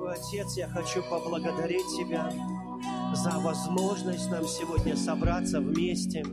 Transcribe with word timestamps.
дорогой 0.00 0.14
Отец, 0.14 0.56
я 0.56 0.68
хочу 0.68 1.02
поблагодарить 1.02 1.86
Тебя 1.96 2.30
за 3.14 3.38
возможность 3.40 4.30
нам 4.30 4.46
сегодня 4.46 4.96
собраться 4.96 5.60
вместе. 5.60 6.24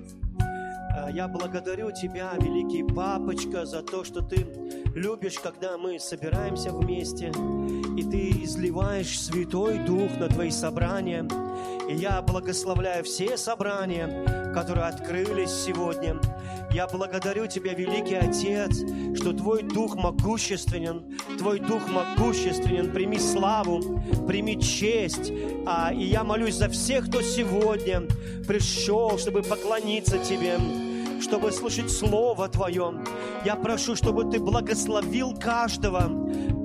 А, 0.95 1.09
я 1.11 1.27
благодарю 1.27 1.91
Тебя, 1.91 2.33
великий 2.39 2.83
Папочка, 2.83 3.65
за 3.65 3.81
то, 3.81 4.03
что 4.03 4.21
Ты 4.21 4.47
любишь, 4.95 5.39
когда 5.39 5.77
мы 5.77 5.99
собираемся 5.99 6.71
вместе, 6.71 7.27
и 7.97 8.03
Ты 8.03 8.43
изливаешь 8.43 9.19
Святой 9.19 9.79
Дух 9.79 10.17
на 10.17 10.29
Твои 10.29 10.51
собрания. 10.51 11.27
И 11.89 11.95
я 11.95 12.21
благословляю 12.21 13.03
все 13.03 13.37
собрания, 13.37 14.53
которые 14.53 14.85
открылись 14.85 15.51
сегодня. 15.51 16.19
Я 16.71 16.87
благодарю 16.87 17.47
Тебя, 17.47 17.73
Великий 17.73 18.15
Отец, 18.15 18.77
что 19.19 19.33
Твой 19.33 19.63
Дух 19.63 19.95
могущественен, 19.95 21.06
Твой 21.37 21.59
Дух 21.59 21.81
могущественен. 21.87 22.91
Прими 22.91 23.19
славу, 23.19 24.01
прими 24.27 24.59
честь. 24.59 25.31
А, 25.65 25.93
и 25.93 26.03
я 26.03 26.23
молюсь 26.23 26.55
за 26.55 26.69
всех, 26.69 27.07
кто 27.07 27.21
сегодня 27.21 28.03
пришел, 28.47 29.17
чтобы 29.17 29.43
поклониться 29.43 30.17
Тебе, 30.17 30.57
чтобы 31.21 31.51
слышать 31.51 31.91
Слово 31.91 32.49
Твое. 32.49 32.93
Я 33.45 33.55
прошу, 33.55 33.95
чтобы 33.95 34.29
Ты 34.29 34.39
благословил 34.39 35.33
каждого 35.33 36.11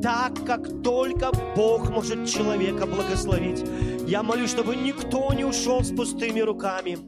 так, 0.03 0.45
как 0.45 0.83
только 0.83 1.31
Бог 1.55 1.89
может 1.91 2.29
человека 2.29 2.87
благословить. 2.87 3.65
Я 4.07 4.23
молюсь, 4.23 4.51
чтобы 4.51 4.75
никто 4.75 5.33
не 5.33 5.45
ушел 5.45 5.83
с 5.83 5.95
пустыми 5.95 6.41
руками. 6.41 6.99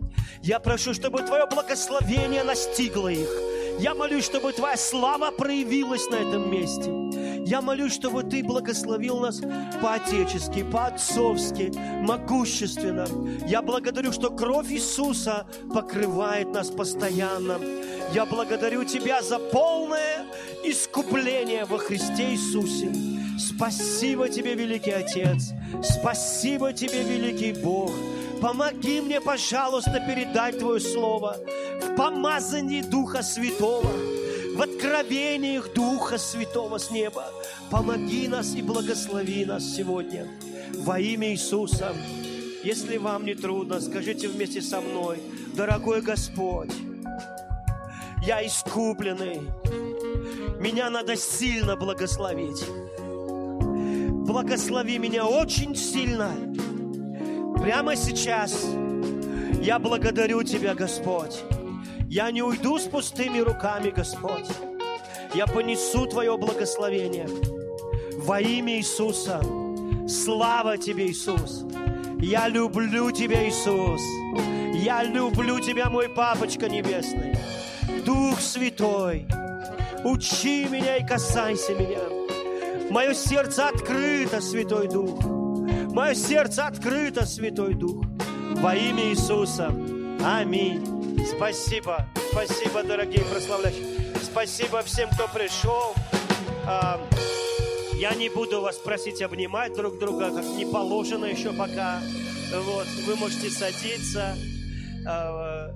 Я 0.42 0.60
прошу, 0.60 0.94
чтобы 0.94 1.22
Твое 1.22 1.46
благословение 1.46 2.44
настигло 2.44 3.08
их. 3.08 3.28
Я 3.80 3.94
молюсь, 3.94 4.24
чтобы 4.24 4.52
Твоя 4.52 4.76
слава 4.76 5.30
проявилась 5.32 6.08
на 6.08 6.16
этом 6.16 6.50
месте. 6.50 7.03
Я 7.46 7.60
молюсь, 7.60 7.92
чтобы 7.92 8.22
Ты 8.22 8.42
благословил 8.42 9.18
нас 9.18 9.40
по-отечески, 9.82 10.62
по-отцовски, 10.62 11.72
могущественно. 12.00 13.06
Я 13.46 13.60
благодарю, 13.60 14.12
что 14.12 14.30
кровь 14.30 14.70
Иисуса 14.72 15.46
покрывает 15.72 16.52
нас 16.52 16.70
постоянно. 16.70 17.58
Я 18.12 18.24
благодарю 18.24 18.84
Тебя 18.84 19.22
за 19.22 19.38
полное 19.38 20.24
искупление 20.64 21.64
во 21.66 21.78
Христе 21.78 22.32
Иисусе. 22.32 22.92
Спасибо 23.38 24.28
Тебе, 24.28 24.54
Великий 24.54 24.92
Отец. 24.92 25.52
Спасибо 25.82 26.72
Тебе, 26.72 27.02
Великий 27.02 27.52
Бог. 27.52 27.92
Помоги 28.40 29.00
мне, 29.00 29.20
пожалуйста, 29.20 30.02
передать 30.06 30.58
Твое 30.58 30.80
Слово 30.80 31.36
в 31.82 31.96
помазании 31.96 32.82
Духа 32.82 33.22
Святого, 33.22 33.90
в 34.54 34.62
откровениях 34.62 35.72
Духа 35.74 36.16
Святого 36.16 36.78
с 36.78 36.90
неба. 36.90 37.26
Помоги 37.70 38.28
нас 38.28 38.54
и 38.54 38.62
благослови 38.62 39.44
нас 39.44 39.64
сегодня 39.64 40.28
во 40.78 41.00
имя 41.00 41.32
Иисуса. 41.32 41.92
Если 42.62 42.96
вам 42.96 43.26
не 43.26 43.34
трудно, 43.34 43.80
скажите 43.80 44.28
вместе 44.28 44.62
со 44.62 44.80
мной, 44.80 45.20
дорогой 45.54 46.00
Господь, 46.00 46.72
я 48.24 48.46
искупленный, 48.46 49.42
меня 50.60 50.88
надо 50.88 51.16
сильно 51.16 51.76
благословить. 51.76 52.64
Благослови 54.26 54.98
меня 54.98 55.26
очень 55.26 55.74
сильно. 55.74 56.30
Прямо 57.60 57.96
сейчас 57.96 58.64
я 59.60 59.78
благодарю 59.78 60.42
Тебя, 60.42 60.74
Господь. 60.74 61.42
Я 62.14 62.30
не 62.30 62.42
уйду 62.42 62.78
с 62.78 62.84
пустыми 62.84 63.40
руками, 63.40 63.90
Господь. 63.90 64.46
Я 65.34 65.48
понесу 65.48 66.06
Твое 66.06 66.36
благословение 66.38 67.26
во 68.18 68.40
имя 68.40 68.76
Иисуса. 68.78 69.42
Слава 70.06 70.78
Тебе, 70.78 71.08
Иисус. 71.08 71.64
Я 72.20 72.46
люблю 72.46 73.10
Тебя, 73.10 73.48
Иисус. 73.48 74.00
Я 74.76 75.02
люблю 75.02 75.58
Тебя, 75.58 75.90
мой 75.90 76.08
Папочка 76.08 76.68
Небесный. 76.68 77.36
Дух 78.06 78.40
Святой, 78.40 79.26
учи 80.04 80.68
меня 80.68 80.98
и 80.98 81.04
касайся 81.04 81.72
меня. 81.72 81.98
Мое 82.90 83.12
сердце 83.14 83.70
открыто, 83.70 84.40
Святой 84.40 84.86
Дух. 84.86 85.20
Мое 85.92 86.14
сердце 86.14 86.68
открыто, 86.68 87.26
Святой 87.26 87.74
Дух. 87.74 88.04
Во 88.62 88.72
имя 88.76 89.10
Иисуса. 89.10 89.74
Аминь. 90.26 91.22
Спасибо. 91.26 92.08
Спасибо, 92.32 92.82
дорогие 92.82 93.22
прославляющие. 93.26 94.16
Спасибо 94.22 94.80
всем, 94.80 95.10
кто 95.10 95.28
пришел. 95.28 95.94
А, 96.66 96.98
я 97.92 98.14
не 98.14 98.30
буду 98.30 98.62
вас 98.62 98.78
просить 98.78 99.20
обнимать 99.20 99.74
друг 99.74 99.98
друга, 99.98 100.34
как 100.34 100.46
не 100.46 100.64
положено 100.64 101.26
еще 101.26 101.52
пока. 101.52 102.00
Вот, 102.54 102.86
вы 103.06 103.16
можете 103.16 103.50
садиться. 103.50 104.34
А, 105.06 105.72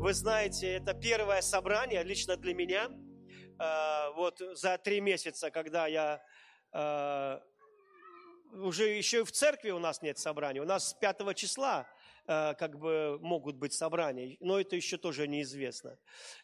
вы 0.00 0.12
знаете, 0.14 0.78
это 0.78 0.94
первое 0.94 1.40
собрание 1.40 2.02
лично 2.02 2.36
для 2.36 2.54
меня. 2.54 2.90
А, 3.60 4.10
вот 4.16 4.42
за 4.54 4.78
три 4.78 5.00
месяца, 5.00 5.52
когда 5.52 5.86
я 5.86 6.20
уже 8.52 8.88
еще 8.88 9.20
и 9.20 9.24
в 9.24 9.30
церкви 9.30 9.70
у 9.70 9.78
нас 9.78 10.02
нет 10.02 10.18
собраний. 10.18 10.58
У 10.58 10.64
нас 10.64 10.88
с 10.88 10.94
5 10.94 11.36
числа 11.36 11.86
как 12.26 12.78
бы 12.78 13.18
могут 13.20 13.56
быть 13.56 13.72
собрания, 13.72 14.36
но 14.40 14.60
это 14.60 14.76
еще 14.76 14.96
тоже 14.96 15.26
неизвестно. 15.26 15.98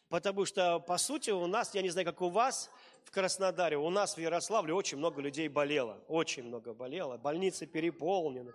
Потому 0.09 0.45
что, 0.45 0.79
по 0.79 0.97
сути, 0.97 1.31
у 1.31 1.47
нас, 1.47 1.73
я 1.73 1.81
не 1.81 1.89
знаю, 1.89 2.05
как 2.05 2.21
у 2.21 2.29
вас, 2.29 2.69
в 3.03 3.11
Краснодаре, 3.11 3.77
у 3.77 3.89
нас 3.89 4.17
в 4.17 4.19
Ярославле 4.19 4.73
очень 4.73 4.97
много 4.97 5.21
людей 5.21 5.47
болело, 5.47 6.03
очень 6.07 6.43
много 6.43 6.73
болело, 6.73 7.17
больницы 7.17 7.65
переполнены, 7.65 8.53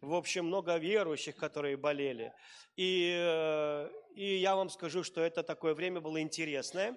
в 0.00 0.14
общем, 0.14 0.46
много 0.46 0.76
верующих, 0.76 1.36
которые 1.36 1.76
болели. 1.76 2.32
И, 2.76 3.14
э, 3.16 3.90
и 4.14 4.36
я 4.36 4.56
вам 4.56 4.68
скажу, 4.68 5.02
что 5.02 5.20
это 5.22 5.42
такое 5.42 5.74
время 5.74 6.00
было 6.00 6.20
интересное. 6.20 6.96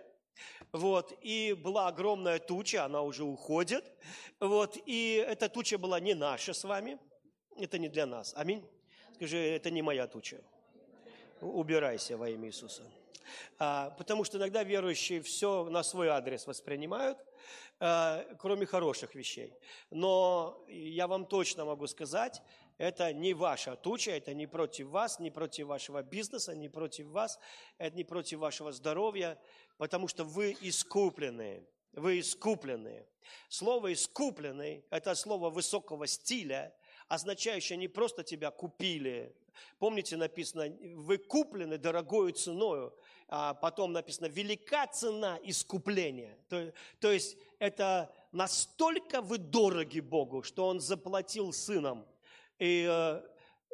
Вот, 0.72 1.18
и 1.22 1.54
была 1.54 1.88
огромная 1.88 2.40
туча, 2.40 2.84
она 2.84 3.02
уже 3.02 3.24
уходит. 3.24 3.92
Вот, 4.40 4.78
и 4.86 5.24
эта 5.26 5.50
туча 5.50 5.78
была 5.78 6.00
не 6.00 6.14
наша 6.14 6.54
с 6.54 6.64
вами, 6.64 7.00
это 7.56 7.80
не 7.80 7.90
для 7.90 8.06
нас. 8.06 8.34
Аминь. 8.36 8.64
Скажи, 9.18 9.40
это 9.40 9.72
не 9.72 9.82
моя 9.82 10.06
туча. 10.06 10.40
Убирайся 11.42 12.18
во 12.18 12.30
имя 12.30 12.50
Иисуса. 12.50 12.84
А, 13.58 13.90
потому 13.98 14.24
что 14.24 14.38
иногда 14.38 14.64
верующие 14.64 15.24
все 15.24 15.64
на 15.64 15.82
свой 15.82 16.10
адрес 16.10 16.46
воспринимают, 16.46 17.18
а, 17.80 18.24
кроме 18.38 18.68
хороших 18.68 19.16
вещей. 19.16 19.56
Но 19.90 20.64
я 20.68 21.08
вам 21.08 21.26
точно 21.26 21.66
могу 21.66 21.88
сказать, 21.88 22.44
это 22.78 23.12
не 23.12 23.34
ваша 23.34 23.76
туча, 23.76 24.12
это 24.12 24.36
не 24.36 24.46
против 24.46 24.90
вас, 24.90 25.20
не 25.20 25.32
против 25.32 25.66
вашего 25.66 26.04
бизнеса, 26.04 26.56
не 26.56 26.70
против 26.70 27.08
вас, 27.08 27.40
это 27.80 27.98
не 27.98 28.04
против 28.04 28.38
вашего 28.38 28.72
здоровья, 28.72 29.40
потому 29.78 30.08
что 30.08 30.26
вы 30.26 30.56
искупленные. 30.62 31.68
Вы 31.94 32.20
искупленные. 32.20 33.08
Слово 33.50 33.94
«искупленный»– 33.94 34.86
это 34.92 35.16
слово 35.16 35.50
высокого 35.50 36.06
стиля, 36.06 36.72
означающее 37.08 37.78
не 37.78 37.88
просто 37.88 38.24
тебя 38.24 38.52
купили. 38.52 39.36
Помните, 39.80 40.18
написано, 40.18 40.76
вы 40.96 41.18
куплены 41.18 41.78
дорогою 41.78 42.32
ценою, 42.32 42.94
а 43.28 43.54
потом 43.54 43.92
написано, 43.92 44.28
велика 44.28 44.88
цена 44.88 45.40
искупления. 45.44 46.38
То, 46.50 46.72
то 47.00 47.12
есть 47.12 47.38
это 47.60 48.14
настолько 48.32 49.22
вы 49.22 49.38
дороги 49.38 50.00
Богу, 50.00 50.44
что 50.44 50.68
Он 50.68 50.80
заплатил 50.80 51.54
сыном– 51.54 52.06
и 52.60 52.88
э, 52.90 53.22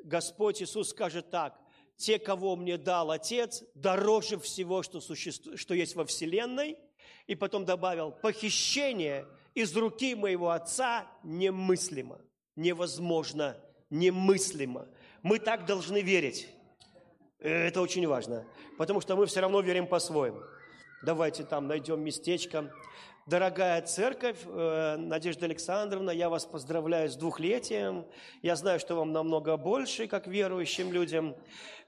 Господь 0.03 0.61
Иисус 0.61 0.89
скажет 0.89 1.29
так, 1.29 1.59
те, 1.95 2.19
кого 2.19 2.55
мне 2.55 2.77
дал 2.77 3.11
Отец, 3.11 3.63
дороже 3.75 4.39
всего, 4.39 4.83
что, 4.83 4.99
существует, 4.99 5.59
что 5.59 5.73
есть 5.73 5.95
во 5.95 6.05
Вселенной. 6.05 6.77
И 7.27 7.35
потом 7.35 7.63
добавил, 7.63 8.11
похищение 8.11 9.25
из 9.53 9.75
руки 9.75 10.15
моего 10.15 10.49
Отца 10.49 11.07
немыслимо, 11.23 12.19
невозможно, 12.55 13.57
немыслимо. 13.89 14.87
Мы 15.21 15.39
так 15.39 15.65
должны 15.65 16.01
верить. 16.01 16.49
Это 17.39 17.81
очень 17.81 18.07
важно, 18.07 18.45
потому 18.77 19.01
что 19.01 19.15
мы 19.15 19.25
все 19.25 19.41
равно 19.41 19.61
верим 19.61 19.87
по-своему. 19.87 20.41
Давайте 21.03 21.43
там 21.43 21.67
найдем 21.67 22.01
местечко. 22.01 22.73
Дорогая 23.25 23.81
церковь, 23.81 24.39
э, 24.45 24.95
Надежда 24.97 25.45
Александровна, 25.45 26.11
я 26.11 26.29
вас 26.29 26.45
поздравляю 26.45 27.09
с 27.09 27.15
двухлетием. 27.15 28.05
Я 28.41 28.55
знаю, 28.55 28.79
что 28.79 28.95
вам 28.95 29.11
намного 29.13 29.55
больше, 29.55 30.07
как 30.07 30.27
верующим 30.27 30.91
людям. 30.91 31.35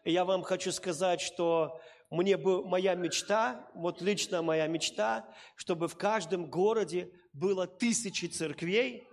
я 0.06 0.23
вам 0.23 0.44
хочу 0.44 0.71
сказать, 0.71 1.19
что 1.19 1.81
мне 2.09 2.38
бы 2.38 2.65
моя 2.65 2.95
мечта, 2.95 3.68
вот 3.73 4.01
лично 4.01 4.41
моя 4.41 4.68
мечта, 4.68 5.27
чтобы 5.56 5.88
в 5.88 5.95
каждом 5.95 6.50
городе 6.50 7.09
было 7.33 7.68
тысячи 7.68 8.27
церквей, 8.27 9.07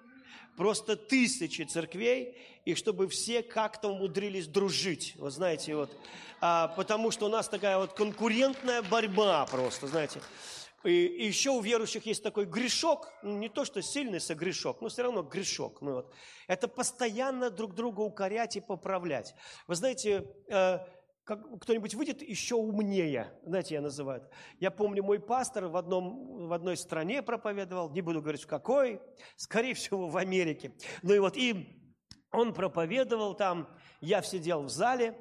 просто 0.56 0.96
тысячи 0.96 1.62
церквей, 1.62 2.36
и 2.64 2.74
чтобы 2.74 3.08
все 3.08 3.42
как-то 3.42 3.88
умудрились 3.88 4.46
дружить. 4.46 5.14
Вы 5.16 5.30
знаете, 5.30 5.74
вот, 5.74 5.90
а, 6.40 6.68
потому 6.68 7.10
что 7.10 7.26
у 7.26 7.28
нас 7.28 7.48
такая 7.48 7.78
вот 7.78 7.92
конкурентная 7.92 8.82
борьба 8.82 9.46
просто, 9.46 9.86
знаете. 9.86 10.20
И, 10.84 11.06
и 11.06 11.26
еще 11.26 11.50
у 11.50 11.60
верующих 11.60 12.06
есть 12.06 12.22
такой 12.22 12.44
грешок, 12.44 13.12
ну, 13.22 13.38
не 13.38 13.48
то 13.48 13.64
что 13.64 13.80
сильный 13.82 14.20
согрешок, 14.20 14.80
но 14.80 14.88
все 14.88 15.02
равно 15.02 15.22
грешок. 15.22 15.80
Ну, 15.80 15.94
вот. 15.94 16.12
Это 16.48 16.66
постоянно 16.66 17.50
друг 17.50 17.74
друга 17.74 18.00
укорять 18.00 18.56
и 18.56 18.60
поправлять. 18.60 19.34
Вы 19.68 19.76
знаете, 19.76 20.26
э, 20.48 20.80
как, 21.24 21.60
кто-нибудь 21.60 21.94
выйдет 21.94 22.22
еще 22.22 22.56
умнее, 22.56 23.32
знаете, 23.44 23.74
я 23.74 23.80
называю 23.80 24.22
это. 24.22 24.30
Я 24.58 24.70
помню, 24.70 25.02
мой 25.02 25.20
пастор 25.20 25.66
в, 25.66 25.76
одном, 25.76 26.48
в 26.48 26.52
одной 26.52 26.76
стране 26.76 27.22
проповедовал, 27.22 27.90
не 27.90 28.00
буду 28.00 28.20
говорить 28.20 28.42
в 28.42 28.46
какой, 28.48 29.00
скорее 29.36 29.74
всего, 29.74 30.08
в 30.08 30.16
Америке. 30.16 30.72
Ну 31.02 31.14
и 31.14 31.18
вот, 31.18 31.36
и 31.36 31.78
он 32.32 32.54
проповедовал 32.54 33.34
там, 33.34 33.68
я 34.00 34.22
сидел 34.22 34.62
в 34.62 34.68
зале, 34.68 35.16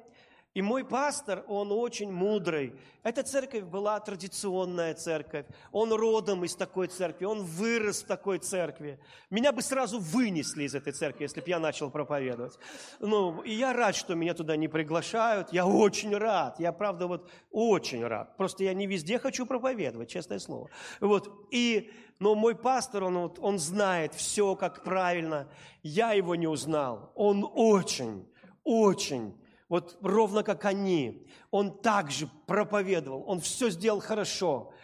и 0.54 0.60
мой 0.60 0.84
пастор, 0.84 1.44
он 1.48 1.72
очень 1.72 2.12
мудрый. 2.12 2.74
Эта 3.02 3.22
церковь 3.22 3.64
была 3.64 3.98
традиционная 4.00 4.92
церковь. 4.92 5.46
Он 5.72 5.92
родом 5.92 6.44
из 6.44 6.54
такой 6.54 6.88
церкви, 6.88 7.24
он 7.24 7.42
вырос 7.42 8.02
в 8.02 8.06
такой 8.06 8.38
церкви. 8.38 9.00
Меня 9.30 9.52
бы 9.52 9.62
сразу 9.62 9.98
вынесли 9.98 10.64
из 10.64 10.74
этой 10.74 10.92
церкви, 10.92 11.22
если 11.22 11.40
бы 11.40 11.48
я 11.48 11.58
начал 11.58 11.90
проповедовать. 11.90 12.58
Ну, 13.00 13.40
и 13.40 13.54
я 13.54 13.72
рад, 13.72 13.96
что 13.96 14.14
меня 14.14 14.34
туда 14.34 14.56
не 14.56 14.68
приглашают. 14.68 15.54
Я 15.54 15.66
очень 15.66 16.14
рад. 16.14 16.60
Я, 16.60 16.72
правда, 16.72 17.06
вот 17.06 17.30
очень 17.50 18.04
рад. 18.04 18.36
Просто 18.36 18.64
я 18.64 18.74
не 18.74 18.86
везде 18.86 19.18
хочу 19.18 19.46
проповедовать, 19.46 20.10
честное 20.10 20.38
слово. 20.38 20.68
Вот. 21.00 21.30
И, 21.50 21.90
но 22.18 22.34
мой 22.34 22.54
пастор, 22.54 23.04
он, 23.04 23.16
вот, 23.16 23.38
он 23.38 23.58
знает 23.58 24.12
все, 24.12 24.54
как 24.54 24.84
правильно. 24.84 25.48
Я 25.82 26.12
его 26.12 26.34
не 26.34 26.46
узнал. 26.46 27.10
Он 27.14 27.50
очень, 27.54 28.28
очень 28.64 29.34
вот 29.72 29.96
ровно 30.02 30.42
как 30.42 30.66
они. 30.66 31.26
Он 31.50 31.78
также 31.78 32.28
проповедовал, 32.46 33.24
он 33.26 33.40
все 33.40 33.70
сделал 33.70 34.00
хорошо. 34.00 34.74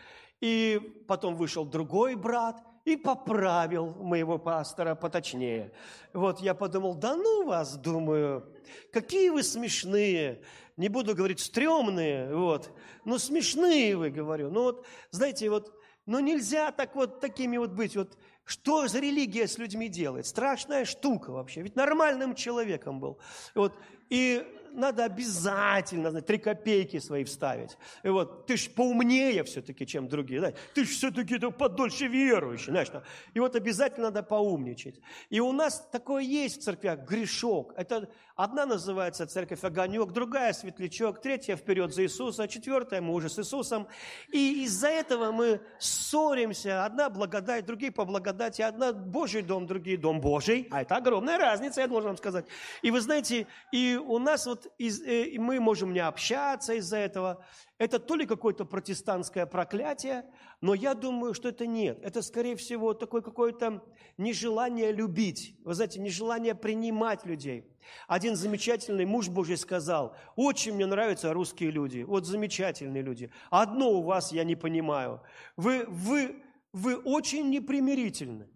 И 0.40 0.80
потом 1.06 1.36
вышел 1.36 1.66
другой 1.66 2.14
брат 2.14 2.64
и 2.86 2.96
поправил 2.96 3.92
моего 4.02 4.38
пастора 4.38 4.94
поточнее. 4.94 5.72
Вот 6.14 6.40
я 6.40 6.54
подумал, 6.54 6.94
да 6.94 7.16
ну 7.16 7.44
вас, 7.44 7.76
думаю, 7.76 8.50
какие 8.90 9.28
вы 9.28 9.42
смешные. 9.42 10.40
Не 10.78 10.88
буду 10.88 11.14
говорить 11.14 11.40
стрёмные, 11.40 12.34
вот, 12.34 12.74
но 13.04 13.18
смешные 13.18 13.94
вы, 13.94 14.08
говорю. 14.08 14.48
Ну 14.50 14.62
вот, 14.62 14.86
знаете, 15.10 15.50
вот, 15.50 15.70
ну 16.06 16.18
нельзя 16.18 16.72
так 16.72 16.96
вот 16.96 17.20
такими 17.20 17.58
вот 17.58 17.72
быть. 17.72 17.94
Вот 17.94 18.16
что 18.46 18.88
за 18.88 19.00
религия 19.00 19.46
с 19.46 19.58
людьми 19.58 19.90
делает? 19.90 20.24
Страшная 20.24 20.86
штука 20.86 21.30
вообще. 21.30 21.60
Ведь 21.60 21.76
нормальным 21.76 22.34
человеком 22.34 23.00
был. 23.00 23.18
Вот. 23.54 23.74
И 24.08 24.42
надо 24.72 25.04
обязательно 25.04 26.10
знаете, 26.10 26.26
три 26.26 26.38
копейки 26.38 26.98
свои 26.98 27.24
вставить. 27.24 27.76
И 28.02 28.08
вот, 28.08 28.46
ты 28.46 28.56
ж 28.56 28.70
поумнее 28.70 29.42
все-таки, 29.44 29.86
чем 29.86 30.08
другие. 30.08 30.40
Знаете, 30.40 30.58
ты 30.74 30.84
ж 30.84 30.88
все-таки 30.88 31.38
подольше 31.38 32.06
верующий. 32.06 32.72
Знаешь, 32.72 32.88
и 33.34 33.40
вот 33.40 33.56
обязательно 33.56 34.08
надо 34.08 34.22
поумничать. 34.22 35.00
И 35.30 35.40
у 35.40 35.52
нас 35.52 35.86
такое 35.92 36.22
есть 36.22 36.60
в 36.60 36.64
церквях, 36.64 37.00
грешок. 37.00 37.72
Это 37.76 38.08
одна 38.36 38.66
называется 38.66 39.26
церковь 39.26 39.64
огонек, 39.64 40.12
другая 40.12 40.52
светлячок, 40.52 41.20
третья 41.20 41.56
вперед 41.56 41.94
за 41.94 42.02
Иисуса, 42.02 42.48
четвертая 42.48 43.00
мы 43.00 43.14
уже 43.14 43.28
с 43.28 43.38
Иисусом. 43.38 43.88
И 44.32 44.64
из-за 44.64 44.88
этого 44.88 45.32
мы 45.32 45.60
ссоримся. 45.78 46.84
Одна 46.84 47.10
благодать, 47.10 47.66
другие 47.66 47.92
по 47.92 48.04
благодати. 48.04 48.62
Одна 48.62 48.92
Божий 48.92 49.42
дом, 49.42 49.66
другие 49.66 49.96
дом 49.96 50.20
Божий. 50.20 50.68
А 50.70 50.82
это 50.82 50.96
огромная 50.96 51.38
разница, 51.38 51.80
я 51.80 51.88
должен 51.88 52.08
вам 52.08 52.16
сказать. 52.16 52.46
И 52.82 52.90
вы 52.90 53.00
знаете, 53.00 53.46
и 53.72 53.96
у 53.96 54.18
нас 54.18 54.46
вот 54.46 54.57
вот 54.58 54.72
из, 54.78 55.02
э, 55.02 55.38
мы 55.38 55.60
можем 55.60 55.92
не 55.92 56.00
общаться 56.00 56.74
из-за 56.74 56.96
этого. 56.96 57.44
Это 57.78 57.98
то 57.98 58.16
ли 58.16 58.26
какое-то 58.26 58.64
протестантское 58.64 59.46
проклятие, 59.46 60.24
но 60.60 60.74
я 60.74 60.94
думаю, 60.94 61.34
что 61.34 61.48
это 61.48 61.66
нет. 61.66 61.98
Это, 62.02 62.22
скорее 62.22 62.56
всего, 62.56 62.94
такое 62.94 63.22
какое-то 63.22 63.82
нежелание 64.16 64.92
любить. 64.92 65.56
Вы 65.64 65.74
знаете, 65.74 66.00
нежелание 66.00 66.54
принимать 66.54 67.24
людей. 67.24 67.64
Один 68.08 68.36
замечательный 68.36 69.06
муж 69.06 69.28
Божий 69.28 69.56
сказал, 69.56 70.16
очень 70.36 70.74
мне 70.74 70.86
нравятся 70.86 71.32
русские 71.32 71.70
люди, 71.70 72.02
вот 72.02 72.26
замечательные 72.26 73.02
люди. 73.02 73.30
Одно 73.50 73.90
у 73.92 74.02
вас 74.02 74.32
я 74.32 74.44
не 74.44 74.56
понимаю. 74.56 75.22
Вы, 75.56 75.84
вы, 75.88 76.42
вы 76.72 76.96
очень 76.96 77.48
непримирительны. 77.48 78.48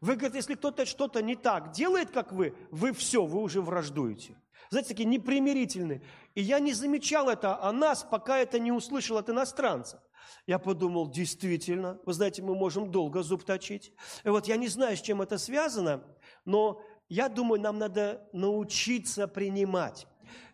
Вы 0.00 0.14
говорите, 0.14 0.38
если 0.38 0.54
кто-то 0.54 0.86
что-то 0.86 1.22
не 1.22 1.34
так 1.34 1.72
делает, 1.72 2.10
как 2.10 2.32
вы, 2.32 2.54
вы 2.70 2.92
все, 2.92 3.24
вы 3.24 3.40
уже 3.40 3.60
враждуете 3.60 4.36
знаете, 4.70 4.90
такие 4.90 5.08
непримирительные. 5.08 6.02
И 6.34 6.42
я 6.42 6.60
не 6.60 6.72
замечал 6.72 7.28
это 7.28 7.60
о 7.60 7.72
нас, 7.72 8.02
пока 8.02 8.38
это 8.38 8.58
не 8.58 8.72
услышал 8.72 9.16
от 9.16 9.30
иностранцев. 9.30 10.00
Я 10.46 10.58
подумал, 10.58 11.10
действительно, 11.10 11.98
вы 12.04 12.12
знаете, 12.12 12.42
мы 12.42 12.54
можем 12.54 12.90
долго 12.90 13.22
зуб 13.22 13.44
точить. 13.44 13.92
И 14.24 14.28
вот 14.28 14.46
я 14.46 14.56
не 14.56 14.68
знаю, 14.68 14.96
с 14.96 15.00
чем 15.00 15.22
это 15.22 15.38
связано, 15.38 16.04
но 16.44 16.82
я 17.08 17.28
думаю, 17.28 17.60
нам 17.60 17.78
надо 17.78 18.28
научиться 18.32 19.26
принимать. 19.26 20.06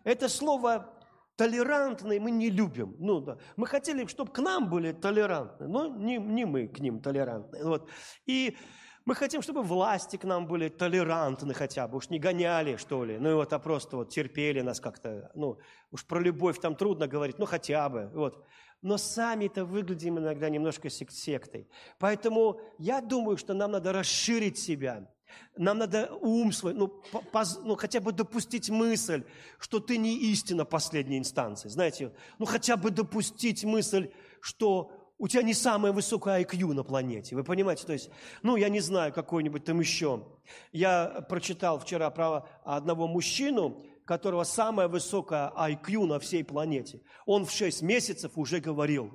Это 0.03 0.29
слово 0.29 0.93
толерантный 1.35 2.19
мы 2.19 2.31
не 2.31 2.49
любим. 2.49 2.95
Ну, 2.99 3.19
да. 3.19 3.37
Мы 3.55 3.67
хотели, 3.67 4.05
чтобы 4.07 4.31
к 4.31 4.39
нам 4.39 4.69
были 4.69 4.93
толерантны, 4.93 5.67
но 5.67 5.87
не, 5.87 6.17
не 6.17 6.45
мы 6.45 6.67
к 6.67 6.79
ним 6.79 7.01
толерантны. 7.01 7.63
Вот. 7.63 7.89
И 8.25 8.57
мы 9.05 9.13
хотим, 9.15 9.41
чтобы 9.41 9.61
власти 9.61 10.17
к 10.17 10.23
нам 10.23 10.47
были 10.47 10.67
толерантны 10.67 11.53
хотя 11.53 11.87
бы, 11.87 11.97
уж 11.97 12.09
не 12.09 12.19
гоняли, 12.19 12.75
что 12.75 13.05
ли, 13.05 13.17
ну 13.19 13.31
и 13.31 13.33
вот, 13.33 13.53
а 13.53 13.59
просто 13.59 13.97
вот 13.97 14.09
терпели 14.09 14.61
нас 14.61 14.79
как-то, 14.79 15.31
ну, 15.35 15.59
уж 15.91 16.05
про 16.05 16.19
любовь 16.19 16.59
там 16.59 16.75
трудно 16.75 17.07
говорить, 17.07 17.39
ну 17.39 17.45
хотя 17.45 17.87
бы, 17.89 18.09
вот. 18.13 18.43
Но 18.81 18.97
сами-то 18.97 19.65
выглядим 19.65 20.19
иногда 20.19 20.49
немножко 20.49 20.89
сектой. 20.89 21.67
Поэтому 21.97 22.59
я 22.77 23.01
думаю, 23.01 23.37
что 23.37 23.53
нам 23.53 23.71
надо 23.71 23.93
расширить 23.93 24.59
себя, 24.59 25.07
нам 25.55 25.77
надо 25.77 26.13
ум 26.21 26.51
свой, 26.51 26.73
ну, 26.73 26.87
поз, 27.31 27.59
ну, 27.63 27.75
хотя 27.75 27.99
бы 27.99 28.11
допустить 28.11 28.69
мысль, 28.69 29.23
что 29.59 29.79
ты 29.79 29.97
не 29.97 30.17
истина 30.31 30.65
последней 30.65 31.17
инстанции. 31.17 31.69
Знаете, 31.69 32.11
ну, 32.39 32.45
хотя 32.45 32.77
бы 32.77 32.91
допустить 32.91 33.63
мысль, 33.63 34.11
что 34.41 34.91
у 35.17 35.27
тебя 35.27 35.43
не 35.43 35.53
самое 35.53 35.93
высокое 35.93 36.43
IQ 36.43 36.73
на 36.73 36.83
планете. 36.83 37.35
Вы 37.35 37.43
понимаете? 37.43 37.85
То 37.85 37.93
есть, 37.93 38.09
ну, 38.43 38.57
я 38.57 38.69
не 38.69 38.81
знаю, 38.81 39.13
какой-нибудь 39.13 39.63
там 39.63 39.79
еще. 39.79 40.27
Я 40.71 41.25
прочитал 41.29 41.79
вчера 41.79 42.09
про 42.09 42.45
одного 42.63 43.07
мужчину, 43.07 43.81
которого 44.05 44.43
самое 44.43 44.87
высокое 44.87 45.51
IQ 45.55 46.05
на 46.05 46.19
всей 46.19 46.43
планете. 46.43 47.01
Он 47.25 47.45
в 47.45 47.51
6 47.51 47.81
месяцев 47.81 48.33
уже 48.35 48.59
говорил. 48.59 49.11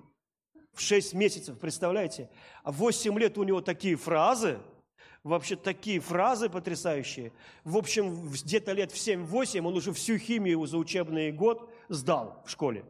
В 0.72 0.80
6 0.80 1.14
месяцев, 1.14 1.58
представляете? 1.58 2.30
А 2.62 2.72
в 2.72 2.76
8 2.76 3.18
лет 3.18 3.36
у 3.36 3.42
него 3.42 3.60
такие 3.60 3.96
фразы, 3.96 4.58
вообще 5.22 5.56
такие 5.56 6.00
фразы 6.00 6.48
потрясающие. 6.48 7.32
В 7.64 7.76
общем, 7.76 8.30
где-то 8.30 8.72
лет 8.72 8.90
в 8.90 8.96
7-8 8.96 9.66
он 9.66 9.74
уже 9.74 9.92
всю 9.92 10.16
химию 10.16 10.64
за 10.66 10.78
учебный 10.78 11.30
год 11.30 11.70
сдал 11.88 12.42
в 12.46 12.50
школе. 12.50 12.84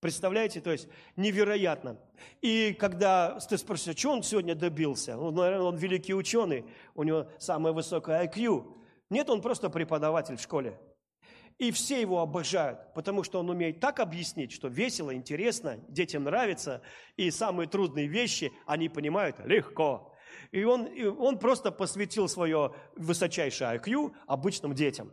Представляете, 0.00 0.60
то 0.60 0.70
есть 0.70 0.88
невероятно. 1.16 1.98
И 2.40 2.76
когда 2.78 3.38
ты 3.40 3.58
спросишь, 3.58 3.94
а 3.94 3.98
что 3.98 4.12
он 4.12 4.22
сегодня 4.22 4.54
добился? 4.54 5.16
Ну, 5.16 5.30
наверное, 5.32 5.66
он 5.66 5.76
великий 5.76 6.14
ученый, 6.14 6.64
у 6.94 7.02
него 7.02 7.28
самое 7.38 7.74
высокое 7.74 8.24
IQ. 8.24 8.76
Нет, 9.10 9.28
он 9.28 9.42
просто 9.42 9.70
преподаватель 9.70 10.36
в 10.36 10.40
школе. 10.40 10.78
И 11.58 11.72
все 11.72 12.00
его 12.00 12.20
обожают, 12.20 12.94
потому 12.94 13.24
что 13.24 13.40
он 13.40 13.50
умеет 13.50 13.80
так 13.80 13.98
объяснить, 13.98 14.52
что 14.52 14.68
весело, 14.68 15.12
интересно, 15.12 15.80
детям 15.88 16.22
нравится, 16.22 16.82
и 17.16 17.32
самые 17.32 17.68
трудные 17.68 18.06
вещи 18.06 18.52
они 18.66 18.88
понимают 18.88 19.40
легко. 19.40 20.14
И 20.52 20.62
он, 20.62 20.84
и 20.84 21.04
он 21.04 21.40
просто 21.40 21.72
посвятил 21.72 22.28
свое 22.28 22.72
высочайшее 22.94 23.76
IQ 23.76 24.14
обычным 24.28 24.74
детям. 24.74 25.10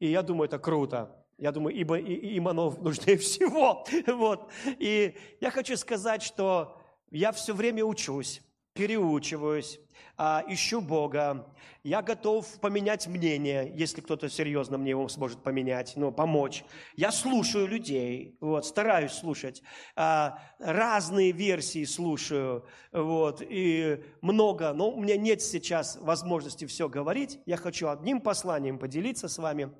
И 0.00 0.08
я 0.08 0.22
думаю, 0.22 0.48
это 0.48 0.58
круто. 0.58 1.23
Я 1.38 1.52
думаю, 1.52 1.76
ибо 1.76 1.98
им 1.98 2.48
оно 2.48 2.70
нужнее 2.70 3.18
всего. 3.18 3.84
Вот. 4.06 4.50
И 4.78 5.16
я 5.40 5.50
хочу 5.50 5.76
сказать, 5.76 6.22
что 6.22 6.80
я 7.10 7.32
все 7.32 7.54
время 7.54 7.84
учусь, 7.84 8.42
переучиваюсь, 8.72 9.80
а, 10.16 10.44
ищу 10.48 10.80
Бога. 10.80 11.46
Я 11.82 12.00
готов 12.00 12.46
поменять 12.60 13.06
мнение, 13.06 13.72
если 13.76 14.00
кто-то 14.00 14.28
серьезно 14.28 14.78
мне 14.78 14.90
его 14.90 15.08
сможет 15.08 15.42
поменять, 15.42 15.94
ну, 15.96 16.12
помочь. 16.12 16.64
Я 16.96 17.12
слушаю 17.12 17.66
людей, 17.66 18.36
вот, 18.40 18.64
стараюсь 18.64 19.12
слушать. 19.12 19.62
А, 19.96 20.38
разные 20.58 21.32
версии 21.32 21.84
слушаю, 21.84 22.66
вот, 22.92 23.42
и 23.46 24.02
много. 24.20 24.72
Но 24.72 24.90
у 24.90 25.00
меня 25.02 25.16
нет 25.16 25.42
сейчас 25.42 25.98
возможности 26.00 26.64
все 26.64 26.88
говорить. 26.88 27.40
Я 27.44 27.56
хочу 27.56 27.88
одним 27.88 28.20
посланием 28.20 28.78
поделиться 28.78 29.28
с 29.28 29.38
вами 29.38 29.70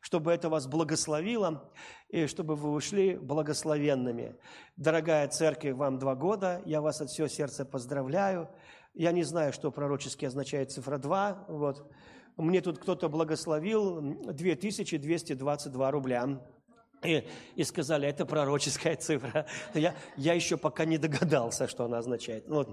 чтобы 0.00 0.32
это 0.32 0.48
вас 0.48 0.66
благословило, 0.66 1.70
и 2.08 2.26
чтобы 2.26 2.56
вы 2.56 2.72
ушли 2.72 3.16
благословенными. 3.16 4.36
Дорогая 4.76 5.28
церковь, 5.28 5.74
вам 5.74 5.98
два 5.98 6.14
года, 6.14 6.62
я 6.64 6.80
вас 6.80 7.00
от 7.00 7.10
всего 7.10 7.28
сердца 7.28 7.64
поздравляю. 7.64 8.48
Я 8.94 9.12
не 9.12 9.22
знаю, 9.22 9.52
что 9.52 9.70
пророчески 9.70 10.24
означает 10.24 10.72
цифра 10.72 10.98
2, 10.98 11.44
вот. 11.48 11.90
Мне 12.36 12.60
тут 12.60 12.78
кто-то 12.78 13.08
благословил 13.08 14.00
2222 14.00 15.90
рубля. 15.90 16.40
И, 17.02 17.24
и 17.56 17.64
сказали, 17.64 18.08
это 18.08 18.26
пророческая 18.26 18.96
цифра. 18.96 19.46
Я, 19.74 19.94
я 20.16 20.34
еще 20.34 20.56
пока 20.56 20.84
не 20.84 20.98
догадался, 20.98 21.66
что 21.68 21.84
она 21.84 21.98
означает. 21.98 22.48
Вот. 22.48 22.68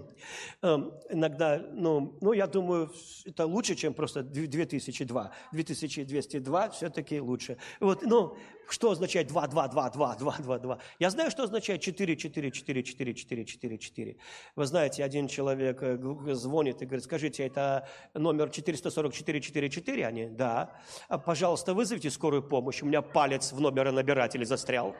Эм, 0.61 0.93
иногда, 1.09 1.63
ну, 1.71 2.17
ну, 2.21 2.33
я 2.33 2.47
думаю, 2.47 2.91
это 3.25 3.45
лучше, 3.45 3.75
чем 3.75 3.93
просто 3.93 4.23
2002. 4.23 5.31
2202 5.51 6.69
все-таки 6.69 7.21
лучше. 7.21 7.57
Вот, 7.79 8.01
ну, 8.03 8.37
что 8.69 8.91
означает 8.91 9.27
2, 9.27 9.47
2, 9.47 9.67
2, 9.67 9.89
2, 9.89 10.15
2, 10.15 10.37
2, 10.39 10.59
2? 10.59 10.77
Я 10.99 11.09
знаю, 11.09 11.31
что 11.31 11.43
означает 11.43 11.81
4, 11.81 12.15
4, 12.15 12.51
4, 12.51 12.83
4, 12.83 13.13
4, 13.13 13.45
4, 13.45 13.77
4. 13.77 14.17
Вы 14.55 14.65
знаете, 14.65 15.03
один 15.03 15.27
человек 15.27 15.79
э, 15.81 15.97
звонит 16.33 16.81
и 16.81 16.85
говорит, 16.85 17.05
скажите, 17.05 17.45
это 17.45 17.87
номер 18.13 18.49
444 18.49 19.41
44? 19.41 20.05
Они, 20.05 20.25
да. 20.27 20.71
«А, 21.07 21.17
пожалуйста, 21.17 21.73
вызовите 21.73 22.09
скорую 22.09 22.43
помощь. 22.43 22.81
У 22.81 22.85
меня 22.85 23.01
палец 23.01 23.51
в 23.51 23.59
номеронабирателе 23.59 24.45
застрял. 24.45 24.95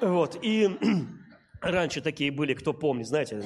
Вот. 0.00 0.38
И 0.42 0.68
Раньше 1.64 2.02
такие 2.02 2.30
были, 2.30 2.52
кто 2.52 2.74
помнит, 2.74 3.06
знаете, 3.06 3.40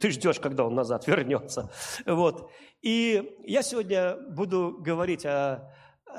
ты 0.00 0.10
ждешь, 0.10 0.40
когда 0.40 0.64
он 0.64 0.74
назад 0.74 1.06
вернется. 1.06 1.70
Вот. 2.06 2.50
И 2.80 3.36
я 3.44 3.62
сегодня 3.62 4.16
буду 4.30 4.76
говорить 4.78 5.26
о 5.26 5.70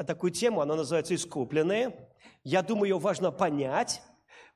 такую 0.05 0.31
тему, 0.31 0.62
она 0.62 0.75
называется 0.75 1.15
«Искупленные». 1.15 2.10
Я 2.43 2.62
думаю, 2.62 2.89
ее 2.89 3.00
важно 3.00 3.31
понять, 3.31 4.01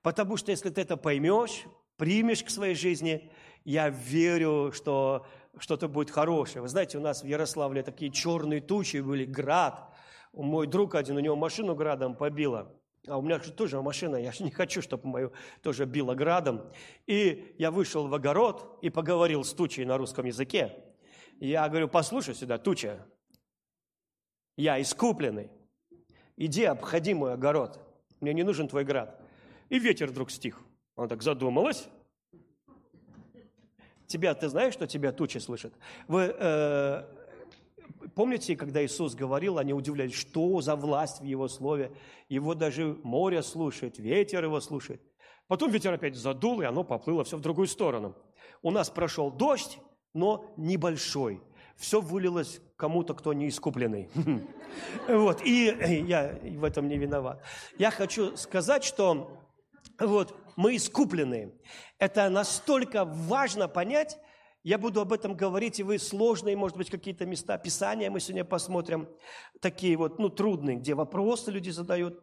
потому 0.01 0.37
что 0.37 0.51
если 0.51 0.69
ты 0.69 0.81
это 0.81 0.97
поймешь, 0.97 1.65
примешь 1.97 2.43
к 2.43 2.49
своей 2.49 2.75
жизни, 2.75 3.31
я 3.65 3.89
верю, 3.89 4.71
что 4.73 5.25
что-то 5.57 5.87
будет 5.87 6.09
хорошее. 6.09 6.61
Вы 6.61 6.67
знаете, 6.67 6.97
у 6.97 7.01
нас 7.01 7.23
в 7.23 7.27
Ярославле 7.27 7.83
такие 7.83 8.11
черные 8.11 8.61
тучи 8.61 8.97
были, 8.97 9.25
град. 9.25 9.93
Мой 10.33 10.67
друг 10.67 10.95
один, 10.95 11.17
у 11.17 11.19
него 11.19 11.35
машину 11.35 11.75
градом 11.75 12.15
побило. 12.15 12.75
А 13.07 13.17
у 13.17 13.21
меня 13.21 13.39
же 13.39 13.51
тоже 13.51 13.81
машина, 13.81 14.15
я 14.15 14.31
же 14.31 14.43
не 14.43 14.51
хочу, 14.51 14.81
чтобы 14.81 15.07
мою 15.07 15.33
тоже 15.61 15.85
било 15.85 16.15
градом. 16.15 16.71
И 17.05 17.53
я 17.57 17.69
вышел 17.69 18.07
в 18.07 18.13
огород 18.13 18.79
и 18.81 18.89
поговорил 18.89 19.43
с 19.43 19.53
тучей 19.53 19.83
на 19.83 19.97
русском 19.97 20.25
языке. 20.25 20.73
Я 21.39 21.67
говорю, 21.67 21.89
послушай 21.89 22.33
сюда, 22.33 22.57
туча, 22.57 23.05
я 24.57 24.81
искупленный. 24.81 25.49
Иди, 26.37 26.63
обходи 26.63 27.13
мой 27.13 27.33
огород. 27.33 27.79
Мне 28.19 28.33
не 28.33 28.43
нужен 28.43 28.67
твой 28.67 28.83
град. 28.83 29.19
И 29.69 29.79
ветер 29.79 30.09
вдруг 30.09 30.31
стих. 30.31 30.61
Он 30.95 31.07
так 31.07 31.21
задумалась. 31.23 31.87
Тебя, 34.07 34.33
ты 34.35 34.47
знаешь, 34.49 34.73
что 34.73 34.85
тебя 34.85 35.11
тучи 35.11 35.39
слышат? 35.39 35.73
Вы 36.07 36.35
э, 36.37 37.03
помните, 38.13 38.55
когда 38.55 38.85
Иисус 38.85 39.15
говорил, 39.15 39.57
они 39.57 39.73
удивлялись, 39.73 40.13
что 40.13 40.61
за 40.61 40.75
власть 40.75 41.21
в 41.21 41.23
Его 41.23 41.47
Слове? 41.47 41.91
Его 42.29 42.53
даже 42.53 42.97
море 43.03 43.41
слушает, 43.41 43.97
ветер 43.97 44.43
его 44.43 44.59
слушает. 44.59 45.01
Потом 45.47 45.71
ветер 45.71 45.93
опять 45.93 46.15
задул, 46.15 46.61
и 46.61 46.65
оно 46.65 46.83
поплыло 46.83 47.23
все 47.23 47.37
в 47.37 47.41
другую 47.41 47.67
сторону. 47.67 48.15
У 48.61 48.71
нас 48.71 48.89
прошел 48.89 49.31
дождь, 49.31 49.79
но 50.13 50.53
небольшой– 50.57 51.41
все 51.75 52.01
вылилось 52.01 52.61
кому-то, 52.83 53.13
кто 53.13 53.31
не 53.33 53.47
искупленный. 53.47 54.09
Вот, 55.07 55.41
и 55.45 56.03
я 56.07 56.37
в 56.41 56.63
этом 56.65 56.89
не 56.89 56.97
виноват. 56.97 57.41
Я 57.77 57.91
хочу 57.91 58.35
сказать, 58.35 58.83
что 58.83 59.39
вот 59.99 60.35
мы 60.57 60.75
искупленные. 60.75 61.53
Это 61.99 62.29
настолько 62.29 63.05
важно 63.05 63.69
понять, 63.69 64.17
я 64.63 64.77
буду 64.77 64.99
об 64.99 65.13
этом 65.13 65.37
говорить, 65.37 65.79
и 65.79 65.83
вы 65.83 65.97
сложные, 65.97 66.57
может 66.57 66.77
быть, 66.77 66.89
какие-то 66.89 67.25
места 67.25 67.57
Писания 67.57 68.11
мы 68.11 68.19
сегодня 68.19 68.43
посмотрим, 68.43 69.07
такие 69.61 69.95
вот, 69.95 70.19
ну, 70.19 70.29
трудные, 70.29 70.75
где 70.77 70.93
вопросы 70.93 71.51
люди 71.51 71.69
задают. 71.69 72.19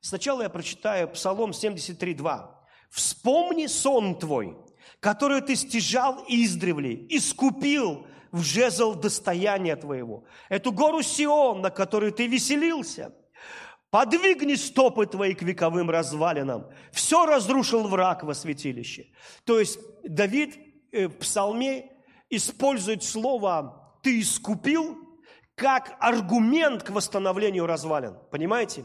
Сначала 0.00 0.42
я 0.42 0.48
прочитаю 0.48 1.08
Псалом 1.08 1.50
73.2. 1.50 2.50
«Вспомни 2.90 3.66
сон 3.66 4.16
твой, 4.18 4.56
который 5.00 5.40
ты 5.40 5.56
стяжал 5.56 6.24
издревле, 6.28 6.94
искупил 7.08 8.06
в 8.36 8.42
жезл 8.42 8.94
достояния 8.94 9.76
твоего. 9.76 10.24
Эту 10.48 10.72
гору 10.72 11.02
Сион, 11.02 11.62
на 11.62 11.70
которой 11.70 12.12
ты 12.12 12.26
веселился. 12.26 13.14
Подвигни 13.90 14.56
стопы 14.56 15.06
твои 15.06 15.34
к 15.34 15.42
вековым 15.42 15.88
развалинам. 15.90 16.66
Все 16.92 17.24
разрушил 17.24 17.88
враг 17.88 18.24
во 18.24 18.34
святилище. 18.34 19.06
То 19.44 19.58
есть 19.58 19.78
Давид 20.02 20.58
э, 20.92 21.06
в 21.06 21.16
псалме 21.18 21.90
использует 22.28 23.02
слово 23.02 23.96
«ты 24.02 24.20
искупил», 24.20 24.98
как 25.54 25.96
аргумент 26.00 26.82
к 26.82 26.90
восстановлению 26.90 27.66
развалин. 27.66 28.18
Понимаете? 28.30 28.84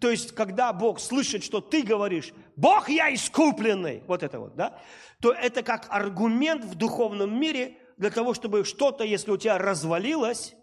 То 0.00 0.10
есть, 0.10 0.32
когда 0.34 0.70
Бог 0.74 1.00
слышит, 1.00 1.42
что 1.42 1.62
ты 1.62 1.82
говоришь, 1.82 2.34
Бог, 2.56 2.90
я 2.90 3.12
искупленный, 3.14 4.02
вот 4.06 4.22
это 4.22 4.38
вот, 4.38 4.54
да, 4.54 4.78
то 5.22 5.32
это 5.32 5.62
как 5.62 5.86
аргумент 5.88 6.66
в 6.66 6.74
духовном 6.74 7.40
мире 7.40 7.78
для 8.00 8.10
того, 8.10 8.32
чтобы 8.32 8.64
что-то, 8.64 9.04
если 9.04 9.30
у 9.30 9.36
тебя 9.36 9.58
развалилось, 9.58 10.54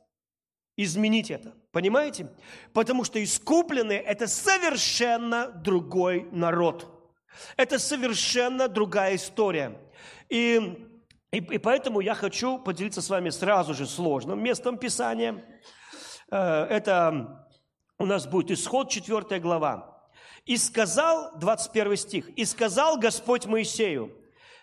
изменить 0.75 1.29
это. 1.29 1.53
Понимаете? 1.71 2.31
Потому 2.73 3.03
что 3.03 3.23
искупленные– 3.23 3.99
это 4.13 4.27
совершенно 4.27 5.47
другой 5.47 6.27
народ. 6.31 6.91
Это 7.55 7.77
совершенно 7.77 8.67
другая 8.67 9.15
история. 9.17 9.79
И, 10.29 10.89
и, 11.31 11.37
и 11.37 11.57
поэтому 11.59 11.99
я 11.99 12.15
хочу 12.15 12.57
поделиться 12.57 13.03
с 13.03 13.09
вами 13.09 13.29
сразу 13.29 13.75
же 13.75 13.85
сложным 13.85 14.41
местом 14.41 14.79
Писания. 14.79 15.45
Э, 16.31 16.63
это 16.63 17.47
у 17.99 18.07
нас 18.07 18.25
будет 18.25 18.49
исход 18.49 18.89
4 18.89 19.39
глава. 19.39 20.09
«И 20.45 20.57
сказал, 20.57 21.37
21 21.37 21.97
стих, 21.97 22.29
«И 22.29 22.45
сказал 22.45 22.97
Господь 22.97 23.45
Моисею, 23.45 24.11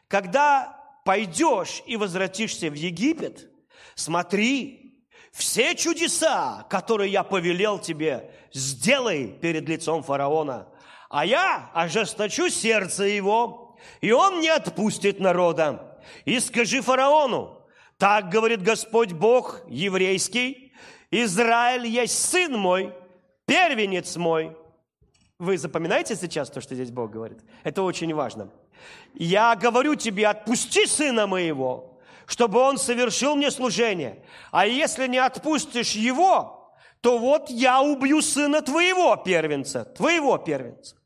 когда 0.08 0.73
пойдешь 1.04 1.82
и 1.86 1.96
возвратишься 1.96 2.70
в 2.70 2.74
Египет, 2.74 3.50
смотри, 3.94 4.84
все 5.32 5.74
чудеса, 5.74 6.66
которые 6.70 7.12
я 7.12 7.22
повелел 7.22 7.78
тебе, 7.78 8.30
сделай 8.52 9.28
перед 9.28 9.68
лицом 9.68 10.02
фараона. 10.02 10.68
А 11.10 11.26
я 11.26 11.70
ожесточу 11.74 12.48
сердце 12.48 13.04
его, 13.04 13.76
и 14.00 14.12
он 14.12 14.40
не 14.40 14.48
отпустит 14.48 15.20
народа. 15.20 16.00
И 16.24 16.40
скажи 16.40 16.80
фараону, 16.80 17.66
так 17.98 18.30
говорит 18.30 18.62
Господь 18.62 19.12
Бог 19.12 19.62
еврейский, 19.68 20.72
Израиль 21.10 21.86
есть 21.86 22.30
сын 22.30 22.56
мой, 22.56 22.92
первенец 23.46 24.16
мой. 24.16 24.56
Вы 25.38 25.58
запоминаете 25.58 26.16
сейчас 26.16 26.50
то, 26.50 26.60
что 26.60 26.74
здесь 26.74 26.90
Бог 26.90 27.10
говорит? 27.10 27.40
Это 27.62 27.82
очень 27.82 28.12
важно. 28.14 28.50
Я 29.14 29.54
говорю 29.54 29.94
тебе, 29.94 30.26
отпусти 30.26 30.86
сына 30.86 31.26
моего, 31.26 31.98
чтобы 32.26 32.60
он 32.60 32.78
совершил 32.78 33.36
мне 33.36 33.50
служение. 33.50 34.24
А 34.50 34.66
если 34.66 35.06
не 35.06 35.18
отпустишь 35.18 35.92
его, 35.92 36.74
то 37.00 37.18
вот 37.18 37.50
я 37.50 37.82
убью 37.82 38.22
сына 38.22 38.62
твоего 38.62 39.14
первенца, 39.16 39.84
твоего 39.84 40.38
первенца. 40.38 40.96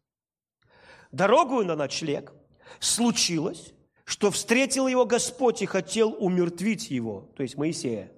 Дорогу 1.13 1.65
на 1.65 1.75
ночлег 1.75 2.33
случилось, 2.79 3.73
что 4.05 4.31
встретил 4.31 4.87
его 4.87 5.05
Господь 5.05 5.61
и 5.63 5.67
хотел 5.67 6.15
умертвить 6.19 6.91
его, 6.91 7.31
то 7.37 7.43
есть 7.43 7.57
Моисея. 7.57 8.11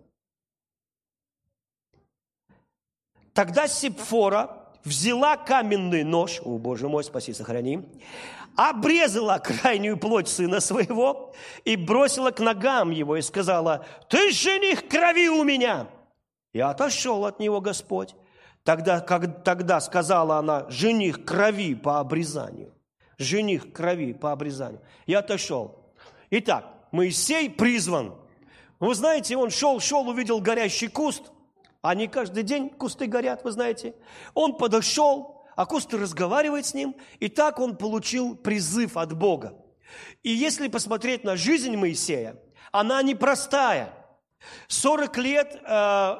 Тогда 3.32 3.66
Сепфора 3.66 4.68
взяла 4.84 5.36
каменный 5.36 6.04
нож, 6.04 6.40
о, 6.44 6.58
Боже 6.58 6.88
мой, 6.88 7.04
спаси, 7.04 7.32
сохрани, 7.32 7.88
обрезала 8.56 9.38
крайнюю 9.38 9.96
плоть 9.96 10.28
сына 10.28 10.60
своего 10.60 11.32
и 11.64 11.76
бросила 11.76 12.30
к 12.30 12.40
ногам 12.40 12.90
его 12.90 13.16
и 13.16 13.22
сказала, 13.22 13.84
«Ты 14.08 14.32
жених 14.32 14.88
крови 14.88 15.28
у 15.28 15.44
меня!» 15.44 15.88
И 16.52 16.60
отошел 16.60 17.24
от 17.26 17.38
него 17.38 17.60
Господь. 17.60 18.14
Тогда, 18.64 19.00
как, 19.00 19.42
тогда 19.42 19.80
сказала 19.80 20.36
она, 20.36 20.68
жених 20.68 21.24
крови 21.24 21.74
по 21.74 22.00
обрезанию. 22.00 22.74
Жених 23.18 23.72
крови 23.72 24.12
по 24.12 24.32
обрезанию. 24.32 24.80
И 25.06 25.14
отошел. 25.14 25.92
Итак, 26.30 26.66
Моисей 26.92 27.48
призван. 27.48 28.14
Вы 28.78 28.94
знаете, 28.94 29.36
он 29.36 29.50
шел, 29.50 29.80
шел, 29.80 30.08
увидел 30.08 30.40
горящий 30.40 30.88
куст. 30.88 31.30
Не 31.82 32.08
каждый 32.08 32.42
день 32.42 32.68
кусты 32.70 33.06
горят, 33.06 33.44
вы 33.44 33.52
знаете. 33.52 33.94
Он 34.34 34.56
подошел, 34.56 35.39
а 35.56 35.66
Коста 35.66 35.98
разговаривает 35.98 36.66
с 36.66 36.74
ним, 36.74 36.96
и 37.18 37.28
так 37.28 37.58
он 37.58 37.76
получил 37.76 38.36
призыв 38.36 38.96
от 38.96 39.12
Бога. 39.16 39.54
И 40.22 40.30
если 40.30 40.68
посмотреть 40.68 41.24
на 41.24 41.36
жизнь 41.36 41.76
Моисея, 41.76 42.36
она 42.72 43.02
непростая. 43.02 43.94
40 44.68 45.18
лет 45.18 45.60
э, 45.62 45.68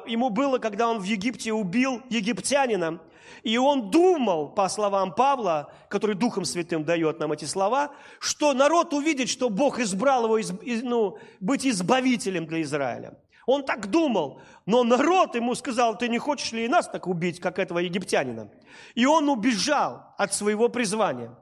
ему 0.07 0.29
было, 0.29 0.59
когда 0.59 0.87
он 0.87 0.99
в 0.99 1.03
Египте 1.03 1.53
убил 1.53 2.01
египтянина, 2.09 2.99
и 3.43 3.57
он 3.57 3.89
думал, 3.89 4.49
по 4.49 4.69
словам 4.69 5.13
Павла, 5.13 5.73
который 5.89 6.15
Духом 6.15 6.45
Святым 6.45 6.83
дает 6.83 7.19
нам 7.19 7.31
эти 7.31 7.45
слова, 7.45 7.91
что 8.19 8.53
народ 8.53 8.93
увидит, 8.93 9.29
что 9.29 9.49
Бог 9.49 9.79
избрал 9.79 10.25
его 10.25 10.37
из, 10.37 10.51
ну, 10.83 11.17
быть 11.39 11.65
избавителем 11.65 12.45
для 12.45 12.61
Израиля. 12.61 13.17
Он 13.45 13.63
так 13.63 13.89
думал, 13.89 14.41
но 14.65 14.83
народ 14.83 15.35
ему 15.35 15.55
сказал, 15.55 15.97
ты 15.97 16.07
не 16.07 16.19
хочешь 16.19 16.51
ли 16.51 16.65
и 16.65 16.67
нас 16.67 16.87
так 16.87 17.07
убить, 17.07 17.39
как 17.39 17.59
этого 17.59 17.79
египтянина? 17.79 18.49
И 18.93 19.05
он 19.05 19.29
убежал 19.29 20.13
от 20.17 20.33
своего 20.33 20.69
призвания. 20.69 21.35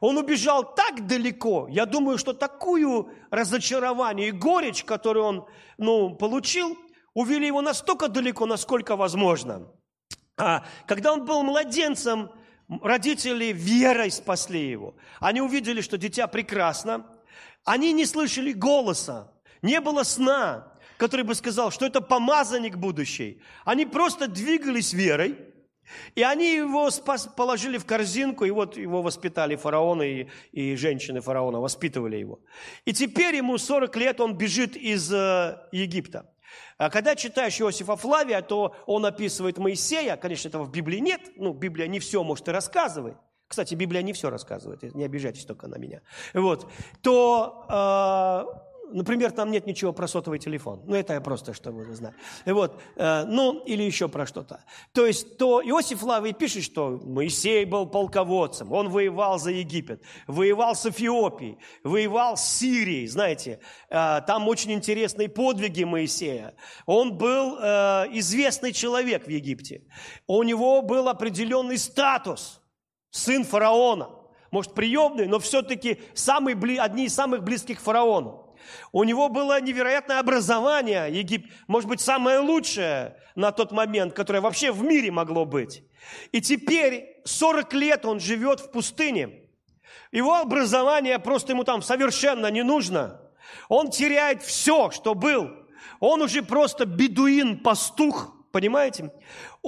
Он 0.00 0.18
убежал 0.18 0.74
так 0.74 1.06
далеко. 1.06 1.68
Я 1.70 1.86
думаю, 1.86 2.18
что 2.18 2.32
такую 2.34 3.10
разочарование 3.30 4.28
и 4.28 4.32
горечь, 4.32 4.84
которую 4.84 5.24
он 5.24 5.48
ну, 5.78 6.14
получил, 6.14 6.76
увели 7.14 7.46
его 7.46 7.62
настолько 7.62 8.08
далеко, 8.08 8.46
насколько 8.46 8.96
возможно. 8.96 9.68
А 10.36 10.64
когда 10.86 11.12
он 11.12 11.24
был 11.24 11.42
младенцем, 11.42 12.30
родители 12.82 13.46
верой 13.46 14.10
спасли 14.10 14.68
его. 14.68 14.96
Они 15.20 15.40
увидели, 15.40 15.80
что 15.80 15.96
дитя 15.96 16.26
прекрасно. 16.26 17.06
Они 17.64 17.92
не 17.92 18.04
слышали 18.04 18.52
голоса, 18.52 19.32
не 19.62 19.80
было 19.80 20.04
сна, 20.04 20.72
который 20.96 21.24
бы 21.24 21.34
сказал, 21.34 21.70
что 21.70 21.86
это 21.86 22.00
помазанник 22.00 22.76
будущий. 22.76 23.40
Они 23.64 23.86
просто 23.86 24.28
двигались 24.28 24.92
верой, 24.92 25.36
и 26.14 26.22
они 26.22 26.54
его 26.56 26.90
спас, 26.90 27.28
положили 27.36 27.78
в 27.78 27.84
корзинку, 27.84 28.44
и 28.44 28.50
вот 28.50 28.76
его 28.76 29.02
воспитали 29.02 29.56
фараоны, 29.56 30.28
и, 30.52 30.70
и 30.72 30.76
женщины 30.76 31.20
фараона 31.20 31.60
воспитывали 31.60 32.16
его. 32.16 32.40
И 32.84 32.92
теперь 32.92 33.36
ему 33.36 33.58
40 33.58 33.96
лет, 33.96 34.20
он 34.20 34.36
бежит 34.36 34.76
из 34.76 35.12
э, 35.12 35.58
Египта. 35.72 36.32
А 36.78 36.90
когда 36.90 37.14
читаешь 37.16 37.60
Иосифа 37.60 37.96
Флавия, 37.96 38.42
то 38.42 38.74
он 38.86 39.06
описывает 39.06 39.58
Моисея, 39.58 40.16
конечно, 40.16 40.48
этого 40.48 40.64
в 40.64 40.70
Библии 40.70 40.98
нет, 40.98 41.20
ну, 41.36 41.52
Библия 41.52 41.86
не 41.86 42.00
все 42.00 42.22
может 42.22 42.48
и 42.48 42.50
рассказывает, 42.50 43.16
кстати, 43.48 43.74
Библия 43.74 44.02
не 44.02 44.12
все 44.12 44.28
рассказывает, 44.28 44.82
не 44.94 45.04
обижайтесь 45.04 45.44
только 45.44 45.68
на 45.68 45.76
меня, 45.76 46.02
вот, 46.34 46.70
то 47.02 47.66
э, 47.68 48.66
Например, 48.92 49.32
там 49.32 49.50
нет 49.50 49.66
ничего 49.66 49.92
про 49.92 50.06
сотовый 50.06 50.38
телефон. 50.38 50.82
Ну, 50.86 50.94
это 50.94 51.14
я 51.14 51.20
просто, 51.20 51.52
чтобы 51.52 51.84
вы 51.84 51.94
знали. 51.94 52.14
Вот. 52.44 52.80
Э, 52.96 53.24
ну, 53.24 53.62
или 53.64 53.82
еще 53.82 54.08
про 54.08 54.26
что-то. 54.26 54.64
То 54.92 55.06
есть, 55.06 55.38
то 55.38 55.60
Иосиф 55.60 56.02
Лавий 56.02 56.32
пишет, 56.32 56.62
что 56.62 57.00
Моисей 57.04 57.64
был 57.64 57.86
полководцем, 57.86 58.72
он 58.72 58.88
воевал 58.88 59.38
за 59.38 59.50
Египет, 59.50 60.02
воевал 60.26 60.74
с 60.74 60.86
Эфиопией, 60.86 61.58
воевал 61.82 62.36
с 62.36 62.44
Сирией, 62.44 63.08
знаете. 63.08 63.60
Э, 63.90 64.20
там 64.26 64.48
очень 64.48 64.72
интересные 64.72 65.28
подвиги 65.28 65.84
Моисея. 65.84 66.54
Он 66.86 67.16
был 67.16 67.58
э, 67.58 68.06
известный 68.12 68.72
человек 68.72 69.26
в 69.26 69.30
Египте. 69.30 69.82
У 70.26 70.42
него 70.42 70.82
был 70.82 71.08
определенный 71.08 71.78
статус. 71.78 72.62
Сын 73.10 73.44
фараона. 73.44 74.10
Может, 74.50 74.74
приемный, 74.74 75.26
но 75.26 75.38
все-таки 75.38 76.00
самый, 76.14 76.54
одни 76.78 77.06
из 77.06 77.14
самых 77.14 77.42
близких 77.42 77.80
фараону. 77.80 78.45
У 78.92 79.04
него 79.04 79.28
было 79.28 79.60
невероятное 79.60 80.18
образование, 80.18 81.08
Егип... 81.10 81.52
может 81.66 81.88
быть, 81.88 82.00
самое 82.00 82.38
лучшее 82.38 83.16
на 83.34 83.52
тот 83.52 83.72
момент, 83.72 84.14
которое 84.14 84.40
вообще 84.40 84.72
в 84.72 84.82
мире 84.82 85.10
могло 85.10 85.44
быть. 85.44 85.82
И 86.32 86.40
теперь 86.40 87.20
40 87.24 87.72
лет 87.74 88.04
он 88.04 88.20
живет 88.20 88.60
в 88.60 88.70
пустыне. 88.70 89.40
Его 90.12 90.36
образование 90.36 91.18
просто 91.18 91.52
ему 91.52 91.64
там 91.64 91.82
совершенно 91.82 92.46
не 92.50 92.62
нужно. 92.62 93.20
Он 93.68 93.90
теряет 93.90 94.42
все, 94.42 94.90
что 94.90 95.14
был. 95.14 95.50
Он 96.00 96.22
уже 96.22 96.42
просто 96.42 96.84
бедуин-пастух, 96.84 98.34
понимаете? 98.52 99.12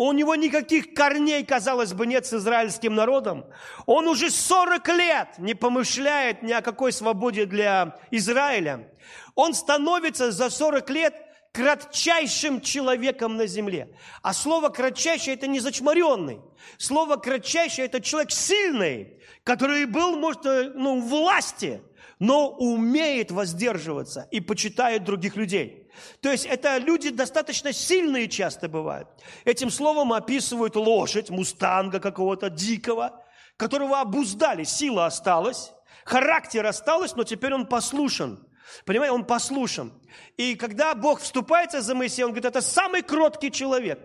У 0.01 0.13
него 0.13 0.37
никаких 0.37 0.95
корней, 0.95 1.45
казалось 1.45 1.93
бы, 1.93 2.07
нет 2.07 2.25
с 2.25 2.33
израильским 2.33 2.95
народом. 2.95 3.47
Он 3.85 4.07
уже 4.07 4.31
40 4.31 4.89
лет 4.91 5.29
не 5.39 5.55
помышляет 5.55 6.41
ни 6.45 6.53
о 6.53 6.63
какой 6.63 6.93
свободе 6.93 7.47
для 7.47 7.99
Израиля. 8.13 8.93
Он 9.35 9.55
становится 9.55 10.31
за 10.31 10.51
40 10.51 10.91
лет 10.91 11.15
кратчайшим 11.51 12.61
человеком 12.61 13.37
на 13.37 13.49
земле. 13.49 13.93
А 14.23 14.33
слово 14.35 14.69
«кратчайший»– 14.69 15.35
это 15.35 15.49
не 15.49 15.59
зачмаренный. 15.59 16.43
Слово 16.77 17.17
«кратчайший»– 17.17 17.85
это 17.87 18.01
человек 18.01 18.31
сильный, 18.31 19.21
который 19.43 19.85
был, 19.87 20.17
может, 20.17 20.47
э, 20.47 20.71
ну, 20.77 21.01
власти, 21.01 21.83
но 22.21 22.51
умеет 22.51 23.33
воздерживаться 23.33 24.29
и 24.31 24.39
почитает 24.39 25.03
других 25.03 25.35
людей. 25.35 25.88
То 26.21 26.31
есть 26.31 26.47
это 26.47 26.79
люди 26.79 27.11
достаточно 27.11 27.73
сильные 27.73 28.29
часто 28.29 28.69
бывают. 28.69 29.09
Этим 29.45 29.71
словом 29.71 30.13
описывают 30.13 30.77
лошадь, 30.77 31.31
мустанга 31.31 32.01
какого-то 32.01 32.51
дикого, 32.51 33.25
которого 33.57 34.01
обуздали, 34.01 34.65
сила 34.65 35.07
осталась, 35.07 35.73
характер 36.05 36.67
осталось, 36.67 37.17
но 37.17 37.25
теперь 37.25 37.55
он 37.55 37.67
послушен. 37.67 38.47
Понимаете, 38.85 39.15
он 39.15 39.25
послушен. 39.25 39.93
И 40.37 40.55
когда 40.55 40.95
Бог 40.95 41.21
вступается 41.21 41.81
за 41.81 41.95
Моисея, 41.95 42.27
он 42.27 42.33
говорит, 42.33 42.45
это 42.45 42.61
самый 42.61 43.03
кроткий 43.03 43.51
человек. 43.51 43.99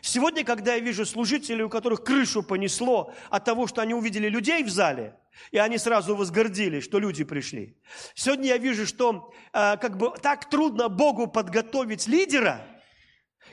Сегодня, 0.00 0.44
когда 0.44 0.74
я 0.74 0.80
вижу 0.80 1.06
служителей, 1.06 1.62
у 1.62 1.68
которых 1.68 2.04
крышу 2.04 2.42
понесло 2.42 3.12
от 3.30 3.44
того, 3.44 3.66
что 3.66 3.80
они 3.80 3.94
увидели 3.94 4.28
людей 4.28 4.62
в 4.62 4.68
зале– 4.68 5.14
и 5.50 5.58
они 5.58 5.78
сразу 5.78 6.14
возгордились, 6.14 6.84
что 6.84 6.98
люди 6.98 7.24
пришли. 7.24 7.76
Сегодня 8.14 8.48
я 8.48 8.58
вижу, 8.58 8.86
что 8.86 9.32
э, 9.52 9.76
как 9.76 9.96
бы 9.96 10.12
так 10.22 10.48
трудно 10.48 10.88
Богу 10.88 11.26
подготовить 11.26 12.06
лидера, 12.06 12.66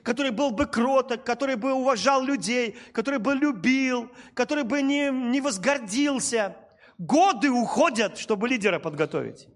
который 0.03 0.31
был 0.31 0.51
бы 0.51 0.65
кроток, 0.65 1.23
который 1.23 1.55
бы 1.55 1.73
уважал 1.73 2.23
людей, 2.23 2.77
который 2.91 3.19
бы 3.19 3.33
любил, 3.33 4.11
который 4.33 4.63
бы 4.63 4.81
не, 4.81 5.09
не 5.09 5.41
возгордился. 5.41 6.55
Годы 6.97 7.49
уходят, 7.49 8.17
чтобы 8.17 8.47
лидера 8.47 8.79
подготовить. 8.79 9.47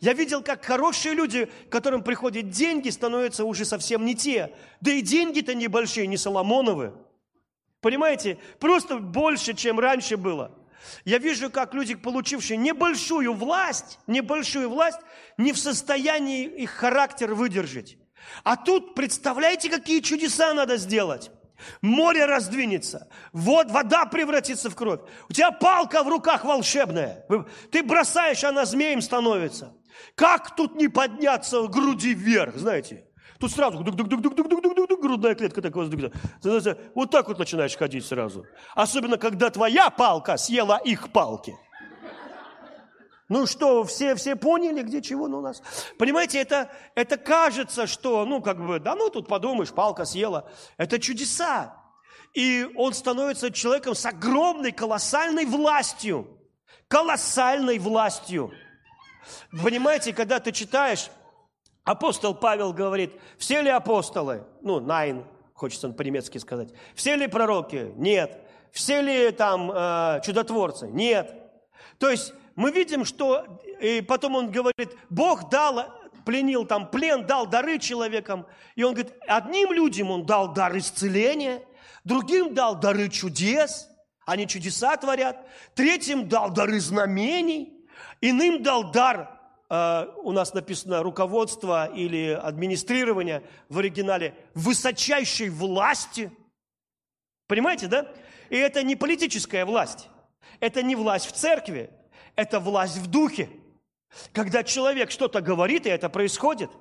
Я 0.00 0.12
видел, 0.12 0.42
как 0.42 0.64
хорошие 0.64 1.14
люди, 1.14 1.48
которым 1.70 2.02
приходят 2.02 2.50
деньги, 2.50 2.88
становятся 2.88 3.44
уже 3.44 3.64
совсем 3.64 4.04
не 4.04 4.14
те. 4.14 4.52
Да 4.80 4.90
и 4.90 5.02
деньги-то 5.02 5.54
небольшие, 5.54 6.06
не 6.06 6.16
Соломоновы. 6.16 6.94
Понимаете? 7.80 8.38
Просто 8.58 8.98
больше, 8.98 9.54
чем 9.54 9.78
раньше 9.78 10.16
было. 10.16 10.57
Я 11.04 11.18
вижу, 11.18 11.50
как 11.50 11.74
люди, 11.74 11.94
получившие 11.94 12.56
небольшую 12.56 13.34
власть, 13.34 13.98
небольшую 14.06 14.70
власть, 14.70 15.00
не 15.36 15.52
в 15.52 15.58
состоянии 15.58 16.44
их 16.44 16.70
характер 16.70 17.34
выдержать. 17.34 17.96
А 18.44 18.56
тут, 18.56 18.94
представляете, 18.94 19.70
какие 19.70 20.00
чудеса 20.00 20.54
надо 20.54 20.76
сделать? 20.76 21.30
Море 21.80 22.24
раздвинется, 22.24 23.08
вот, 23.32 23.70
вода 23.70 24.06
превратится 24.06 24.70
в 24.70 24.76
кровь. 24.76 25.00
У 25.28 25.32
тебя 25.32 25.50
палка 25.50 26.04
в 26.04 26.08
руках 26.08 26.44
волшебная. 26.44 27.26
Ты 27.72 27.82
бросаешь, 27.82 28.44
она 28.44 28.64
змеем 28.64 29.02
становится. 29.02 29.74
Как 30.14 30.54
тут 30.54 30.76
не 30.76 30.86
подняться 30.86 31.66
груди 31.66 32.14
вверх, 32.14 32.56
знаете? 32.56 33.07
Тут 33.38 33.52
сразу 33.52 33.78
грудная 33.78 35.34
клетка 35.34 35.62
такая. 35.62 35.88
Вот 36.94 37.10
так 37.10 37.28
вот 37.28 37.38
начинаешь 37.38 37.76
ходить 37.76 38.04
сразу. 38.04 38.46
Особенно, 38.74 39.16
когда 39.16 39.50
твоя 39.50 39.90
палка 39.90 40.36
съела 40.36 40.80
их 40.84 41.12
палки. 41.12 41.54
Ну 43.28 43.46
что, 43.46 43.84
все, 43.84 44.14
все 44.14 44.36
поняли, 44.36 44.82
где 44.82 45.02
чего 45.02 45.28
ну, 45.28 45.38
у 45.38 45.40
нас? 45.42 45.62
Понимаете, 45.98 46.40
это, 46.40 46.70
это 46.94 47.18
кажется, 47.18 47.86
что, 47.86 48.24
ну, 48.24 48.40
как 48.40 48.58
бы, 48.64 48.80
да 48.80 48.94
ну, 48.94 49.10
тут 49.10 49.28
подумаешь, 49.28 49.70
палка 49.70 50.06
съела. 50.06 50.50
Это 50.78 50.98
чудеса. 50.98 51.76
И 52.32 52.66
он 52.74 52.94
становится 52.94 53.50
человеком 53.50 53.94
с 53.94 54.06
огромной, 54.06 54.72
колоссальной 54.72 55.44
властью. 55.44 56.38
Колоссальной 56.88 57.78
властью. 57.78 58.50
Понимаете, 59.62 60.14
когда 60.14 60.40
ты 60.40 60.50
читаешь 60.52 61.10
Апостол 61.88 62.34
Павел 62.34 62.74
говорит, 62.74 63.14
все 63.38 63.62
ли 63.62 63.70
апостолы, 63.70 64.44
ну, 64.60 64.78
найн, 64.78 65.24
хочется 65.54 65.88
по-немецки 65.88 66.36
сказать, 66.36 66.68
все 66.94 67.16
ли 67.16 67.26
пророки? 67.28 67.94
Нет. 67.96 68.42
Все 68.72 69.00
ли 69.00 69.30
там 69.30 69.72
э, 69.74 70.20
чудотворцы? 70.22 70.88
Нет. 70.88 71.34
То 71.96 72.10
есть 72.10 72.34
мы 72.56 72.72
видим, 72.72 73.06
что, 73.06 73.62
и 73.80 74.02
потом 74.02 74.34
он 74.36 74.52
говорит, 74.52 74.94
Бог 75.08 75.48
дал, 75.48 75.86
пленил 76.26 76.66
там 76.66 76.90
плен, 76.90 77.24
дал 77.24 77.46
дары 77.46 77.78
человекам, 77.78 78.46
и 78.76 78.82
он 78.82 78.92
говорит, 78.92 79.14
одним 79.26 79.72
людям 79.72 80.10
он 80.10 80.26
дал 80.26 80.52
дар 80.52 80.76
исцеления, 80.76 81.62
другим 82.04 82.52
дал 82.52 82.78
дары 82.78 83.08
чудес, 83.08 83.88
они 84.26 84.46
чудеса 84.46 84.94
творят, 84.98 85.38
третьим 85.74 86.28
дал 86.28 86.50
дары 86.50 86.80
знамений, 86.80 87.88
иным 88.20 88.62
дал 88.62 88.92
дар 88.92 89.37
у 89.70 90.32
нас 90.32 90.54
написано 90.54 91.02
руководство 91.02 91.86
или 91.86 92.30
администрирование 92.30 93.42
в 93.68 93.78
оригинале 93.78 94.34
высочайшей 94.54 95.50
власти. 95.50 96.32
Понимаете, 97.48 97.86
да? 97.86 98.10
И 98.48 98.56
это 98.56 98.82
не 98.82 98.96
политическая 98.96 99.64
власть. 99.64 100.08
Это 100.60 100.82
не 100.82 100.96
власть 100.96 101.26
в 101.26 101.32
церкви. 101.32 101.90
Это 102.34 102.60
власть 102.60 102.96
в 102.96 103.08
духе. 103.08 103.50
Когда 104.32 104.64
человек 104.64 105.10
что-то 105.10 105.42
говорит, 105.42 105.86
и 105.86 105.90
это 105.90 106.08
происходит– 106.08 106.70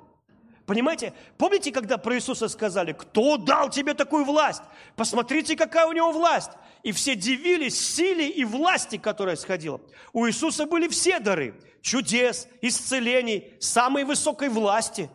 Понимаете? 0.68 1.14
Помните, 1.38 1.72
когда 1.72 1.98
про 1.98 2.18
Иисуса 2.18 2.50
сказали, 2.50 2.92
кто 2.92 3.38
дал 3.38 3.70
тебе 3.70 3.94
такую 3.94 4.26
власть? 4.26 4.62
Посмотрите, 4.98 5.56
какая 5.56 5.88
у 5.88 5.94
него 5.94 6.12
власть. 6.12 6.52
И 6.84 6.92
все 6.92 7.16
дивились 7.16 7.80
силе 7.80 8.28
и 8.28 8.44
власти, 8.44 8.98
которая 8.98 9.38
сходила. 9.38 9.80
У 10.12 10.28
Иисуса 10.28 10.66
были 10.66 10.90
все 10.90 11.20
дары. 11.20 11.56
Чудес, 11.82 12.50
исцелений, 12.62 13.54
самой 13.62 14.04
высокой 14.04 14.50
власти. 14.50 15.10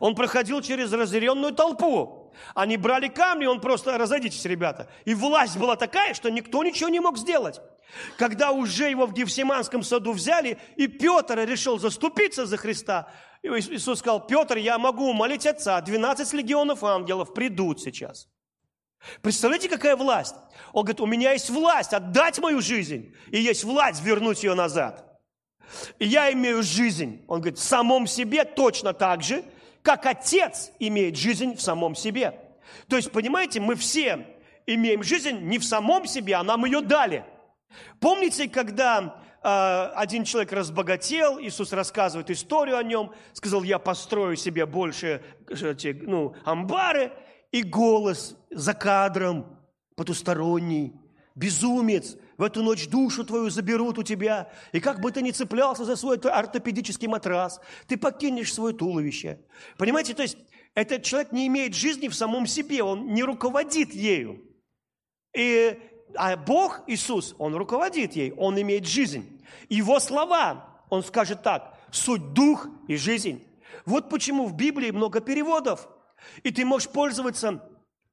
Он 0.00 0.16
проходил 0.16 0.62
через 0.62 0.92
разъяренную 0.92 1.54
толпу. 1.54 2.32
Они 2.56 2.76
брали 2.76 3.06
камни, 3.06 3.46
он 3.46 3.60
просто, 3.60 3.96
разойдитесь, 3.98 4.44
ребята. 4.46 4.90
И 5.04 5.14
власть 5.14 5.56
была 5.58 5.76
такая, 5.76 6.12
что 6.12 6.28
никто 6.28 6.64
ничего 6.64 6.88
не 6.88 6.98
мог 6.98 7.18
сделать. 7.18 7.60
Когда 8.16 8.50
уже 8.50 8.90
его 8.90 9.06
в 9.06 9.12
Гефсиманском 9.12 9.84
саду 9.84 10.12
взяли, 10.12 10.58
и 10.74 10.88
Петр 10.88 11.38
решил 11.38 11.78
заступиться 11.78 12.46
за 12.46 12.56
Христа, 12.56 13.08
Иисус 13.48 13.98
сказал, 13.98 14.26
Петр, 14.26 14.56
я 14.56 14.78
могу 14.78 15.10
умолить 15.10 15.46
Отца, 15.46 15.80
12 15.80 16.32
легионов 16.34 16.84
ангелов 16.84 17.34
придут 17.34 17.80
сейчас. 17.80 18.28
Представляете, 19.22 19.68
какая 19.68 19.96
власть? 19.96 20.34
Он 20.72 20.84
говорит, 20.84 21.00
у 21.00 21.06
меня 21.06 21.32
есть 21.32 21.50
власть 21.50 21.92
отдать 21.92 22.38
мою 22.40 22.60
жизнь, 22.60 23.14
и 23.30 23.40
есть 23.40 23.64
власть 23.64 24.02
вернуть 24.02 24.42
ее 24.42 24.54
назад. 24.54 25.20
И 25.98 26.06
я 26.06 26.32
имею 26.32 26.62
жизнь. 26.62 27.24
Он 27.28 27.40
говорит, 27.40 27.58
в 27.58 27.62
самом 27.62 28.06
себе 28.06 28.44
точно 28.44 28.92
так 28.92 29.22
же, 29.22 29.44
как 29.82 30.06
Отец 30.06 30.72
имеет 30.78 31.16
жизнь 31.16 31.54
в 31.54 31.62
самом 31.62 31.94
себе. 31.94 32.34
То 32.88 32.96
есть, 32.96 33.10
понимаете, 33.12 33.60
мы 33.60 33.74
все 33.74 34.26
имеем 34.66 35.02
жизнь 35.02 35.38
не 35.40 35.58
в 35.58 35.64
самом 35.64 36.06
себе, 36.06 36.34
а 36.34 36.42
нам 36.42 36.64
ее 36.64 36.80
дали. 36.80 37.24
Помните, 38.00 38.48
когда 38.48 39.22
один 39.42 40.24
человек 40.24 40.52
разбогател, 40.52 41.38
Иисус 41.40 41.72
рассказывает 41.72 42.30
историю 42.30 42.76
о 42.76 42.82
нем, 42.82 43.12
сказал, 43.32 43.62
я 43.62 43.78
построю 43.78 44.36
себе 44.36 44.66
больше 44.66 45.22
ну, 46.02 46.34
амбары, 46.44 47.12
и 47.52 47.62
голос 47.62 48.36
за 48.50 48.74
кадром 48.74 49.58
потусторонний, 49.96 50.92
безумец, 51.34 52.16
в 52.36 52.42
эту 52.42 52.62
ночь 52.62 52.88
душу 52.88 53.24
твою 53.24 53.50
заберут 53.50 53.98
у 53.98 54.02
тебя, 54.02 54.50
и 54.72 54.80
как 54.80 55.00
бы 55.00 55.10
ты 55.10 55.22
ни 55.22 55.32
цеплялся 55.32 55.84
за 55.84 55.96
свой 55.96 56.18
ортопедический 56.18 57.08
матрас, 57.08 57.60
ты 57.88 57.96
покинешь 57.96 58.54
свое 58.54 58.74
туловище. 58.74 59.40
Понимаете, 59.76 60.14
то 60.14 60.22
есть 60.22 60.38
этот 60.74 61.02
человек 61.02 61.32
не 61.32 61.48
имеет 61.48 61.74
жизни 61.74 62.06
в 62.06 62.14
самом 62.14 62.46
себе, 62.46 62.82
он 62.84 63.12
не 63.12 63.24
руководит 63.24 63.92
ею. 63.92 64.40
И, 65.36 65.78
а 66.14 66.36
Бог, 66.36 66.80
Иисус, 66.86 67.34
Он 67.38 67.54
руководит 67.54 68.16
ей, 68.16 68.32
Он 68.36 68.60
имеет 68.60 68.86
жизнь. 68.86 69.40
Его 69.68 70.00
слова, 70.00 70.66
Он 70.88 71.02
скажет 71.02 71.42
так, 71.42 71.74
суть 71.90 72.32
дух 72.32 72.66
и 72.86 72.96
жизнь. 72.96 73.44
Вот 73.84 74.10
почему 74.10 74.46
в 74.46 74.54
Библии 74.54 74.90
много 74.90 75.20
переводов. 75.20 75.88
И 76.42 76.50
ты 76.50 76.64
можешь 76.64 76.88
пользоваться 76.88 77.62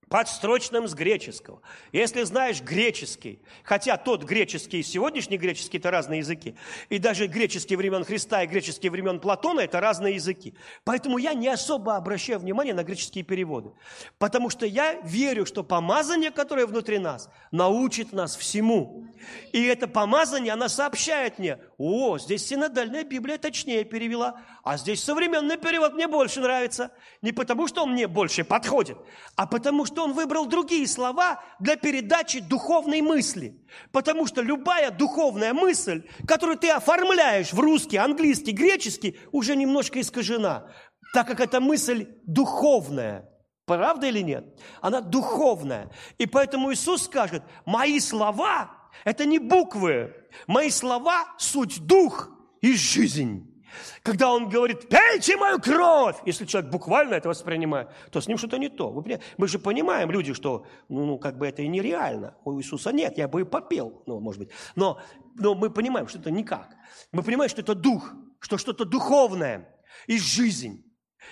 подстрочным 0.10 0.88
с 0.88 0.94
греческого. 0.94 1.62
Если 1.92 2.24
знаешь 2.24 2.62
греческий, 2.62 3.42
хотя 3.64 3.98
тот 3.98 4.24
греческий 4.24 4.80
и 4.80 4.84
сегодняшний 4.84 5.38
греческий– 5.38 5.78
это 5.80 5.92
разные 5.92 6.20
языки, 6.20 6.56
и 6.90 6.98
даже 6.98 7.28
греческий 7.28 7.76
времен 7.76 8.04
Христа 8.04 8.44
и 8.44 8.48
греческий 8.48 8.90
времен 8.90 9.20
Платона– 9.20 9.60
это 9.62 9.80
разные 9.80 10.16
языки. 10.16 10.54
Поэтому 10.84 11.18
я 11.18 11.34
не 11.34 11.48
особо 11.48 11.96
обращаю 11.96 12.40
внимание 12.40 12.74
на 12.74 12.84
греческие 12.84 13.24
переводы, 13.24 13.72
потому 14.18 14.50
что 14.50 14.66
я 14.66 15.00
верю, 15.02 15.46
что 15.46 15.64
помазание, 15.64 16.32
которое 16.32 16.66
внутри 16.66 17.00
нас, 17.00 17.30
научит 17.52 18.14
нас 18.14 18.36
всему. 18.36 19.08
И 19.52 19.64
это 19.64 19.88
помазание, 19.88 20.54
она 20.54 20.70
сообщает 20.70 21.40
мне, 21.40 21.60
о, 21.78 22.18
здесь 22.20 22.46
синодальная 22.46 23.04
Библия 23.04 23.38
точнее 23.38 23.84
перевела, 23.84 24.42
а 24.66 24.78
здесь 24.78 25.04
современный 25.04 25.58
перевод 25.58 25.94
мне 25.94 26.08
больше 26.08 26.42
нравится. 26.42 26.92
Не 27.22 27.32
потому, 27.32 27.68
что 27.68 27.84
он 27.84 27.92
мне 27.92 28.08
больше 28.08 28.44
подходит, 28.44 28.98
а 29.36 29.46
потому, 29.46 29.86
что 29.86 30.04
он 30.04 30.14
выбрал 30.14 30.48
другие 30.48 30.88
слова 30.88 31.40
для 31.60 31.76
передачи 31.76 32.40
духовной 32.40 33.02
мысли. 33.02 33.64
Потому 33.92 34.26
что 34.26 34.42
любая 34.42 34.90
духовная 34.90 35.54
мысль, 35.54 36.10
которую 36.28 36.58
ты 36.58 36.72
оформляешь 36.72 37.54
в 37.54 37.60
русский, 37.60 37.98
английский, 37.98 38.54
греческий, 38.54 39.20
уже 39.32 39.56
немножко 39.56 40.02
искажена, 40.02 40.66
так 41.14 41.28
как 41.28 41.42
эта 41.42 41.60
мысль 41.62 42.08
духовная. 42.26 43.30
Правда 43.68 44.08
или 44.08 44.22
нет? 44.22 44.60
Она 44.82 45.00
духовная. 45.02 45.92
И 46.18 46.26
поэтому 46.26 46.74
Иисус 46.74 47.04
скажет, 47.04 47.44
мои 47.66 48.00
слова– 48.00 48.72
это 49.04 49.28
не 49.28 49.38
буквы, 49.38 50.16
мои 50.48 50.72
слова– 50.72 51.28
суть 51.38 51.86
дух 51.86 52.32
и 52.62 52.74
жизнь. 52.74 53.55
Когда 54.04 54.32
он 54.32 54.50
говорит, 54.50 54.90
пейте 54.90 55.38
мою 55.38 55.60
кровь, 55.60 56.18
если 56.26 56.46
человек 56.46 56.72
буквально 56.72 57.16
это 57.16 57.30
воспринимает, 57.30 57.90
то 58.12 58.22
с 58.22 58.28
ним 58.28 58.38
что-то 58.38 58.58
не 58.58 58.70
то. 58.70 58.92
Мы 59.38 59.48
же 59.48 59.60
понимаем, 59.60 60.12
люди, 60.12 60.34
что 60.34 60.66
ну, 60.90 61.06
ну, 61.06 61.18
как 61.18 61.38
бы 61.38 61.48
это 61.48 61.62
и 61.62 61.68
нереально. 61.68 62.36
У 62.44 62.60
Иисуса 62.60 62.92
нет, 62.92 63.18
я 63.18 63.28
бы 63.28 63.42
и 63.42 63.44
попел, 63.44 64.04
ну, 64.06 64.20
может 64.20 64.40
быть. 64.40 64.50
Но, 64.76 65.00
но 65.36 65.56
мы 65.56 65.70
понимаем, 65.70 66.08
что 66.08 66.20
это 66.20 66.32
никак. 66.32 66.76
Мы 67.12 67.24
понимаем, 67.24 67.50
что 67.50 67.62
это 67.62 67.76
дух, 67.76 68.12
что 68.40 68.58
что-то 68.58 68.86
духовное 68.86 69.68
и 70.08 70.18
жизнь. 70.18 70.84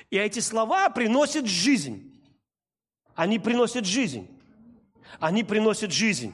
И 0.09 0.17
эти 0.17 0.39
слова 0.39 0.89
приносят 0.89 1.45
жизнь. 1.45 2.11
Они 3.15 3.39
приносят 3.39 3.85
жизнь. 3.85 4.27
Они 5.19 5.43
приносят 5.43 5.91
жизнь. 5.91 6.33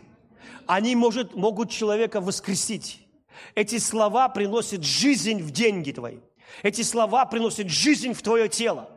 Они 0.66 0.96
может, 0.96 1.36
могут 1.36 1.72
человека 1.72 2.22
воскресить. 2.22 3.09
Эти 3.56 3.78
слова 3.78 4.30
приносят 4.30 4.84
жизнь 4.84 5.42
в 5.42 5.52
деньги 5.52 5.92
твои. 5.92 6.20
Эти 6.64 6.82
слова 6.82 7.26
приносят 7.26 7.70
жизнь 7.70 8.14
в 8.14 8.22
твое 8.22 8.50
тело. 8.50 8.90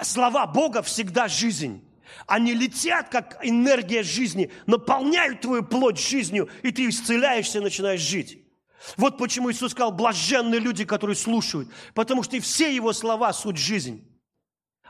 Слова 0.00 0.46
Бога 0.46 0.82
всегда 0.82 1.28
жизнь. 1.28 1.84
Они 2.26 2.54
летят, 2.54 3.08
как 3.08 3.38
энергия 3.42 4.02
жизни, 4.02 4.50
наполняют 4.66 5.42
твою 5.42 5.62
плоть 5.62 5.98
жизнью, 5.98 6.48
и 6.62 6.72
ты 6.72 6.88
исцеляешься 6.88 7.58
и 7.58 7.62
начинаешь 7.62 8.00
жить. 8.00 8.44
Вот 8.96 9.18
почему 9.18 9.50
Иисус 9.50 9.72
сказал, 9.72 9.92
блаженные 9.92 10.58
люди, 10.58 10.84
которые 10.84 11.16
слушают, 11.16 11.68
потому 11.94 12.22
что 12.22 12.36
и 12.36 12.40
все 12.40 12.74
Его 12.74 12.92
слова– 12.92 13.32
суть 13.34 13.58
жизнь. 13.58 14.06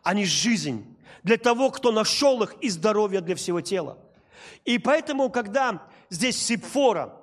Они 0.02 0.24
жизнь 0.24 0.96
для 1.22 1.36
того, 1.36 1.70
кто 1.70 1.92
нашел 1.92 2.42
их, 2.42 2.54
и 2.60 2.68
здоровье 2.68 3.20
для 3.20 3.34
всего 3.34 3.60
тела. 3.60 3.98
И 4.64 4.78
поэтому, 4.78 5.28
когда 5.28 5.86
здесь 6.08 6.40
Сипфора 6.40 7.19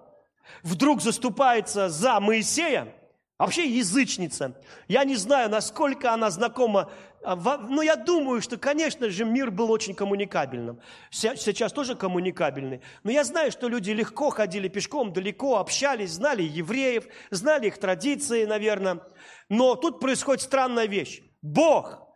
вдруг 0.64 1.02
заступается 1.02 1.90
за 1.90 2.20
Моисея, 2.20 2.94
вообще 3.38 3.68
язычница, 3.68 4.60
я 4.88 5.04
не 5.04 5.16
знаю, 5.16 5.50
насколько 5.50 6.14
она 6.14 6.30
знакома, 6.30 6.90
а, 7.24 7.36
но 7.36 7.82
я 7.82 7.96
думаю, 7.96 8.42
что, 8.42 8.58
конечно 8.58 9.10
же, 9.10 9.26
мир 9.26 9.52
был 9.52 9.72
очень 9.72 9.96
коммуникабельным. 9.96 10.80
Сейчас 11.12 11.74
тоже 11.74 11.96
коммуникабельный. 11.96 12.82
Но 13.04 13.12
я 13.12 13.24
знаю, 13.24 13.52
что 13.52 13.68
люди 13.68 13.92
легко 13.92 14.30
ходили 14.30 14.68
пешком, 14.68 15.12
далеко 15.12 15.58
общались, 15.58 16.12
знали 16.12 16.44
евреев, 16.44 17.06
знали 17.32 17.68
их 17.68 17.80
традиции, 17.80 18.46
наверное. 18.46 19.02
Но 19.50 19.76
тут 19.76 20.00
происходит 20.00 20.44
странная 20.44 20.88
вещь. 20.88 21.22
Бог 21.42 22.08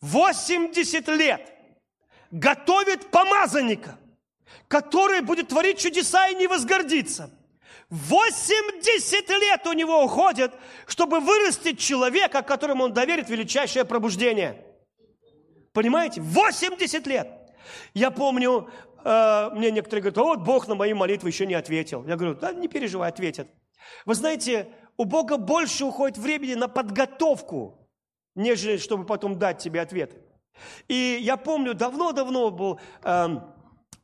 80 0.00 1.08
лет 1.08 1.52
готовит 2.30 3.10
помазанника, 3.10 3.98
который 4.66 5.22
будет 5.22 5.48
творить 5.48 5.78
чудеса 5.78 6.28
и 6.28 6.34
не 6.34 6.46
возгордиться. 6.46 7.30
80 7.90 9.28
лет 9.30 9.66
у 9.66 9.72
него 9.72 10.04
уходит, 10.04 10.52
чтобы 10.86 11.20
вырастить 11.20 11.78
человека, 11.78 12.42
которому 12.42 12.84
он 12.84 12.92
доверит 12.92 13.30
величайшее 13.30 13.84
пробуждение. 13.84 14.64
Понимаете? 15.72 16.20
80 16.20 17.06
лет. 17.06 17.28
Я 17.94 18.10
помню, 18.10 18.68
э, 19.04 19.50
мне 19.54 19.70
некоторые 19.70 20.02
говорят, 20.02 20.16
вот 20.18 20.40
Бог 20.40 20.68
на 20.68 20.74
мои 20.74 20.92
молитвы 20.92 21.30
еще 21.30 21.46
не 21.46 21.54
ответил. 21.54 22.06
Я 22.06 22.16
говорю, 22.16 22.34
да 22.34 22.52
не 22.52 22.68
переживай, 22.68 23.08
ответит. 23.08 23.48
Вы 24.04 24.14
знаете, 24.14 24.68
у 24.96 25.04
Бога 25.04 25.36
больше 25.36 25.84
уходит 25.84 26.18
времени 26.18 26.54
на 26.54 26.68
подготовку 26.68 27.78
нежели 28.38 28.76
чтобы 28.76 29.04
потом 29.04 29.38
дать 29.38 29.58
тебе 29.58 29.82
ответ. 29.82 30.16
И 30.88 31.18
я 31.20 31.36
помню, 31.36 31.74
давно-давно 31.74 32.50
был, 32.50 32.80
э, 33.02 33.28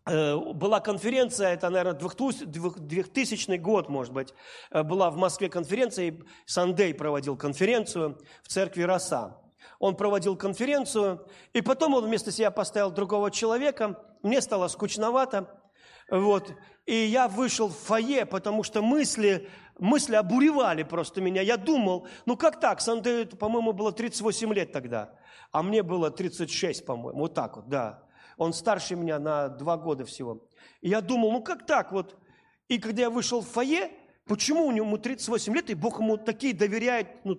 была 0.06 0.80
конференция, 0.80 1.54
это, 1.54 1.70
наверное, 1.70 1.94
2000 1.94 3.56
год, 3.56 3.88
может 3.88 4.12
быть, 4.12 4.34
э, 4.70 4.82
была 4.82 5.10
в 5.10 5.16
Москве 5.16 5.48
конференция, 5.48 6.08
и 6.08 6.20
Сандей 6.44 6.92
проводил 6.92 7.36
конференцию 7.36 8.18
в 8.42 8.48
церкви 8.48 8.82
Роса. 8.82 9.40
Он 9.78 9.96
проводил 9.96 10.36
конференцию, 10.36 11.26
и 11.54 11.62
потом 11.62 11.94
он 11.94 12.04
вместо 12.04 12.30
себя 12.32 12.50
поставил 12.50 12.90
другого 12.90 13.30
человека. 13.30 13.98
Мне 14.22 14.42
стало 14.42 14.68
скучновато. 14.68 15.48
Вот. 16.10 16.52
И 16.84 16.94
я 16.94 17.28
вышел 17.28 17.68
в 17.68 17.76
фойе, 17.76 18.26
потому 18.26 18.62
что 18.62 18.82
мысли 18.82 19.48
мысли 19.78 20.14
обуревали 20.14 20.82
просто 20.82 21.20
меня. 21.20 21.42
Я 21.42 21.56
думал, 21.56 22.06
ну 22.26 22.36
как 22.36 22.60
так? 22.60 22.80
Сандею, 22.80 23.26
по-моему, 23.26 23.72
было 23.72 23.90
38 23.90 24.52
лет 24.52 24.72
тогда, 24.72 25.14
а 25.50 25.62
мне 25.62 25.82
было 25.82 26.10
36, 26.10 26.84
по-моему. 26.84 27.20
Вот 27.20 27.34
так 27.34 27.56
вот, 27.56 27.68
да. 27.68 28.03
Он 28.36 28.52
старше 28.52 28.96
меня 28.96 29.18
на 29.18 29.48
два 29.48 29.76
года 29.76 30.04
всего. 30.04 30.48
И 30.80 30.88
я 30.88 31.00
думал, 31.00 31.32
ну 31.32 31.42
как 31.42 31.66
так 31.66 31.92
вот? 31.92 32.16
И 32.68 32.78
когда 32.78 33.02
я 33.02 33.10
вышел 33.10 33.40
в 33.40 33.46
фойе, 33.46 33.90
почему 34.26 34.66
у 34.66 34.72
него 34.72 34.96
38 34.96 35.54
лет, 35.54 35.70
и 35.70 35.74
Бог 35.74 36.00
ему 36.00 36.16
такие 36.16 36.54
доверяет, 36.54 37.24
ну, 37.24 37.38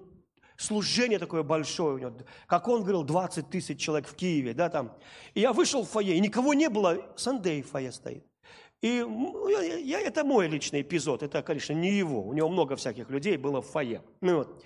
служение 0.57 1.19
такое 1.19 1.43
большое 1.43 1.95
у 1.95 1.97
него. 1.97 2.13
Как 2.47 2.67
он 2.67 2.81
говорил, 2.81 3.03
20 3.03 3.49
тысяч 3.49 3.79
человек 3.79 4.07
в 4.07 4.15
Киеве, 4.15 4.53
да, 4.53 4.69
там. 4.69 4.97
И 5.33 5.41
я 5.41 5.53
вышел 5.53 5.83
в 5.83 5.89
фойе, 5.89 6.15
и 6.15 6.19
никого 6.19 6.53
не 6.53 6.69
было, 6.69 6.97
Сандей 7.15 7.61
в 7.61 7.69
фойе 7.69 7.91
стоит. 7.91 8.25
И 8.81 9.03
я, 9.83 9.99
это 9.99 10.23
мой 10.23 10.47
личный 10.47 10.81
эпизод, 10.81 11.23
это, 11.23 11.41
конечно, 11.41 11.73
не 11.73 11.91
его. 11.91 12.21
У 12.21 12.33
него 12.33 12.49
много 12.49 12.75
всяких 12.75 13.09
людей 13.09 13.37
было 13.37 13.61
в 13.61 13.67
фойе. 13.67 14.03
Ну, 14.21 14.37
вот. 14.37 14.63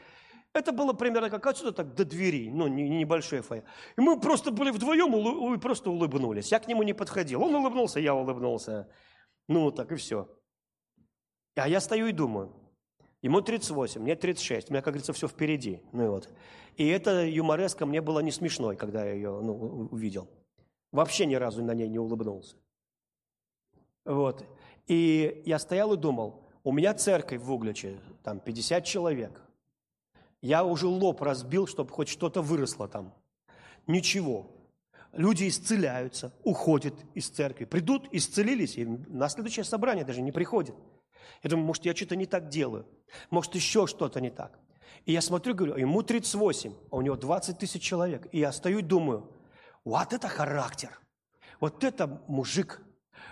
Это 0.54 0.72
было 0.72 0.94
примерно 0.94 1.30
как 1.30 1.46
отсюда 1.46 1.72
так 1.72 1.94
до 1.94 2.06
двери, 2.06 2.50
ну, 2.50 2.68
не- 2.68 2.90
небольшое 2.90 3.42
фойе. 3.42 3.64
И 3.98 4.02
мы 4.02 4.20
просто 4.20 4.52
были 4.52 4.72
вдвоем 4.72 5.54
и 5.54 5.60
просто 5.60 5.92
улыбнулись. 5.92 6.52
Я 6.52 6.60
к 6.60 6.68
нему 6.68 6.84
не 6.84 6.94
подходил. 6.94 7.44
Он 7.44 7.54
улыбнулся, 7.54 8.00
я 8.00 8.16
улыбнулся. 8.16 8.90
Ну, 9.48 9.72
так 9.72 9.92
и 9.92 9.96
все. 9.96 10.28
А 11.56 11.68
я 11.68 11.80
стою 11.80 12.08
и 12.08 12.12
думаю, 12.12 12.54
ему 13.22 13.42
38, 13.42 14.02
мне 14.02 14.16
36, 14.16 14.70
у 14.70 14.74
меня, 14.74 14.82
как 14.82 14.94
говорится, 14.94 15.14
все 15.14 15.28
впереди. 15.28 15.82
Ну 15.92 16.06
и 16.06 16.08
вот. 16.08 16.30
И 16.78 16.88
эта 16.88 17.28
юмореска 17.28 17.86
мне 17.86 18.02
была 18.02 18.24
не 18.24 18.32
смешной, 18.32 18.76
когда 18.76 19.06
я 19.06 19.14
ее 19.14 19.42
ну, 19.42 19.88
увидел. 19.92 20.30
Вообще 20.92 21.26
ни 21.26 21.36
разу 21.36 21.64
на 21.64 21.74
ней 21.74 21.88
не 21.88 22.00
улыбнулся. 22.00 22.56
Вот. 24.06 24.46
И 24.88 25.44
я 25.46 25.60
стоял 25.60 25.94
и 25.94 25.98
думал, 25.98 26.50
у 26.64 26.72
меня 26.72 26.94
церковь 26.96 27.42
в 27.42 27.52
Угличе, 27.52 28.00
там 28.24 28.40
50 28.40 28.84
человек. 28.84 29.42
Я 30.42 30.64
уже 30.64 30.88
лоб 30.88 31.22
разбил, 31.22 31.68
чтобы 31.68 31.92
хоть 31.92 32.10
что-то 32.10 32.42
выросло 32.42 32.88
там. 32.88 33.14
Ничего. 33.88 34.48
Люди 35.12 35.48
исцеляются, 35.48 36.34
уходят 36.44 36.94
из 37.16 37.30
церкви. 37.30 37.66
Придут, 37.66 38.08
исцелились, 38.12 38.78
и 38.78 38.86
на 38.86 39.28
следующее 39.28 39.64
собрание 39.64 40.06
даже 40.06 40.22
не 40.22 40.32
приходят. 40.32 40.76
Я 41.44 41.50
думаю, 41.50 41.66
может, 41.66 41.86
я 41.86 41.96
что-то 41.96 42.16
не 42.16 42.26
так 42.26 42.50
делаю. 42.50 42.86
Может, 43.30 43.56
еще 43.56 43.88
что-то 43.88 44.22
не 44.22 44.30
так. 44.30 44.60
И 45.06 45.14
я 45.14 45.22
смотрю, 45.22 45.56
говорю, 45.56 45.76
ему 45.78 46.04
38, 46.04 46.74
а 46.92 46.96
у 46.96 47.02
него 47.02 47.16
20 47.16 47.58
тысяч 47.58 47.82
человек. 47.82 48.28
И 48.32 48.40
я 48.40 48.52
стою 48.52 48.80
и 48.80 48.84
думаю, 48.84 49.32
вот 49.84 50.14
это 50.14 50.28
характер. 50.28 51.00
Вот 51.60 51.84
это 51.84 52.22
мужик. 52.28 52.82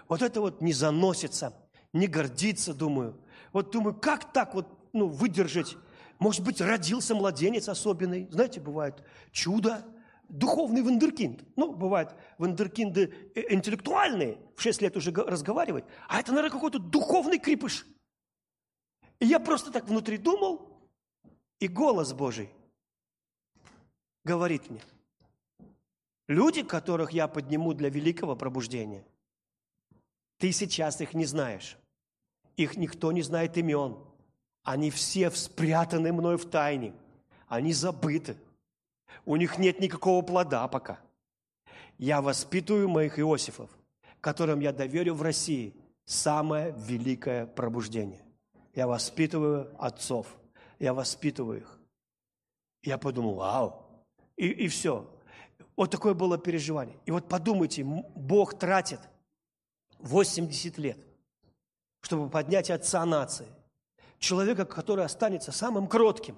Вот 0.07 0.21
это 0.21 0.41
вот 0.41 0.61
не 0.61 0.73
заносится, 0.73 1.53
не 1.93 2.07
гордится, 2.07 2.73
думаю. 2.73 3.19
Вот 3.53 3.71
думаю, 3.71 3.95
как 3.95 4.31
так 4.33 4.55
вот 4.55 4.67
ну, 4.93 5.07
выдержать? 5.07 5.77
Может 6.19 6.43
быть, 6.43 6.61
родился 6.61 7.13
младенец 7.15 7.69
особенный. 7.69 8.27
Знаете, 8.31 8.59
бывает 8.59 9.03
чудо, 9.31 9.85
духовный 10.29 10.81
вундеркинд. 10.81 11.43
Ну, 11.55 11.73
бывают 11.73 12.15
вундеркинды 12.37 13.31
э, 13.35 13.53
интеллектуальные, 13.53 14.39
в 14.55 14.61
6 14.61 14.81
лет 14.81 14.97
уже 14.97 15.11
разговаривать. 15.11 15.85
А 16.07 16.19
это, 16.19 16.31
наверное, 16.31 16.51
какой-то 16.51 16.79
духовный 16.79 17.39
крепыш. 17.39 17.85
И 19.19 19.25
я 19.25 19.39
просто 19.39 19.71
так 19.71 19.87
внутри 19.87 20.17
думал, 20.17 20.69
и 21.59 21.67
голос 21.67 22.13
Божий 22.13 22.49
говорит 24.23 24.69
мне, 24.69 24.81
люди, 26.27 26.61
которых 26.61 27.11
я 27.11 27.27
подниму 27.27 27.73
для 27.73 27.89
великого 27.89 28.35
пробуждения, 28.35 29.03
ты 30.37 30.51
сейчас 30.51 31.01
их 31.01 31.13
не 31.13 31.25
знаешь. 31.25 31.77
Их 32.57 32.75
никто 32.75 33.11
не 33.11 33.21
знает 33.21 33.57
имен. 33.57 33.97
Они 34.67 34.91
все 34.91 35.31
спрятаны 35.31 36.11
мной 36.11 36.35
в 36.35 36.43
тайне. 36.43 36.93
Они 37.47 37.71
забыты. 37.71 38.35
У 39.25 39.37
них 39.37 39.57
нет 39.57 39.79
никакого 39.79 40.21
плода 40.21 40.67
пока. 40.67 40.99
Я 41.97 42.21
воспитываю 42.21 42.89
моих 42.89 43.17
Иосифов, 43.17 43.69
которым 44.19 44.59
я 44.59 44.73
доверю 44.73 45.13
в 45.13 45.21
России 45.21 45.73
самое 46.03 46.75
великое 46.77 47.45
пробуждение. 47.45 48.21
Я 48.75 48.87
воспитываю 48.87 49.73
отцов. 49.79 50.27
Я 50.79 50.93
воспитываю 50.93 51.61
их. 51.61 51.79
Я 52.83 52.97
подумал, 52.97 53.35
вау. 53.35 53.85
И, 54.35 54.49
и 54.49 54.67
все. 54.67 55.09
Вот 55.77 55.91
такое 55.91 56.13
было 56.13 56.37
переживание. 56.37 56.99
И 57.05 57.11
вот 57.11 57.29
подумайте, 57.29 57.85
Бог 57.85 58.59
тратит 58.59 58.99
80 59.99 60.77
лет, 60.77 60.97
чтобы 62.01 62.29
поднять 62.29 62.69
отца 62.69 63.05
нации. 63.05 63.47
Человека, 64.19 64.65
который 64.65 65.05
останется 65.05 65.51
самым 65.51 65.87
кротким. 65.87 66.37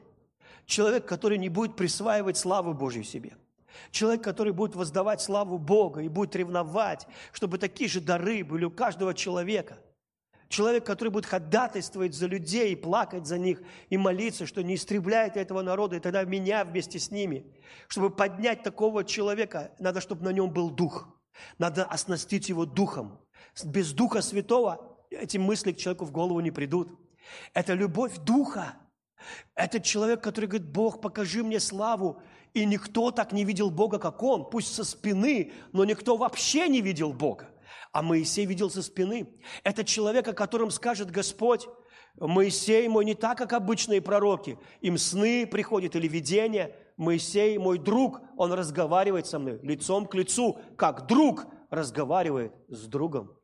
Человек, 0.65 1.05
который 1.05 1.37
не 1.37 1.49
будет 1.49 1.75
присваивать 1.75 2.37
славу 2.37 2.73
Божью 2.73 3.03
себе. 3.03 3.35
Человек, 3.91 4.23
который 4.23 4.53
будет 4.53 4.75
воздавать 4.75 5.21
славу 5.21 5.57
Бога 5.57 6.01
и 6.01 6.09
будет 6.09 6.35
ревновать, 6.35 7.07
чтобы 7.31 7.57
такие 7.57 7.89
же 7.89 8.01
дары 8.01 8.43
были 8.43 8.65
у 8.65 8.71
каждого 8.71 9.13
человека. 9.13 9.77
Человек, 10.49 10.83
который 10.83 11.09
будет 11.09 11.27
ходатайствовать 11.27 12.15
за 12.15 12.25
людей, 12.25 12.75
плакать 12.75 13.27
за 13.27 13.37
них, 13.37 13.61
и 13.89 13.97
молиться, 13.97 14.47
что 14.47 14.63
не 14.63 14.75
истребляет 14.75 15.37
этого 15.37 15.61
народа, 15.61 15.97
и 15.97 15.99
тогда 15.99 16.23
меня 16.23 16.65
вместе 16.65 16.97
с 16.97 17.11
ними. 17.11 17.45
Чтобы 17.87 18.09
поднять 18.09 18.63
такого 18.63 19.03
человека, 19.03 19.71
надо, 19.77 20.01
чтобы 20.01 20.23
на 20.25 20.33
нем 20.33 20.51
был 20.51 20.71
дух. 20.71 21.07
Надо 21.59 21.85
оснастить 21.85 22.49
его 22.49 22.65
духом. 22.65 23.19
Без 23.63 23.93
Духа 23.93 24.21
Святого 24.21 24.97
эти 25.11 25.37
мысли 25.37 25.71
к 25.71 25.77
человеку 25.77 26.05
в 26.05 26.11
голову 26.11 26.39
не 26.39 26.51
придут. 26.51 26.89
Это 27.53 27.73
любовь 27.73 28.17
Духа. 28.19 28.75
Это 29.55 29.79
человек, 29.79 30.21
который 30.21 30.45
говорит, 30.45 30.69
Бог, 30.69 31.01
покажи 31.01 31.43
мне 31.43 31.59
славу. 31.59 32.21
И 32.53 32.65
никто 32.65 33.11
так 33.11 33.31
не 33.31 33.45
видел 33.45 33.69
Бога, 33.69 33.99
как 33.99 34.23
он, 34.23 34.49
пусть 34.49 34.73
со 34.73 34.83
спины, 34.83 35.51
но 35.71 35.85
никто 35.85 36.17
вообще 36.17 36.67
не 36.67 36.81
видел 36.81 37.13
Бога. 37.13 37.49
А 37.91 38.01
Моисей 38.01 38.45
видел 38.45 38.69
со 38.69 38.81
спины. 38.81 39.35
Это 39.63 39.83
человек, 39.83 40.27
о 40.27 40.33
котором 40.33 40.71
скажет 40.71 41.11
Господь, 41.11 41.67
Моисей 42.19 42.87
мой 42.87 43.05
не 43.05 43.15
так, 43.15 43.37
как 43.37 43.53
обычные 43.53 44.01
пророки. 44.01 44.57
Им 44.81 44.97
сны 44.97 45.47
приходят 45.47 45.95
или 45.95 46.07
видения. 46.07 46.75
Моисей 46.97 47.57
мой 47.57 47.77
друг, 47.77 48.21
он 48.35 48.51
разговаривает 48.51 49.25
со 49.25 49.39
мной 49.39 49.59
лицом 49.63 50.05
к 50.05 50.15
лицу, 50.15 50.59
как 50.75 51.07
друг 51.07 51.45
разговаривает 51.69 52.53
с 52.67 52.87
другом. 52.87 53.37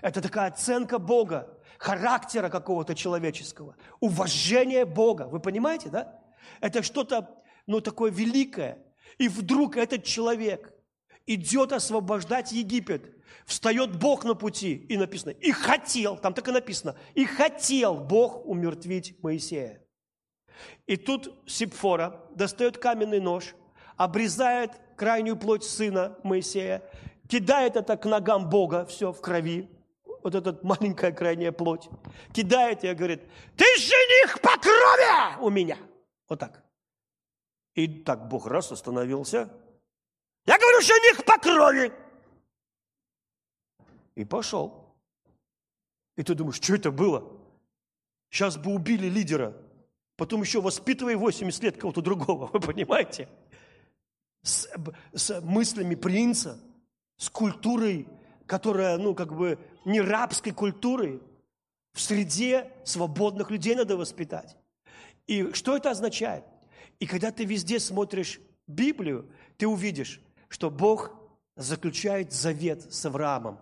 Это 0.00 0.22
такая 0.22 0.50
оценка 0.50 0.98
Бога, 0.98 1.58
характера 1.82 2.48
какого-то 2.48 2.94
человеческого, 2.94 3.74
уважение 3.98 4.84
Бога. 4.84 5.26
Вы 5.26 5.40
понимаете, 5.40 5.88
да? 5.88 6.22
Это 6.60 6.80
что-то, 6.84 7.42
ну, 7.66 7.80
такое 7.80 8.12
великое. 8.12 8.78
И 9.18 9.26
вдруг 9.26 9.76
этот 9.76 10.04
человек 10.04 10.72
идет 11.26 11.72
освобождать 11.72 12.52
Египет. 12.52 13.12
Встает 13.46 13.98
Бог 13.98 14.22
на 14.22 14.34
пути, 14.34 14.74
и 14.74 14.96
написано, 14.96 15.30
и 15.30 15.50
хотел, 15.50 16.16
там 16.16 16.34
так 16.34 16.46
и 16.46 16.52
написано, 16.52 16.94
и 17.14 17.24
хотел 17.24 17.96
Бог 17.96 18.46
умертвить 18.46 19.20
Моисея. 19.20 19.82
И 20.86 20.96
тут 20.96 21.34
Сипфора 21.48 22.20
достает 22.36 22.78
каменный 22.78 23.18
нож, 23.18 23.56
обрезает 23.96 24.70
крайнюю 24.96 25.36
плоть 25.36 25.64
сына 25.64 26.16
Моисея, 26.22 26.88
кидает 27.26 27.74
это 27.74 27.96
к 27.96 28.04
ногам 28.04 28.48
Бога, 28.48 28.86
все 28.86 29.10
в 29.10 29.20
крови, 29.20 29.68
вот 30.22 30.34
эта 30.34 30.58
маленькая 30.62 31.12
крайняя 31.12 31.52
плоть, 31.52 31.88
кидает 32.32 32.84
и 32.84 32.92
говорит, 32.94 33.22
ты 33.56 33.64
жених 33.76 34.40
по 34.40 34.56
крови 34.58 35.40
у 35.40 35.50
меня. 35.50 35.78
Вот 36.28 36.38
так. 36.38 36.62
И 37.74 37.88
так 37.88 38.28
Бог 38.28 38.46
раз 38.46 38.72
остановился. 38.72 39.50
Я 40.46 40.58
говорю, 40.58 40.80
жених 40.80 41.24
по 41.24 41.38
крови. 41.38 41.92
И 44.14 44.24
пошел. 44.24 44.94
И 46.16 46.22
ты 46.22 46.34
думаешь, 46.34 46.56
что 46.56 46.74
это 46.74 46.90
было? 46.90 47.40
Сейчас 48.30 48.56
бы 48.56 48.74
убили 48.74 49.08
лидера, 49.08 49.56
потом 50.16 50.42
еще 50.42 50.60
воспитывай 50.60 51.16
80 51.16 51.62
лет 51.62 51.76
кого-то 51.76 52.02
другого, 52.02 52.46
вы 52.52 52.60
понимаете? 52.60 53.28
С, 54.42 54.68
с 55.12 55.40
мыслями 55.40 55.94
принца, 55.94 56.58
с 57.16 57.30
культурой, 57.30 58.08
которая, 58.52 58.98
ну, 58.98 59.14
как 59.14 59.34
бы 59.34 59.58
не 59.86 60.02
рабской 60.02 60.52
культурой. 60.52 61.22
В 61.94 62.00
среде 62.02 62.70
свободных 62.84 63.50
людей 63.50 63.74
надо 63.74 63.96
воспитать. 63.96 64.58
И 65.26 65.54
что 65.54 65.74
это 65.74 65.90
означает? 65.90 66.44
И 67.00 67.06
когда 67.06 67.30
ты 67.30 67.46
везде 67.46 67.80
смотришь 67.80 68.40
Библию, 68.66 69.24
ты 69.56 69.66
увидишь, 69.66 70.20
что 70.50 70.68
Бог 70.70 71.12
заключает 71.56 72.34
завет 72.34 72.92
с 72.92 73.06
Авраамом. 73.06 73.58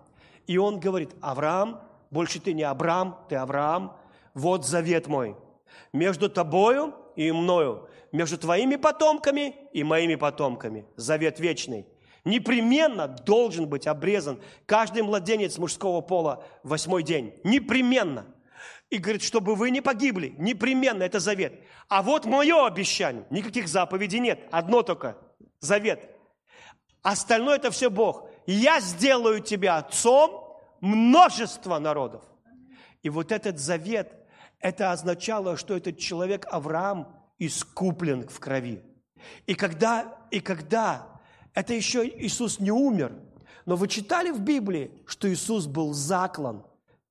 И 0.48 0.58
он 0.58 0.80
говорит, 0.80 1.10
Авраам, 1.20 1.80
больше 2.10 2.40
ты 2.40 2.52
не 2.52 2.64
Абрам, 2.64 3.16
ты 3.28 3.36
Авраам, 3.36 3.96
вот 4.34 4.66
завет 4.66 5.06
мой. 5.06 5.36
Между 5.92 6.28
тобою 6.28 6.96
и 7.14 7.30
мною, 7.30 7.88
между 8.10 8.38
твоими 8.38 8.74
потомками 8.74 9.54
и 9.72 9.84
моими 9.84 10.16
потомками. 10.16 10.84
Завет 10.96 11.38
вечный. 11.38 11.86
Непременно 12.24 13.08
должен 13.08 13.66
быть 13.66 13.86
обрезан 13.86 14.40
каждый 14.66 15.02
младенец 15.02 15.58
мужского 15.58 16.00
пола 16.00 16.44
в 16.62 16.68
восьмой 16.68 17.02
день. 17.02 17.34
Непременно. 17.44 18.26
И 18.90 18.98
говорит, 18.98 19.22
чтобы 19.22 19.54
вы 19.54 19.70
не 19.70 19.80
погибли. 19.80 20.34
Непременно, 20.38 21.02
это 21.02 21.20
завет. 21.20 21.54
А 21.88 22.02
вот 22.02 22.26
мое 22.26 22.66
обещание. 22.66 23.24
Никаких 23.30 23.68
заповедей 23.68 24.18
нет. 24.18 24.40
Одно 24.50 24.82
только. 24.82 25.16
Завет. 25.60 26.10
Остальное 27.02 27.56
это 27.56 27.70
все 27.70 27.88
Бог. 27.88 28.28
Я 28.46 28.80
сделаю 28.80 29.40
тебя 29.40 29.78
отцом 29.78 30.58
множества 30.80 31.78
народов. 31.78 32.22
И 33.02 33.08
вот 33.08 33.32
этот 33.32 33.58
завет, 33.58 34.12
это 34.58 34.92
означало, 34.92 35.56
что 35.56 35.76
этот 35.76 35.98
человек 35.98 36.46
Авраам 36.50 37.16
искуплен 37.38 38.28
в 38.28 38.38
крови. 38.40 38.82
И 39.46 39.54
когда, 39.54 40.18
и 40.30 40.40
когда, 40.40 41.19
это 41.54 41.74
еще 41.74 42.06
Иисус 42.06 42.60
не 42.60 42.70
умер, 42.70 43.12
но 43.66 43.76
вы 43.76 43.88
читали 43.88 44.30
в 44.30 44.40
Библии, 44.40 44.90
что 45.06 45.32
Иисус 45.32 45.66
был 45.66 45.92
заклан 45.92 46.64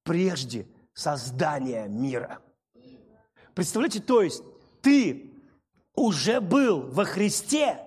прежде 0.04 0.68
создания 0.94 1.88
мира. 1.88 2.40
Представляете, 3.54 4.00
то 4.00 4.22
есть 4.22 4.44
ты 4.82 5.32
уже 5.96 6.40
был 6.40 6.82
во 6.82 7.06
Христе, 7.06 7.80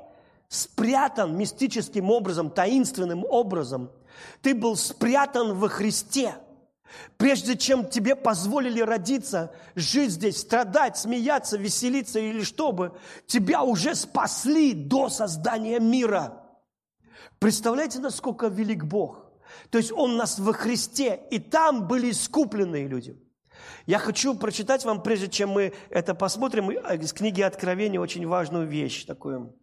спрятан 0.49 1.37
мистическим 1.37 2.11
образом, 2.11 2.51
таинственным 2.51 3.25
образом. 3.25 3.91
Ты 4.43 4.55
был 4.55 4.77
спрятан 4.77 5.59
во 5.59 5.69
Христе. 5.69 6.35
Прежде 7.17 7.57
чем 7.57 7.89
тебе 7.89 8.15
позволили 8.15 8.81
родиться, 8.81 9.51
жить 9.75 10.11
здесь, 10.11 10.41
страдать, 10.41 10.99
смеяться, 10.99 11.57
веселиться 11.57 12.19
или 12.19 12.43
что 12.43 12.73
бы, 12.73 12.93
тебя 13.27 13.63
уже 13.63 13.95
спасли 13.95 14.75
до 14.75 15.09
создания 15.09 15.81
мира. 15.81 16.42
Представляете, 17.43 17.99
насколько 17.99 18.47
велик 18.47 18.85
Бог? 18.85 19.27
То 19.71 19.79
есть 19.79 19.91
Он 19.91 20.17
нас 20.17 20.39
во 20.39 20.53
Христе, 20.53 21.21
и 21.33 21.41
там 21.41 21.89
были 21.89 22.13
искупленные 22.13 22.87
люди. 22.87 23.17
Я 23.87 23.99
хочу 23.99 24.35
прочитать 24.35 24.85
вам, 24.85 25.03
прежде 25.03 25.27
чем 25.29 25.51
мы 25.51 25.73
это 25.91 26.15
посмотрим, 26.15 26.71
из 26.71 27.13
книги 27.13 27.43
Откровения 27.43 28.01
очень 28.01 28.27
важную 28.29 28.69
вещь 28.69 29.05
такую. 29.05 29.57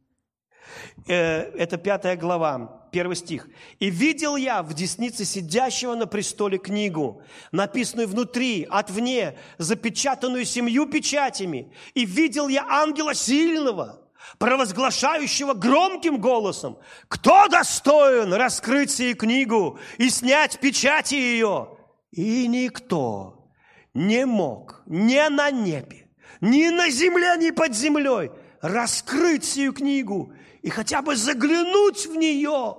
Э, 1.07 1.51
это 1.57 1.77
пятая 1.77 2.17
глава, 2.17 2.89
первый 2.91 3.15
стих. 3.15 3.47
«И 3.79 3.89
видел 3.89 4.35
я 4.35 4.61
в 4.61 4.73
деснице 4.73 5.23
сидящего 5.23 5.95
на 5.95 6.05
престоле 6.05 6.57
книгу, 6.57 7.23
написанную 7.53 8.09
внутри, 8.09 8.67
отвне, 8.69 9.37
запечатанную 9.57 10.43
семью 10.43 10.85
печатями. 10.85 11.71
И 11.93 12.05
видел 12.05 12.49
я 12.49 12.65
ангела 12.69 13.13
сильного, 13.13 14.08
провозглашающего 14.37 15.53
громким 15.53 16.19
голосом, 16.19 16.77
кто 17.07 17.47
достоин 17.47 18.33
раскрыть 18.33 18.91
сию 18.91 19.15
книгу 19.15 19.79
и 19.97 20.09
снять 20.09 20.59
печати 20.59 21.15
ее? 21.15 21.77
И 22.11 22.47
никто 22.47 23.51
не 23.93 24.25
мог 24.25 24.81
ни 24.85 25.27
на 25.29 25.51
небе, 25.51 26.09
ни 26.41 26.69
на 26.69 26.89
земле, 26.89 27.35
ни 27.37 27.51
под 27.51 27.75
землей 27.75 28.31
раскрыть 28.61 29.45
сию 29.45 29.73
книгу 29.73 30.33
и 30.61 30.69
хотя 30.69 31.01
бы 31.01 31.15
заглянуть 31.15 32.05
в 32.05 32.15
нее. 32.15 32.77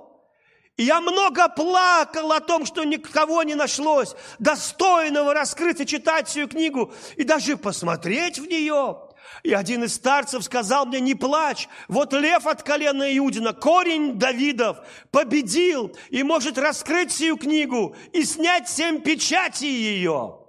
И 0.77 0.83
я 0.83 1.01
много 1.01 1.47
плакал 1.49 2.31
о 2.31 2.39
том, 2.39 2.65
что 2.65 2.83
никого 2.83 3.43
не 3.43 3.55
нашлось 3.55 4.15
достойного 4.39 5.33
раскрыть 5.33 5.79
и 5.81 5.85
читать 5.85 6.27
всю 6.27 6.47
книгу, 6.47 6.93
и 7.17 7.23
даже 7.23 7.57
посмотреть 7.57 8.39
в 8.39 8.47
нее. 8.47 8.97
И 9.43 9.53
один 9.53 9.83
из 9.83 9.95
старцев 9.95 10.43
сказал 10.43 10.85
мне, 10.85 10.99
не 10.99 11.15
плачь, 11.15 11.67
вот 11.87 12.13
лев 12.13 12.45
от 12.45 12.63
колена 12.63 13.17
Иудина, 13.17 13.53
корень 13.53 14.19
Давидов, 14.19 14.77
победил 15.11 15.95
и 16.09 16.23
может 16.23 16.57
раскрыть 16.57 17.11
сию 17.11 17.37
книгу 17.37 17.95
и 18.11 18.23
снять 18.23 18.69
семь 18.69 19.01
печатей 19.01 19.71
ее. 19.71 20.40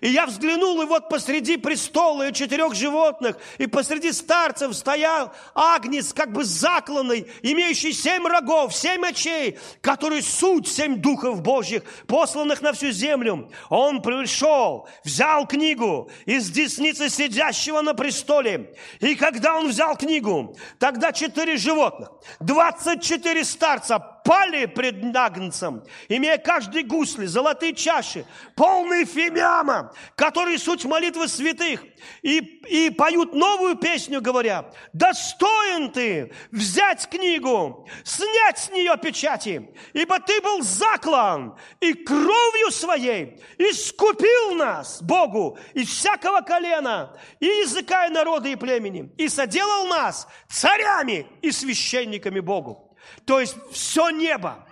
И 0.00 0.08
я 0.08 0.26
взглянул, 0.26 0.80
и 0.82 0.86
вот 0.86 1.08
посреди 1.08 1.56
престола 1.56 2.28
и 2.28 2.32
четырех 2.32 2.74
животных, 2.74 3.36
и 3.58 3.66
посреди 3.66 4.12
старцев 4.12 4.74
стоял 4.74 5.32
агнец, 5.54 6.12
как 6.12 6.32
бы 6.32 6.44
закланный, 6.44 7.26
имеющий 7.42 7.92
семь 7.92 8.26
рогов, 8.26 8.74
семь 8.74 9.04
очей, 9.06 9.58
который 9.80 10.22
суть 10.22 10.68
семь 10.68 10.96
духов 10.96 11.42
Божьих, 11.42 11.82
посланных 12.06 12.62
на 12.62 12.72
всю 12.72 12.90
землю. 12.90 13.50
Он 13.68 14.02
пришел, 14.02 14.88
взял 15.04 15.46
книгу 15.46 16.10
из 16.24 16.50
десницы 16.50 17.08
сидящего 17.08 17.80
на 17.80 17.94
престоле. 17.94 18.74
И 19.00 19.14
когда 19.14 19.58
он 19.58 19.68
взял 19.68 19.96
книгу, 19.96 20.56
тогда 20.78 21.12
четыре 21.12 21.56
животных, 21.56 22.10
двадцать 22.38 23.02
четыре 23.02 23.44
старца 23.44 24.09
пали 24.24 24.66
пред 24.66 25.14
Агнцем, 25.16 25.82
имея 26.08 26.38
каждый 26.38 26.82
гусли, 26.82 27.26
золотые 27.26 27.74
чаши, 27.74 28.24
полные 28.54 29.04
фимиама, 29.04 29.92
которые 30.16 30.58
суть 30.58 30.84
молитвы 30.84 31.28
святых, 31.28 31.82
и, 32.22 32.38
и 32.38 32.90
поют 32.90 33.34
новую 33.34 33.76
песню, 33.76 34.20
говоря, 34.20 34.70
достоин 34.92 35.90
ты 35.90 36.32
взять 36.50 37.08
книгу, 37.08 37.88
снять 38.04 38.58
с 38.58 38.70
нее 38.70 38.96
печати, 38.96 39.70
ибо 39.92 40.18
ты 40.20 40.40
был 40.40 40.62
заклан 40.62 41.56
и 41.80 41.92
кровью 41.92 42.70
своей 42.70 43.40
искупил 43.58 44.54
нас, 44.54 45.02
Богу, 45.02 45.58
из 45.74 45.88
всякого 45.88 46.40
колена, 46.40 47.16
и 47.40 47.46
языка, 47.46 48.06
и 48.06 48.10
народа, 48.10 48.48
и 48.48 48.56
племени, 48.56 49.12
и 49.16 49.28
соделал 49.28 49.86
нас 49.86 50.28
царями 50.48 51.26
и 51.42 51.50
священниками 51.50 52.40
Богу. 52.40 52.89
То 53.26 53.40
есть 53.40 53.56
все 53.72 54.10
небо, 54.10 54.66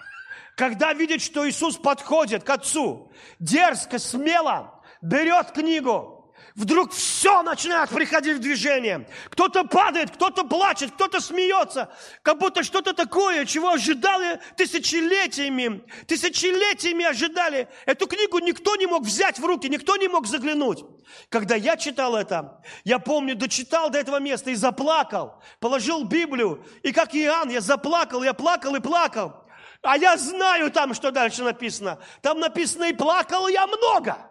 когда 0.57 0.93
видит, 0.93 1.23
что 1.23 1.49
Иисус 1.49 1.77
подходит 1.77 2.45
к 2.45 2.51
Отцу, 2.51 3.11
дерзко, 3.39 3.99
смело 3.99 4.83
берет 5.03 5.53
книгу, 5.53 6.18
вдруг 6.59 6.93
все 6.93 7.43
начинает 7.43 7.89
приходить 7.89 8.37
в 8.37 8.41
движение. 8.41 9.09
Кто-то 9.31 9.65
падает, 9.65 10.11
кто-то 10.11 10.45
плачет, 10.45 10.91
кто-то 10.91 11.21
смеется, 11.21 11.89
как 12.23 12.39
будто 12.39 12.65
что-то 12.65 12.93
такое, 12.93 13.45
чего 13.47 13.71
ожидали 13.71 14.41
тысячелетиями, 14.57 15.85
тысячелетиями 16.07 17.05
ожидали. 17.05 17.69
Эту 17.87 18.09
книгу 18.09 18.41
никто 18.41 18.75
не 18.75 18.87
мог 18.87 19.05
взять 19.05 19.39
в 19.39 19.45
руки, 19.45 19.69
никто 19.69 19.97
не 19.97 20.09
мог 20.09 20.27
заглянуть. 20.27 20.85
Когда 21.29 21.55
я 21.55 21.77
читал 21.77 22.17
это, 22.17 22.61
я 22.85 22.99
помню, 22.99 23.37
дочитал 23.37 23.89
до 23.89 23.99
этого 23.99 24.19
места 24.19 24.51
и 24.51 24.57
заплакал, 24.57 25.41
положил 25.61 26.05
Библию, 26.05 26.67
и 26.83 26.93
как 26.93 27.15
Иоанн, 27.15 27.51
я 27.51 27.61
заплакал, 27.61 28.25
я 28.25 28.35
плакал 28.35 28.75
и 28.75 28.81
плакал. 28.81 29.45
А 29.83 29.97
я 29.97 30.17
знаю 30.17 30.73
там, 30.73 30.93
что 30.93 31.13
дальше 31.13 31.45
написано. 31.45 31.99
Там 32.21 32.41
написано, 32.41 32.85
и 32.85 32.93
плакал 32.93 33.47
я 33.47 33.65
много. 33.69 34.28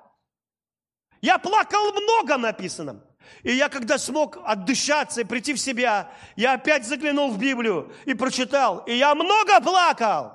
Я 1.21 1.37
плакал 1.37 1.91
много 1.93 2.37
написано. 2.37 3.01
И 3.43 3.51
я, 3.51 3.69
когда 3.69 3.97
смог 3.97 4.37
отдышаться 4.43 5.21
и 5.21 5.23
прийти 5.23 5.53
в 5.53 5.59
себя, 5.59 6.11
я 6.35 6.53
опять 6.53 6.85
заглянул 6.85 7.31
в 7.31 7.37
Библию 7.37 7.91
и 8.05 8.13
прочитал. 8.13 8.79
И 8.79 8.93
я 8.93 9.15
много 9.15 9.59
плакал. 9.61 10.33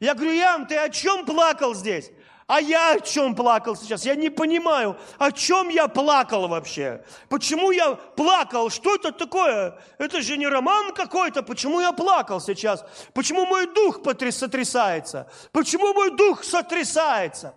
Я 0.00 0.14
говорю, 0.14 0.32
Ян, 0.32 0.66
ты 0.66 0.76
о 0.76 0.88
чем 0.88 1.24
плакал 1.24 1.74
здесь? 1.74 2.10
А 2.46 2.60
я 2.60 2.94
о 2.94 3.00
чем 3.00 3.36
плакал 3.36 3.76
сейчас? 3.76 4.04
Я 4.04 4.16
не 4.16 4.28
понимаю, 4.28 4.96
о 5.18 5.30
чем 5.30 5.68
я 5.68 5.86
плакал 5.86 6.48
вообще? 6.48 7.04
Почему 7.28 7.70
я 7.70 7.92
плакал? 7.94 8.70
Что 8.70 8.96
это 8.96 9.12
такое? 9.12 9.78
Это 9.98 10.20
же 10.20 10.36
не 10.36 10.48
роман 10.48 10.92
какой-то. 10.92 11.44
Почему 11.44 11.80
я 11.80 11.92
плакал 11.92 12.40
сейчас? 12.40 12.84
Почему 13.14 13.46
мой 13.46 13.72
дух 13.72 14.00
сотрясается? 14.32 15.30
Почему 15.52 15.94
мой 15.94 16.10
дух 16.16 16.42
сотрясается? 16.42 17.54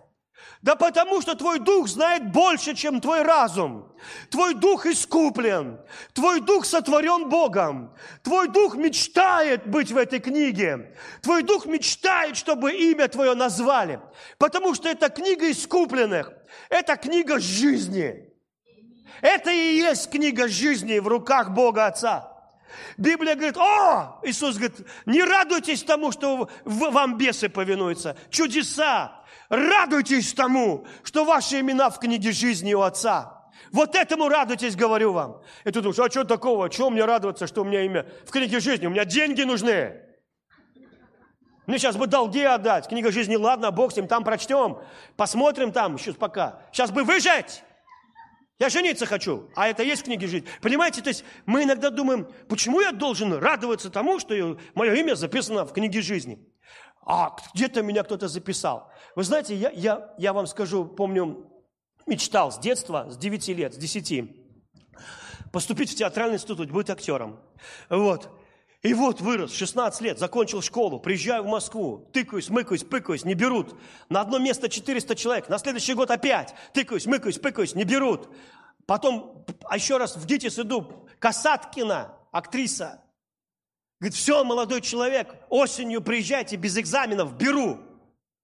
Да 0.62 0.76
потому 0.76 1.20
что 1.20 1.34
твой 1.34 1.58
дух 1.58 1.88
знает 1.88 2.32
больше, 2.32 2.74
чем 2.74 3.00
твой 3.00 3.22
разум. 3.22 3.92
Твой 4.30 4.54
дух 4.54 4.86
искуплен. 4.86 5.78
Твой 6.14 6.40
дух 6.40 6.64
сотворен 6.64 7.28
Богом. 7.28 7.94
Твой 8.22 8.48
дух 8.48 8.74
мечтает 8.74 9.66
быть 9.66 9.92
в 9.92 9.96
этой 9.98 10.20
книге. 10.20 10.96
Твой 11.20 11.42
дух 11.42 11.66
мечтает, 11.66 12.36
чтобы 12.38 12.72
имя 12.72 13.08
твое 13.08 13.34
назвали. 13.34 14.00
Потому 14.38 14.74
что 14.74 14.88
это 14.88 15.10
книга 15.10 15.50
искупленных. 15.50 16.32
Это 16.70 16.96
книга 16.96 17.38
жизни. 17.38 18.32
Это 19.20 19.50
и 19.50 19.76
есть 19.76 20.10
книга 20.10 20.48
жизни 20.48 20.98
в 20.98 21.08
руках 21.08 21.50
Бога 21.50 21.86
Отца. 21.86 22.30
Библия 22.96 23.34
говорит, 23.34 23.56
о, 23.56 24.20
Иисус 24.22 24.56
говорит, 24.56 24.86
не 25.06 25.22
радуйтесь 25.22 25.82
тому, 25.82 26.12
что 26.12 26.48
вам 26.64 27.16
бесы 27.16 27.48
повинуются. 27.48 28.16
Чудеса, 28.30 29.23
Радуйтесь 29.54 30.34
тому, 30.34 30.86
что 31.04 31.24
ваши 31.24 31.60
имена 31.60 31.88
в 31.90 31.98
книге 32.00 32.32
жизни 32.32 32.74
у 32.74 32.80
Отца. 32.80 33.50
Вот 33.70 33.94
этому 33.94 34.28
радуйтесь, 34.28 34.74
говорю 34.74 35.12
вам. 35.12 35.42
И 35.64 35.70
ты 35.70 35.80
думаешь, 35.80 35.98
а 35.98 36.10
что 36.10 36.24
такого? 36.24 36.68
Чего 36.68 36.90
мне 36.90 37.04
радоваться, 37.04 37.46
что 37.46 37.62
у 37.62 37.64
меня 37.64 37.82
имя 37.82 38.06
в 38.26 38.30
книге 38.30 38.58
жизни? 38.58 38.86
У 38.86 38.90
меня 38.90 39.04
деньги 39.04 39.42
нужны. 39.42 40.00
Мне 41.66 41.78
сейчас 41.78 41.96
бы 41.96 42.06
долги 42.06 42.42
отдать. 42.42 42.88
Книга 42.88 43.12
жизни, 43.12 43.36
ладно, 43.36 43.70
Бог 43.70 43.92
с 43.92 43.96
ним, 43.96 44.08
там 44.08 44.24
прочтем. 44.24 44.78
Посмотрим 45.16 45.72
там, 45.72 45.94
еще 45.94 46.12
пока. 46.14 46.60
Сейчас 46.72 46.90
бы 46.90 47.04
выжить. 47.04 47.62
Я 48.58 48.68
жениться 48.70 49.06
хочу, 49.06 49.50
а 49.56 49.68
это 49.68 49.82
есть 49.82 50.02
в 50.02 50.04
книге 50.04 50.26
жизни. 50.28 50.48
Понимаете, 50.62 51.02
то 51.02 51.08
есть 51.08 51.24
мы 51.44 51.64
иногда 51.64 51.90
думаем, 51.90 52.28
почему 52.48 52.80
я 52.80 52.92
должен 52.92 53.32
радоваться 53.32 53.90
тому, 53.90 54.20
что 54.20 54.58
мое 54.74 54.94
имя 54.94 55.14
записано 55.16 55.64
в 55.64 55.72
книге 55.72 56.02
жизни? 56.02 56.38
А 57.06 57.36
где-то 57.54 57.82
меня 57.82 58.02
кто-то 58.02 58.28
записал. 58.28 58.90
Вы 59.14 59.24
знаете, 59.24 59.54
я, 59.54 59.70
я, 59.70 60.14
я 60.18 60.32
вам 60.32 60.46
скажу, 60.46 60.84
помню, 60.84 61.50
мечтал 62.06 62.50
с 62.50 62.58
детства, 62.58 63.06
с 63.10 63.16
9 63.16 63.48
лет, 63.48 63.74
с 63.74 63.76
10, 63.76 64.30
поступить 65.52 65.90
в 65.90 65.96
театральный 65.96 66.36
институт, 66.36 66.70
быть 66.70 66.90
актером. 66.90 67.40
Вот. 67.88 68.30
И 68.82 68.92
вот 68.92 69.22
вырос, 69.22 69.54
16 69.54 70.00
лет, 70.02 70.18
закончил 70.18 70.60
школу, 70.60 71.00
приезжаю 71.00 71.44
в 71.44 71.46
Москву, 71.46 72.10
тыкаюсь, 72.12 72.50
мыкаюсь, 72.50 72.84
пыкаюсь, 72.84 73.24
не 73.24 73.34
берут. 73.34 73.74
На 74.10 74.20
одно 74.20 74.38
место 74.38 74.68
400 74.68 75.14
человек, 75.16 75.48
на 75.48 75.58
следующий 75.58 75.94
год 75.94 76.10
опять 76.10 76.54
тыкаюсь, 76.74 77.06
мыкаюсь, 77.06 77.38
пыкаюсь, 77.38 77.74
не 77.74 77.84
берут. 77.84 78.28
Потом, 78.84 79.46
а 79.64 79.76
еще 79.76 79.96
раз 79.96 80.16
в 80.16 80.26
ГИТИС 80.26 80.58
иду, 80.58 81.06
Касаткина, 81.18 82.14
актриса, 82.30 83.02
Говорит, 84.04 84.18
все, 84.18 84.44
молодой 84.44 84.82
человек, 84.82 85.34
осенью 85.48 86.02
приезжайте 86.02 86.56
без 86.56 86.76
экзаменов, 86.76 87.38
беру. 87.38 87.78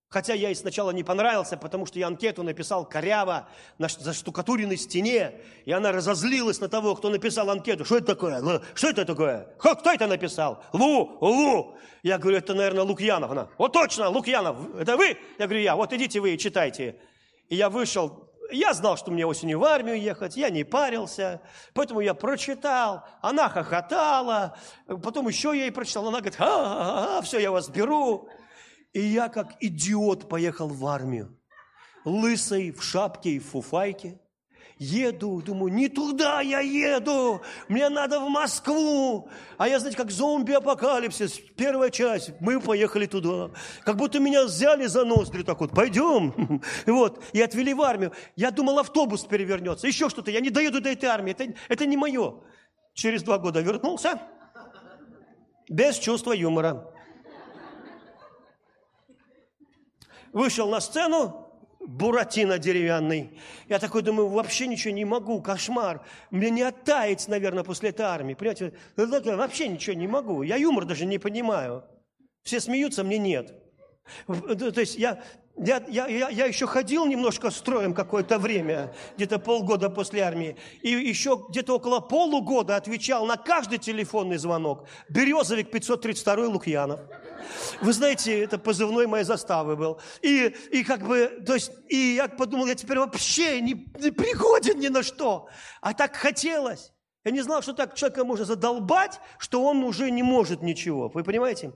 Хотя 0.09 0.33
я 0.33 0.49
и 0.49 0.55
сначала 0.55 0.91
не 0.91 1.05
понравился, 1.05 1.59
потому 1.59 1.85
что 1.85 1.99
я 1.99 2.07
анкету 2.07 2.43
написал 2.43 2.89
коряво 2.89 3.47
на 3.77 3.89
заштукатуренной 3.89 4.79
стене, 4.79 5.35
и 5.67 5.73
она 5.73 5.93
разозлилась 5.93 6.61
на 6.61 6.71
того, 6.71 6.95
кто 6.95 7.11
написал 7.11 7.51
анкету. 7.51 7.85
Что 7.85 7.99
это 7.99 8.07
такое? 8.07 8.63
Что 8.73 8.89
это 8.89 9.05
такое? 9.05 9.55
Кто 9.59 9.93
это 9.93 10.07
написал? 10.07 10.65
Лу, 10.73 11.19
Лу. 11.21 11.77
Я 12.03 12.17
говорю, 12.17 12.39
это, 12.39 12.55
наверное, 12.55 12.85
Лукьянов. 12.85 13.31
Она, 13.31 13.51
вот 13.59 13.75
точно, 13.75 14.09
Лукьянов, 14.09 14.57
это 14.77 14.97
вы? 14.97 15.19
Я 15.39 15.45
говорю, 15.45 15.61
я, 15.61 15.77
вот 15.77 15.93
идите 15.93 16.21
вы 16.21 16.37
и 16.37 16.39
читайте. 16.39 16.97
И 17.51 17.57
я 17.57 17.69
вышел, 17.69 18.30
я 18.53 18.75
знал, 18.75 18.97
что 18.97 19.11
мне 19.11 19.27
осенью 19.27 19.59
в 19.59 19.65
армию 19.65 20.01
ехать, 20.01 20.37
я 20.37 20.51
не 20.51 20.65
парился, 20.65 21.41
поэтому 21.75 22.01
я 22.01 22.15
прочитал, 22.15 23.05
она 23.23 23.49
хохотала, 23.49 24.57
потом 24.87 25.29
еще 25.29 25.49
я 25.57 25.65
ей 25.65 25.73
прочитал, 25.73 26.09
она 26.09 26.21
говорит, 26.21 26.41
а, 26.41 26.45
-а, 26.45 27.19
-а 27.19 27.23
все, 27.23 27.39
я 27.39 27.51
вас 27.51 27.69
беру. 27.69 28.29
И 28.93 29.01
я 29.01 29.29
как 29.29 29.57
идиот 29.61 30.29
поехал 30.29 30.69
в 30.69 30.85
армию. 30.87 31.39
Лысый, 32.05 32.73
в 32.73 32.83
шапке 32.83 33.31
и 33.31 33.39
в 33.39 33.47
фуфайке. 33.51 34.19
Еду, 34.81 35.43
думаю, 35.43 35.71
не 35.75 35.91
туда 35.91 36.41
я 36.41 36.61
еду, 36.61 37.43
мне 37.69 37.91
надо 37.91 38.19
в 38.19 38.31
Москву. 38.31 39.29
А 39.59 39.69
я, 39.69 39.79
знаете, 39.79 39.99
как 39.99 40.11
зомби-апокалипсис, 40.11 41.39
первая 41.55 41.91
часть, 41.91 42.31
мы 42.41 42.59
поехали 42.61 43.05
туда. 43.05 43.51
Как 43.85 43.97
будто 43.97 44.21
меня 44.21 44.47
взяли 44.47 44.87
за 44.87 45.05
ноздри 45.05 45.43
так 45.43 45.61
вот, 45.61 45.73
пойдем. 45.73 46.63
Вот, 46.87 47.23
и 47.35 47.43
отвели 47.43 47.75
в 47.75 47.83
армию. 47.83 48.13
Я 48.37 48.51
думал, 48.51 48.79
автобус 48.79 49.25
перевернется, 49.25 49.87
еще 49.87 50.09
что-то, 50.09 50.31
я 50.31 50.41
не 50.41 50.49
доеду 50.49 50.81
до 50.81 50.89
этой 50.89 51.11
армии, 51.11 51.33
это, 51.33 51.53
это 51.69 51.85
не 51.85 51.99
мое. 51.99 52.41
Через 52.95 53.23
два 53.23 53.37
года 53.37 53.61
вернулся, 53.61 54.19
без 55.69 55.99
чувства 55.99 56.33
юмора. 56.33 56.91
вышел 60.33 60.69
на 60.69 60.81
сцену, 60.81 61.50
Буратино 61.81 62.59
деревянный. 62.59 63.39
Я 63.69 63.79
такой 63.79 64.03
думаю, 64.03 64.29
вообще 64.29 64.67
ничего 64.67 64.93
не 64.93 65.05
могу, 65.05 65.41
кошмар. 65.41 66.05
Мне 66.31 66.51
не 66.51 66.63
оттаять, 66.63 67.27
наверное, 67.27 67.65
после 67.65 67.89
этой 67.89 68.03
армии. 68.03 68.35
Понимаете, 68.35 68.75
вообще 68.97 69.67
ничего 69.67 69.97
не 69.97 70.07
могу. 70.07 70.43
Я 70.43 70.57
юмор 70.57 70.85
даже 70.85 71.07
не 71.07 71.19
понимаю. 71.19 71.85
Все 72.43 72.61
смеются, 72.61 73.03
мне 73.03 73.19
нет. 73.19 73.55
То 74.27 74.81
есть 74.81 74.97
я, 74.97 75.23
я, 75.61 75.83
я, 75.89 76.07
я, 76.07 76.29
я 76.29 76.47
еще 76.47 76.67
ходил 76.67 77.07
немножко 77.07 77.51
строем 77.51 77.95
какое-то 77.95 78.39
время, 78.39 78.95
где-то 79.17 79.39
полгода 79.39 79.91
после 79.91 80.23
армии, 80.23 80.57
и 80.83 80.91
еще 80.91 81.45
где-то 81.51 81.77
около 81.77 82.01
полугода 82.01 82.77
отвечал 82.77 83.27
на 83.27 83.37
каждый 83.37 83.79
телефонный 83.79 84.39
звонок. 84.39 84.87
Березовик 85.09 85.71
532 85.71 86.47
Лукьянов. 86.47 87.01
Вы 87.81 87.93
знаете, 87.93 88.43
это 88.43 88.59
позывной 88.59 89.07
моей 89.07 89.25
заставы 89.25 89.77
был. 89.77 90.01
И, 90.23 90.55
и 90.71 90.85
как 90.85 91.07
бы, 91.07 91.43
то 91.47 91.55
есть, 91.55 91.73
и 91.89 92.15
я 92.17 92.29
подумал, 92.29 92.67
я 92.67 92.75
теперь 92.75 92.99
вообще 92.99 93.61
не, 93.61 93.73
не 93.99 94.11
пригоден 94.11 94.79
ни 94.79 94.89
на 94.89 95.03
что. 95.03 95.49
А 95.81 95.95
так 95.95 96.17
хотелось. 96.17 96.93
Я 97.25 97.33
не 97.33 97.43
знал, 97.43 97.63
что 97.63 97.75
так 97.75 97.95
человека 97.95 98.25
можно 98.25 98.45
задолбать, 98.45 99.21
что 99.39 99.63
он 99.63 99.85
уже 99.85 100.11
не 100.11 100.23
может 100.23 100.63
ничего. 100.63 101.09
Вы 101.09 101.23
понимаете? 101.23 101.73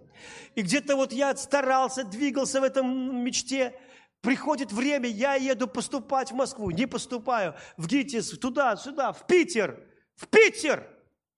И 0.55 0.63
где-то 0.63 0.97
вот 0.97 1.13
я 1.13 1.37
старался, 1.37 2.05
двигался 2.05 2.61
в 2.61 2.65
этом 2.65 3.23
мечте. 3.23 3.79
Приходит 4.23 4.73
время, 4.73 5.09
я 5.09 5.35
еду 5.35 5.69
поступать 5.69 6.33
в 6.33 6.35
Москву. 6.35 6.71
Не 6.71 6.87
поступаю. 6.87 7.55
В 7.77 7.87
ГИТИС, 7.87 8.39
туда, 8.39 8.77
сюда, 8.77 9.13
в 9.13 9.27
Питер. 9.27 9.79
В 10.17 10.29
Питер! 10.29 10.89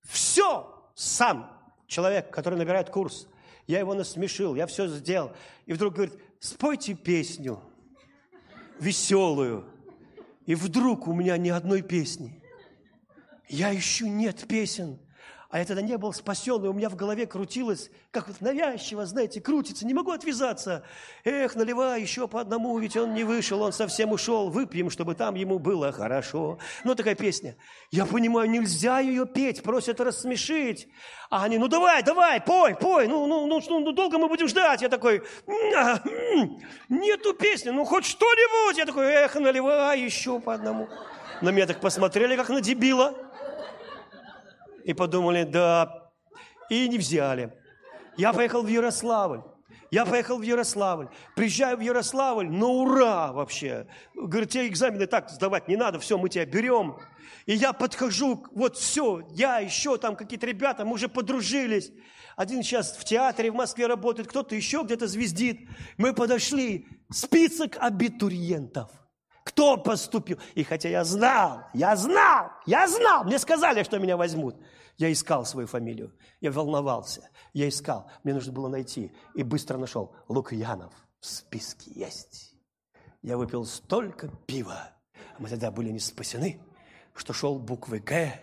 Все! 0.08 0.72
Сам 0.94 1.50
человек, 1.88 2.30
который 2.30 2.58
набирает 2.58 2.90
курс 2.90 3.26
я 3.66 3.80
его 3.80 3.94
насмешил, 3.94 4.54
я 4.54 4.66
все 4.66 4.86
сделал. 4.88 5.32
И 5.66 5.72
вдруг 5.72 5.94
говорит, 5.94 6.14
спойте 6.40 6.94
песню 6.94 7.60
веселую. 8.78 9.64
И 10.46 10.54
вдруг 10.54 11.08
у 11.08 11.14
меня 11.14 11.36
ни 11.36 11.48
одной 11.48 11.82
песни. 11.82 12.42
Я 13.48 13.76
ищу, 13.76 14.06
нет 14.06 14.46
песен. 14.48 14.98
А 15.48 15.60
я 15.60 15.64
тогда 15.64 15.80
не 15.80 15.96
был 15.96 16.12
спасен, 16.12 16.64
и 16.64 16.68
у 16.68 16.72
меня 16.72 16.88
в 16.90 16.96
голове 16.96 17.24
крутилось, 17.24 17.90
как 18.10 18.26
вот 18.26 18.40
навязчиво, 18.40 19.06
знаете, 19.06 19.40
крутится, 19.40 19.86
не 19.86 19.94
могу 19.94 20.10
отвязаться. 20.10 20.82
Эх, 21.24 21.54
наливай 21.54 22.02
еще 22.02 22.26
по 22.26 22.40
одному, 22.40 22.76
ведь 22.78 22.96
он 22.96 23.14
не 23.14 23.22
вышел, 23.22 23.62
он 23.62 23.72
совсем 23.72 24.10
ушел, 24.10 24.50
выпьем, 24.50 24.90
чтобы 24.90 25.14
там 25.14 25.36
ему 25.36 25.60
было 25.60 25.92
хорошо. 25.92 26.58
Ну, 26.82 26.96
такая 26.96 27.14
песня. 27.14 27.56
Я 27.92 28.06
понимаю, 28.06 28.50
нельзя 28.50 28.98
ее 28.98 29.24
петь, 29.24 29.62
просят 29.62 30.00
рассмешить. 30.00 30.88
А 31.30 31.44
они, 31.44 31.58
ну 31.58 31.68
давай, 31.68 32.02
давай, 32.02 32.40
пой, 32.40 32.74
пой, 32.74 33.06
ну, 33.06 33.26
ну, 33.26 33.46
ну, 33.46 33.62
ну, 33.66 33.80
ну 33.80 33.92
долго 33.92 34.18
мы 34.18 34.28
будем 34.28 34.48
ждать. 34.48 34.82
Я 34.82 34.88
такой, 34.88 35.22
нету 36.88 37.34
песни, 37.34 37.70
ну 37.70 37.84
хоть 37.84 38.04
что-нибудь. 38.04 38.78
Я 38.78 38.84
такой, 38.84 39.06
эх, 39.06 39.36
наливай 39.36 40.00
еще 40.00 40.40
по 40.40 40.54
одному. 40.54 40.88
На 41.40 41.50
меня 41.50 41.66
так 41.66 41.80
посмотрели, 41.80 42.34
как 42.34 42.48
на 42.48 42.60
дебила 42.60 43.14
и 44.86 44.94
подумали, 44.94 45.42
да, 45.42 46.12
и 46.70 46.88
не 46.88 46.96
взяли. 46.96 47.52
Я 48.16 48.32
поехал 48.32 48.62
в 48.62 48.68
Ярославль. 48.68 49.42
Я 49.90 50.04
поехал 50.04 50.38
в 50.38 50.42
Ярославль, 50.42 51.08
приезжаю 51.36 51.76
в 51.76 51.80
Ярославль, 51.80 52.48
ну 52.48 52.82
ура 52.82 53.32
вообще. 53.32 53.86
Говорит, 54.14 54.50
тебе 54.50 54.66
экзамены 54.66 55.06
так 55.06 55.30
сдавать 55.30 55.68
не 55.68 55.76
надо, 55.76 56.00
все, 56.00 56.18
мы 56.18 56.28
тебя 56.28 56.44
берем. 56.44 56.98
И 57.46 57.54
я 57.54 57.72
подхожу, 57.72 58.44
вот 58.52 58.76
все, 58.76 59.22
я 59.30 59.60
еще 59.60 59.96
там 59.96 60.16
какие-то 60.16 60.46
ребята, 60.46 60.84
мы 60.84 60.94
уже 60.94 61.08
подружились. 61.08 61.92
Один 62.36 62.64
сейчас 62.64 62.96
в 62.96 63.04
театре 63.04 63.52
в 63.52 63.54
Москве 63.54 63.86
работает, 63.86 64.28
кто-то 64.28 64.56
еще 64.56 64.82
где-то 64.82 65.06
звездит. 65.06 65.68
Мы 65.98 66.12
подошли, 66.12 66.86
список 67.10 67.76
абитуриентов– 67.80 68.90
кто 69.46 69.76
поступил. 69.76 70.38
И 70.56 70.64
хотя 70.64 70.88
я 70.88 71.04
знал, 71.04 71.68
я 71.72 71.94
знал, 71.94 72.50
я 72.66 72.88
знал, 72.88 73.22
мне 73.22 73.38
сказали, 73.38 73.84
что 73.84 74.00
меня 74.00 74.16
возьмут. 74.16 74.56
Я 74.98 75.12
искал 75.12 75.44
свою 75.44 75.68
фамилию, 75.68 76.12
я 76.40 76.50
волновался, 76.50 77.30
я 77.52 77.68
искал, 77.68 78.10
мне 78.24 78.34
нужно 78.34 78.52
было 78.52 78.66
найти. 78.66 79.12
И 79.34 79.44
быстро 79.44 79.78
нашел, 79.78 80.16
Лукьянов 80.26 80.92
в 81.20 81.26
списке 81.26 81.92
есть. 81.94 82.54
Я 83.22 83.36
выпил 83.36 83.64
столько 83.64 84.28
пива, 84.46 84.90
а 85.14 85.36
мы 85.38 85.48
тогда 85.48 85.70
были 85.70 85.90
не 85.90 86.00
спасены, 86.00 86.60
что 87.14 87.32
шел 87.32 87.56
буквы 87.56 88.00
«Г», 88.00 88.40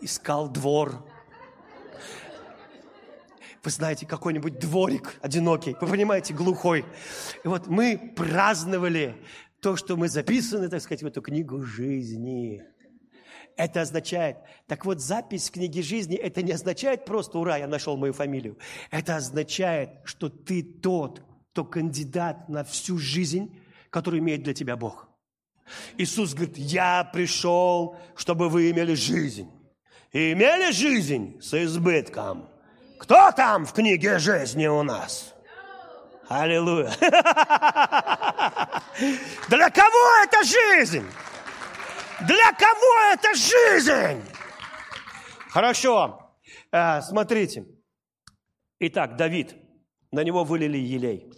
искал 0.00 0.48
двор, 0.48 1.06
вы 3.62 3.70
знаете, 3.70 4.06
какой-нибудь 4.06 4.58
дворик 4.58 5.18
одинокий, 5.20 5.76
вы 5.80 5.86
понимаете, 5.86 6.34
глухой. 6.34 6.84
И 7.44 7.48
вот 7.48 7.66
мы 7.66 8.12
праздновали 8.16 9.16
то, 9.60 9.76
что 9.76 9.96
мы 9.96 10.08
записаны, 10.08 10.68
так 10.68 10.82
сказать, 10.82 11.02
в 11.02 11.06
эту 11.06 11.20
книгу 11.22 11.62
жизни. 11.62 12.62
Это 13.56 13.82
означает, 13.82 14.38
так 14.66 14.86
вот, 14.86 15.00
запись 15.00 15.50
книги 15.50 15.80
жизни, 15.80 16.16
это 16.16 16.40
не 16.42 16.52
означает 16.52 17.04
просто, 17.04 17.38
ура, 17.38 17.58
я 17.58 17.66
нашел 17.66 17.96
мою 17.96 18.14
фамилию. 18.14 18.56
Это 18.90 19.16
означает, 19.16 19.90
что 20.04 20.30
ты 20.30 20.62
тот, 20.62 21.22
кто 21.52 21.64
кандидат 21.64 22.48
на 22.48 22.64
всю 22.64 22.96
жизнь, 22.96 23.60
который 23.90 24.20
имеет 24.20 24.42
для 24.42 24.54
тебя 24.54 24.76
Бог. 24.76 25.08
Иисус 25.98 26.32
говорит, 26.34 26.56
я 26.56 27.04
пришел, 27.04 27.96
чтобы 28.16 28.48
вы 28.48 28.70
имели 28.70 28.94
жизнь. 28.94 29.50
И 30.12 30.32
имели 30.32 30.72
жизнь 30.72 31.40
с 31.40 31.54
избытком. 31.54 32.48
Кто 33.00 33.32
там 33.32 33.64
в 33.64 33.72
книге 33.72 34.18
жизни 34.18 34.66
у 34.66 34.82
нас? 34.82 35.34
Аллилуйя. 36.28 36.90
Для 39.48 39.70
кого 39.70 40.22
это 40.22 40.44
жизнь? 40.44 41.06
Для 42.20 42.52
кого 42.52 43.00
это 43.14 43.34
жизнь? 43.34 44.22
Хорошо. 45.48 46.30
Э, 46.70 47.00
смотрите. 47.00 47.64
Итак, 48.80 49.16
Давид. 49.16 49.56
На 50.12 50.22
него 50.22 50.44
вылили 50.44 50.76
елей. 50.76 51.32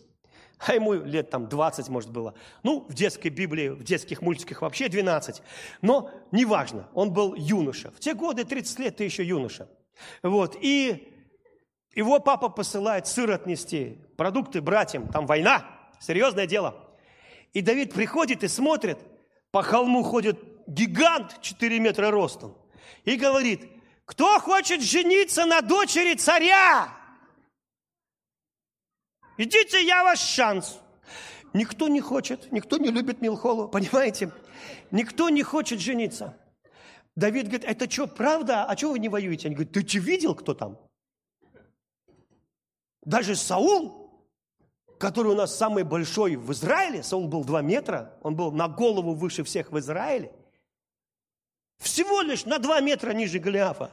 А 0.58 0.74
ему 0.74 0.94
лет 0.94 1.30
там 1.30 1.48
20, 1.48 1.88
может, 1.90 2.10
было. 2.10 2.34
Ну, 2.64 2.86
в 2.88 2.94
детской 2.94 3.28
Библии, 3.28 3.68
в 3.68 3.84
детских 3.84 4.20
мультиках 4.20 4.62
вообще 4.62 4.88
12. 4.88 5.40
Но 5.80 6.10
неважно, 6.32 6.88
он 6.92 7.12
был 7.12 7.36
юноша. 7.36 7.92
В 7.92 8.00
те 8.00 8.14
годы, 8.14 8.44
30 8.44 8.80
лет, 8.80 8.96
ты 8.96 9.04
еще 9.04 9.24
юноша. 9.24 9.68
Вот. 10.24 10.56
И 10.60 11.11
его 11.94 12.20
папа 12.20 12.48
посылает 12.48 13.06
сыр 13.06 13.30
отнести, 13.30 13.98
продукты 14.16 14.60
братьям, 14.60 15.08
там 15.08 15.26
война, 15.26 15.64
серьезное 16.00 16.46
дело. 16.46 16.74
И 17.52 17.60
Давид 17.60 17.92
приходит 17.92 18.42
и 18.44 18.48
смотрит, 18.48 18.98
по 19.50 19.62
холму 19.62 20.02
ходит 20.02 20.38
гигант 20.66 21.40
4 21.42 21.78
метра 21.80 22.10
ростом 22.10 22.56
и 23.04 23.16
говорит, 23.16 23.70
кто 24.06 24.38
хочет 24.40 24.82
жениться 24.82 25.44
на 25.44 25.60
дочери 25.60 26.14
царя? 26.14 26.88
Идите, 29.36 29.84
я 29.84 30.04
ваш 30.04 30.20
шанс. 30.20 30.78
Никто 31.52 31.88
не 31.88 32.00
хочет, 32.00 32.50
никто 32.50 32.78
не 32.78 32.88
любит 32.88 33.20
Милхолу, 33.20 33.68
понимаете? 33.68 34.32
Никто 34.90 35.28
не 35.28 35.42
хочет 35.42 35.80
жениться. 35.80 36.38
Давид 37.14 37.48
говорит, 37.48 37.64
это 37.64 37.90
что, 37.90 38.06
правда? 38.06 38.64
А 38.64 38.76
что 38.76 38.92
вы 38.92 38.98
не 38.98 39.10
воюете? 39.10 39.48
Они 39.48 39.56
говорят, 39.56 39.74
ты 39.74 39.82
че 39.82 39.98
видел, 39.98 40.34
кто 40.34 40.54
там? 40.54 40.78
Даже 43.04 43.34
Саул, 43.34 44.10
который 44.98 45.32
у 45.32 45.34
нас 45.34 45.56
самый 45.56 45.82
большой 45.82 46.36
в 46.36 46.52
Израиле, 46.52 47.02
Саул 47.02 47.28
был 47.28 47.44
2 47.44 47.62
метра, 47.62 48.16
он 48.22 48.36
был 48.36 48.52
на 48.52 48.68
голову 48.68 49.14
выше 49.14 49.42
всех 49.42 49.72
в 49.72 49.78
Израиле, 49.78 50.32
всего 51.78 52.20
лишь 52.20 52.44
на 52.44 52.58
2 52.58 52.80
метра 52.80 53.12
ниже 53.12 53.40
Голиафа. 53.40 53.90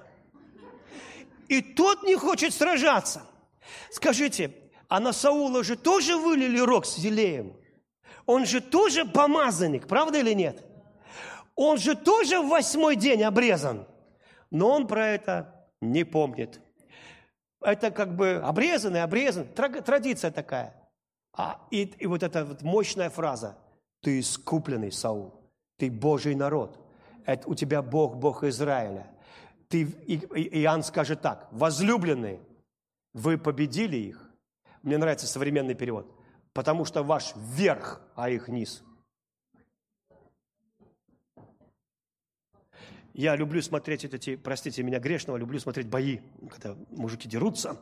И 1.47 1.61
тот 1.61 2.03
не 2.03 2.15
хочет 2.15 2.53
сражаться. 2.53 3.23
Скажите, 3.89 4.53
а 4.87 4.99
на 4.99 5.11
Саула 5.13 5.63
же 5.63 5.75
тоже 5.75 6.15
вылили 6.15 6.59
рог 6.59 6.85
с 6.85 6.95
зелеем? 6.97 7.57
Он 8.27 8.45
же 8.45 8.61
тоже 8.61 9.05
помазанник, 9.05 9.87
правда 9.87 10.19
или 10.19 10.33
нет? 10.33 10.63
Он 11.55 11.79
же 11.79 11.95
тоже 11.95 12.39
в 12.39 12.49
восьмой 12.49 12.95
день 12.95 13.23
обрезан. 13.23 13.87
Но 14.51 14.69
он 14.69 14.87
про 14.87 15.07
это 15.07 15.67
не 15.81 16.03
помнит. 16.03 16.61
Это 17.61 17.91
как 17.91 18.15
бы 18.15 18.35
обрезанный, 18.35 19.03
обрезан. 19.03 19.47
Традиция 19.47 20.31
такая. 20.31 20.73
А, 21.33 21.59
и, 21.71 21.83
и 21.83 22.07
вот 22.07 22.23
эта 22.23 22.45
вот 22.45 22.61
мощная 22.61 23.09
фраза. 23.09 23.57
Ты 24.01 24.19
искупленный, 24.19 24.91
Саул. 24.91 25.33
Ты 25.77 25.91
Божий 25.91 26.35
народ. 26.35 26.79
Это 27.25 27.49
у 27.49 27.55
тебя 27.55 27.81
Бог, 27.81 28.15
Бог 28.15 28.43
Израиля. 28.43 29.07
Ты, 29.67 29.83
и, 29.83 30.15
и 30.15 30.61
Иоанн 30.61 30.83
скажет 30.83 31.21
так. 31.21 31.47
Возлюбленные, 31.51 32.39
вы 33.13 33.37
победили 33.37 33.97
их. 33.97 34.29
Мне 34.81 34.97
нравится 34.97 35.27
современный 35.27 35.75
перевод. 35.75 36.07
Потому 36.53 36.85
что 36.85 37.03
ваш 37.03 37.33
верх, 37.35 38.01
а 38.15 38.29
их 38.29 38.47
низ– 38.47 38.83
Я 43.19 43.35
люблю 43.35 43.61
смотреть 43.61 44.05
эти, 44.05 44.37
простите 44.37 44.81
меня 44.81 44.97
грешного, 44.97 45.35
люблю 45.35 45.59
смотреть 45.59 45.89
бои, 45.89 46.19
когда 46.49 46.77
мужики 46.89 47.27
дерутся. 47.27 47.77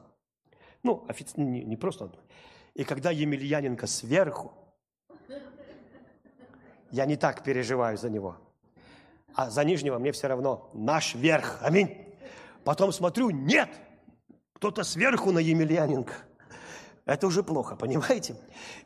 Ну, 0.82 1.06
офици... 1.08 1.40
не, 1.40 1.64
не 1.64 1.78
просто. 1.78 2.12
И 2.74 2.84
когда 2.84 3.12
Емельяненко 3.12 3.86
сверху, 3.86 4.52
я 6.90 7.06
не 7.06 7.18
так 7.18 7.44
переживаю 7.44 8.00
за 8.00 8.10
него. 8.10 8.38
А 9.36 9.52
за 9.52 9.64
нижнего 9.64 10.00
мне 10.00 10.12
все 10.12 10.26
равно. 10.26 10.72
Наш 10.74 11.14
верх. 11.14 11.60
Аминь. 11.62 11.96
Потом 12.64 12.92
смотрю, 12.92 13.30
нет, 13.30 13.70
кто-то 14.54 14.84
сверху 14.84 15.32
на 15.32 15.38
Емельяненко. 15.38 16.14
Это 17.06 17.28
уже 17.28 17.44
плохо, 17.44 17.76
понимаете? 17.76 18.38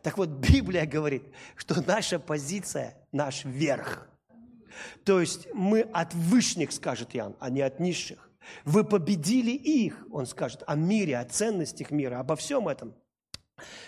Так 0.02 0.18
вот, 0.18 0.28
Библия 0.28 0.86
говорит, 0.86 1.24
что 1.56 1.82
наша 1.82 2.20
позиция, 2.20 3.08
наш 3.14 3.46
верх– 3.46 4.10
то 5.04 5.20
есть 5.20 5.48
мы 5.54 5.82
от 5.82 6.14
вышних, 6.14 6.72
скажет 6.72 7.16
Иоанн, 7.16 7.36
а 7.40 7.50
не 7.50 7.62
от 7.62 7.80
низших. 7.80 8.30
Вы 8.66 8.84
победили 8.84 9.52
их, 9.52 10.06
он 10.12 10.26
скажет, 10.26 10.64
о 10.68 10.76
мире, 10.76 11.18
о 11.18 11.26
ценностях 11.26 11.92
мира, 11.92 12.20
обо 12.20 12.36
всем 12.36 12.68
этом. 12.68 12.96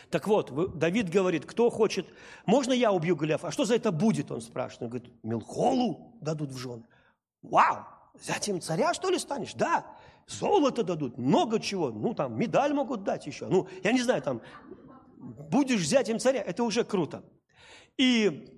Так 0.10 0.28
вот, 0.28 0.78
Давид 0.78 1.10
говорит, 1.10 1.46
кто 1.46 1.70
хочет, 1.70 2.08
можно 2.46 2.74
я 2.74 2.92
убью 2.92 3.16
Голиафа? 3.16 3.48
А 3.48 3.52
что 3.52 3.66
за 3.66 3.76
это 3.76 3.92
будет, 3.92 4.32
он 4.32 4.42
спрашивает. 4.42 4.82
Он 4.84 4.90
говорит, 4.90 5.24
Милхолу 5.24 6.18
дадут 6.22 6.52
в 6.52 6.58
жены. 6.58 6.84
Вау, 7.42 7.86
затем 8.22 8.62
царя, 8.62 8.94
что 8.94 9.10
ли, 9.10 9.18
станешь? 9.18 9.54
Да, 9.56 9.86
золото 10.28 10.84
дадут, 10.84 11.18
много 11.18 11.60
чего. 11.60 11.90
Ну, 11.90 12.14
там, 12.14 12.38
медаль 12.38 12.74
могут 12.74 13.04
дать 13.04 13.26
еще. 13.26 13.48
Ну, 13.48 13.68
я 13.84 13.92
не 13.92 14.02
знаю, 14.02 14.22
там, 14.22 14.42
будешь 15.18 15.82
взять 15.82 16.10
им 16.10 16.20
царя, 16.20 16.42
это 16.42 16.64
уже 16.64 16.84
круто. 16.84 17.24
И 17.98 18.53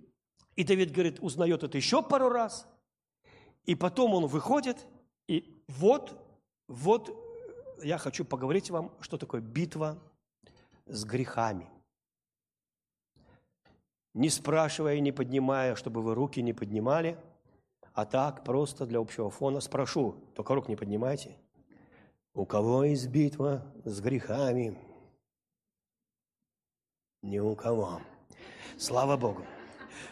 и 0.55 0.63
Давид 0.63 0.91
говорит, 0.91 1.19
узнает 1.19 1.63
это 1.63 1.77
еще 1.77 2.01
пару 2.01 2.29
раз. 2.29 2.67
И 3.65 3.75
потом 3.75 4.13
он 4.13 4.27
выходит, 4.27 4.85
и 5.27 5.61
вот, 5.67 6.17
вот 6.67 7.15
я 7.83 7.97
хочу 7.97 8.23
поговорить 8.23 8.69
вам, 8.69 8.91
что 9.01 9.17
такое 9.17 9.41
битва 9.41 9.97
с 10.85 11.03
грехами. 11.03 11.67
Не 14.13 14.29
спрашивая, 14.29 14.99
не 14.99 15.11
поднимая, 15.11 15.75
чтобы 15.75 16.01
вы 16.01 16.15
руки 16.15 16.41
не 16.41 16.53
поднимали, 16.53 17.17
а 17.93 18.05
так 18.05 18.43
просто 18.43 18.85
для 18.85 18.99
общего 18.99 19.29
фона 19.29 19.59
спрошу, 19.59 20.15
только 20.35 20.55
рук 20.55 20.69
не 20.69 20.75
поднимайте. 20.75 21.37
У 22.33 22.45
кого 22.45 22.83
есть 22.83 23.07
битва 23.07 23.65
с 23.83 23.99
грехами? 23.99 24.77
Ни 27.21 27.39
у 27.39 27.55
кого. 27.55 28.01
Слава 28.77 29.17
Богу. 29.17 29.45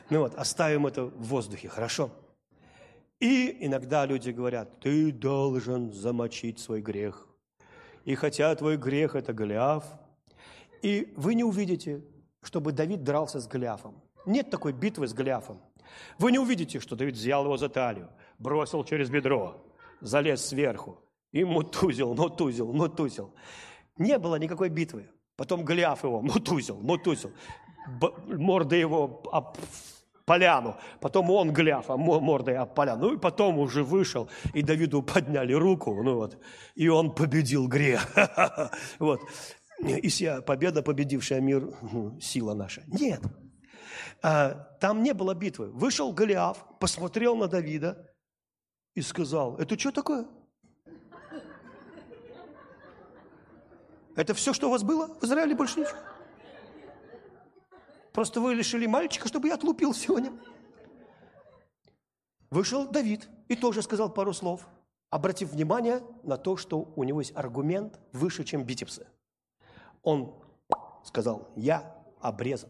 Ну 0.09 0.19
вот, 0.19 0.35
оставим 0.35 0.87
это 0.87 1.05
в 1.05 1.23
воздухе, 1.23 1.69
хорошо? 1.69 2.11
И 3.19 3.57
иногда 3.61 4.05
люди 4.05 4.31
говорят, 4.31 4.79
ты 4.79 5.11
должен 5.11 5.93
замочить 5.93 6.59
свой 6.59 6.81
грех. 6.81 7.27
И 8.05 8.15
хотя 8.15 8.53
твой 8.55 8.77
грех– 8.77 9.15
это 9.15 9.31
Голиаф, 9.31 9.85
и 10.81 11.13
вы 11.15 11.35
не 11.35 11.43
увидите, 11.45 12.03
чтобы 12.41 12.73
Давид 12.73 13.03
дрался 13.03 13.39
с 13.39 13.47
Голиафом. 13.47 14.01
Нет 14.25 14.49
такой 14.49 14.73
битвы 14.73 15.07
с 15.07 15.13
Голиафом. 15.13 15.61
Вы 16.17 16.31
не 16.31 16.39
увидите, 16.39 16.79
что 16.79 16.95
Давид 16.95 17.15
взял 17.15 17.45
его 17.45 17.55
за 17.57 17.69
талию, 17.69 18.09
бросил 18.39 18.83
через 18.83 19.09
бедро, 19.09 19.65
залез 20.01 20.45
сверху 20.45 20.99
и 21.31 21.45
мутузил, 21.45 22.13
мутузил, 22.13 22.73
мутузил. 22.73 23.33
Не 23.97 24.17
было 24.17 24.35
никакой 24.35 24.69
битвы. 24.69 25.09
Потом 25.35 25.63
Голиаф 25.63 26.03
его 26.03 26.21
мутузил, 26.21 26.79
мутузил 26.81 27.31
мордой 28.27 28.79
его 28.79 29.21
об 29.31 29.57
поляну. 30.25 30.75
Потом 30.99 31.29
он 31.29 31.53
гляф, 31.53 31.89
а 31.89 31.97
мордой 31.97 32.57
об 32.57 32.73
поляну. 32.73 33.07
Ну 33.07 33.13
и 33.15 33.17
потом 33.17 33.59
уже 33.59 33.83
вышел, 33.83 34.29
и 34.53 34.61
Давиду 34.61 35.01
подняли 35.01 35.53
руку, 35.53 36.01
ну 36.03 36.15
вот, 36.15 36.37
и 36.75 36.87
он 36.87 37.13
победил 37.13 37.67
грех. 37.67 38.07
Вот. 38.99 39.21
И 39.79 40.07
вся 40.07 40.41
победа, 40.41 40.81
победившая 40.81 41.41
мир, 41.41 41.67
сила 42.21 42.53
наша. 42.53 42.83
Нет. 42.87 43.21
А, 44.21 44.53
там 44.79 45.03
не 45.03 45.13
было 45.13 45.33
битвы. 45.33 45.71
Вышел 45.71 46.13
Голиаф, 46.13 46.65
посмотрел 46.79 47.35
на 47.35 47.47
Давида 47.47 48.09
и 48.95 49.01
сказал, 49.01 49.57
это 49.57 49.77
что 49.77 49.91
такое? 49.91 50.25
Это 54.15 54.33
все, 54.33 54.53
что 54.53 54.67
у 54.67 54.71
вас 54.71 54.83
было 54.83 55.07
в 55.19 55.23
Израиле, 55.23 55.55
больше 55.55 55.81
ничего? 55.81 55.97
Просто 58.13 58.39
вы 58.39 58.53
лишили 58.53 58.85
мальчика, 58.85 59.27
чтобы 59.27 59.47
я 59.47 59.55
отлупил 59.55 59.93
сегодня. 59.93 60.31
Вышел 62.51 62.87
Давид 62.87 63.27
и 63.47 63.55
тоже 63.55 63.81
сказал 63.81 64.13
пару 64.13 64.33
слов, 64.33 64.67
обратив 65.09 65.49
внимание 65.51 66.03
на 66.21 66.37
то, 66.37 66.55
что 66.55 66.93
у 66.95 67.03
него 67.03 67.21
есть 67.21 67.35
аргумент 67.35 67.99
выше, 68.11 68.43
чем 68.43 68.63
битипсы. 68.63 69.07
Он 70.03 70.35
сказал, 71.03 71.49
я 71.55 71.95
обрезан. 72.21 72.69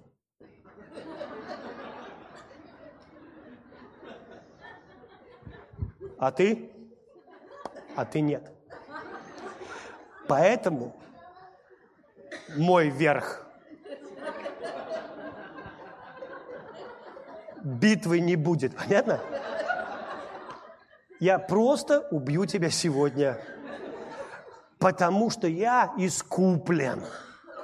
А 6.18 6.32
ты? 6.32 6.72
А 7.98 8.06
ты 8.06 8.22
нет. 8.22 8.50
Поэтому 10.30 10.96
мой 12.56 12.90
верх 12.90 13.46
битвы 17.64 18.20
не 18.20 18.36
будет. 18.36 18.76
Понятно? 18.76 19.20
Я 21.20 21.40
просто 21.40 22.02
убью 22.12 22.46
тебя 22.46 22.70
сегодня, 22.70 23.40
потому 24.78 25.30
что 25.30 25.48
я 25.48 25.94
искуплен. 25.98 27.04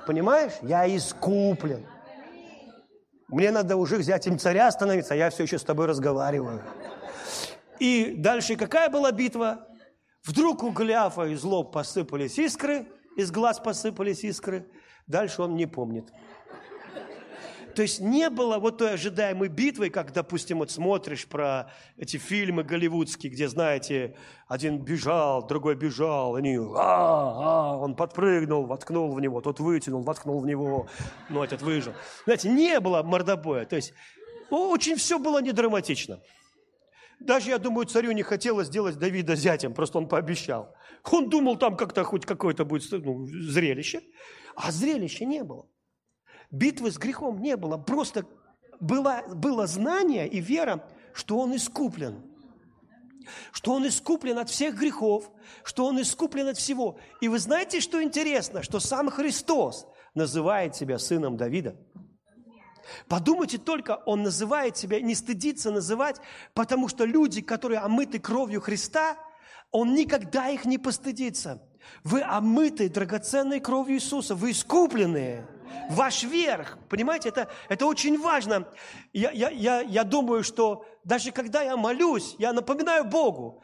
Понимаешь? 0.07 0.53
Я 0.61 0.87
искуплен. 0.95 1.85
Мне 3.27 3.51
надо 3.51 3.75
уже 3.75 3.97
взять 3.97 4.25
им 4.27 4.39
царя 4.39 4.67
остановиться, 4.67 5.13
а 5.13 5.17
я 5.17 5.29
все 5.29 5.43
еще 5.43 5.59
с 5.59 5.63
тобой 5.63 5.85
разговариваю. 5.85 6.63
И 7.79 8.15
дальше 8.17 8.55
какая 8.55 8.89
была 8.89 9.11
битва? 9.11 9.67
Вдруг 10.25 10.63
у 10.63 10.71
Голиафа 10.71 11.25
из 11.25 11.43
лоб 11.43 11.71
посыпались 11.71 12.39
искры, 12.39 12.87
из 13.15 13.31
глаз 13.31 13.59
посыпались 13.59 14.23
искры. 14.23 14.69
Дальше 15.05 15.41
он 15.41 15.55
не 15.55 15.65
помнит. 15.65 16.09
То 17.79 17.83
есть 17.83 18.01
не 18.01 18.29
было 18.29 18.59
вот 18.59 18.79
той 18.79 18.95
ожидаемой 18.95 19.47
битвы, 19.47 19.89
как, 19.89 20.11
допустим, 20.11 20.57
вот 20.57 20.69
смотришь 20.69 21.25
про 21.25 21.71
эти 21.95 22.17
фильмы 22.17 22.65
голливудские, 22.65 23.31
где, 23.31 23.47
знаете, 23.47 24.17
один 24.49 24.79
бежал, 24.79 25.47
другой 25.47 25.75
бежал, 25.75 26.35
они, 26.35 26.57
а, 26.57 26.73
а, 26.75 27.77
он 27.77 27.95
подпрыгнул, 27.95 28.65
воткнул 28.65 29.13
в 29.13 29.21
него, 29.21 29.39
тот 29.39 29.61
вытянул, 29.61 30.01
воткнул 30.01 30.41
в 30.41 30.45
него, 30.45 30.89
но 31.29 31.41
этот 31.41 31.61
выжил. 31.61 31.93
Знаете, 32.25 32.49
не 32.49 32.81
было 32.81 33.01
мордобоя. 33.01 33.63
То 33.63 33.77
есть 33.77 33.93
очень 34.49 34.97
все 34.97 35.17
было 35.17 35.41
недраматично. 35.41 36.19
Даже, 37.21 37.49
я 37.49 37.59
думаю, 37.59 37.85
царю 37.85 38.11
не 38.11 38.23
хотелось 38.23 38.67
сделать 38.67 38.97
Давида 38.97 39.37
зятем, 39.37 39.73
просто 39.73 39.99
он 39.99 40.09
пообещал. 40.09 40.75
Он 41.09 41.29
думал, 41.29 41.55
там 41.55 41.77
как-то 41.77 42.03
хоть 42.03 42.25
какое-то 42.25 42.65
будет 42.65 42.91
ну, 42.91 43.25
зрелище, 43.25 44.01
а 44.57 44.69
зрелища 44.69 45.23
не 45.23 45.45
было. 45.45 45.65
Битвы 46.51 46.91
с 46.91 46.97
грехом 46.97 47.41
не 47.41 47.55
было. 47.57 47.77
Просто 47.77 48.25
было, 48.79 49.23
было 49.27 49.67
знание 49.67 50.27
и 50.27 50.39
вера, 50.39 50.87
что 51.13 51.39
он 51.39 51.55
искуплен. 51.55 52.23
Что 53.51 53.73
он 53.73 53.87
искуплен 53.87 54.39
от 54.39 54.49
всех 54.49 54.75
грехов, 54.75 55.29
что 55.63 55.85
он 55.85 56.01
искуплен 56.01 56.47
от 56.47 56.57
всего. 56.57 56.97
И 57.21 57.27
вы 57.27 57.37
знаете, 57.37 57.79
что 57.79 58.01
интересно? 58.01 58.63
Что 58.63 58.79
сам 58.79 59.11
Христос 59.11 59.85
называет 60.15 60.75
себя 60.75 60.97
сыном 60.97 61.37
Давида. 61.37 61.75
Подумайте 63.07 63.59
только, 63.59 63.97
он 64.05 64.23
называет 64.23 64.77
себя, 64.77 64.99
не 64.99 65.13
стыдится 65.13 65.69
называть, 65.69 66.19
потому 66.55 66.87
что 66.87 67.05
люди, 67.05 67.41
которые 67.41 67.81
омыты 67.81 68.17
кровью 68.19 68.61
Христа, 68.61 69.15
он 69.71 69.93
никогда 69.93 70.49
их 70.49 70.65
не 70.65 70.79
постыдится. 70.79 71.61
Вы 72.03 72.21
омыты 72.23 72.89
драгоценной 72.89 73.59
кровью 73.59 73.97
Иисуса, 73.97 74.33
вы 74.33 74.51
искупленные. 74.51 75.47
Ваш 75.89 76.23
верх, 76.23 76.77
понимаете, 76.89 77.29
это, 77.29 77.47
это 77.67 77.85
очень 77.85 78.19
важно. 78.19 78.67
Я, 79.13 79.31
я, 79.31 79.49
я, 79.49 79.81
я 79.81 80.03
думаю, 80.03 80.43
что 80.43 80.85
даже 81.03 81.31
когда 81.31 81.61
я 81.61 81.75
молюсь, 81.77 82.35
я 82.37 82.53
напоминаю 82.53 83.05
Богу. 83.05 83.63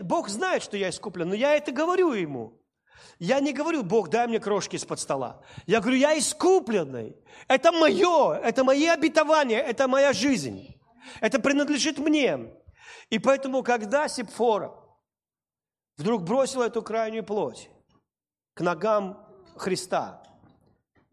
Бог 0.00 0.28
знает, 0.28 0.62
что 0.62 0.76
я 0.76 0.90
искуплен, 0.90 1.28
но 1.28 1.34
я 1.34 1.54
это 1.54 1.72
говорю 1.72 2.12
Ему. 2.12 2.58
Я 3.18 3.38
не 3.38 3.52
говорю, 3.52 3.84
Бог, 3.84 4.08
дай 4.08 4.26
мне 4.26 4.40
крошки 4.40 4.76
из-под 4.76 4.98
стола. 4.98 5.42
Я 5.66 5.80
говорю, 5.80 5.96
я 5.98 6.18
искупленный. 6.18 7.16
Это 7.46 7.70
мое, 7.70 8.34
это 8.34 8.64
мои 8.64 8.86
обетования, 8.86 9.60
это 9.60 9.86
моя 9.86 10.12
жизнь. 10.12 10.74
Это 11.20 11.38
принадлежит 11.38 11.98
мне. 11.98 12.52
И 13.10 13.18
поэтому, 13.18 13.62
когда 13.62 14.08
Сепфора 14.08 14.72
вдруг 15.96 16.22
бросила 16.22 16.64
эту 16.64 16.82
крайнюю 16.82 17.24
плоть 17.24 17.70
к 18.54 18.60
ногам 18.60 19.24
Христа, 19.56 20.22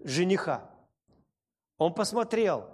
жениха, 0.04 0.70
он 1.78 1.94
посмотрел, 1.94 2.70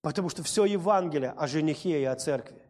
потому 0.00 0.28
что 0.28 0.42
все 0.42 0.64
Евангелие 0.64 1.30
о 1.30 1.46
женихе 1.46 2.00
и 2.00 2.04
о 2.04 2.16
церкви. 2.16 2.62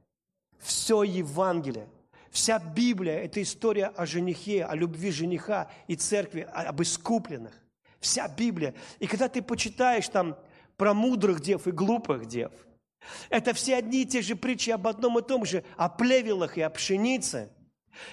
Все 0.59 1.03
Евангелие– 1.03 1.89
Вся 2.33 2.59
Библия– 2.59 3.18
это 3.25 3.43
история 3.43 3.89
о 3.89 4.07
женихе, 4.07 4.64
о 4.64 4.75
любви 4.75 5.11
жениха 5.11 5.70
и 5.87 5.97
церкви, 5.97 6.49
об 6.51 6.81
искупленных. 6.81 7.53
Вся 8.01 8.27
Библия. 8.27 8.75
И 9.01 9.07
когда 9.07 9.29
ты 9.29 9.43
почитаешь 9.43 10.09
там 10.09 10.39
про 10.79 10.95
мудрых 10.95 11.41
дев 11.41 11.68
и 11.68 11.73
глупых 11.73 12.25
дев, 12.25 12.51
это 13.29 13.53
все 13.53 13.77
одни 13.77 14.03
и 14.03 14.07
те 14.07 14.23
же 14.23 14.35
притчи 14.35 14.70
об 14.70 14.87
одном 14.87 15.18
и 15.18 15.23
том 15.23 15.45
же, 15.45 15.62
о 15.77 15.91
плевелах 15.91 16.57
и 16.57 16.62
о 16.62 16.70
пшенице. 16.70 17.51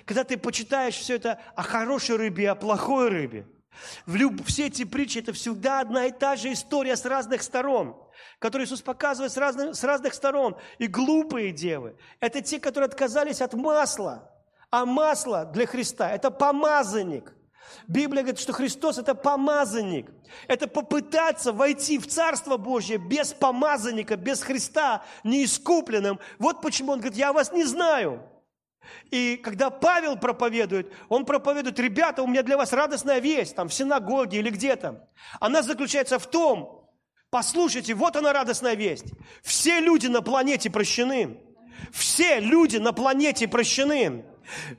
Когда 0.04 0.26
ты 0.26 0.38
почитаешь 0.38 0.96
все 0.96 1.16
это 1.16 1.40
о 1.56 1.64
хорошей 1.64 2.18
рыбе 2.18 2.44
и 2.44 2.48
о 2.48 2.56
плохой 2.56 3.08
рыбе, 3.08 3.48
люб... 4.06 4.46
все 4.46 4.68
эти 4.68 4.84
притчи– 4.84 5.18
это 5.20 5.34
всегда 5.34 5.80
одна 5.80 6.06
и 6.06 6.12
та 6.12 6.36
же 6.36 6.52
история 6.54 6.96
с 6.96 7.06
разных 7.06 7.44
сторон– 7.44 7.96
которые 8.40 8.66
Иисус 8.66 8.82
показывает 8.82 9.32
с 9.32 9.38
разных, 9.38 9.76
с 9.76 9.84
разных 9.84 10.14
сторон. 10.14 10.56
И 10.78 10.88
глупые 10.88 11.52
девы– 11.52 11.98
это 12.20 12.42
те, 12.42 12.60
которые 12.60 12.88
отказались 12.88 13.42
от 13.42 13.54
масла. 13.54 14.32
А 14.72 14.86
масло 14.86 15.46
для 15.46 15.66
Христа– 15.66 16.10
это 16.12 16.32
помазанник. 16.32 17.34
Библия 17.88 18.24
говорит, 18.24 18.40
что 18.40 18.54
Христос– 18.54 18.98
это 19.00 19.14
помазанник. 19.14 20.10
Это 20.48 20.68
попытаться 20.68 21.52
войти 21.52 22.00
в 22.00 22.08
Царство 22.08 22.58
Божье 22.58 22.98
без 22.98 23.34
помазанника, 23.34 24.16
без 24.16 24.42
Христа, 24.42 25.04
неискупленным. 25.24 26.20
Вот 26.40 26.62
почему 26.62 26.94
он 26.94 27.00
говорит, 27.00 27.18
я 27.18 27.34
вас 27.34 27.52
не 27.52 27.66
знаю. 27.66 28.24
И 29.12 29.38
когда 29.38 29.70
Павел 29.70 30.18
проповедует, 30.18 30.92
он 31.10 31.26
проповедует, 31.26 31.80
ребята, 31.80 32.24
у 32.24 32.28
меня 32.28 32.44
для 32.44 32.58
вас 32.58 32.74
радостная 32.74 33.20
весть, 33.20 33.56
там 33.56 33.70
в 33.70 33.74
синагоге 33.74 34.40
или 34.40 34.50
где-то. 34.50 35.08
Она 35.40 35.62
заключается 35.62 36.20
в 36.20 36.28
том, 36.28 36.80
Послушайте, 37.30 37.94
вот 37.94 38.16
она 38.16 38.34
радостная 38.34 38.74
весть. 38.74 39.06
Все 39.44 39.80
люди 39.80 40.08
на 40.08 40.22
планете 40.22 40.70
прощены. 40.70 41.40
Все 41.92 42.40
люди 42.40 42.78
на 42.78 42.92
планете 42.92 43.48
прощены. 43.48 44.26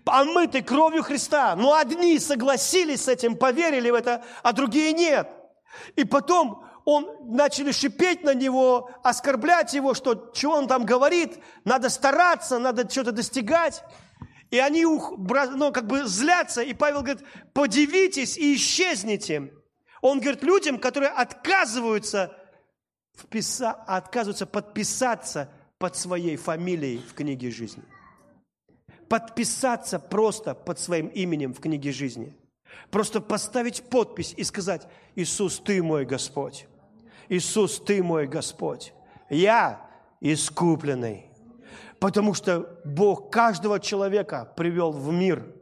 Омыты 0.04 0.62
кровью 0.62 1.04
Христа. 1.04 1.54
Но 1.54 1.74
одни 1.74 2.18
согласились 2.18 3.04
с 3.04 3.08
этим, 3.08 3.36
поверили 3.36 3.90
в 3.90 3.94
это, 3.94 4.24
а 4.42 4.52
другие 4.52 4.92
нет. 4.92 5.28
И 5.94 6.04
потом 6.04 6.64
он 6.84 7.08
начали 7.22 7.72
шипеть 7.72 8.24
на 8.24 8.34
него, 8.34 8.90
оскорблять 9.02 9.74
его, 9.74 9.94
что 9.94 10.30
чего 10.34 10.54
он 10.54 10.68
там 10.68 10.84
говорит, 10.84 11.38
надо 11.64 11.88
стараться, 11.88 12.58
надо 12.58 12.88
что-то 12.88 13.12
достигать. 13.12 13.82
И 14.50 14.58
они 14.58 14.84
ну, 14.84 15.72
как 15.72 15.86
бы 15.86 16.06
злятся, 16.06 16.62
и 16.62 16.74
Павел 16.74 17.02
говорит, 17.02 17.24
подивитесь 17.52 18.36
и 18.36 18.54
исчезните. 18.54 19.52
Он 20.00 20.18
говорит 20.20 20.42
людям, 20.42 20.78
которые 20.78 21.10
отказываются 21.10 22.36
вписа... 23.16 23.72
отказываются 23.72 24.46
подписаться 24.46 25.50
под 25.78 25.96
своей 25.96 26.36
фамилией 26.36 26.98
в 26.98 27.14
книге 27.14 27.50
жизни. 27.50 27.84
Подписаться 29.08 29.98
просто 29.98 30.54
под 30.54 30.78
своим 30.78 31.08
именем 31.08 31.54
в 31.54 31.60
книге 31.60 31.92
жизни. 31.92 32.36
Просто 32.90 33.20
поставить 33.20 33.82
подпись 33.88 34.34
и 34.36 34.44
сказать, 34.44 34.86
Иисус, 35.14 35.60
Ты 35.60 35.82
мой 35.82 36.04
Господь. 36.04 36.66
Иисус, 37.28 37.80
Ты 37.80 38.02
мой 38.02 38.26
Господь. 38.26 38.92
Я 39.28 39.88
искупленный. 40.20 41.26
Потому 41.98 42.34
что 42.34 42.80
Бог 42.84 43.30
каждого 43.30 43.78
человека 43.78 44.52
привел 44.56 44.92
в 44.92 45.12
мир 45.12 45.54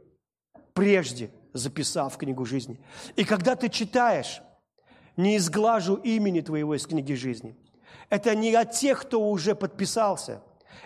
прежде, 0.73 1.31
записав 1.53 2.17
книгу 2.17 2.45
жизни. 2.45 2.79
И 3.15 3.25
когда 3.25 3.55
ты 3.55 3.69
читаешь 3.69 4.41
не 5.19 5.35
изглажу 5.35 5.95
имени 5.95 6.39
Твоего 6.39 6.75
из 6.75 6.87
книги 6.87 7.13
жизни. 7.13 7.53
Это 8.09 8.33
не 8.35 8.55
от 8.55 8.71
тех, 8.71 9.01
кто 9.01 9.29
уже 9.29 9.53
подписался. 9.53 10.41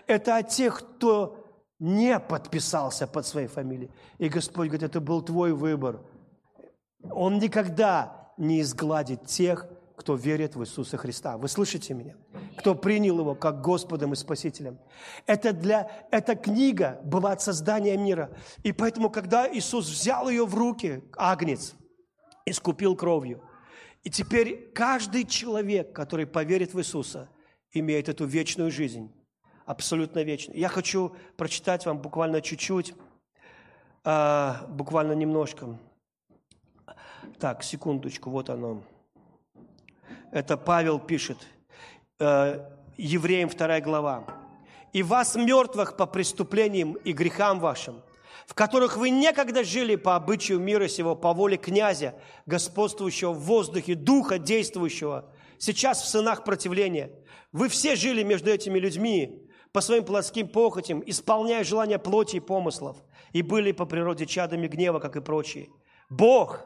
Это 0.08 0.38
от 0.38 0.50
тех, 0.50 0.80
кто 0.80 1.38
не 1.80 2.20
подписался 2.20 3.06
под 3.06 3.28
своей 3.28 3.48
фамилией. 3.48 3.92
И 4.18 4.30
Господь 4.30 4.70
говорит, 4.70 4.90
это 4.90 5.00
был 5.00 5.22
Твой 5.22 5.54
выбор. 5.54 6.02
Он 7.12 7.39
никогда 7.39 8.32
не 8.38 8.62
изгладит 8.62 9.26
тех, 9.26 9.68
кто 9.95 10.16
верит 10.16 10.56
в 10.56 10.64
Иисуса 10.64 10.97
Христа. 10.97 11.38
Вы 11.38 11.47
слышите 11.47 11.93
меня? 11.93 12.16
Кто 12.58 12.76
принял 12.76 13.20
Его 13.20 13.36
как 13.36 13.62
Господом 13.62 14.14
и 14.14 14.16
Спасителем. 14.16 14.80
Это 15.28 15.54
для, 15.54 15.89
эта 16.12 16.36
книга 16.36 16.99
была 17.04 17.34
от 17.34 17.41
создания 17.41 17.95
мира. 17.97 18.32
И 18.64 18.72
поэтому, 18.72 19.10
когда 19.10 19.47
Иисус 19.51 19.88
взял 19.88 20.30
ее 20.30 20.45
в 20.45 20.56
руки, 20.56 21.04
агнец, 21.16 21.74
искупил 22.45 22.95
кровью– 22.95 23.41
и 24.04 24.10
теперь 24.10 24.70
каждый 24.74 25.26
человек, 25.26 25.93
который 25.93 26.28
поверит 26.28 26.74
в 26.74 26.80
Иисуса, 26.80 27.30
имеет 27.72 28.10
эту 28.10 28.26
вечную 28.26 28.70
жизнь, 28.70 29.12
абсолютно 29.66 30.24
вечную. 30.24 30.60
Я 30.60 30.68
хочу 30.68 31.16
прочитать 31.38 31.86
вам 31.86 31.99
буквально 31.99 32.41
чуть-чуть, 32.41 32.93
а, 34.04 34.66
буквально 34.68 35.14
немножко. 35.14 35.80
Так, 37.40 37.64
секундочку, 37.64 38.30
вот 38.30 38.50
оно. 38.50 38.84
Это 40.32 40.58
Павел 40.58 41.00
пишет, 41.00 41.38
э, 42.20 42.60
Евреям 42.98 43.50
2 43.50 43.82
глава. 43.82 44.24
«И 44.94 45.04
вас, 45.04 45.36
мертвых 45.36 45.98
по 45.98 46.06
преступлениям 46.06 46.94
и 46.94 47.12
грехам 47.12 47.60
вашим, 47.60 48.02
в 48.46 48.54
которых 48.54 48.98
вы 48.98 49.10
некогда 49.10 49.64
жили 49.64 49.96
по 49.96 50.16
обычаю 50.16 50.60
мира 50.60 50.88
сего, 50.88 51.16
по 51.16 51.34
воле 51.34 51.58
князя, 51.58 52.16
господствующего 52.46 53.32
в 53.32 53.40
воздухе, 53.40 53.96
духа 53.96 54.38
действующего, 54.38 55.32
сейчас 55.58 56.02
в 56.02 56.08
сынах 56.08 56.44
противления. 56.44 57.12
Вы 57.52 57.70
все 57.70 57.96
жили 57.96 58.24
между 58.24 58.50
этими 58.52 58.80
людьми 58.80 59.48
по 59.72 59.82
своим 59.82 60.06
плотским 60.06 60.48
похотям, 60.48 61.02
исполняя 61.06 61.64
желания 61.64 61.98
плоти 61.98 62.38
и 62.38 62.40
помыслов, 62.40 62.98
и 63.32 63.42
были 63.42 63.72
по 63.72 63.86
природе 63.86 64.26
чадами 64.26 64.68
гнева, 64.68 65.00
как 65.00 65.16
и 65.16 65.22
прочие. 65.22 65.70
Бог, 66.10 66.64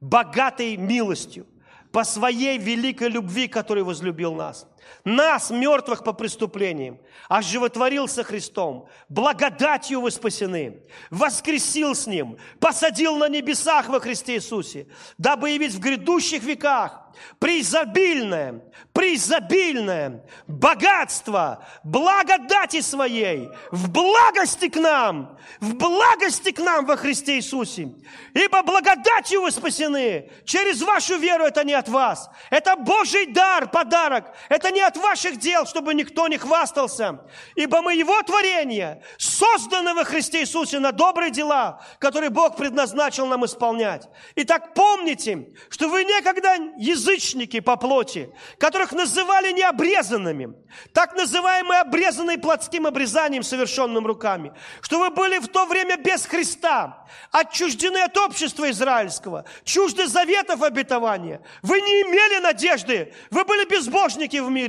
богатый 0.00 0.76
милостью, 0.76 1.46
по 1.92 2.04
своей 2.04 2.58
великой 2.58 3.08
любви, 3.08 3.48
который 3.48 3.82
возлюбил 3.82 4.34
нас. 4.34 4.66
Нас, 5.04 5.50
мертвых 5.50 6.02
по 6.04 6.12
преступлениям, 6.12 6.98
оживотворил 7.28 8.08
со 8.08 8.24
Христом, 8.24 8.88
благодатью 9.08 10.00
вы 10.00 10.10
спасены, 10.10 10.82
воскресил 11.10 11.94
с 11.94 12.06
Ним, 12.06 12.38
посадил 12.60 13.16
на 13.16 13.28
небесах 13.28 13.88
во 13.88 14.00
Христе 14.00 14.34
Иисусе, 14.36 14.88
дабы 15.18 15.50
явить 15.50 15.74
в 15.74 15.80
грядущих 15.80 16.42
веках 16.42 17.06
преизобильное, 17.38 18.62
преизобильное 18.92 20.24
богатство 20.46 21.64
благодати 21.84 22.80
своей 22.80 23.50
в 23.70 23.90
благости 23.90 24.68
к 24.68 24.76
нам, 24.76 25.38
в 25.60 25.74
благости 25.74 26.50
к 26.50 26.58
нам 26.58 26.86
во 26.86 26.96
Христе 26.96 27.36
Иисусе. 27.36 27.92
Ибо 28.34 28.62
благодатью 28.62 29.42
вы 29.42 29.50
спасены. 29.50 30.30
Через 30.44 30.82
вашу 30.82 31.18
веру 31.18 31.44
это 31.44 31.64
не 31.64 31.74
от 31.74 31.88
вас. 31.88 32.30
Это 32.50 32.76
Божий 32.76 33.26
дар, 33.26 33.68
подарок. 33.68 34.34
Это 34.48 34.70
не 34.70 34.75
от 34.80 34.96
ваших 34.96 35.38
дел, 35.38 35.66
чтобы 35.66 35.94
никто 35.94 36.28
не 36.28 36.38
хвастался. 36.38 37.20
Ибо 37.54 37.82
мы 37.82 37.94
Его 37.94 38.20
творение, 38.22 39.02
созданы 39.18 39.94
во 39.94 40.04
Христе 40.04 40.40
Иисусе 40.40 40.78
на 40.78 40.92
добрые 40.92 41.30
дела, 41.30 41.82
которые 41.98 42.30
Бог 42.30 42.56
предназначил 42.56 43.26
нам 43.26 43.44
исполнять. 43.44 44.08
Итак, 44.36 44.74
помните, 44.74 45.48
что 45.70 45.88
вы 45.88 46.04
некогда 46.04 46.56
язычники 46.76 47.60
по 47.60 47.76
плоти, 47.76 48.32
которых 48.58 48.92
называли 48.92 49.52
необрезанными, 49.52 50.54
так 50.92 51.14
называемые 51.14 51.80
обрезанные 51.80 52.38
плотским 52.38 52.86
обрезанием, 52.86 53.42
совершенным 53.42 54.06
руками, 54.06 54.52
что 54.80 54.98
вы 54.98 55.10
были 55.10 55.38
в 55.38 55.48
то 55.48 55.66
время 55.66 55.96
без 55.96 56.26
Христа, 56.26 57.06
отчуждены 57.30 57.98
от 57.98 58.16
общества 58.18 58.70
израильского, 58.70 59.44
чужды 59.64 60.06
заветов 60.06 60.62
обетования. 60.62 61.40
Вы 61.62 61.80
не 61.80 62.02
имели 62.02 62.40
надежды, 62.40 63.14
вы 63.30 63.44
были 63.44 63.64
безбожники 63.68 64.38
в 64.38 64.50
мире. 64.50 64.65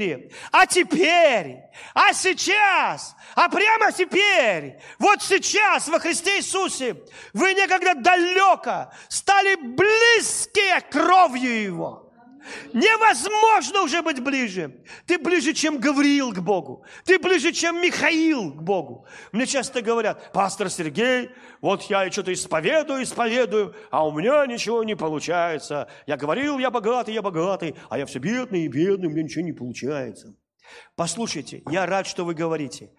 А 0.52 0.66
теперь, 0.66 1.58
а 1.94 2.14
сейчас, 2.14 3.16
а 3.36 3.50
прямо 3.50 3.92
теперь, 3.92 4.80
вот 5.00 5.22
сейчас 5.22 5.88
во 5.88 6.00
Христе 6.00 6.38
Иисусе, 6.38 6.98
вы 7.34 7.54
некогда 7.54 7.96
далеко 7.96 8.92
стали 9.08 9.56
близкие 9.56 10.82
кровью 10.90 11.62
Его. 11.64 12.07
Невозможно 12.74 13.82
уже 13.84 14.02
быть 14.02 14.22
ближе. 14.22 14.84
Ты 15.06 15.18
ближе, 15.18 15.54
чем 15.54 15.80
Гавриил 15.80 16.34
к 16.34 16.40
Богу. 16.40 16.86
Ты 17.06 17.20
ближе, 17.20 17.52
чем 17.52 17.82
Михаил 17.82 18.52
к 18.54 18.62
Богу. 18.62 19.06
Мне 19.32 19.46
часто 19.46 19.82
говорят, 19.82 20.32
пастор 20.32 20.70
Сергей, 20.70 21.30
вот 21.62 21.84
я 21.84 22.10
что-то 22.12 22.34
исповедую, 22.34 23.04
исповедую, 23.04 23.76
а 23.92 24.08
у 24.08 24.12
меня 24.12 24.46
ничего 24.46 24.84
не 24.84 24.96
получается. 24.96 25.90
Я 26.06 26.18
говорил, 26.18 26.60
я 26.60 26.72
богатый, 26.72 27.14
я 27.14 27.22
богатый, 27.22 27.76
а 27.90 27.98
я 27.98 28.06
все 28.06 28.20
бедный 28.20 28.62
и 28.62 28.68
бедный, 28.68 29.08
у 29.08 29.12
меня 29.12 29.24
ничего 29.24 29.44
не 29.44 29.54
получается. 29.54 30.36
Послушайте, 30.96 31.64
я 31.70 31.86
рад, 31.86 32.08
что 32.08 32.26
вы 32.26 32.34
говорите. 32.34 32.92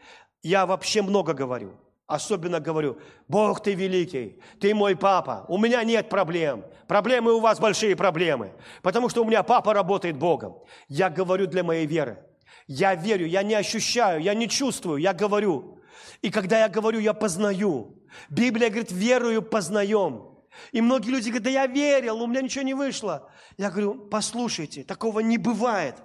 Я 0.42 0.66
вообще 0.66 1.03
много 1.03 1.34
говорю. 1.34 1.78
Особенно 2.09 2.59
говорю, 2.59 2.99
Бог, 3.29 3.63
ты 3.63 3.75
великий, 3.75 4.41
ты 4.61 4.75
мой 4.75 4.97
папа, 4.97 5.45
у 5.47 5.59
меня 5.59 5.85
нет 5.85 6.09
проблем. 6.09 6.65
Проблемы 6.87 7.35
у 7.35 7.41
вас 7.41 7.61
большие 7.61 7.95
проблемы, 7.95 8.55
потому 8.81 9.11
что 9.11 9.23
у 9.23 9.27
меня 9.27 9.43
папа 9.43 9.75
работает 9.75 10.17
Богом. 10.17 10.57
Я 10.89 11.11
говорю 11.11 11.47
для 11.47 11.63
моей 11.63 11.85
веры. 11.85 12.25
Я 12.67 12.95
верю, 12.95 13.27
я 13.27 13.43
не 13.43 13.55
ощущаю, 13.55 14.23
я 14.23 14.33
не 14.33 14.49
чувствую, 14.49 14.97
я 14.97 15.13
говорю. 15.13 15.81
И 16.23 16.31
когда 16.31 16.61
я 16.61 16.71
говорю, 16.71 16.99
я 16.99 17.13
познаю. 17.13 18.03
Библия 18.31 18.71
говорит, 18.71 18.91
верую 18.91 19.43
познаем. 19.43 20.39
И 20.73 20.81
многие 20.81 21.11
люди 21.11 21.29
говорят, 21.29 21.45
да 21.45 21.51
я 21.51 21.67
верил, 21.67 22.23
у 22.23 22.27
меня 22.27 22.41
ничего 22.41 22.65
не 22.65 22.73
вышло. 22.73 23.31
Я 23.59 23.71
говорю, 23.71 24.09
послушайте, 24.09 24.83
такого 24.83 25.21
не 25.21 25.37
бывает. 25.37 25.97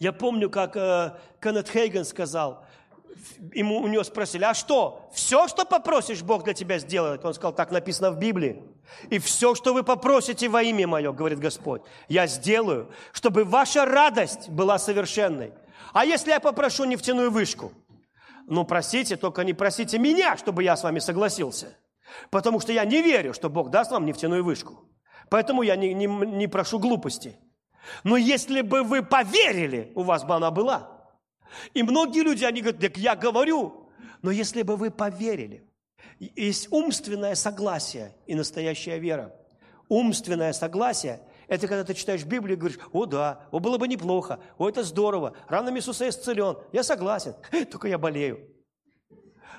Я 0.00 0.12
помню, 0.12 0.50
как 0.50 0.76
э, 0.76 1.16
Кеннет 1.40 1.68
Хейген 1.68 2.04
сказал, 2.04 2.66
ему, 3.52 3.80
у 3.80 3.86
него 3.86 4.04
спросили, 4.04 4.44
а 4.44 4.54
что, 4.54 5.08
все, 5.12 5.48
что 5.48 5.64
попросишь, 5.64 6.22
Бог 6.22 6.44
для 6.44 6.54
тебя 6.54 6.78
сделает? 6.78 7.24
Он 7.24 7.34
сказал, 7.34 7.52
так 7.52 7.70
написано 7.70 8.10
в 8.10 8.18
Библии. 8.18 8.62
И 9.10 9.18
все, 9.18 9.54
что 9.54 9.74
вы 9.74 9.82
попросите 9.82 10.48
во 10.48 10.62
имя 10.62 10.86
Мое, 10.86 11.12
говорит 11.12 11.38
Господь, 11.38 11.82
я 12.08 12.26
сделаю, 12.26 12.90
чтобы 13.12 13.44
ваша 13.44 13.84
радость 13.84 14.48
была 14.48 14.78
совершенной. 14.78 15.52
А 15.92 16.04
если 16.04 16.30
я 16.30 16.40
попрошу 16.40 16.84
нефтяную 16.84 17.30
вышку? 17.30 17.72
Ну, 18.46 18.64
просите, 18.64 19.16
только 19.16 19.44
не 19.44 19.52
просите 19.52 19.98
меня, 19.98 20.36
чтобы 20.36 20.64
я 20.64 20.76
с 20.76 20.82
вами 20.82 20.98
согласился. 20.98 21.76
Потому 22.30 22.60
что 22.60 22.72
я 22.72 22.84
не 22.84 23.02
верю, 23.02 23.34
что 23.34 23.50
Бог 23.50 23.70
даст 23.70 23.90
вам 23.90 24.06
нефтяную 24.06 24.42
вышку. 24.42 24.84
Поэтому 25.28 25.62
я 25.62 25.76
не, 25.76 25.92
не, 25.92 26.06
не 26.06 26.46
прошу 26.46 26.78
глупости. 26.78 27.36
Но 28.04 28.16
если 28.16 28.62
бы 28.62 28.82
вы 28.82 29.02
поверили, 29.02 29.92
у 29.94 30.02
вас 30.02 30.24
бы 30.24 30.34
она 30.34 30.50
была– 30.50 30.94
и 31.74 31.82
многие 31.82 32.22
люди, 32.22 32.44
они 32.44 32.60
говорят, 32.60 32.80
так 32.80 32.96
я 32.96 33.16
говорю, 33.16 33.90
но 34.22 34.30
если 34.30 34.62
бы 34.62 34.76
вы 34.76 34.90
поверили, 34.90 35.64
есть 36.18 36.70
умственное 36.72 37.34
согласие 37.34 38.14
и 38.26 38.34
настоящая 38.34 38.98
вера. 38.98 39.34
Умственное 39.88 40.52
согласие– 40.52 41.20
это 41.48 41.66
когда 41.66 41.84
ты 41.84 41.94
читаешь 41.94 42.24
Библию 42.24 42.56
и 42.56 42.60
говоришь, 42.60 42.78
о 42.92 43.06
да, 43.06 43.46
о 43.50 43.58
было 43.58 43.78
бы 43.78 43.88
неплохо, 43.88 44.38
о 44.58 44.68
это 44.68 44.82
здорово, 44.82 45.34
ранами 45.48 45.78
Иисуса 45.78 46.08
исцелен, 46.08 46.58
я 46.72 46.82
согласен, 46.82 47.34
только 47.70 47.88
я 47.88 47.98
болею. 47.98 48.40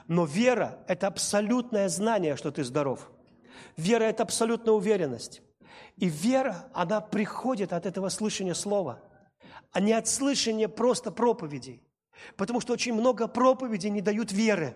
Но 0.07 0.25
вера– 0.25 0.79
это 0.87 1.07
абсолютное 1.07 1.87
знание, 1.89 2.35
что 2.35 2.51
ты 2.51 2.63
здоров. 2.63 3.09
Вера– 3.77 4.03
это 4.05 4.23
абсолютная 4.23 4.73
уверенность. 4.73 5.41
И 5.97 6.07
вера, 6.07 6.69
она 6.73 7.01
приходит 7.01 7.73
от 7.73 7.85
этого 7.85 8.09
слышания 8.09 8.53
слова– 8.53 9.01
а 9.71 9.79
не 9.79 9.93
от 9.93 10.07
слышания 10.07 10.67
просто 10.67 11.11
проповедей. 11.11 11.83
Потому 12.35 12.59
что 12.61 12.73
очень 12.73 12.93
много 12.93 13.27
проповедей 13.27 13.89
не 13.89 14.01
дают 14.01 14.31
веры. 14.31 14.75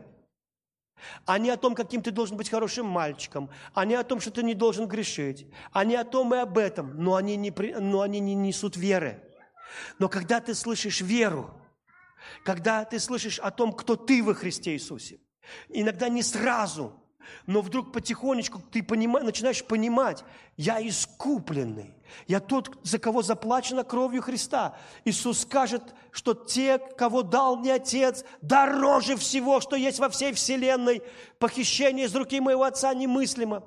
Они 1.26 1.50
о 1.50 1.58
том, 1.58 1.76
каким 1.76 2.02
ты 2.02 2.12
должен 2.12 2.38
быть 2.38 2.50
хорошим 2.50 2.86
мальчиком, 2.86 3.50
они 3.74 3.96
о 3.96 4.04
том, 4.04 4.22
что 4.22 4.32
ты 4.32 4.44
не 4.44 4.54
должен 4.54 4.88
грешить, 4.88 5.48
они 5.72 5.96
о 5.96 6.06
том 6.06 6.34
и 6.34 6.38
об 6.38 6.58
этом, 6.58 6.96
но 7.04 7.16
они 7.16 7.36
не, 7.36 7.52
но 7.80 8.02
они 8.02 8.20
не 8.20 8.36
несут 8.36 8.78
веры. 8.78 9.22
Но 10.00 10.08
когда 10.08 10.40
ты 10.40 10.54
слышишь 10.54 11.02
веру, 11.02 11.60
когда 12.46 12.86
ты 12.86 13.00
слышишь 13.00 13.40
о 13.40 13.52
том, 13.52 13.74
кто 13.74 13.96
ты 13.96 14.24
во 14.24 14.34
Христе 14.34 14.74
Иисусе, 14.74 15.20
иногда 15.68 16.08
не 16.08 16.24
сразу, 16.24 16.94
но 17.48 17.62
вдруг 17.62 17.92
потихонечку 17.92 18.62
ты 18.72 18.84
понима, 18.84 19.22
начинаешь 19.22 19.64
понимать, 19.64 20.24
я 20.58 20.86
искупленный, 20.86 21.94
я 22.28 22.40
тот, 22.40 22.70
за 22.84 23.00
кого 23.00 23.22
заплачено 23.22 23.84
кровью 23.84 24.22
Христа. 24.22 24.76
Иисус 25.06 25.40
скажет, 25.42 25.82
что 26.12 26.34
те, 26.34 26.78
кого 26.78 27.22
дал 27.24 27.58
мне 27.58 27.74
Отец, 27.74 28.24
дороже 28.42 29.16
всего, 29.18 29.62
что 29.62 29.76
есть 29.76 30.00
во 30.00 30.10
всей 30.10 30.34
вселенной. 30.34 31.02
Похищение 31.40 32.06
из 32.06 32.16
руки 32.16 32.40
моего 32.40 32.64
Отца 32.64 32.94
немыслимо. 32.94 33.64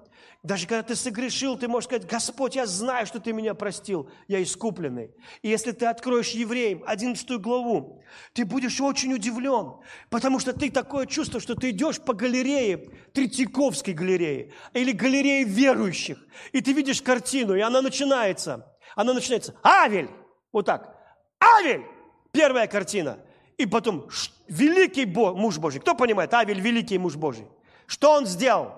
Даже 0.46 0.68
когда 0.68 0.84
ты 0.84 0.94
согрешил, 0.94 1.58
ты 1.58 1.66
можешь 1.66 1.86
сказать, 1.88 2.06
Господь, 2.06 2.54
я 2.54 2.66
знаю, 2.66 3.04
что 3.04 3.18
ты 3.18 3.32
меня 3.32 3.52
простил, 3.54 4.08
я 4.28 4.40
искупленный. 4.40 5.10
И 5.42 5.48
если 5.48 5.72
ты 5.72 5.86
откроешь 5.86 6.30
Евреям 6.30 6.84
11 6.86 7.28
главу, 7.40 8.00
ты 8.32 8.44
будешь 8.44 8.80
очень 8.80 9.12
удивлен, 9.12 9.72
потому 10.08 10.38
что 10.38 10.52
ты 10.52 10.70
такое 10.70 11.06
чувство, 11.06 11.40
что 11.40 11.56
ты 11.56 11.70
идешь 11.70 12.00
по 12.00 12.14
галерее, 12.14 12.90
Третьяковской 13.12 13.92
галерее, 13.92 14.52
или 14.72 14.92
галерее 14.92 15.42
верующих, 15.42 16.24
и 16.52 16.60
ты 16.60 16.72
видишь 16.72 17.02
картину, 17.02 17.56
и 17.56 17.60
она 17.60 17.82
начинается, 17.82 18.72
она 18.94 19.14
начинается, 19.14 19.56
Авель, 19.64 20.10
вот 20.52 20.66
так, 20.66 20.96
Авель, 21.40 21.82
первая 22.30 22.68
картина, 22.68 23.18
и 23.58 23.66
потом 23.66 24.08
великий 24.46 25.06
муж 25.06 25.58
Божий, 25.58 25.80
кто 25.80 25.96
понимает, 25.96 26.32
Авель 26.32 26.60
великий 26.60 26.98
муж 26.98 27.16
Божий, 27.16 27.48
что 27.88 28.12
он 28.12 28.26
сделал? 28.26 28.75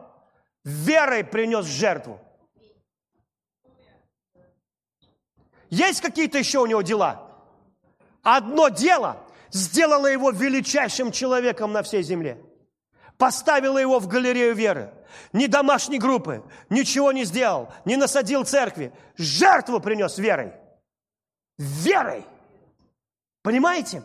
Верой 0.69 1.25
принес 1.25 1.65
жертву. 1.65 2.21
Есть 5.71 6.01
какие-то 6.01 6.39
еще 6.39 6.61
у 6.61 6.67
него 6.67 6.83
дела? 6.83 7.27
Одно 8.23 8.69
дело 8.69 9.25
сделало 9.51 10.07
его 10.07 10.31
величайшим 10.31 11.11
человеком 11.13 11.73
на 11.73 11.83
всей 11.83 12.03
земле. 12.03 12.43
Поставило 13.17 13.79
его 13.79 13.99
в 13.99 14.07
галерею 14.07 14.55
веры. 14.55 14.93
Ни 15.33 15.47
домашней 15.47 15.99
группы, 15.99 16.45
ничего 16.69 17.13
не 17.13 17.25
сделал, 17.25 17.73
не 17.85 17.97
насадил 17.97 18.45
церкви. 18.45 18.93
Жертву 19.17 19.81
принес 19.81 20.19
верой. 20.19 20.53
Верой. 21.57 22.25
Понимаете? 23.43 24.03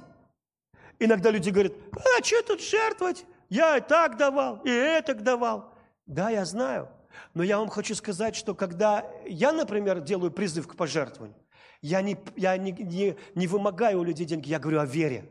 Иногда 0.99 1.29
люди 1.29 1.49
говорят, 1.49 1.73
а 1.93 2.23
что 2.23 2.41
тут 2.43 2.61
жертвовать? 2.61 3.25
Я 3.49 3.77
и 3.77 3.81
так 3.81 4.17
давал, 4.17 4.61
и 4.63 4.69
это 4.69 5.13
давал. 5.13 5.72
Да, 6.05 6.29
я 6.29 6.45
знаю. 6.45 6.89
Но 7.33 7.43
я 7.43 7.59
вам 7.59 7.69
хочу 7.69 7.95
сказать, 7.95 8.35
что 8.35 8.55
когда 8.55 9.05
я, 9.25 9.51
например, 9.51 10.01
делаю 10.01 10.31
призыв 10.31 10.67
к 10.67 10.75
пожертвованию, 10.75 11.37
я 11.81 12.01
не, 12.01 12.17
я 12.35 12.57
не, 12.57 12.71
не, 12.71 13.15
не 13.35 13.47
вымогаю 13.47 13.99
у 13.99 14.03
людей 14.03 14.25
деньги, 14.25 14.49
я 14.49 14.59
говорю 14.59 14.79
о 14.79 14.85
вере. 14.85 15.29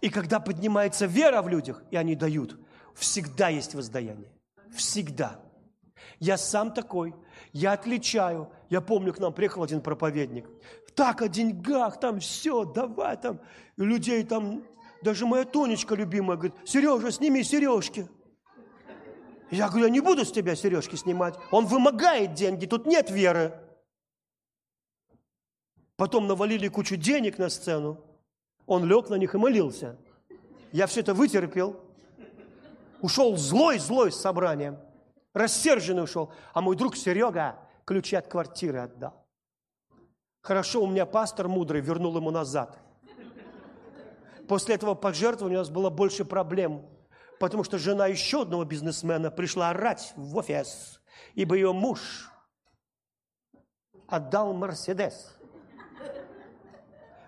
И 0.00 0.08
когда 0.08 0.40
поднимается 0.40 1.06
вера 1.06 1.42
в 1.42 1.48
людях, 1.48 1.82
и 1.90 1.96
они 1.96 2.14
дают, 2.14 2.58
всегда 2.94 3.48
есть 3.48 3.74
воздаяние. 3.74 4.30
Всегда. 4.74 5.40
Я 6.20 6.36
сам 6.36 6.72
такой, 6.72 7.14
я 7.52 7.72
отличаю. 7.72 8.50
Я 8.70 8.80
помню, 8.80 9.12
к 9.12 9.18
нам 9.18 9.32
приехал 9.32 9.62
один 9.62 9.80
проповедник. 9.80 10.46
Так 10.94 11.22
о 11.22 11.28
деньгах, 11.28 12.00
там 12.00 12.20
все, 12.20 12.64
давай 12.64 13.16
там. 13.16 13.40
И 13.76 13.82
людей 13.82 14.24
там, 14.24 14.64
даже 15.02 15.26
моя 15.26 15.44
Тонечка 15.44 15.94
любимая 15.94 16.36
говорит, 16.36 16.56
Сережа, 16.64 17.10
сними 17.10 17.42
сережки. 17.42 18.08
Я 19.50 19.68
говорю, 19.68 19.86
я 19.86 19.90
не 19.90 20.00
буду 20.00 20.24
с 20.24 20.32
тебя 20.32 20.54
сережки 20.54 20.96
снимать. 20.96 21.34
Он 21.50 21.66
вымогает 21.66 22.34
деньги, 22.34 22.66
тут 22.66 22.86
нет 22.86 23.10
веры. 23.10 23.58
Потом 25.96 26.26
навалили 26.26 26.68
кучу 26.68 26.96
денег 26.96 27.38
на 27.38 27.48
сцену. 27.48 28.04
Он 28.66 28.84
лег 28.84 29.08
на 29.08 29.14
них 29.14 29.34
и 29.34 29.38
молился. 29.38 29.96
Я 30.72 30.86
все 30.86 31.00
это 31.00 31.14
вытерпел. 31.14 31.80
Ушел 33.00 33.36
злой-злой 33.36 34.12
с 34.12 34.20
собранием. 34.20 34.78
Рассерженный 35.32 36.04
ушел. 36.04 36.30
А 36.52 36.60
мой 36.60 36.76
друг 36.76 36.96
Серега 36.96 37.58
ключи 37.84 38.16
от 38.16 38.28
квартиры 38.28 38.80
отдал. 38.80 39.24
Хорошо, 40.42 40.82
у 40.82 40.86
меня 40.86 41.06
пастор 41.06 41.48
мудрый 41.48 41.80
вернул 41.80 42.16
ему 42.16 42.30
назад. 42.30 42.78
После 44.46 44.74
этого 44.74 44.94
пожертвования 44.94 45.58
у 45.58 45.60
нас 45.60 45.70
было 45.70 45.90
больше 45.90 46.24
проблем 46.24 46.86
потому 47.38 47.64
что 47.64 47.78
жена 47.78 48.06
еще 48.06 48.42
одного 48.42 48.64
бизнесмена 48.64 49.30
пришла 49.30 49.70
орать 49.70 50.12
в 50.16 50.36
офис, 50.36 51.00
ибо 51.34 51.54
ее 51.54 51.72
муж 51.72 52.30
отдал 54.06 54.52
Мерседес. 54.52 55.36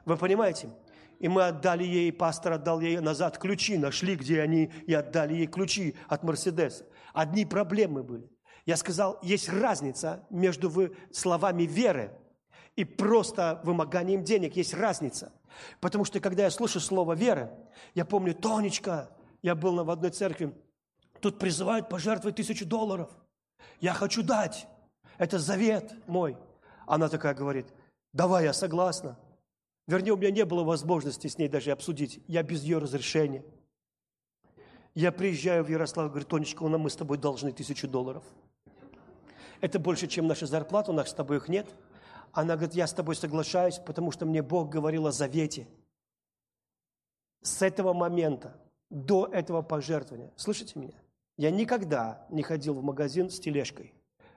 Вы 0.04 0.16
понимаете? 0.16 0.70
И 1.18 1.28
мы 1.28 1.46
отдали 1.46 1.84
ей, 1.84 2.12
пастор 2.12 2.54
отдал 2.54 2.80
ей 2.80 2.98
назад 2.98 3.38
ключи, 3.38 3.76
нашли, 3.76 4.16
где 4.16 4.40
они, 4.40 4.72
и 4.86 4.94
отдали 4.94 5.34
ей 5.34 5.46
ключи 5.46 5.94
от 6.08 6.22
Мерседеса. 6.22 6.86
Одни 7.12 7.44
проблемы 7.44 8.02
были. 8.02 8.30
Я 8.64 8.76
сказал, 8.76 9.18
есть 9.22 9.48
разница 9.48 10.26
между 10.30 10.72
словами 11.12 11.64
веры 11.64 12.18
и 12.76 12.84
просто 12.84 13.60
вымоганием 13.64 14.24
денег. 14.24 14.56
Есть 14.56 14.72
разница. 14.72 15.32
Потому 15.80 16.04
что, 16.04 16.20
когда 16.20 16.44
я 16.44 16.50
слышу 16.50 16.80
слово 16.80 17.14
«вера», 17.14 17.52
я 17.94 18.04
помню, 18.04 18.34
Тонечка, 18.34 19.10
я 19.42 19.54
был 19.54 19.82
в 19.84 19.90
одной 19.90 20.10
церкви, 20.10 20.54
тут 21.20 21.38
призывают 21.38 21.88
пожертвовать 21.88 22.36
тысячу 22.36 22.66
долларов. 22.66 23.10
Я 23.80 23.94
хочу 23.94 24.22
дать. 24.22 24.66
Это 25.18 25.38
завет 25.38 25.92
мой. 26.06 26.36
Она 26.86 27.08
такая 27.08 27.34
говорит, 27.34 27.66
давай, 28.12 28.44
я 28.44 28.52
согласна. 28.52 29.18
Вернее, 29.86 30.12
у 30.12 30.16
меня 30.16 30.30
не 30.30 30.44
было 30.44 30.62
возможности 30.62 31.26
с 31.26 31.38
ней 31.38 31.48
даже 31.48 31.72
обсудить. 31.72 32.22
Я 32.26 32.42
без 32.42 32.62
ее 32.62 32.78
разрешения. 32.78 33.44
Я 34.94 35.12
приезжаю 35.12 35.64
в 35.64 35.68
Ярослав, 35.68 36.10
говорю, 36.10 36.26
Тонечка, 36.26 36.64
мы 36.64 36.90
с 36.90 36.96
тобой 36.96 37.18
должны 37.18 37.52
тысячу 37.52 37.88
долларов. 37.88 38.24
Это 39.60 39.78
больше, 39.78 40.06
чем 40.06 40.26
наша 40.26 40.46
зарплата, 40.46 40.90
у 40.90 40.94
нас 40.94 41.10
с 41.10 41.14
тобой 41.14 41.36
их 41.36 41.48
нет. 41.48 41.68
Она 42.32 42.54
говорит, 42.56 42.74
я 42.74 42.86
с 42.86 42.92
тобой 42.92 43.16
соглашаюсь, 43.16 43.78
потому 43.78 44.10
что 44.10 44.26
мне 44.26 44.42
Бог 44.42 44.68
говорил 44.68 45.06
о 45.06 45.12
завете. 45.12 45.66
С 47.42 47.62
этого 47.62 47.92
момента, 47.92 48.54
до 48.90 49.26
этого 49.26 49.62
пожертвования, 49.62 50.30
слышите 50.36 50.78
меня? 50.78 50.94
Я 51.36 51.50
никогда 51.50 52.26
не 52.28 52.42
ходил 52.42 52.74
в 52.74 52.82
магазин 52.82 53.30
с 53.30 53.40
тележкой. 53.40 53.94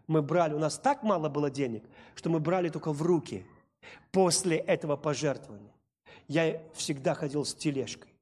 Мы 0.07 0.21
брали, 0.21 0.53
у 0.53 0.59
нас 0.59 0.77
так 0.77 1.03
мало 1.03 1.29
было 1.29 1.49
денег, 1.49 1.83
что 2.15 2.29
мы 2.29 2.39
брали 2.39 2.69
только 2.69 2.93
в 2.93 3.01
руки 3.01 3.45
после 4.11 4.57
этого 4.57 4.95
пожертвования. 4.95 5.71
Я 6.27 6.61
всегда 6.73 7.13
ходил 7.13 7.45
с 7.45 7.53
тележкой. 7.53 8.13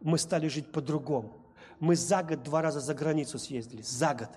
Мы 0.00 0.18
стали 0.18 0.48
жить 0.48 0.70
по-другому. 0.70 1.32
Мы 1.80 1.96
за 1.96 2.22
год 2.22 2.42
два 2.42 2.62
раза 2.62 2.80
за 2.80 2.94
границу 2.94 3.38
съездили. 3.38 3.82
За 3.82 4.14
год. 4.14 4.30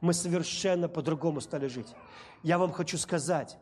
Мы 0.00 0.14
совершенно 0.14 0.88
по-другому 0.88 1.40
стали 1.40 1.68
жить. 1.68 1.88
Я 2.42 2.58
вам 2.58 2.72
хочу 2.72 2.98
сказать, 2.98 3.58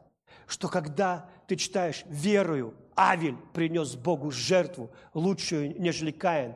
что 0.46 0.68
когда 0.68 1.28
ты 1.46 1.56
читаешь 1.56 2.04
верою, 2.06 2.74
Авель 2.96 3.36
принес 3.52 3.94
Богу 3.96 4.30
жертву, 4.30 4.90
лучшую, 5.14 5.80
нежели 5.80 6.10
Каин. 6.10 6.54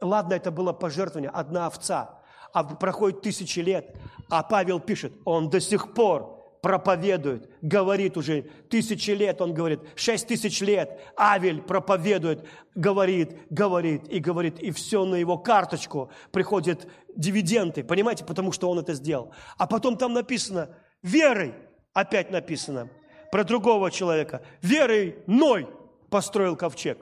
Ладно, 0.00 0.34
это 0.34 0.50
было 0.50 0.72
пожертвование, 0.72 1.30
одна 1.30 1.66
овца, 1.66 2.20
а 2.52 2.64
проходит 2.64 3.22
тысячи 3.22 3.60
лет, 3.60 3.96
а 4.28 4.42
Павел 4.42 4.80
пишет, 4.80 5.12
он 5.24 5.50
до 5.50 5.60
сих 5.60 5.92
пор 5.94 6.40
проповедует, 6.62 7.50
говорит 7.62 8.16
уже 8.16 8.42
тысячи 8.68 9.10
лет, 9.10 9.40
он 9.40 9.54
говорит, 9.54 9.80
шесть 9.94 10.26
тысяч 10.26 10.60
лет 10.60 11.00
Авель 11.18 11.62
проповедует, 11.62 12.44
говорит, 12.74 13.36
говорит 13.50 14.08
и 14.08 14.18
говорит, 14.18 14.58
и 14.58 14.70
все 14.70 15.04
на 15.04 15.14
его 15.14 15.38
карточку 15.38 16.10
приходят 16.32 16.86
дивиденды, 17.16 17.82
понимаете, 17.82 18.24
потому 18.24 18.52
что 18.52 18.70
он 18.70 18.78
это 18.78 18.94
сделал. 18.94 19.32
А 19.56 19.66
потом 19.66 19.96
там 19.96 20.12
написано, 20.12 20.70
верой, 21.02 21.54
опять 21.92 22.30
написано, 22.30 22.88
про 23.30 23.44
другого 23.44 23.90
человека. 23.90 24.42
Верой 24.60 25.18
Ной 25.26 25.68
построил 26.10 26.56
ковчег. 26.56 26.98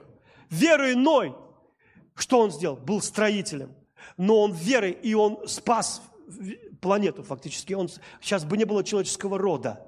Верой 0.49 0.95
Ной, 0.95 1.35
что 2.21 2.39
он 2.39 2.51
сделал? 2.51 2.77
Был 2.77 3.01
строителем. 3.01 3.75
Но 4.17 4.41
он 4.41 4.53
верой, 4.53 4.91
и 4.91 5.13
он 5.13 5.47
спас 5.47 6.01
планету 6.81 7.23
фактически. 7.23 7.73
Он, 7.73 7.89
сейчас 8.21 8.45
бы 8.45 8.57
не 8.57 8.65
было 8.65 8.83
человеческого 8.83 9.37
рода. 9.37 9.85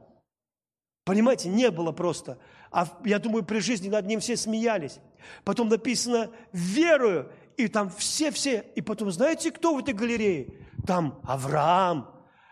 Понимаете, 1.03 1.49
не 1.49 1.71
было 1.71 1.91
просто. 1.91 2.37
А 2.71 2.87
я 3.05 3.19
думаю, 3.19 3.43
при 3.43 3.59
жизни 3.59 3.89
над 3.89 4.05
ним 4.05 4.19
все 4.19 4.37
смеялись. 4.37 4.99
Потом 5.43 5.69
написано 5.69 6.31
«верую», 6.53 7.31
и 7.57 7.67
там 7.67 7.89
все-все. 7.89 8.65
И 8.75 8.81
потом, 8.81 9.11
знаете, 9.11 9.51
кто 9.51 9.75
в 9.75 9.79
этой 9.79 9.93
галерее? 9.93 10.67
Там 10.87 11.19
Авраам. 11.23 12.09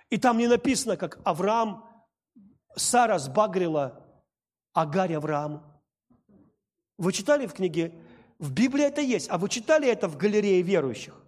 И 0.10 0.18
там 0.18 0.38
не 0.38 0.48
написано, 0.48 0.98
как 0.98 1.20
Авраам 1.24 1.86
Сара 2.76 3.18
сбагрила 3.18 4.06
Агарь 4.74 5.14
Аврааму. 5.14 5.64
Вы 6.98 7.14
читали 7.14 7.48
в 7.48 7.54
книге? 7.54 7.94
В 8.40 8.52
Библии 8.52 8.86
это 8.86 9.02
есть. 9.02 9.30
А 9.30 9.38
вы 9.38 9.50
читали 9.50 9.88
это 9.88 10.08
в 10.08 10.18
галерее 10.18 10.62
верующих? 10.62 11.22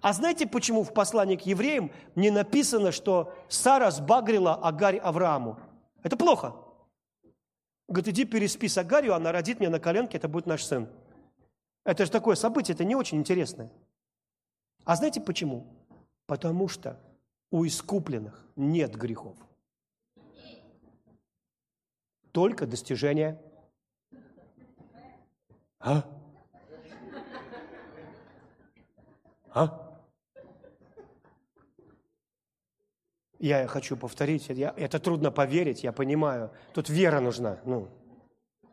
А 0.00 0.12
знаете, 0.12 0.46
почему 0.46 0.82
в 0.82 0.92
послании 0.92 1.36
к 1.36 1.46
евреям 1.46 1.90
не 2.14 2.30
написано, 2.30 2.92
что 2.92 3.34
Сара 3.48 3.90
сбагрила 3.90 4.54
Агарь 4.54 4.98
Аврааму? 4.98 5.58
Это 6.02 6.16
плохо. 6.16 6.54
Говорит, 7.88 8.08
иди 8.08 8.24
переспи 8.24 8.68
с 8.68 8.76
Агарью, 8.76 9.14
она 9.14 9.32
родит 9.32 9.60
мне 9.60 9.70
на 9.70 9.80
коленке, 9.80 10.18
это 10.18 10.28
будет 10.28 10.46
наш 10.46 10.62
сын. 10.64 10.88
Это 11.84 12.04
же 12.04 12.10
такое 12.10 12.36
событие, 12.36 12.74
это 12.74 12.84
не 12.84 12.94
очень 12.94 13.18
интересное. 13.18 13.70
А 14.84 14.96
знаете 14.96 15.20
почему? 15.20 15.66
Потому 16.26 16.68
что 16.68 17.00
у 17.50 17.66
искупленных 17.66 18.44
нет 18.56 18.94
грехов 18.94 19.36
только 22.34 22.66
достижение. 22.66 23.40
А? 25.78 26.02
А? 29.54 29.80
Я 33.38 33.66
хочу 33.68 33.96
повторить, 33.96 34.48
я, 34.48 34.74
это 34.76 34.98
трудно 34.98 35.30
поверить, 35.30 35.84
я 35.84 35.92
понимаю. 35.92 36.50
Тут 36.72 36.88
вера 36.88 37.20
нужна. 37.20 37.60
Ну, 37.64 37.88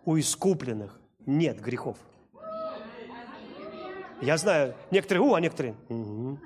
у 0.05 0.17
искупленных 0.17 0.99
нет 1.25 1.61
грехов. 1.61 1.97
Я 4.21 4.37
знаю, 4.37 4.75
некоторые, 4.91 5.21
у, 5.23 5.33
а 5.33 5.41
некоторые. 5.41 5.75
Угу. 5.89 6.39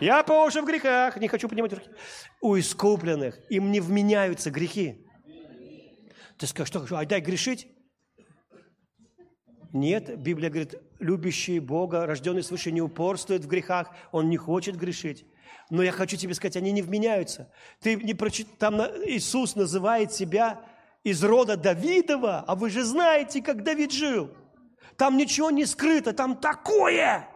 Я 0.00 0.22
по 0.22 0.44
уши 0.44 0.62
в 0.62 0.66
грехах, 0.66 1.16
не 1.16 1.28
хочу 1.28 1.48
поднимать 1.48 1.72
руки. 1.72 1.90
У 2.40 2.58
искупленных 2.58 3.38
им 3.50 3.72
не 3.72 3.80
вменяются 3.80 4.50
грехи. 4.50 5.04
Ты 6.38 6.46
скажешь, 6.46 6.68
что, 6.68 6.86
что 6.86 7.04
дай 7.04 7.20
грешить? 7.20 7.68
Нет, 9.72 10.18
Библия 10.18 10.48
говорит, 10.48 10.76
любящий 10.98 11.58
Бога, 11.58 12.06
рожденный 12.06 12.42
свыше, 12.42 12.72
не 12.72 12.80
упорствует 12.80 13.44
в 13.44 13.48
грехах, 13.48 13.90
он 14.12 14.30
не 14.30 14.36
хочет 14.36 14.76
грешить. 14.76 15.26
Но 15.70 15.82
я 15.82 15.92
хочу 15.92 16.16
тебе 16.16 16.34
сказать, 16.34 16.56
они 16.56 16.72
не 16.72 16.80
вменяются. 16.80 17.50
Ты 17.80 17.96
не 17.96 18.14
прочит... 18.14 18.48
Там 18.58 18.80
Иисус 18.80 19.54
называет 19.54 20.12
себя 20.12 20.62
из 21.04 21.22
рода 21.22 21.56
Давидова, 21.56 22.44
а 22.46 22.54
вы 22.54 22.70
же 22.70 22.84
знаете, 22.84 23.42
как 23.42 23.62
Давид 23.62 23.92
жил. 23.92 24.30
Там 24.96 25.16
ничего 25.16 25.50
не 25.50 25.66
скрыто, 25.66 26.12
там 26.12 26.36
такое, 26.36 27.28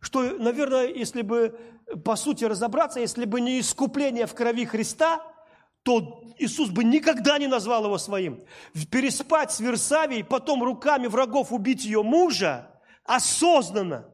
что, 0.00 0.22
наверное, 0.38 0.88
если 0.88 1.22
бы 1.22 1.58
по 2.04 2.16
сути 2.16 2.44
разобраться, 2.44 2.98
если 2.98 3.26
бы 3.26 3.40
не 3.40 3.60
искупление 3.60 4.26
в 4.26 4.34
крови 4.34 4.64
Христа– 4.64 5.22
то 5.86 6.20
Иисус 6.38 6.68
бы 6.68 6.84
никогда 6.84 7.38
не 7.38 7.46
назвал 7.46 7.84
его 7.84 7.98
своим. 7.98 8.44
Переспать 8.90 9.52
с 9.52 9.60
Версавией, 9.60 10.24
потом 10.24 10.62
руками 10.62 11.06
врагов 11.06 11.52
убить 11.52 11.84
ее 11.84 12.02
мужа, 12.02 12.70
осознанно. 13.04 14.12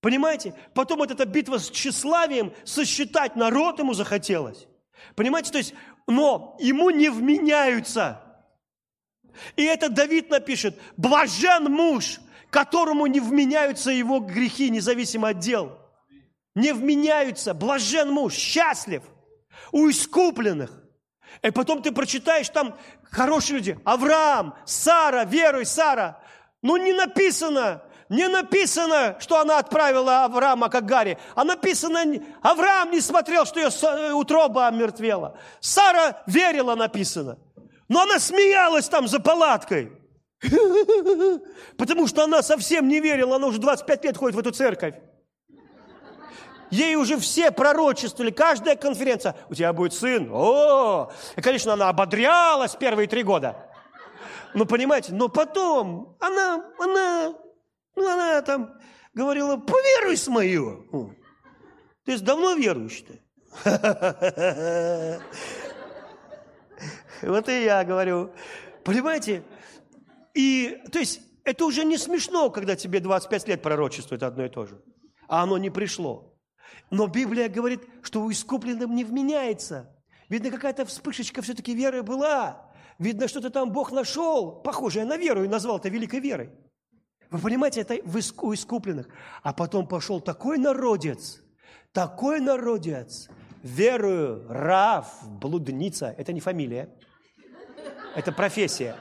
Понимаете? 0.00 0.54
Потом 0.74 0.98
вот 0.98 1.10
эта 1.10 1.26
битва 1.26 1.58
с 1.58 1.70
тщеславием, 1.70 2.52
сосчитать 2.64 3.36
народ 3.36 3.78
ему 3.80 3.94
захотелось. 3.94 4.66
Понимаете? 5.16 5.50
То 5.50 5.58
есть, 5.58 5.74
но 6.06 6.56
ему 6.60 6.90
не 6.90 7.08
вменяются. 7.08 8.22
И 9.56 9.64
это 9.64 9.88
Давид 9.88 10.30
напишет, 10.30 10.78
блажен 10.96 11.64
муж, 11.64 12.20
которому 12.50 13.06
не 13.06 13.20
вменяются 13.20 13.90
его 13.90 14.20
грехи, 14.20 14.70
независимо 14.70 15.30
от 15.30 15.38
дел. 15.38 15.78
Не 16.54 16.72
вменяются, 16.72 17.54
блажен 17.54 18.10
муж, 18.10 18.34
счастлив 18.34 19.02
у 19.72 19.88
искупленных. 19.88 20.79
И 21.42 21.50
потом 21.50 21.82
ты 21.82 21.92
прочитаешь 21.92 22.48
там 22.48 22.76
хорошие 23.10 23.56
люди. 23.56 23.78
Авраам, 23.84 24.54
Сара, 24.64 25.24
веруй, 25.24 25.64
Сара. 25.64 26.20
Ну 26.62 26.76
не 26.76 26.92
написано, 26.92 27.82
не 28.10 28.28
написано, 28.28 29.16
что 29.20 29.40
она 29.40 29.58
отправила 29.58 30.24
Авраама 30.24 30.68
к 30.68 30.74
Агаре, 30.74 31.16
а 31.34 31.44
написано, 31.44 32.00
Авраам 32.42 32.90
не 32.90 33.00
смотрел, 33.00 33.46
что 33.46 33.60
ее 33.60 34.12
утроба 34.14 34.66
омертвела. 34.66 35.38
Сара 35.60 36.22
верила, 36.26 36.74
написано. 36.74 37.38
Но 37.88 38.02
она 38.02 38.18
смеялась 38.18 38.88
там 38.88 39.08
за 39.08 39.20
палаткой. 39.20 39.92
Потому 41.76 42.06
что 42.06 42.24
она 42.24 42.42
совсем 42.42 42.88
не 42.88 43.00
верила, 43.00 43.36
она 43.36 43.46
уже 43.46 43.58
25 43.58 44.04
лет 44.04 44.16
ходит 44.16 44.36
в 44.36 44.38
эту 44.38 44.50
церковь. 44.50 44.94
Ей 46.70 46.94
уже 46.94 47.18
все 47.18 47.50
пророчествовали, 47.50 48.30
каждая 48.30 48.76
конференция. 48.76 49.36
У 49.48 49.54
тебя 49.54 49.72
будет 49.72 49.92
сын. 49.92 50.28
О! 50.32 51.10
И, 51.36 51.40
конечно, 51.40 51.72
она 51.72 51.88
ободрялась 51.88 52.76
первые 52.76 53.08
три 53.08 53.22
года. 53.22 53.56
Ну, 54.54 54.66
понимаете, 54.66 55.12
но 55.12 55.28
потом 55.28 56.16
она, 56.20 56.64
она, 56.78 57.34
ну, 57.96 58.08
она 58.08 58.42
там 58.42 58.74
говорила, 59.14 59.56
поверуй 59.56 60.16
с 60.16 60.28
мою. 60.28 61.16
Ты 62.04 62.18
давно 62.18 62.54
верующий-то. 62.54 63.18
Вот 67.22 67.50
и 67.50 67.64
я 67.64 67.84
говорю. 67.84 68.32
Понимаете? 68.82 69.42
И, 70.32 70.80
то 70.90 70.98
есть, 70.98 71.20
это 71.44 71.66
уже 71.66 71.84
не 71.84 71.98
смешно, 71.98 72.48
когда 72.48 72.76
тебе 72.76 73.00
25 73.00 73.48
лет 73.48 73.62
пророчествует 73.62 74.22
одно 74.22 74.46
и 74.46 74.48
то 74.48 74.64
же. 74.64 74.80
А 75.28 75.42
оно 75.42 75.58
не 75.58 75.68
пришло. 75.68 76.29
Но 76.90 77.06
Библия 77.06 77.48
говорит, 77.48 77.82
что 78.02 78.22
у 78.22 78.30
искупленным 78.30 78.94
не 78.94 79.04
вменяется. 79.04 79.96
Видно, 80.28 80.50
какая-то 80.50 80.84
вспышечка 80.84 81.42
все-таки 81.42 81.74
веры 81.74 82.02
была. 82.02 82.70
Видно, 82.98 83.28
что-то 83.28 83.50
там 83.50 83.72
Бог 83.72 83.92
нашел, 83.92 84.60
похожее 84.62 85.04
на 85.04 85.16
веру, 85.16 85.44
и 85.44 85.48
назвал 85.48 85.78
это 85.78 85.88
великой 85.88 86.20
верой. 86.20 86.50
Вы 87.30 87.38
понимаете, 87.38 87.80
это 87.82 87.94
у 88.42 88.54
искупленных. 88.54 89.08
А 89.42 89.52
потом 89.52 89.86
пошел 89.86 90.20
такой 90.20 90.58
народец, 90.58 91.40
такой 91.92 92.40
народец, 92.40 93.28
верую, 93.62 94.46
Рав, 94.48 95.06
блудница. 95.28 96.14
Это 96.18 96.32
не 96.32 96.40
фамилия, 96.40 96.90
это 98.16 98.32
профессия. 98.32 98.96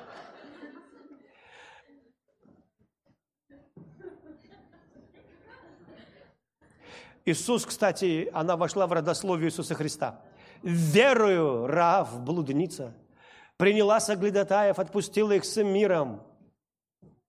Иисус, 7.29 7.65
кстати, 7.65 8.29
она 8.33 8.57
вошла 8.57 8.87
в 8.87 8.93
родословие 8.93 9.49
Иисуса 9.49 9.75
Христа. 9.75 10.21
Верую, 10.63 11.67
Рав, 11.67 12.19
блудница, 12.21 12.93
приняла 13.57 13.99
соглядатаев, 13.99 14.79
отпустила 14.79 15.33
их 15.33 15.45
с 15.45 15.61
миром, 15.63 16.23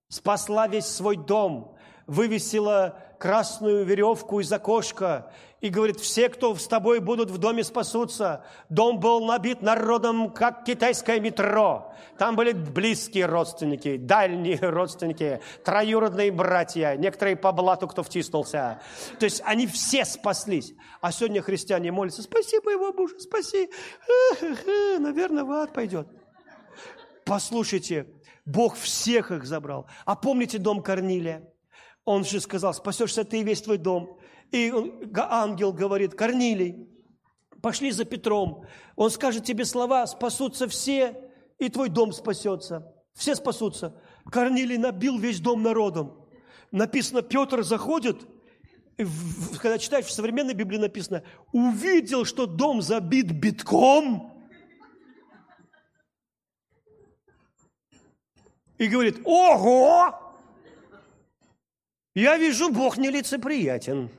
спасла 0.09 0.67
весь 0.67 0.87
свой 0.87 1.15
дом, 1.15 1.75
вывесила 2.07 2.99
красную 3.21 3.85
веревку 3.85 4.39
из 4.39 4.51
окошка 4.51 5.31
и 5.59 5.69
говорит, 5.69 5.99
все, 5.99 6.27
кто 6.27 6.55
с 6.55 6.67
тобой 6.67 6.99
будут 6.99 7.29
в 7.29 7.37
доме, 7.37 7.63
спасутся. 7.63 8.43
Дом 8.69 8.99
был 8.99 9.23
набит 9.23 9.61
народом, 9.61 10.31
как 10.31 10.63
китайское 10.63 11.19
метро. 11.19 11.93
Там 12.17 12.35
были 12.35 12.51
близкие 12.51 13.27
родственники, 13.27 13.97
дальние 13.97 14.57
родственники, 14.61 15.39
троюродные 15.63 16.31
братья, 16.31 16.95
некоторые 16.95 17.35
по 17.35 17.51
блату, 17.51 17.87
кто 17.87 18.01
втиснулся. 18.01 18.81
То 19.19 19.25
есть 19.25 19.43
они 19.45 19.67
все 19.67 20.03
спаслись. 20.03 20.73
А 20.99 21.11
сегодня 21.11 21.43
христиане 21.43 21.91
молятся, 21.91 22.23
спаси 22.23 22.59
моего 22.65 22.91
мужа, 22.91 23.19
спаси. 23.19 23.69
Наверное, 24.97 25.43
в 25.43 25.51
ад 25.51 25.73
пойдет. 25.73 26.07
Послушайте, 27.23 28.07
Бог 28.45 28.75
всех 28.75 29.29
их 29.29 29.45
забрал. 29.45 29.85
А 30.05 30.15
помните 30.15 30.57
дом 30.57 30.81
Корнилия? 30.81 31.50
Он 32.05 32.23
же 32.23 32.39
сказал, 32.39 32.73
спасешься 32.73 33.23
ты 33.23 33.41
и 33.41 33.43
весь 33.43 33.61
твой 33.61 33.77
дом. 33.77 34.17
И 34.51 34.73
ангел 35.15 35.71
говорит, 35.71 36.15
Корнилий, 36.15 36.87
пошли 37.61 37.91
за 37.91 38.05
Петром. 38.05 38.65
Он 38.95 39.09
скажет 39.09 39.45
тебе 39.45 39.65
слова, 39.65 40.05
спасутся 40.07 40.67
все, 40.67 41.15
и 41.57 41.69
твой 41.69 41.89
дом 41.89 42.11
спасется. 42.11 42.93
Все 43.13 43.35
спасутся. 43.35 44.01
Корнилий 44.31 44.77
набил 44.77 45.17
весь 45.17 45.39
дом 45.39 45.63
народом. 45.63 46.27
Написано, 46.71 47.21
Петр 47.21 47.63
заходит, 47.63 48.25
когда 49.61 49.77
читаешь 49.77 50.05
в 50.05 50.11
современной 50.11 50.53
Библии 50.53 50.77
написано, 50.77 51.23
увидел, 51.51 52.25
что 52.25 52.45
дом 52.45 52.81
забит 52.81 53.31
битком, 53.31 54.31
и 58.77 58.87
говорит, 58.87 59.21
ого, 59.25 60.20
я 62.15 62.37
вижу, 62.37 62.69
Бог 62.69 62.97
нелицеприятен. 62.97 64.09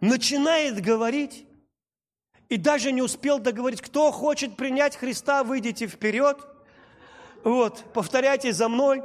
Начинает 0.00 0.80
говорить, 0.80 1.46
и 2.48 2.56
даже 2.56 2.92
не 2.92 3.02
успел 3.02 3.38
договорить, 3.38 3.80
кто 3.80 4.10
хочет 4.10 4.56
принять 4.56 4.96
Христа, 4.96 5.44
выйдите 5.44 5.86
вперед. 5.86 6.38
Вот, 7.44 7.84
повторяйте 7.92 8.52
за 8.52 8.68
мной. 8.68 9.02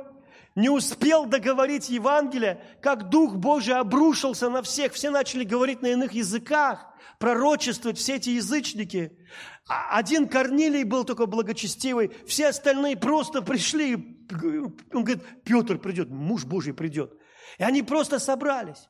Не 0.56 0.70
успел 0.70 1.26
договорить 1.26 1.88
Евангелие, 1.90 2.64
как 2.82 3.10
Дух 3.10 3.36
Божий 3.36 3.76
обрушился 3.76 4.50
на 4.50 4.64
всех. 4.64 4.94
Все 4.94 5.12
начали 5.12 5.44
говорить 5.44 5.84
на 5.84 5.88
иных 5.88 6.14
языках, 6.14 6.88
пророчествовать, 7.20 8.00
все 8.00 8.16
эти 8.16 8.32
язычники. 8.32 9.16
А 9.68 9.98
один 9.98 10.28
Корнилий 10.28 10.84
был 10.84 11.04
такой 11.04 11.28
благочестивый, 11.28 12.12
все 12.26 12.48
остальные 12.48 12.98
просто 12.98 13.42
пришли 13.44 14.17
он 14.32 15.04
говорит, 15.04 15.24
Петр 15.44 15.78
придет, 15.78 16.10
муж 16.10 16.46
Божий 16.46 16.74
придет. 16.74 17.14
И 17.58 17.64
они 17.64 17.84
просто 17.84 18.20
собрались. 18.20 18.90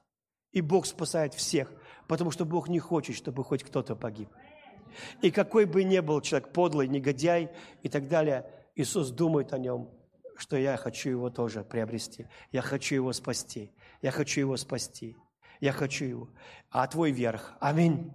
И 0.51 0.61
Бог 0.61 0.85
спасает 0.85 1.33
всех, 1.33 1.71
потому 2.07 2.31
что 2.31 2.45
Бог 2.45 2.69
не 2.69 2.79
хочет, 2.79 3.15
чтобы 3.15 3.43
хоть 3.43 3.63
кто-то 3.63 3.95
погиб. 3.95 4.29
И 5.21 5.31
какой 5.31 5.65
бы 5.65 5.83
ни 5.83 5.99
был 5.99 6.21
человек 6.21 6.53
подлый, 6.53 6.88
негодяй 6.88 7.51
и 7.83 7.89
так 7.89 8.07
далее, 8.07 8.49
Иисус 8.75 9.09
думает 9.09 9.53
о 9.53 9.59
нем, 9.59 9.91
что 10.38 10.57
я 10.57 10.77
хочу 10.77 11.09
его 11.09 11.29
тоже 11.29 11.63
приобрести. 11.63 12.27
Я 12.51 12.61
хочу 12.61 12.95
его 12.95 13.13
спасти. 13.13 13.71
Я 14.01 14.11
хочу 14.11 14.39
его 14.39 14.57
спасти. 14.57 15.15
Я 15.59 15.71
хочу 15.71 16.05
его. 16.05 16.29
А 16.69 16.88
твой 16.88 17.11
верх. 17.11 17.53
Аминь. 17.59 18.11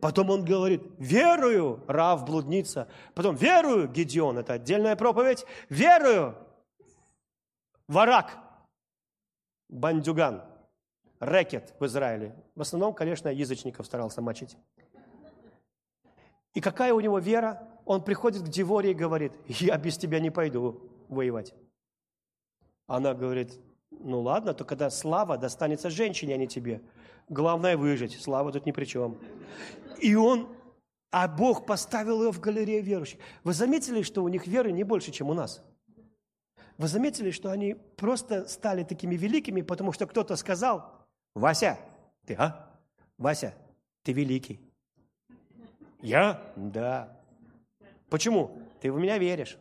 Потом 0.00 0.30
он 0.30 0.44
говорит, 0.44 0.82
верую, 0.98 1.82
Рав, 1.86 2.26
блудница. 2.26 2.88
Потом 3.14 3.36
верую, 3.36 3.88
Гедеон, 3.88 4.38
это 4.38 4.54
отдельная 4.54 4.96
проповедь. 4.96 5.46
Верую, 5.70 6.36
Варак, 7.88 8.38
бандюган, 9.68 10.42
рэкет 11.20 11.74
в 11.78 11.86
Израиле. 11.86 12.34
В 12.54 12.62
основном, 12.62 12.94
конечно, 12.94 13.28
язычников 13.28 13.86
старался 13.86 14.22
мочить. 14.22 14.56
И 16.54 16.60
какая 16.60 16.94
у 16.94 17.00
него 17.00 17.18
вера? 17.18 17.68
Он 17.84 18.02
приходит 18.02 18.42
к 18.42 18.48
Деворе 18.48 18.92
и 18.92 18.94
говорит, 18.94 19.32
я 19.46 19.76
без 19.76 19.98
тебя 19.98 20.20
не 20.20 20.30
пойду 20.30 20.88
воевать. 21.08 21.54
Она 22.86 23.12
говорит, 23.12 23.58
ну 23.90 24.20
ладно, 24.20 24.54
то 24.54 24.64
когда 24.64 24.88
слава 24.90 25.36
достанется 25.36 25.90
женщине, 25.90 26.34
а 26.34 26.36
не 26.36 26.46
тебе. 26.46 26.82
Главное 27.28 27.76
выжить, 27.76 28.20
слава 28.20 28.52
тут 28.52 28.66
ни 28.66 28.72
при 28.72 28.84
чем. 28.84 29.18
И 29.98 30.14
он, 30.14 30.48
а 31.10 31.28
Бог 31.28 31.66
поставил 31.66 32.22
ее 32.22 32.32
в 32.32 32.40
галерею 32.40 32.82
верующих. 32.82 33.20
Вы 33.42 33.52
заметили, 33.52 34.02
что 34.02 34.22
у 34.22 34.28
них 34.28 34.46
веры 34.46 34.72
не 34.72 34.84
больше, 34.84 35.10
чем 35.10 35.30
у 35.30 35.34
нас? 35.34 35.62
Вы 36.76 36.88
заметили, 36.88 37.30
что 37.30 37.50
они 37.50 37.74
просто 37.96 38.48
стали 38.48 38.82
такими 38.82 39.14
великими, 39.14 39.62
потому 39.62 39.92
что 39.92 40.06
кто-то 40.06 40.36
сказал, 40.36 40.92
Вася, 41.34 41.78
ты, 42.26 42.34
а? 42.34 42.70
Вася, 43.16 43.54
ты 44.02 44.12
великий. 44.12 44.60
Я? 46.00 46.42
Да. 46.56 47.16
Почему? 48.10 48.60
Ты 48.80 48.92
в 48.92 48.98
меня 48.98 49.18
веришь. 49.18 49.56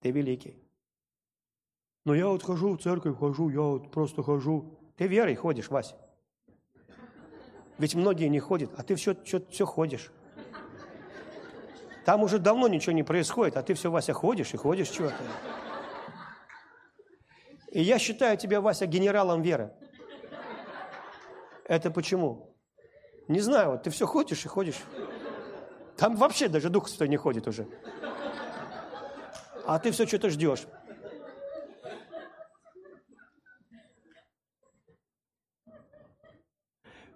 Ты 0.00 0.10
великий. 0.10 0.56
Но 2.04 2.14
я 2.14 2.28
вот 2.28 2.42
хожу 2.42 2.76
в 2.76 2.82
церковь, 2.82 3.18
хожу, 3.18 3.50
я 3.50 3.60
вот 3.60 3.90
просто 3.90 4.22
хожу. 4.22 4.78
Ты 4.96 5.06
верой 5.06 5.34
ходишь, 5.34 5.68
Вася. 5.68 5.96
Ведь 7.78 7.94
многие 7.94 8.28
не 8.28 8.40
ходят, 8.40 8.70
а 8.76 8.82
ты 8.82 8.94
все, 8.94 9.14
все, 9.24 9.40
все 9.50 9.66
ходишь. 9.66 10.10
Там 12.04 12.22
уже 12.22 12.38
давно 12.38 12.68
ничего 12.68 12.92
не 12.92 13.02
происходит, 13.02 13.56
а 13.56 13.62
ты 13.62 13.74
все, 13.74 13.90
Вася, 13.90 14.12
ходишь 14.12 14.54
и 14.54 14.56
ходишь 14.56 14.88
чего-то. 14.88 15.16
И 17.70 17.82
я 17.82 17.98
считаю 17.98 18.36
тебя, 18.36 18.60
Вася, 18.60 18.86
генералом 18.86 19.42
веры. 19.42 19.72
Это 21.64 21.90
почему? 21.90 22.56
Не 23.28 23.40
знаю, 23.40 23.72
вот 23.72 23.84
ты 23.84 23.90
все 23.90 24.06
ходишь 24.06 24.44
и 24.44 24.48
ходишь. 24.48 24.80
Там 25.96 26.16
вообще 26.16 26.48
даже 26.48 26.68
Дух 26.68 26.88
Святой 26.88 27.08
не 27.08 27.16
ходит 27.16 27.46
уже. 27.46 27.68
А 29.66 29.78
ты 29.78 29.92
все 29.92 30.04
что-то 30.06 30.30
ждешь. 30.30 30.66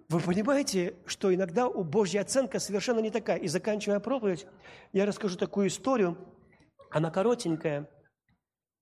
Вы 0.09 0.21
понимаете, 0.21 0.95
что 1.07 1.35
иногда 1.35 1.67
у 1.67 1.83
Божья 1.83 2.21
оценка 2.21 2.61
совершенно 2.61 3.01
не 3.01 3.11
такая. 3.11 3.39
И 3.39 3.49
заканчивая 3.49 3.99
проповедь, 3.99 4.47
я 4.93 5.07
расскажу 5.07 5.37
такую 5.37 5.67
историю. 5.67 6.17
Она 6.91 7.11
коротенькая. 7.11 7.91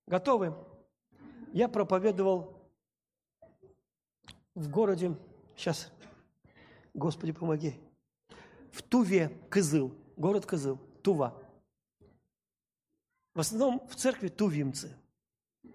Готовы? 0.07 0.55
Я 1.53 1.69
проповедовал 1.69 2.59
в 4.55 4.69
городе, 4.71 5.17
сейчас, 5.57 5.91
Господи, 6.95 7.33
помоги, 7.33 7.75
в 8.71 8.83
Туве, 8.83 9.29
Кызыл, 9.51 9.95
город 10.17 10.47
Кызыл, 10.47 10.79
Тува. 11.03 11.39
В 13.35 13.41
основном 13.41 13.87
в 13.89 13.95
церкви 13.97 14.29
тувимцы. 14.29 14.95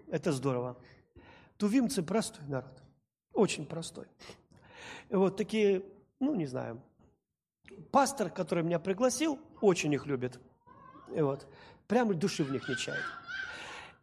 Это 0.08 0.32
здорово. 0.32 0.76
Тувимцы 1.56 2.02
простой 2.02 2.44
народ, 2.46 2.82
очень 3.32 3.66
простой. 3.66 4.06
И 5.08 5.16
вот 5.16 5.36
такие, 5.36 5.84
ну, 6.20 6.34
не 6.34 6.46
знаю, 6.46 6.80
пастор, 7.90 8.30
который 8.30 8.62
меня 8.62 8.78
пригласил, 8.78 9.40
очень 9.60 9.92
их 9.92 10.06
любит. 10.06 10.38
И 11.14 11.20
вот, 11.20 11.48
прямо 11.88 12.14
души 12.14 12.44
в 12.44 12.52
них 12.52 12.68
не 12.68 12.76
чает. 12.76 13.02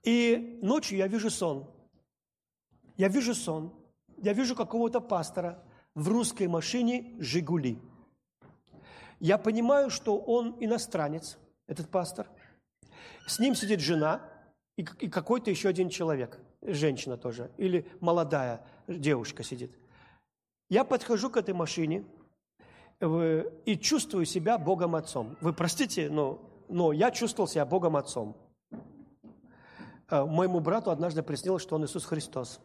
И 0.06 0.60
ночью 0.62 1.00
я 1.00 1.08
вижу 1.08 1.30
сон. 1.30 1.68
Я 2.96 3.08
вижу 3.10 3.34
сон. 3.34 3.74
Я 4.18 4.34
вижу 4.34 4.56
какого-то 4.56 5.02
пастора 5.02 5.62
в 5.96 6.08
русской 6.08 6.48
машине 6.48 7.16
«Жигули». 7.20 7.80
Я 9.20 9.38
понимаю, 9.38 9.90
что 9.90 10.18
он 10.18 10.56
иностранец. 10.60 11.38
этот 11.68 11.90
пастор. 11.90 12.28
С 13.26 13.40
ним 13.40 13.56
сидит 13.56 13.80
жена 13.80 14.22
и, 14.78 14.84
какой-то 14.84 15.50
еще 15.50 15.70
один 15.70 15.90
человек, 15.90 16.40
женщина 16.62 17.18
тоже, 17.18 17.50
или 17.58 17.88
молодая 18.02 18.64
девушка 18.88 19.42
сидит. 19.42 19.72
Я 20.70 20.84
подхожу 20.84 21.32
к 21.32 21.38
этой 21.38 21.56
машине 21.56 22.06
и 23.02 23.80
чувствую 23.82 24.26
себя 24.26 24.60
Богом 24.60 24.96
Отцом. 24.96 25.38
Вы 25.42 25.54
простите, 25.54 26.10
но, 26.10 26.40
но 26.70 26.94
я 26.94 27.10
чувствовал 27.10 27.48
себя 27.48 27.66
Богом 27.66 27.96
Отцом. 27.96 28.38
Э, 30.10 30.26
моему 30.26 30.60
брату 30.60 30.92
однажды 30.92 31.24
приснилось, 31.24 31.64
что 31.64 31.76
он 31.76 31.86
Иисус 31.86 32.06
Христос. 32.06 32.60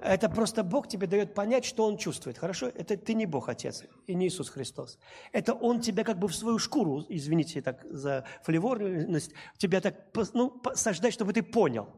Это 0.00 0.30
просто 0.30 0.62
Бог 0.62 0.88
тебе 0.88 1.06
дает 1.06 1.34
понять, 1.34 1.64
что 1.64 1.84
Он 1.84 1.98
чувствует. 1.98 2.38
Хорошо? 2.38 2.68
Это 2.68 2.96
ты 2.96 3.12
не 3.12 3.26
Бог 3.26 3.48
Отец 3.48 3.84
и 4.06 4.14
не 4.14 4.28
Иисус 4.28 4.48
Христос. 4.48 4.98
Это 5.32 5.52
Он 5.52 5.80
тебя 5.80 6.04
как 6.04 6.18
бы 6.18 6.26
в 6.28 6.34
свою 6.34 6.58
шкуру, 6.58 7.04
извините 7.08 7.60
так 7.60 7.84
за 7.84 8.24
фливорность, 8.42 9.32
тебя 9.58 9.80
так 9.80 9.96
ну, 10.32 10.50
посаждать, 10.50 11.12
чтобы 11.12 11.32
ты 11.34 11.42
понял. 11.42 11.88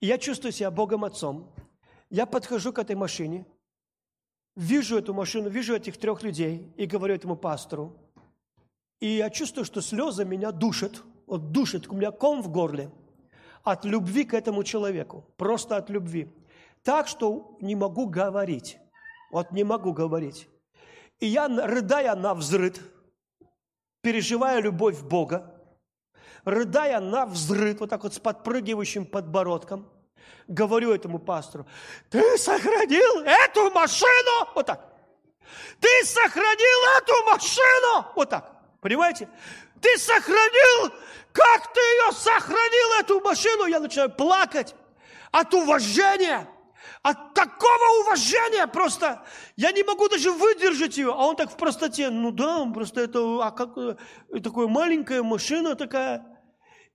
И 0.00 0.06
я 0.06 0.18
чувствую 0.18 0.52
себя 0.52 0.70
Богом 0.70 1.04
Отцом. 1.04 1.54
Я 2.10 2.26
подхожу 2.26 2.74
к 2.74 2.78
этой 2.78 2.96
машине, 2.96 3.46
вижу 4.54 4.98
эту 4.98 5.14
машину, 5.14 5.48
вижу 5.48 5.74
этих 5.74 5.96
трех 5.96 6.22
людей 6.22 6.74
и 6.76 6.84
говорю 6.84 7.14
этому 7.14 7.36
пастору. 7.36 7.96
И 9.00 9.16
я 9.16 9.30
чувствую, 9.30 9.64
что 9.64 9.80
слезы 9.80 10.26
меня 10.26 10.52
душат. 10.52 11.02
Вот 11.32 11.50
душит, 11.50 11.88
у 11.88 11.94
меня 11.94 12.10
ком 12.10 12.42
в 12.42 12.50
горле 12.50 12.90
от 13.62 13.86
любви 13.86 14.24
к 14.24 14.34
этому 14.34 14.64
человеку. 14.64 15.24
Просто 15.38 15.78
от 15.78 15.88
любви 15.88 16.30
так, 16.82 17.08
что 17.08 17.56
не 17.62 17.74
могу 17.74 18.06
говорить. 18.06 18.76
Вот 19.30 19.50
не 19.50 19.64
могу 19.64 19.94
говорить. 19.94 20.46
И 21.20 21.26
я, 21.26 21.48
рыдая 21.48 22.14
на 22.16 22.34
взрыд, 22.34 22.82
переживая 24.02 24.60
любовь 24.60 25.00
Бога, 25.00 25.58
рыдая 26.44 27.00
на 27.00 27.24
взрыд, 27.24 27.80
вот 27.80 27.88
так 27.88 28.02
вот 28.02 28.12
с 28.12 28.18
подпрыгивающим 28.18 29.06
подбородком, 29.06 29.90
говорю 30.48 30.92
этому 30.92 31.18
пастору, 31.18 31.66
ты 32.10 32.36
сохранил 32.36 33.22
эту 33.22 33.70
машину, 33.70 34.48
вот 34.54 34.66
так. 34.66 34.86
Ты 35.80 36.04
сохранил 36.04 36.98
эту 36.98 37.24
машину, 37.24 38.12
вот 38.16 38.28
так. 38.28 38.52
Понимаете? 38.82 39.30
Ты 39.82 39.98
сохранил, 39.98 40.92
как 41.32 41.72
ты 41.74 41.80
ее 41.80 42.12
сохранил, 42.12 43.00
эту 43.00 43.20
машину? 43.20 43.66
Я 43.66 43.80
начинаю 43.80 44.10
плакать 44.10 44.74
от 45.32 45.52
уважения 45.52 46.48
от 47.02 47.34
такого 47.34 48.02
уважения 48.02 48.66
просто 48.66 49.22
я 49.56 49.72
не 49.72 49.82
могу 49.82 50.08
даже 50.08 50.30
выдержать 50.30 50.96
ее. 50.96 51.12
А 51.12 51.26
он 51.26 51.36
так 51.36 51.50
в 51.50 51.56
простоте, 51.56 52.10
ну 52.10 52.30
да, 52.30 52.64
просто 52.66 53.00
это, 53.00 53.44
а 53.44 53.50
как, 53.50 53.76
э, 53.76 53.96
такая 54.42 54.68
маленькая 54.68 55.22
машина 55.22 55.74
такая. 55.74 56.24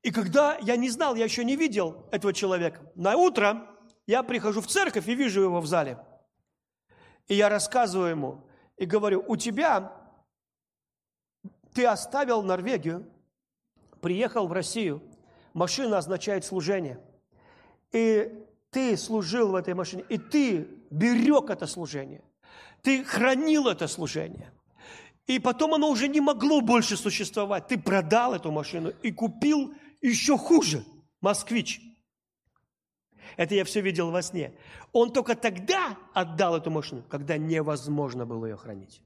И 0.03 0.11
когда 0.11 0.57
я 0.61 0.77
не 0.77 0.89
знал, 0.89 1.15
я 1.15 1.25
еще 1.25 1.43
не 1.43 1.55
видел 1.55 2.07
этого 2.11 2.33
человека, 2.33 2.81
на 2.95 3.17
утро 3.17 3.67
я 4.05 4.23
прихожу 4.23 4.61
в 4.61 4.67
церковь 4.67 5.07
и 5.07 5.15
вижу 5.15 5.41
его 5.41 5.59
в 5.59 5.67
зале. 5.67 5.97
И 7.27 7.35
я 7.35 7.49
рассказываю 7.49 8.11
ему 8.11 8.49
и 8.77 8.85
говорю, 8.85 9.25
у 9.27 9.35
тебя, 9.35 9.91
ты 11.77 11.85
оставил 11.85 12.41
Норвегию, 12.41 13.05
приехал 14.01 14.47
в 14.47 14.51
Россию, 14.51 14.99
машина 15.53 15.99
означает 15.99 16.43
служение. 16.43 16.99
И 17.91 18.33
ты 18.71 18.97
служил 18.97 19.49
в 19.49 19.55
этой 19.55 19.75
машине, 19.75 20.03
и 20.09 20.17
ты 20.17 20.67
берег 20.89 21.51
это 21.51 21.67
служение. 21.67 22.23
Ты 22.81 23.03
хранил 23.03 23.67
это 23.67 23.87
служение. 23.87 24.51
И 25.27 25.37
потом 25.37 25.75
оно 25.75 25.91
уже 25.91 26.07
не 26.07 26.19
могло 26.19 26.61
больше 26.61 26.97
существовать. 26.97 27.67
Ты 27.67 27.77
продал 27.77 28.33
эту 28.33 28.51
машину 28.51 28.91
и 29.03 29.11
купил 29.11 29.71
еще 30.01 30.35
хуже, 30.35 30.83
москвич. 31.21 31.79
Это 33.35 33.53
я 33.53 33.63
все 33.65 33.81
видел 33.81 34.09
во 34.09 34.23
сне. 34.23 34.51
Он 34.93 35.13
только 35.13 35.35
тогда 35.35 35.95
отдал 36.15 36.57
эту 36.57 36.71
машину, 36.71 37.03
когда 37.07 37.37
невозможно 37.37 38.25
было 38.25 38.47
ее 38.47 38.57
хранить. 38.57 39.03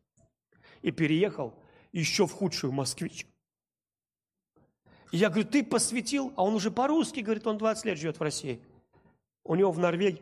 И 0.82 0.92
переехал 0.92 1.54
еще 1.92 2.28
в 2.28 2.32
худшую 2.32 2.72
москвич. 2.72 3.28
И 5.12 5.18
я 5.18 5.30
говорю, 5.30 5.48
ты 5.48 5.64
посвятил, 5.64 6.34
а 6.36 6.44
он 6.44 6.56
уже 6.56 6.72
по-русски, 6.72 7.20
говорит, 7.20 7.46
он 7.46 7.58
20 7.58 7.86
лет 7.86 7.98
живет 7.98 8.20
в 8.20 8.24
России. 8.24 8.62
У 9.44 9.56
него 9.56 9.72
в 9.72 9.80
Норвегии 9.80 10.22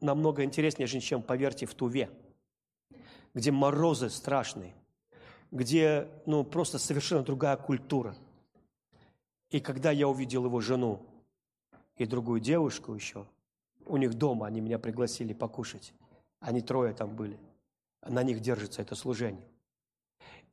намного 0.00 0.44
интереснее, 0.44 0.86
чем, 0.86 1.22
поверьте, 1.22 1.66
в 1.66 1.74
Туве, 1.74 2.10
где 3.32 3.50
морозы 3.50 4.10
страшные, 4.10 4.74
где 5.50 6.08
ну, 6.26 6.44
просто 6.44 6.78
совершенно 6.78 7.22
другая 7.22 7.56
культура. 7.56 8.14
И 9.50 9.60
когда 9.60 9.90
я 9.90 10.08
увидел 10.08 10.44
его 10.44 10.60
жену 10.60 11.04
и 11.96 12.06
другую 12.06 12.40
девушку 12.40 12.94
еще, 12.94 13.26
у 13.86 13.96
них 13.96 14.14
дома 14.14 14.46
они 14.46 14.60
меня 14.60 14.78
пригласили 14.78 15.32
покушать. 15.32 15.92
Они 16.40 16.60
трое 16.60 16.92
там 16.92 17.14
были. 17.16 17.38
На 18.06 18.22
них 18.22 18.40
держится 18.40 18.82
это 18.82 18.94
служение. 18.94 19.46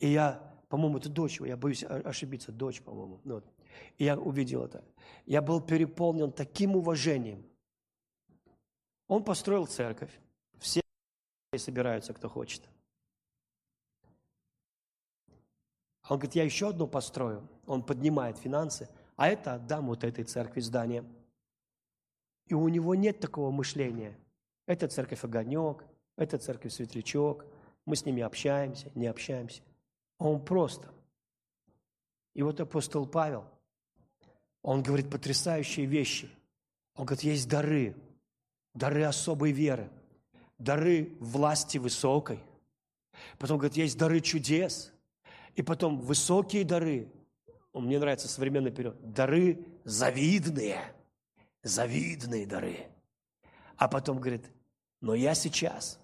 И 0.02 0.08
я, 0.08 0.42
по-моему, 0.68 0.98
это 0.98 1.10
дочь, 1.10 1.40
я 1.40 1.56
боюсь 1.56 1.84
ошибиться, 1.84 2.52
дочь, 2.52 2.82
по-моему. 2.82 3.22
Ну, 3.24 3.36
вот. 3.36 3.46
И 4.00 4.04
я 4.04 4.18
увидел 4.18 4.66
это. 4.66 4.84
Я 5.28 5.44
был 5.44 5.62
переполнен 5.62 6.32
таким 6.32 6.76
уважением. 6.76 7.46
Он 9.08 9.24
построил 9.24 9.68
церковь. 9.68 10.12
Все 10.58 10.82
собираются, 11.56 12.14
кто 12.14 12.28
хочет. 12.30 12.64
Он 16.10 16.18
говорит, 16.18 16.34
я 16.34 16.44
еще 16.44 16.70
одну 16.70 16.88
построю. 16.88 17.48
Он 17.68 17.84
поднимает 17.84 18.40
финансы, 18.40 18.90
а 19.18 19.30
это 19.30 19.54
отдам 19.54 19.86
вот 19.86 20.04
этой 20.04 20.24
церкви 20.24 20.62
здание. 20.62 21.06
И 22.48 22.56
у 22.56 22.68
него 22.70 22.96
нет 22.96 23.20
такого 23.20 23.52
мышления. 23.52 24.18
Это 24.66 24.88
церковь 24.88 25.24
Огонек, 25.24 25.86
это 26.18 26.40
церковь 26.40 26.74
Светлячок. 26.74 27.46
Мы 27.86 27.96
с 27.96 28.04
ними 28.04 28.24
общаемся, 28.24 28.92
не 28.96 29.06
общаемся. 29.06 29.62
Он 30.22 30.44
просто. 30.44 30.88
И 32.34 32.44
вот 32.44 32.60
апостол 32.60 33.06
Павел– 33.06 33.46
он 34.62 34.84
говорит 34.84 35.10
потрясающие 35.10 35.86
вещи. 35.86 36.30
Он 36.96 37.06
говорит, 37.06 37.24
есть 37.24 37.50
дары, 37.50 37.96
дары 38.74 39.04
особой 39.04 39.52
веры, 39.52 39.90
дары 40.58 41.16
власти 41.20 41.78
высокой. 41.78 42.40
Потом 43.38 43.58
говорит, 43.58 43.78
есть 43.78 43.98
дары 43.98 44.20
чудес. 44.22 44.94
И 45.56 45.62
потом 45.62 46.00
высокие 46.00 46.64
дары. 46.64 47.12
Мне 47.74 48.00
нравится 48.00 48.28
современный 48.28 48.72
период. 48.72 49.14
Дары 49.14 49.66
завидные. 49.84 50.80
Завидные 51.64 52.46
дары. 52.46 52.88
А 53.78 53.88
потом 53.88 54.20
говорит, 54.20 54.46
но 55.02 55.14
я 55.16 55.34
сейчас 55.34 56.00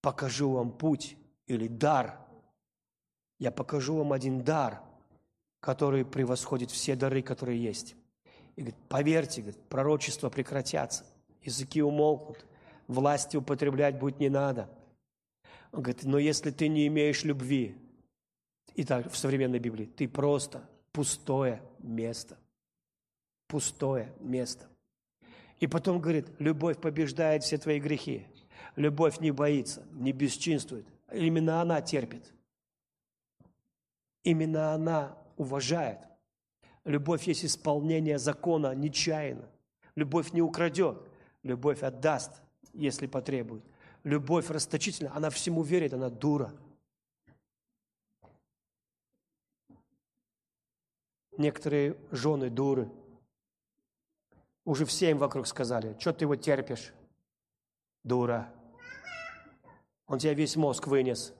покажу 0.00 0.50
вам 0.50 0.72
путь 0.72 1.16
или 1.46 1.68
дар. 1.68 2.18
Я 3.42 3.50
покажу 3.50 3.96
вам 3.96 4.12
один 4.12 4.42
дар– 4.42 4.80
который 5.62 6.04
превосходит 6.04 6.72
все 6.72 6.96
дары, 6.96 7.22
которые 7.22 7.62
есть. 7.62 7.94
И 8.56 8.62
говорит, 8.62 8.78
поверьте, 8.88 9.42
говорит, 9.42 9.62
пророчества 9.68 10.28
прекратятся, 10.28 11.06
языки 11.42 11.80
умолкнут, 11.80 12.44
власти 12.88 13.36
употреблять 13.36 13.96
будет 13.96 14.18
не 14.18 14.28
надо. 14.28 14.68
Он 15.70 15.82
говорит, 15.82 16.02
но 16.02 16.18
если 16.18 16.50
ты 16.50 16.66
не 16.66 16.88
имеешь 16.88 17.22
любви, 17.22 17.76
и 18.74 18.84
так 18.84 19.10
в 19.10 19.16
современной 19.16 19.60
Библии, 19.60 19.86
ты 19.86 20.08
просто 20.08 20.68
пустое 20.90 21.62
место. 21.78 22.36
Пустое 23.46 24.12
место. 24.18 24.66
И 25.60 25.68
потом 25.68 26.00
говорит, 26.00 26.26
любовь 26.40 26.78
побеждает 26.80 27.44
все 27.44 27.56
твои 27.56 27.78
грехи. 27.78 28.26
Любовь 28.74 29.20
не 29.20 29.30
боится, 29.30 29.86
не 29.92 30.10
бесчинствует. 30.10 30.86
Именно 31.12 31.60
она 31.60 31.80
терпит. 31.82 32.32
Именно 34.24 34.72
она 34.72 35.18
уважает. 35.36 35.98
Любовь 36.84 37.24
есть 37.24 37.44
исполнение 37.44 38.18
закона 38.18 38.74
нечаянно. 38.74 39.48
Любовь 39.94 40.32
не 40.32 40.42
украдет, 40.42 41.02
любовь 41.42 41.82
отдаст, 41.82 42.40
если 42.72 43.06
потребует. 43.06 43.64
Любовь 44.04 44.50
расточительна, 44.50 45.14
она 45.14 45.30
всему 45.30 45.62
верит, 45.62 45.92
она 45.92 46.10
дура. 46.10 46.52
Некоторые 51.36 51.96
жены 52.10 52.50
дуры. 52.50 52.90
Уже 54.64 54.84
все 54.86 55.10
им 55.10 55.18
вокруг 55.18 55.46
сказали, 55.46 55.96
что 55.98 56.12
ты 56.12 56.24
его 56.24 56.36
терпишь? 56.36 56.92
Дура. 58.04 58.52
Он 60.06 60.18
тебя 60.18 60.34
весь 60.34 60.56
мозг 60.56 60.86
вынес. 60.86 61.32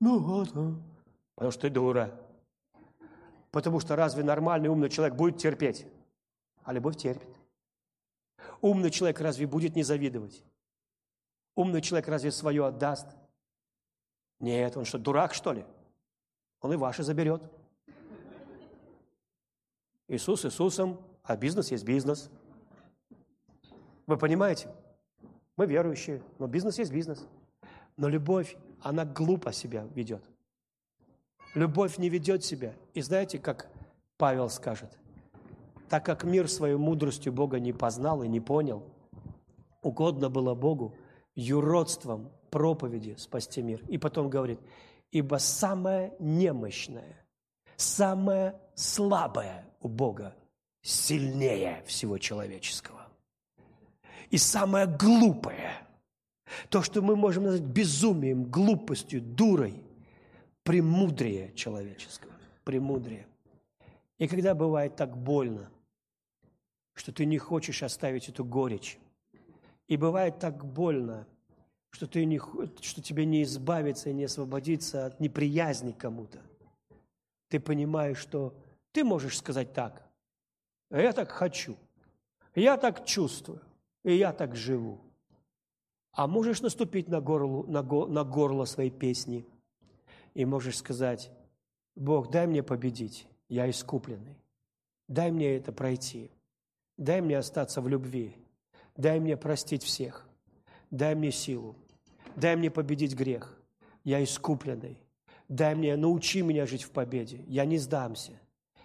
Ну 0.00 0.16
ладно. 0.16 0.82
Потому 1.36 1.52
что 1.52 1.62
ты 1.62 1.70
дура. 1.70 2.18
Потому 3.52 3.78
что 3.78 3.94
разве 3.94 4.24
нормальный 4.24 4.68
умный 4.68 4.90
человек 4.90 5.14
будет 5.14 5.38
терпеть? 5.38 5.86
А 6.64 6.72
любовь 6.72 6.96
терпит. 6.96 7.28
Умный 8.60 8.90
человек 8.90 9.20
разве 9.20 9.46
будет 9.46 9.76
не 9.76 9.82
завидовать? 9.82 10.42
Умный 11.54 11.80
человек 11.80 12.08
разве 12.08 12.32
свое 12.32 12.66
отдаст? 12.66 13.06
Нет, 14.40 14.76
он 14.76 14.84
что, 14.84 14.98
дурак, 14.98 15.34
что 15.34 15.52
ли? 15.52 15.64
Он 16.60 16.72
и 16.72 16.76
ваше 16.76 17.02
заберет. 17.02 17.42
Иисус 20.08 20.44
Иисусом, 20.44 21.00
а 21.22 21.36
бизнес 21.36 21.70
есть 21.70 21.84
бизнес. 21.84 22.30
Вы 24.06 24.16
понимаете? 24.16 24.68
Мы 25.56 25.66
верующие, 25.66 26.22
но 26.38 26.46
бизнес 26.46 26.78
есть 26.78 26.92
бизнес. 26.92 27.26
Но 27.96 28.08
любовь, 28.08 28.56
она 28.80 29.04
глупо 29.04 29.52
себя 29.52 29.84
ведет. 29.94 30.22
Любовь 31.56 31.96
не 31.96 32.10
ведет 32.10 32.44
себя. 32.44 32.74
И 32.92 33.00
знаете, 33.00 33.38
как 33.38 33.70
Павел 34.18 34.50
скажет? 34.50 34.90
Так 35.88 36.04
как 36.04 36.22
мир 36.22 36.50
своей 36.50 36.76
мудростью 36.76 37.32
Бога 37.32 37.58
не 37.58 37.72
познал 37.72 38.22
и 38.22 38.28
не 38.28 38.40
понял, 38.40 38.84
угодно 39.80 40.28
было 40.28 40.54
Богу 40.54 40.94
юродством 41.34 42.30
проповеди 42.50 43.14
спасти 43.16 43.62
мир. 43.62 43.80
И 43.88 43.96
потом 43.96 44.28
говорит, 44.28 44.60
ибо 45.12 45.36
самое 45.36 46.12
немощное, 46.18 47.24
самое 47.76 48.60
слабое 48.74 49.64
у 49.80 49.88
Бога 49.88 50.36
сильнее 50.82 51.82
всего 51.86 52.18
человеческого. 52.18 53.08
И 54.28 54.36
самое 54.36 54.86
глупое, 54.86 55.86
то, 56.68 56.82
что 56.82 57.00
мы 57.00 57.16
можем 57.16 57.44
назвать 57.44 57.62
безумием, 57.62 58.44
глупостью, 58.44 59.22
дурой, 59.22 59.82
премудрее 60.66 61.52
человеческого, 61.54 62.32
премудрее. 62.64 63.28
И 64.18 64.26
когда 64.26 64.52
бывает 64.52 64.96
так 64.96 65.16
больно, 65.16 65.70
что 66.94 67.12
ты 67.12 67.24
не 67.24 67.38
хочешь 67.38 67.84
оставить 67.84 68.28
эту 68.28 68.44
горечь, 68.44 68.98
и 69.86 69.96
бывает 69.96 70.40
так 70.40 70.64
больно, 70.64 71.28
что, 71.90 72.08
ты 72.08 72.24
не, 72.24 72.40
что 72.80 73.00
тебе 73.00 73.24
не 73.24 73.44
избавиться 73.44 74.10
и 74.10 74.12
не 74.12 74.24
освободиться 74.24 75.06
от 75.06 75.20
неприязни 75.20 75.92
кому-то. 75.92 76.40
Ты 77.48 77.60
понимаешь, 77.60 78.18
что 78.18 78.52
ты 78.90 79.04
можешь 79.04 79.38
сказать 79.38 79.72
так, 79.72 80.04
я 80.90 81.12
так 81.12 81.30
хочу, 81.30 81.76
я 82.56 82.76
так 82.76 83.06
чувствую, 83.06 83.60
и 84.02 84.16
я 84.16 84.32
так 84.32 84.56
живу. 84.56 84.98
А 86.10 86.26
можешь 86.26 86.60
наступить 86.60 87.08
на 87.08 87.20
горло, 87.20 87.64
на, 87.68 87.82
го, 87.84 88.06
на 88.08 88.24
горло 88.24 88.64
своей 88.64 88.90
песни 88.90 89.46
и 90.36 90.44
можешь 90.44 90.76
сказать, 90.76 91.30
Бог, 91.94 92.30
дай 92.30 92.46
мне 92.46 92.62
победить, 92.62 93.26
я 93.48 93.70
искупленный. 93.70 94.36
Дай 95.08 95.30
мне 95.30 95.56
это 95.56 95.72
пройти. 95.72 96.30
Дай 96.98 97.22
мне 97.22 97.38
остаться 97.38 97.80
в 97.80 97.88
любви. 97.88 98.36
Дай 98.98 99.18
мне 99.18 99.38
простить 99.38 99.82
всех. 99.82 100.28
Дай 100.90 101.14
мне 101.14 101.32
силу. 101.32 101.74
Дай 102.36 102.54
мне 102.54 102.70
победить 102.70 103.14
грех. 103.14 103.58
Я 104.04 104.22
искупленный. 104.22 104.98
Дай 105.48 105.74
мне, 105.74 105.96
научи 105.96 106.42
меня 106.42 106.66
жить 106.66 106.82
в 106.82 106.90
победе. 106.90 107.42
Я 107.48 107.64
не 107.64 107.78
сдамся. 107.78 108.38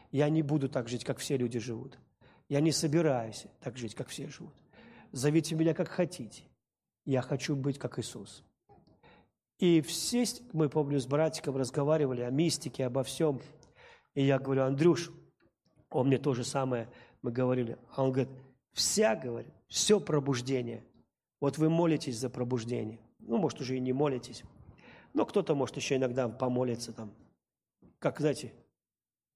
Я 0.10 0.30
не 0.30 0.44
буду 0.44 0.70
так 0.70 0.88
жить, 0.88 1.04
как 1.04 1.18
все 1.18 1.36
люди 1.36 1.60
живут. 1.60 2.00
Я 2.48 2.62
не 2.62 2.72
собираюсь 2.72 3.46
так 3.60 3.76
жить, 3.76 3.94
как 3.94 4.08
все 4.08 4.30
живут. 4.30 4.54
Зовите 5.12 5.56
меня, 5.56 5.74
как 5.74 5.90
хотите. 5.90 6.44
Я 7.04 7.22
хочу 7.22 7.58
быть, 7.58 7.78
как 7.78 8.00
Иисус. 8.00 8.42
И 9.62 9.80
все, 9.82 10.26
мы, 10.54 10.70
помню, 10.70 11.00
с 11.00 11.06
братиком 11.06 11.56
разговаривали 11.56 12.22
о 12.22 12.32
мистике, 12.32 12.88
обо 12.88 13.04
всем. 13.04 13.40
И 14.16 14.26
я 14.26 14.40
говорю, 14.40 14.64
Андрюш, 14.64 15.12
он 15.92 16.08
мне 16.08 16.18
то 16.18 16.34
же 16.34 16.44
самое, 16.44 16.90
мы 17.22 17.32
говорили. 17.32 17.78
А 17.96 18.04
он 18.04 18.12
говорит, 18.12 18.34
вся, 18.74 19.16
говорит, 19.16 19.54
все 19.68 20.00
пробуждение. 20.00 20.84
Вот 21.40 21.60
вы 21.60 21.70
молитесь 21.70 22.18
за 22.18 22.32
пробуждение. 22.32 23.00
Ну, 23.20 23.38
может, 23.38 23.62
уже 23.62 23.78
и 23.78 23.80
не 23.80 23.94
молитесь. 23.94 24.42
Но 25.14 25.28
кто-то, 25.28 25.54
может, 25.54 25.76
еще 25.76 25.96
иногда 25.96 26.28
помолиться 26.28 26.92
там. 26.92 27.14
Как, 28.00 28.20
знаете, 28.20 28.52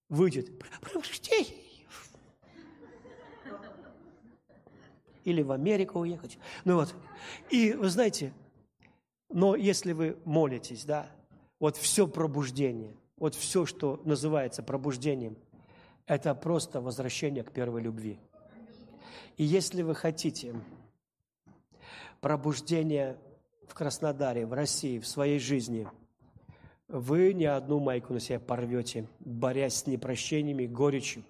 выйдет. 0.10 0.50
Пробуждение. 0.82 1.54
Или 5.24 5.44
в 5.44 5.52
Америку 5.52 6.00
уехать. 6.00 6.40
Ну 6.64 6.78
вот. 6.78 6.96
И 7.52 7.74
вы 7.74 7.90
знаете, 7.90 8.34
но 9.30 9.56
если 9.56 9.92
вы 9.92 10.18
молитесь, 10.26 10.86
да, 10.86 11.10
вот 11.60 11.78
все 11.78 12.08
пробуждение, 12.08 12.96
вот 13.18 13.36
все, 13.36 13.66
что 13.66 14.02
называется 14.06 14.64
пробуждением, 14.64 15.38
это 16.06 16.36
просто 16.36 16.82
возвращение 16.82 17.44
к 17.44 17.52
первой 17.52 17.82
любви. 17.82 18.20
И 19.38 19.44
если 19.44 19.82
вы 19.82 19.96
хотите 19.96 20.56
пробуждения 22.22 23.18
в 23.68 23.74
Краснодаре, 23.74 24.46
в 24.46 24.54
России, 24.54 25.00
в 25.00 25.08
своей 25.08 25.40
жизни, 25.40 25.88
вы 26.88 27.34
не 27.34 27.46
одну 27.46 27.80
майку 27.80 28.14
на 28.14 28.20
себя 28.20 28.40
порвете, 28.40 29.08
борясь 29.20 29.76
с 29.76 29.88
непрощениями, 29.88 30.68
горечью. 30.68 31.24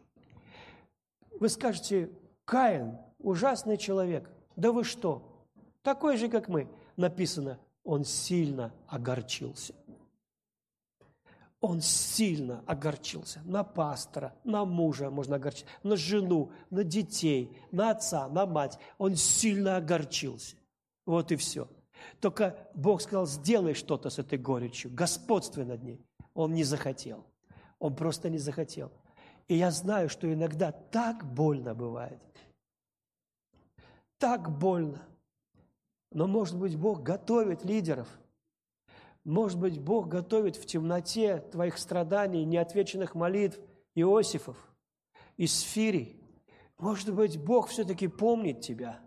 Вы 1.39 1.49
скажете, 1.49 2.09
Каин, 2.43 2.97
ужасный 3.19 3.77
человек. 3.77 4.29
Да 4.55 4.71
вы 4.71 4.83
что? 4.83 5.47
Такой 5.81 6.17
же, 6.17 6.29
как 6.29 6.47
мы. 6.47 6.67
Написано, 6.97 7.59
он 7.85 8.03
сильно 8.03 8.73
огорчился. 8.87 9.73
Он 11.61 11.81
сильно 11.81 12.63
огорчился 12.67 13.41
на 13.45 13.63
пастора, 13.63 14.35
на 14.43 14.65
мужа 14.65 15.09
можно 15.09 15.37
огорчиться, 15.37 15.71
на 15.83 15.95
жену, 15.95 16.51
на 16.69 16.83
детей, 16.83 17.57
на 17.71 17.91
отца, 17.91 18.27
на 18.27 18.45
мать. 18.45 18.77
Он 18.97 19.15
сильно 19.15 19.77
огорчился. 19.77 20.57
Вот 21.05 21.31
и 21.31 21.35
все. 21.37 21.67
Только 22.19 22.69
Бог 22.75 23.01
сказал, 23.01 23.25
сделай 23.25 23.73
что-то 23.73 24.09
с 24.09 24.19
этой 24.19 24.37
горечью, 24.37 24.91
господствуй 24.93 25.65
над 25.65 25.81
ней. 25.81 26.05
Он 26.33 26.53
не 26.53 26.63
захотел. 26.63 27.25
Он 27.79 27.95
просто 27.95 28.29
не 28.29 28.37
захотел. 28.37 28.91
И 29.47 29.55
я 29.55 29.71
знаю, 29.71 30.09
что 30.09 30.31
иногда 30.31 30.71
так 30.71 31.23
больно 31.25 31.73
бывает. 31.73 32.21
Так 34.17 34.55
больно. 34.55 35.01
Но, 36.11 36.27
может 36.27 36.57
быть, 36.57 36.75
Бог 36.75 37.03
готовит 37.03 37.65
лидеров– 37.65 38.07
может 39.25 39.59
быть, 39.59 39.79
Бог 39.81 40.07
готовит 40.07 40.55
в 40.55 40.67
темноте 40.67 41.39
твоих 41.51 41.79
страданий, 41.79 42.45
неотвеченных 42.45 43.15
молитв 43.15 43.59
Иосифов 43.95 44.55
и 45.35 45.47
Сфирий. 45.47 46.21
Может 46.77 47.11
быть, 47.13 47.43
Бог 47.43 47.69
все-таки 47.69 48.07
помнит 48.07 48.61
тебя. 48.61 48.99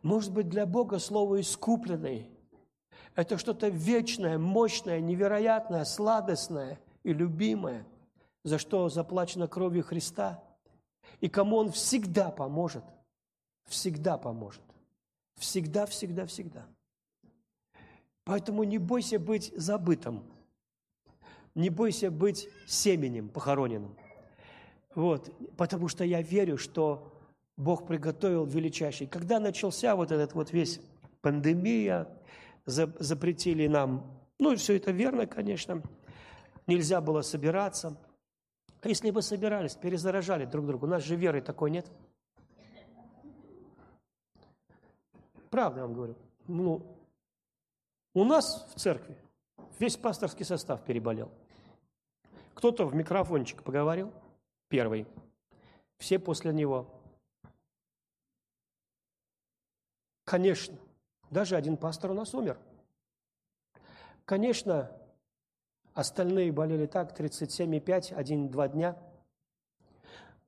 Может 0.00 0.32
быть, 0.32 0.48
для 0.48 0.64
Бога 0.64 0.98
слово 0.98 1.42
«искупленный»– 1.42 2.30
это 3.14 3.36
что-то 3.36 3.68
вечное, 3.68 4.38
мощное, 4.38 5.00
невероятное, 5.00 5.84
сладостное 5.84 6.80
и 7.02 7.12
любимое, 7.12 7.86
за 8.44 8.58
что 8.58 8.88
заплачено 8.88 9.46
кровью 9.46 9.84
Христа, 9.84 10.42
и 11.20 11.28
кому 11.28 11.56
Он 11.56 11.70
всегда 11.70 12.30
поможет, 12.30 12.84
всегда 13.68 14.16
поможет. 14.16 14.62
Всегда, 15.40 15.86
всегда, 15.86 16.26
всегда. 16.26 16.66
Поэтому 18.24 18.62
не 18.62 18.76
бойся 18.76 19.18
быть 19.18 19.52
забытым. 19.56 20.22
Не 21.54 21.70
бойся 21.70 22.10
быть 22.10 22.46
семенем 22.66 23.30
похороненным. 23.30 23.96
Вот, 24.94 25.32
потому 25.56 25.88
что 25.88 26.04
я 26.04 26.20
верю, 26.20 26.58
что 26.58 27.10
Бог 27.56 27.86
приготовил 27.86 28.44
величайший. 28.44 29.06
Когда 29.06 29.40
начался 29.40 29.96
вот 29.96 30.12
этот 30.12 30.34
вот 30.34 30.52
весь 30.52 30.78
пандемия, 31.22 32.06
запретили 32.66 33.66
нам, 33.66 34.20
ну, 34.38 34.54
все 34.56 34.76
это 34.76 34.90
верно, 34.90 35.26
конечно, 35.26 35.82
нельзя 36.66 37.00
было 37.00 37.22
собираться. 37.22 37.96
Если 38.84 39.10
бы 39.10 39.22
собирались, 39.22 39.74
перезаражали 39.74 40.44
друг 40.44 40.66
друга, 40.66 40.84
у 40.84 40.88
нас 40.88 41.02
же 41.02 41.16
веры 41.16 41.40
такой 41.40 41.70
нет. 41.70 41.90
Правда 45.50 45.80
я 45.80 45.86
вам 45.86 45.94
говорю. 45.94 46.16
Ну, 46.46 46.96
у 48.14 48.24
нас 48.24 48.66
в 48.74 48.80
церкви 48.80 49.16
весь 49.78 49.96
пасторский 49.96 50.44
состав 50.44 50.82
переболел. 50.84 51.30
Кто-то 52.54 52.86
в 52.86 52.94
микрофончик 52.94 53.62
поговорил, 53.62 54.12
первый. 54.68 55.06
Все 55.98 56.18
после 56.18 56.52
него. 56.52 56.86
Конечно, 60.24 60.76
даже 61.30 61.56
один 61.56 61.76
пастор 61.76 62.12
у 62.12 62.14
нас 62.14 62.34
умер. 62.34 62.58
Конечно, 64.24 64.96
остальные 65.94 66.52
болели 66.52 66.86
так, 66.86 67.18
37,5, 67.18 68.14
один-два 68.14 68.68
дня. 68.68 68.96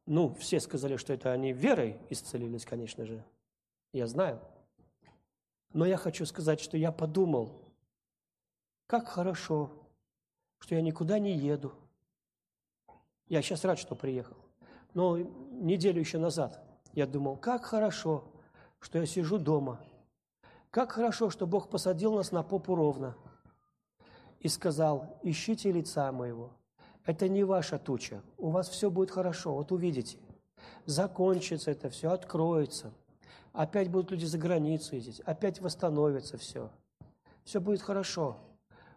Ну, 0.06 0.34
все 0.34 0.60
сказали, 0.60 0.96
что 0.96 1.12
это 1.12 1.32
они 1.32 1.52
верой 1.52 1.98
исцелились, 2.10 2.64
конечно 2.64 3.04
же. 3.06 3.24
Я 3.92 4.06
знаю. 4.06 4.40
Но 5.72 5.86
я 5.86 5.96
хочу 5.96 6.26
сказать, 6.26 6.60
что 6.60 6.76
я 6.76 6.92
подумал, 6.92 7.62
как 8.86 9.08
хорошо, 9.08 9.70
что 10.58 10.74
я 10.74 10.82
никуда 10.82 11.18
не 11.18 11.34
еду. 11.34 11.72
Я 13.28 13.40
сейчас 13.42 13.64
рад, 13.64 13.78
что 13.78 13.94
приехал. 13.94 14.36
Но 14.94 15.16
неделю 15.18 16.00
еще 16.00 16.18
назад 16.18 16.62
я 16.92 17.06
думал, 17.06 17.36
как 17.36 17.64
хорошо, 17.64 18.24
что 18.80 18.98
я 18.98 19.06
сижу 19.06 19.38
дома. 19.38 19.80
Как 20.70 20.92
хорошо, 20.92 21.30
что 21.30 21.46
Бог 21.46 21.70
посадил 21.70 22.14
нас 22.14 22.32
на 22.32 22.42
попу 22.42 22.74
ровно 22.74 23.16
и 24.40 24.48
сказал, 24.48 25.18
ищите 25.22 25.70
лица 25.72 26.10
моего. 26.12 26.50
Это 27.04 27.28
не 27.28 27.44
ваша 27.44 27.78
туча, 27.78 28.22
у 28.38 28.50
вас 28.50 28.68
все 28.68 28.90
будет 28.90 29.10
хорошо, 29.10 29.54
вот 29.54 29.72
увидите. 29.72 30.18
закончится 30.86 31.70
это 31.70 31.90
все, 31.90 32.10
откроется. 32.10 32.92
Опять 33.52 33.90
будут 33.90 34.10
люди 34.10 34.24
за 34.24 34.38
границу 34.38 34.96
ездить, 34.96 35.20
опять 35.20 35.60
восстановится 35.60 36.38
все. 36.38 36.70
Все 37.44 37.60
будет 37.60 37.82
хорошо. 37.82 38.38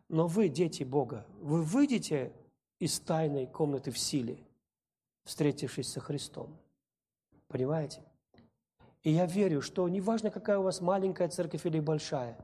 Но 0.07 0.27
вы, 0.27 0.49
дети 0.49 0.83
Бога, 0.83 1.25
вы 1.41 1.61
выйдете 1.63 2.31
из 2.79 2.99
тайной 2.99 3.47
комнаты 3.47 3.91
в 3.91 3.97
силе, 3.97 4.37
встретившись 5.23 5.91
со 5.91 5.99
Христом. 5.99 6.55
Понимаете? 7.47 8.01
И 9.03 9.11
я 9.11 9.25
верю, 9.25 9.61
что 9.61 9.87
неважно, 9.89 10.31
какая 10.31 10.59
у 10.59 10.63
вас 10.63 10.81
маленькая 10.81 11.27
церковь 11.27 11.65
или 11.65 11.79
большая, 11.79 12.37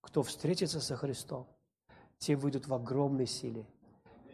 кто 0.00 0.22
встретится 0.22 0.80
со 0.80 0.96
Христом, 0.96 1.46
те 2.18 2.36
выйдут 2.36 2.66
в 2.66 2.74
огромной 2.74 3.26
силе. 3.26 3.66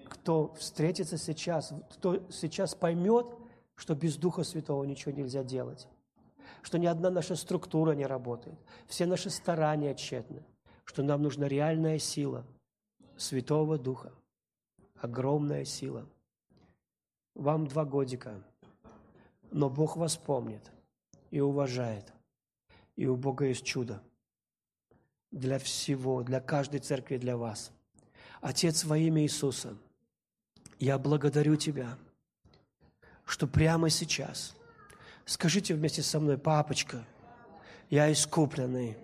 Кто 0.08 0.54
встретится 0.54 1.16
сейчас, 1.18 1.72
кто 1.90 2.22
сейчас 2.30 2.74
поймет, 2.74 3.26
что 3.74 3.94
без 3.94 4.16
Духа 4.16 4.44
Святого 4.44 4.84
ничего 4.84 5.12
нельзя 5.12 5.42
делать, 5.42 5.88
что 6.64 6.78
ни 6.78 6.86
одна 6.86 7.10
наша 7.10 7.36
структура 7.36 7.92
не 7.92 8.06
работает, 8.06 8.58
все 8.86 9.04
наши 9.04 9.28
старания 9.28 9.94
тщетны, 9.94 10.42
что 10.86 11.02
нам 11.02 11.22
нужна 11.22 11.46
реальная 11.46 11.98
сила 11.98 12.46
Святого 13.18 13.78
Духа, 13.78 14.14
огромная 14.96 15.66
сила. 15.66 16.06
Вам 17.34 17.66
два 17.66 17.84
годика, 17.84 18.42
но 19.50 19.68
Бог 19.68 19.98
вас 19.98 20.16
помнит 20.16 20.62
и 21.30 21.38
уважает, 21.38 22.10
и 22.96 23.06
у 23.06 23.14
Бога 23.14 23.44
есть 23.44 23.66
чудо 23.66 24.02
для 25.30 25.58
всего, 25.58 26.22
для 26.22 26.40
каждой 26.40 26.80
церкви, 26.80 27.18
для 27.18 27.36
вас. 27.36 27.72
Отец, 28.40 28.84
во 28.84 28.96
имя 28.96 29.22
Иисуса, 29.22 29.76
я 30.78 30.98
благодарю 30.98 31.56
Тебя, 31.56 31.98
что 33.26 33.46
прямо 33.46 33.90
сейчас, 33.90 34.56
скажите 35.24 35.74
вместе 35.74 36.02
со 36.02 36.20
мной, 36.20 36.38
папочка, 36.38 37.04
я 37.90 38.10
искупленный, 38.12 38.96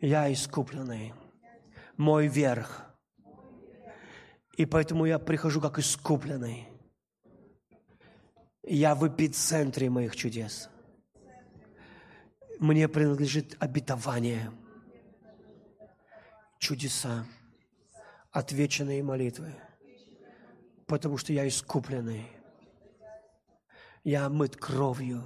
я 0.00 0.32
искупленный, 0.32 1.12
мой 1.96 2.28
верх. 2.28 2.84
И 4.56 4.64
поэтому 4.64 5.04
я 5.04 5.18
прихожу 5.18 5.60
как 5.60 5.78
искупленный. 5.78 6.66
Я 8.62 8.94
в 8.94 9.06
эпицентре 9.06 9.90
моих 9.90 10.16
чудес. 10.16 10.68
Мне 12.58 12.88
принадлежит 12.88 13.54
обетование, 13.60 14.50
чудеса, 16.58 17.26
отвеченные 18.32 19.02
молитвы, 19.02 19.54
потому 20.86 21.18
что 21.18 21.32
я 21.32 21.46
искупленный. 21.46 22.35
Я 24.06 24.26
омыт 24.26 24.54
кровью. 24.54 25.24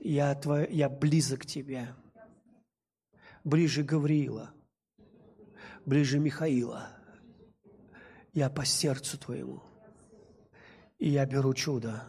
Я, 0.00 0.34
твой, 0.34 0.66
я 0.72 0.88
близок 0.88 1.42
к 1.42 1.46
тебе 1.46 1.94
ближе 3.44 3.84
Гавриила, 3.84 4.50
ближе 5.86 6.18
Михаила. 6.18 6.88
Я 8.32 8.50
по 8.50 8.64
сердцу 8.64 9.18
Твоему. 9.18 9.62
И 10.98 11.10
я 11.10 11.26
беру 11.26 11.54
чудо 11.54 12.02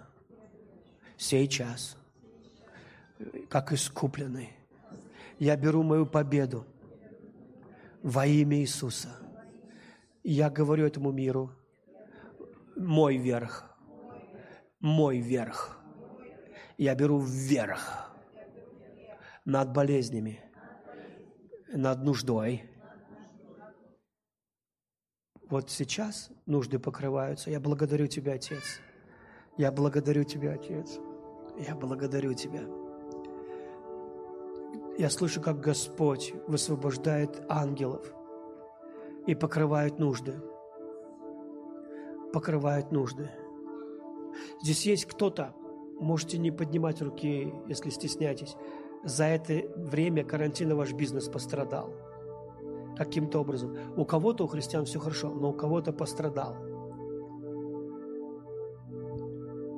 сейчас, 1.15 1.95
как 3.49 3.71
искупленный. 3.71 4.49
Я 5.37 5.55
беру 5.57 5.83
мою 5.83 6.07
победу 6.07 6.65
во 8.01 8.25
имя 8.25 8.57
Иисуса. 8.57 9.15
Я 10.23 10.49
говорю 10.49 10.87
этому 10.87 11.11
миру, 11.11 11.51
мой 12.75 13.17
верх, 13.17 13.68
мой 14.79 15.19
верх. 15.19 15.77
Я 16.77 16.95
беру 16.95 17.19
вверх 17.19 18.09
над 19.45 19.73
болезнями, 19.73 20.41
над 21.73 22.03
нуждой. 22.03 22.63
Вот 25.49 25.69
сейчас 25.69 26.29
нужды 26.45 26.79
покрываются. 26.79 27.49
Я 27.49 27.59
благодарю 27.59 28.07
Тебя, 28.07 28.33
Отец. 28.33 28.79
Я 29.57 29.71
благодарю 29.71 30.23
Тебя, 30.23 30.53
Отец. 30.53 30.99
Я 31.57 31.75
благодарю 31.75 32.33
Тебя. 32.33 32.61
Я 34.97 35.09
слышу, 35.09 35.41
как 35.41 35.59
Господь 35.59 36.33
высвобождает 36.47 37.41
ангелов 37.49 38.13
и 39.25 39.33
покрывает 39.33 39.97
нужды. 39.97 40.39
Покрывает 42.31 42.91
нужды. 42.91 43.29
Здесь 44.61 44.85
есть 44.85 45.05
кто-то, 45.05 45.53
можете 45.99 46.37
не 46.37 46.51
поднимать 46.51 47.01
руки, 47.01 47.53
если 47.67 47.89
стесняетесь 47.89 48.55
за 49.03 49.25
это 49.25 49.67
время 49.75 50.23
карантина 50.23 50.75
ваш 50.75 50.93
бизнес 50.93 51.27
пострадал. 51.27 51.93
Каким-то 52.97 53.39
образом. 53.39 53.77
У 53.95 54.03
кого-то, 54.03 54.43
у 54.43 54.47
христиан 54.47 54.85
все 54.85 54.99
хорошо, 54.99 55.29
но 55.29 55.51
у 55.51 55.53
кого-то 55.53 55.93
пострадал. 55.93 56.55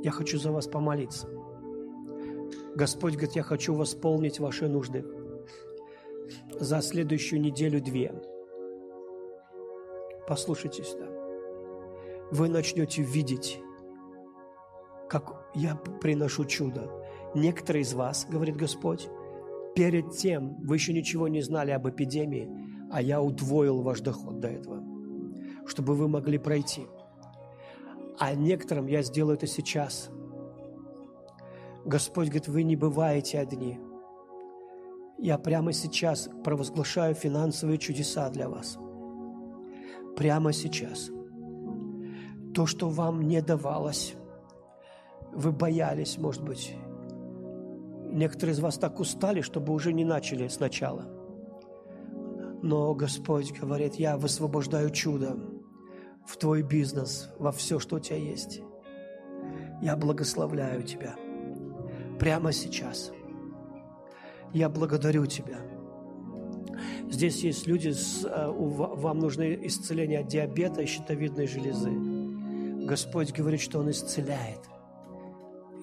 Я 0.03 0.09
хочу 0.11 0.39
за 0.39 0.51
вас 0.51 0.67
помолиться. 0.67 1.29
Господь 2.75 3.13
говорит, 3.13 3.35
я 3.35 3.43
хочу 3.43 3.73
восполнить 3.75 4.39
ваши 4.39 4.67
нужды 4.67 5.05
за 6.59 6.81
следующую 6.81 7.41
неделю-две. 7.41 8.13
Послушайте 10.27 10.83
сюда. 10.83 11.07
Вы 12.31 12.47
начнете 12.49 13.03
видеть, 13.03 13.59
как 15.11 15.51
я 15.53 15.75
приношу 15.75 16.45
чудо 16.45 16.89
Некоторые 17.35 17.83
из 17.83 17.93
вас, 17.93 18.25
говорит 18.29 18.55
Господь, 18.55 19.09
перед 19.75 20.11
тем 20.11 20.55
вы 20.63 20.75
еще 20.75 20.93
ничего 20.93 21.27
не 21.27 21.41
знали 21.41 21.71
об 21.71 21.87
эпидемии, 21.87 22.49
а 22.91 23.01
я 23.01 23.21
удвоил 23.21 23.81
ваш 23.81 24.01
доход 24.01 24.39
до 24.39 24.49
этого, 24.49 24.83
чтобы 25.65 25.95
вы 25.95 26.09
могли 26.09 26.37
пройти. 26.37 26.87
А 28.19 28.35
некоторым 28.35 28.87
я 28.87 29.01
сделаю 29.01 29.35
это 29.35 29.47
сейчас. 29.47 30.09
Господь 31.85 32.27
говорит, 32.27 32.49
вы 32.49 32.63
не 32.63 32.75
бываете 32.75 33.39
одни. 33.39 33.79
Я 35.17 35.37
прямо 35.37 35.71
сейчас 35.71 36.29
провозглашаю 36.43 37.15
финансовые 37.15 37.77
чудеса 37.77 38.29
для 38.29 38.49
вас. 38.49 38.77
Прямо 40.17 40.51
сейчас. 40.51 41.09
То, 42.53 42.65
что 42.65 42.89
вам 42.89 43.21
не 43.21 43.41
давалось, 43.41 44.15
вы 45.33 45.51
боялись, 45.51 46.17
может 46.17 46.43
быть, 46.43 46.75
Некоторые 48.11 48.53
из 48.53 48.59
вас 48.59 48.77
так 48.77 48.99
устали, 48.99 49.39
чтобы 49.39 49.71
уже 49.71 49.93
не 49.93 50.03
начали 50.03 50.49
сначала. 50.49 51.05
Но 52.61 52.93
Господь 52.93 53.57
говорит, 53.57 53.95
я 53.95 54.17
высвобождаю 54.17 54.89
чудо 54.89 55.37
в 56.27 56.35
твой 56.35 56.61
бизнес, 56.61 57.29
во 57.39 57.53
все, 57.53 57.79
что 57.79 57.95
у 57.95 57.99
тебя 57.99 58.17
есть. 58.17 58.61
Я 59.81 59.95
благословляю 59.95 60.83
тебя 60.83 61.15
прямо 62.19 62.51
сейчас. 62.51 63.13
Я 64.51 64.67
благодарю 64.67 65.25
тебя. 65.25 65.59
Здесь 67.09 67.43
есть 67.43 67.65
люди, 67.65 67.89
с, 67.89 68.25
э, 68.25 68.51
вам 68.51 69.19
нужно 69.19 69.53
исцеление 69.53 70.19
от 70.19 70.27
диабета 70.27 70.81
и 70.81 70.85
щитовидной 70.85 71.47
железы. 71.47 71.91
Господь 72.85 73.31
говорит, 73.31 73.61
что 73.61 73.79
Он 73.79 73.89
исцеляет– 73.89 74.59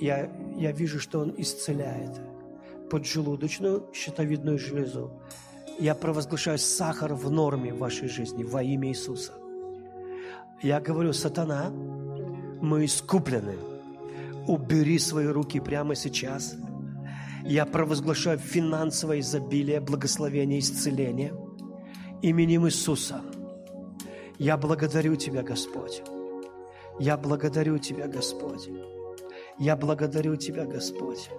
я, 0.00 0.30
я 0.56 0.72
вижу, 0.72 1.00
что 1.00 1.20
Он 1.20 1.34
исцеляет 1.36 2.20
поджелудочную 2.90 3.86
щитовидную 3.92 4.58
железу. 4.58 5.12
Я 5.78 5.94
провозглашаю 5.94 6.58
сахар 6.58 7.14
в 7.14 7.30
норме 7.30 7.72
в 7.72 7.78
вашей 7.78 8.08
жизни 8.08 8.42
во 8.42 8.62
имя 8.62 8.88
Иисуса. 8.88 9.32
Я 10.62 10.80
говорю, 10.80 11.12
сатана, 11.12 11.70
мы 11.70 12.84
искуплены. 12.84 13.56
Убери 14.46 14.98
свои 14.98 15.26
руки 15.26 15.60
прямо 15.60 15.94
сейчас. 15.94 16.56
Я 17.44 17.66
провозглашаю 17.66 18.38
финансовое 18.38 19.20
изобилие, 19.20 19.80
благословение, 19.80 20.58
исцеление 20.58 21.32
именем 22.22 22.66
Иисуса. 22.66 23.22
Я 24.38 24.56
благодарю 24.56 25.16
Тебя, 25.16 25.42
Господь. 25.42 26.02
Я 26.98 27.16
благодарю 27.16 27.78
Тебя, 27.78 28.08
Господь. 28.08 28.68
Я 29.58 29.76
благодарю 29.76 30.36
Тебя, 30.36 30.64
Господь. 30.64 31.30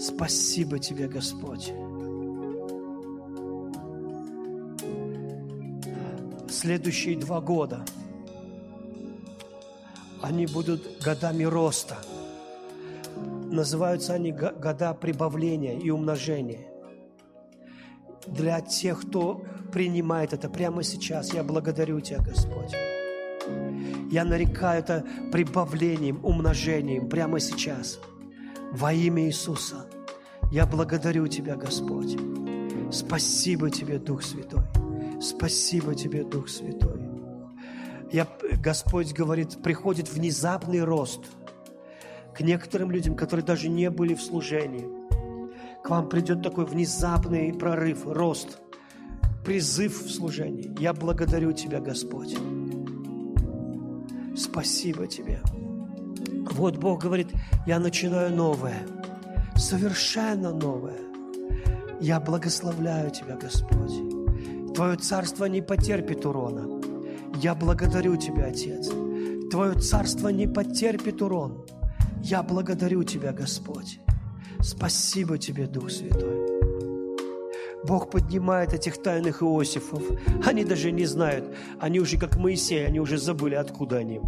Спасибо 0.00 0.78
Тебе, 0.78 1.06
Господь. 1.08 1.72
Следующие 6.48 7.16
два 7.16 7.40
года 7.40 7.84
они 10.20 10.46
будут 10.46 11.02
годами 11.02 11.44
роста. 11.44 11.96
Называются 13.50 14.14
они 14.14 14.32
года 14.32 14.94
прибавления 14.94 15.78
и 15.78 15.90
умножения. 15.90 16.66
Для 18.26 18.60
тех, 18.60 19.00
кто 19.02 19.42
принимает 19.72 20.32
это 20.32 20.48
прямо 20.50 20.82
сейчас, 20.82 21.32
я 21.32 21.42
благодарю 21.42 22.00
Тебя, 22.00 22.18
Господь. 22.18 22.74
Я 24.10 24.24
нарекаю 24.24 24.80
это 24.80 25.06
прибавлением, 25.30 26.24
умножением 26.24 27.08
прямо 27.08 27.38
сейчас. 27.38 28.00
Во 28.72 28.92
имя 28.92 29.26
Иисуса. 29.26 29.86
Я 30.50 30.66
благодарю 30.66 31.28
Тебя, 31.28 31.54
Господь. 31.54 32.16
Спасибо 32.90 33.70
Тебе, 33.70 33.98
Дух 33.98 34.24
Святой. 34.24 34.64
Спасибо 35.20 35.94
Тебе, 35.94 36.24
Дух 36.24 36.48
Святой. 36.48 37.00
Я, 38.10 38.26
Господь 38.60 39.12
говорит, 39.12 39.62
приходит 39.62 40.12
внезапный 40.12 40.82
рост 40.82 41.20
к 42.34 42.40
некоторым 42.40 42.90
людям, 42.90 43.14
которые 43.14 43.46
даже 43.46 43.68
не 43.68 43.90
были 43.90 44.14
в 44.14 44.22
служении. 44.22 44.88
К 45.84 45.90
вам 45.90 46.08
придет 46.08 46.42
такой 46.42 46.64
внезапный 46.64 47.54
прорыв, 47.54 48.06
рост, 48.06 48.58
призыв 49.44 50.02
в 50.02 50.10
служении. 50.10 50.74
Я 50.80 50.94
благодарю 50.94 51.52
Тебя, 51.52 51.78
Господь. 51.80 52.36
Спасибо 54.40 55.06
Тебе. 55.06 55.42
Вот 56.52 56.78
Бог 56.78 57.02
говорит, 57.02 57.28
я 57.66 57.78
начинаю 57.78 58.34
новое, 58.34 58.86
совершенно 59.54 60.52
новое. 60.52 60.98
Я 62.00 62.20
благословляю 62.20 63.10
Тебя, 63.10 63.36
Господь. 63.36 63.92
Твое 64.74 64.96
царство 64.96 65.44
не 65.44 65.60
потерпит 65.60 66.24
урона. 66.24 66.80
Я 67.36 67.54
благодарю 67.54 68.16
Тебя, 68.16 68.46
Отец. 68.46 68.88
Твое 69.50 69.74
царство 69.78 70.28
не 70.28 70.46
потерпит 70.46 71.20
урон. 71.20 71.66
Я 72.22 72.42
благодарю 72.42 73.04
Тебя, 73.04 73.32
Господь. 73.32 74.00
Спасибо 74.60 75.36
Тебе, 75.36 75.66
Дух 75.66 75.90
Святой. 75.90 76.49
Бог 77.90 78.08
поднимает 78.08 78.72
этих 78.72 79.02
тайных 79.02 79.42
Иосифов. 79.42 80.04
Они 80.46 80.64
даже 80.64 80.92
не 80.92 81.06
знают. 81.06 81.44
Они 81.80 81.98
уже 81.98 82.18
как 82.18 82.36
Моисей, 82.36 82.86
они 82.86 83.00
уже 83.00 83.18
забыли, 83.18 83.56
откуда 83.56 83.96
они. 83.96 84.20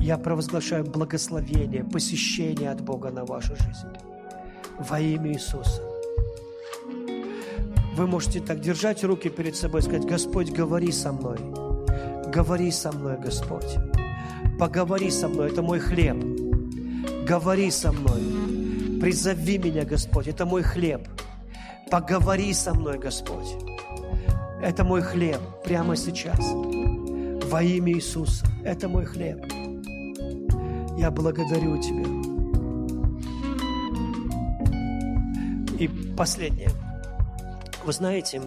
Я 0.00 0.16
провозглашаю 0.16 0.84
благословение, 0.84 1.84
посещение 1.84 2.70
от 2.70 2.80
Бога 2.80 3.10
на 3.10 3.26
вашу 3.26 3.54
жизнь. 3.56 3.92
Во 4.78 4.98
имя 4.98 5.34
Иисуса. 5.34 5.82
Вы 7.94 8.06
можете 8.06 8.40
так 8.40 8.60
держать 8.60 9.04
руки 9.04 9.28
перед 9.28 9.56
собой 9.56 9.80
и 9.80 9.82
сказать, 9.82 10.06
Господь, 10.06 10.50
говори 10.52 10.90
со 10.90 11.12
мной. 11.12 11.36
Говори 12.32 12.70
со 12.70 12.92
мной, 12.92 13.18
Господь. 13.18 13.76
Поговори 14.58 15.10
со 15.10 15.28
мной, 15.28 15.50
это 15.50 15.60
мой 15.60 15.80
хлеб. 15.80 16.16
Говори 17.28 17.70
со 17.70 17.92
мной. 17.92 18.27
Призови 19.00 19.58
меня, 19.58 19.84
Господь, 19.84 20.28
это 20.28 20.44
мой 20.44 20.62
хлеб. 20.62 21.08
Поговори 21.90 22.52
со 22.52 22.74
мной, 22.74 22.98
Господь. 22.98 23.56
Это 24.60 24.84
мой 24.84 25.02
хлеб 25.02 25.40
прямо 25.64 25.94
сейчас. 25.96 26.40
Во 27.50 27.62
имя 27.62 27.92
Иисуса. 27.92 28.44
Это 28.64 28.88
мой 28.88 29.04
хлеб. 29.04 29.44
Я 30.98 31.10
благодарю 31.12 31.80
Тебя. 31.80 32.18
И 35.78 35.88
последнее. 36.16 36.70
Вы 37.84 37.92
знаете, 37.92 38.42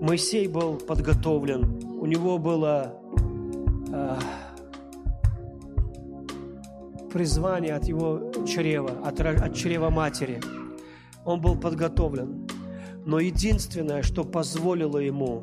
Моисей 0.00 0.46
был 0.46 0.76
подготовлен, 0.76 1.82
у 2.00 2.06
него 2.06 2.38
было 2.38 2.94
э, 3.92 4.18
призвание 7.12 7.74
от 7.74 7.84
его 7.86 8.30
чрева, 8.46 8.92
от, 9.04 9.20
от 9.20 9.54
чрева 9.54 9.90
матери. 9.90 10.40
Он 11.24 11.40
был 11.40 11.56
подготовлен. 11.56 12.48
Но 13.04 13.20
единственное, 13.20 14.02
что 14.02 14.24
позволило 14.24 14.98
ему 14.98 15.42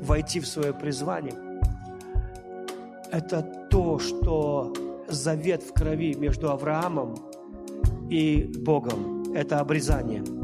войти 0.00 0.40
в 0.40 0.46
свое 0.46 0.72
призвание, 0.72 1.34
это 3.10 3.42
то, 3.70 3.98
что 3.98 4.72
завет 5.08 5.62
в 5.62 5.72
крови 5.72 6.14
между 6.14 6.50
Авраамом 6.50 7.14
и 8.10 8.52
Богом. 8.64 9.32
Это 9.34 9.60
обрезание– 9.60 10.22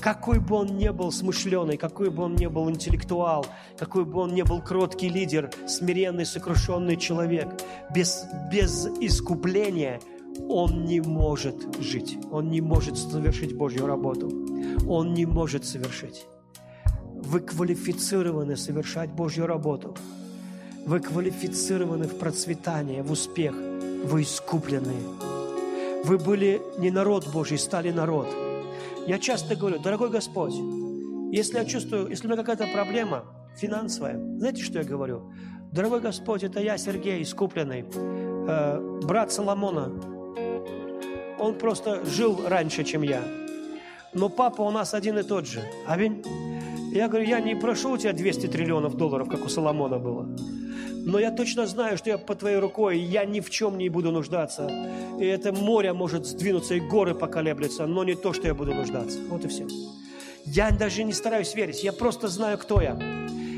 какой 0.00 0.38
бы 0.38 0.54
он 0.54 0.78
ни 0.78 0.88
был 0.88 1.10
смышленый, 1.10 1.76
какой 1.76 2.10
бы 2.10 2.22
он 2.22 2.36
ни 2.36 2.46
был 2.46 2.70
интеллектуал, 2.70 3.44
какой 3.76 4.04
бы 4.04 4.20
он 4.20 4.34
ни 4.34 4.42
был 4.42 4.62
кроткий 4.62 5.08
лидер, 5.08 5.50
смиренный, 5.66 6.24
сокрушенный 6.24 6.96
человек, 6.96 7.48
без, 7.94 8.24
без 8.50 8.86
искупления 9.00 10.00
он 10.48 10.84
не 10.84 11.00
может 11.00 11.56
жить, 11.80 12.18
он 12.30 12.50
не 12.50 12.60
может 12.60 12.96
совершить 12.98 13.56
Божью 13.56 13.86
работу, 13.86 14.28
он 14.88 15.14
не 15.14 15.26
может 15.26 15.64
совершить. 15.64 16.26
Вы 17.14 17.40
квалифицированы 17.40 18.56
совершать 18.56 19.10
Божью 19.10 19.46
работу. 19.46 19.96
Вы 20.86 21.00
квалифицированы 21.00 22.06
в 22.06 22.18
процветание, 22.18 23.02
в 23.02 23.12
успех. 23.12 23.54
Вы 24.04 24.22
искуплены. 24.22 24.94
Вы 26.04 26.18
были 26.18 26.62
не 26.78 26.90
народ 26.90 27.28
Божий, 27.32 27.58
стали 27.58 27.90
народ– 27.90 28.28
я 29.08 29.18
часто 29.18 29.56
говорю, 29.56 29.78
дорогой 29.78 30.10
Господь, 30.10 30.52
если 31.32 31.56
я 31.56 31.64
чувствую, 31.64 32.08
если 32.08 32.26
у 32.26 32.30
меня 32.30 32.36
какая-то 32.42 32.70
проблема 32.74 33.24
финансовая, 33.56 34.18
знаете, 34.36 34.62
что 34.62 34.80
я 34.80 34.84
говорю? 34.84 35.32
Дорогой 35.72 36.00
Господь, 36.00 36.42
это 36.42 36.60
я, 36.60 36.76
Сергей, 36.76 37.22
искупленный, 37.22 37.86
э, 37.90 39.00
брат 39.02 39.32
Соломона. 39.32 39.90
Он 41.38 41.54
просто 41.54 42.04
жил 42.04 42.40
раньше, 42.46 42.84
чем 42.84 43.02
я. 43.02 43.22
Но 44.12 44.28
папа 44.28 44.62
у 44.62 44.70
нас 44.70 44.94
один 44.94 45.18
и 45.18 45.22
тот 45.22 45.46
же. 45.46 45.62
Аминь. 45.86 46.24
Я 46.92 47.08
говорю, 47.08 47.26
я 47.26 47.40
не 47.40 47.54
прошу 47.54 47.92
у 47.92 47.98
тебя 47.98 48.12
200 48.12 48.46
триллионов 48.46 48.96
долларов, 48.96 49.28
как 49.28 49.44
у 49.44 49.48
Соломона 49.48 49.98
было. 49.98 50.26
Но 51.04 51.18
я 51.18 51.30
точно 51.30 51.66
знаю, 51.66 51.96
что 51.96 52.10
я 52.10 52.18
по 52.18 52.34
твоей 52.34 52.58
рукой, 52.58 52.98
я 52.98 53.24
ни 53.24 53.40
в 53.40 53.50
чем 53.50 53.78
не 53.78 53.88
буду 53.88 54.10
нуждаться. 54.10 54.70
И 55.20 55.24
это 55.24 55.52
море 55.52 55.92
может 55.92 56.26
сдвинуться, 56.26 56.74
и 56.74 56.80
горы 56.80 57.14
поколеблются, 57.14 57.86
но 57.86 58.04
не 58.04 58.14
то, 58.14 58.32
что 58.32 58.46
я 58.46 58.54
буду 58.54 58.74
нуждаться. 58.74 59.18
Вот 59.28 59.44
и 59.44 59.48
все. 59.48 59.66
Я 60.44 60.70
даже 60.70 61.04
не 61.04 61.12
стараюсь 61.12 61.54
верить, 61.54 61.84
я 61.84 61.92
просто 61.92 62.28
знаю, 62.28 62.58
кто 62.58 62.80
я. 62.80 62.98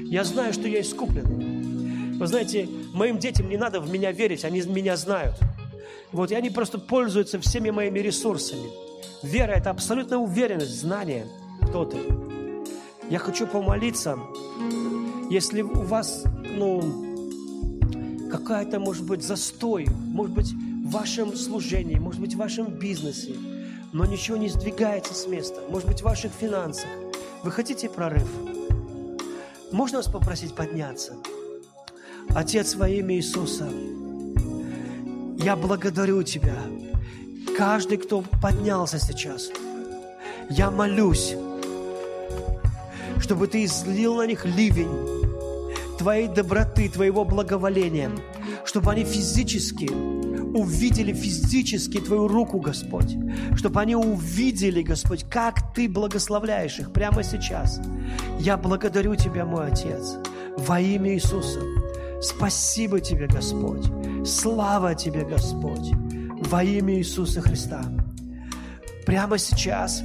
Я 0.04 0.24
знаю, 0.24 0.52
что 0.52 0.68
я 0.68 0.80
искуплен. 0.80 2.18
Вы 2.18 2.26
знаете, 2.26 2.68
моим 2.92 3.18
детям 3.18 3.48
не 3.48 3.56
надо 3.56 3.80
в 3.80 3.90
меня 3.90 4.12
верить, 4.12 4.44
они 4.44 4.60
меня 4.62 4.96
знают. 4.96 5.36
Вот, 6.12 6.32
и 6.32 6.34
они 6.34 6.50
просто 6.50 6.78
пользуются 6.78 7.38
всеми 7.40 7.70
моими 7.70 8.00
ресурсами. 8.00 8.68
Вера– 9.22 9.52
это 9.56 9.70
абсолютная 9.70 10.18
уверенность, 10.18 10.80
знание, 10.80 11.26
кто 11.62 11.84
ты. 11.84 11.98
Я 13.08 13.18
хочу 13.18 13.46
помолиться, 13.46 14.18
если 15.30 15.62
у 15.62 15.82
вас, 15.82 16.24
ну, 16.56 18.28
какая-то, 18.30 18.80
может 18.80 19.04
быть, 19.04 19.22
застой, 19.22 19.86
может 19.88 20.34
быть, 20.34 20.52
в 20.52 20.90
вашем 20.90 21.36
служении, 21.36 21.96
может 21.96 22.20
быть, 22.20 22.34
в 22.34 22.38
вашем 22.38 22.66
бизнесе, 22.78 23.34
но 23.92 24.06
ничего 24.06 24.36
не 24.36 24.48
сдвигается 24.48 25.14
с 25.14 25.26
места, 25.26 25.60
может 25.68 25.88
быть, 25.88 26.00
в 26.00 26.04
ваших 26.04 26.32
финансах. 26.32 26.88
Вы 27.42 27.50
хотите 27.50 27.88
прорыв? 27.88 28.28
Можно 29.72 29.98
вас 29.98 30.08
попросить 30.08 30.54
подняться? 30.54 31.16
Отец 32.30 32.74
во 32.74 32.88
имя 32.88 33.16
Иисуса, 33.16 33.68
я 35.42 35.56
благодарю 35.56 36.22
Тебя. 36.22 36.56
Каждый, 37.56 37.98
кто 37.98 38.22
поднялся 38.42 38.98
сейчас, 38.98 39.50
я 40.48 40.70
молюсь, 40.70 41.34
чтобы 43.20 43.46
Ты 43.46 43.64
излил 43.64 44.16
на 44.16 44.26
них 44.26 44.44
ливень, 44.44 45.28
Твоей 45.98 46.28
доброты, 46.28 46.88
Твоего 46.88 47.24
благоволения, 47.24 48.10
чтобы 48.64 48.90
они 48.92 49.04
физически 49.04 49.90
увидели 50.52 51.12
физически 51.12 52.00
Твою 52.00 52.28
руку, 52.28 52.58
Господь, 52.58 53.16
чтобы 53.56 53.80
они 53.80 53.96
увидели, 53.96 54.82
Господь, 54.82 55.24
как 55.24 55.72
Ты 55.74 55.88
благословляешь 55.88 56.78
их 56.78 56.92
прямо 56.92 57.22
сейчас. 57.22 57.80
Я 58.38 58.56
благодарю 58.56 59.14
Тебя, 59.14 59.44
мой 59.46 59.68
Отец, 59.68 60.16
во 60.56 60.80
имя 60.80 61.14
Иисуса. 61.14 61.79
Спасибо 62.20 63.00
Тебе, 63.00 63.26
Господь. 63.26 63.86
Слава 64.26 64.94
Тебе, 64.94 65.24
Господь, 65.24 65.92
во 66.48 66.62
имя 66.62 66.94
Иисуса 66.98 67.40
Христа. 67.40 67.82
Прямо 69.06 69.38
сейчас, 69.38 70.02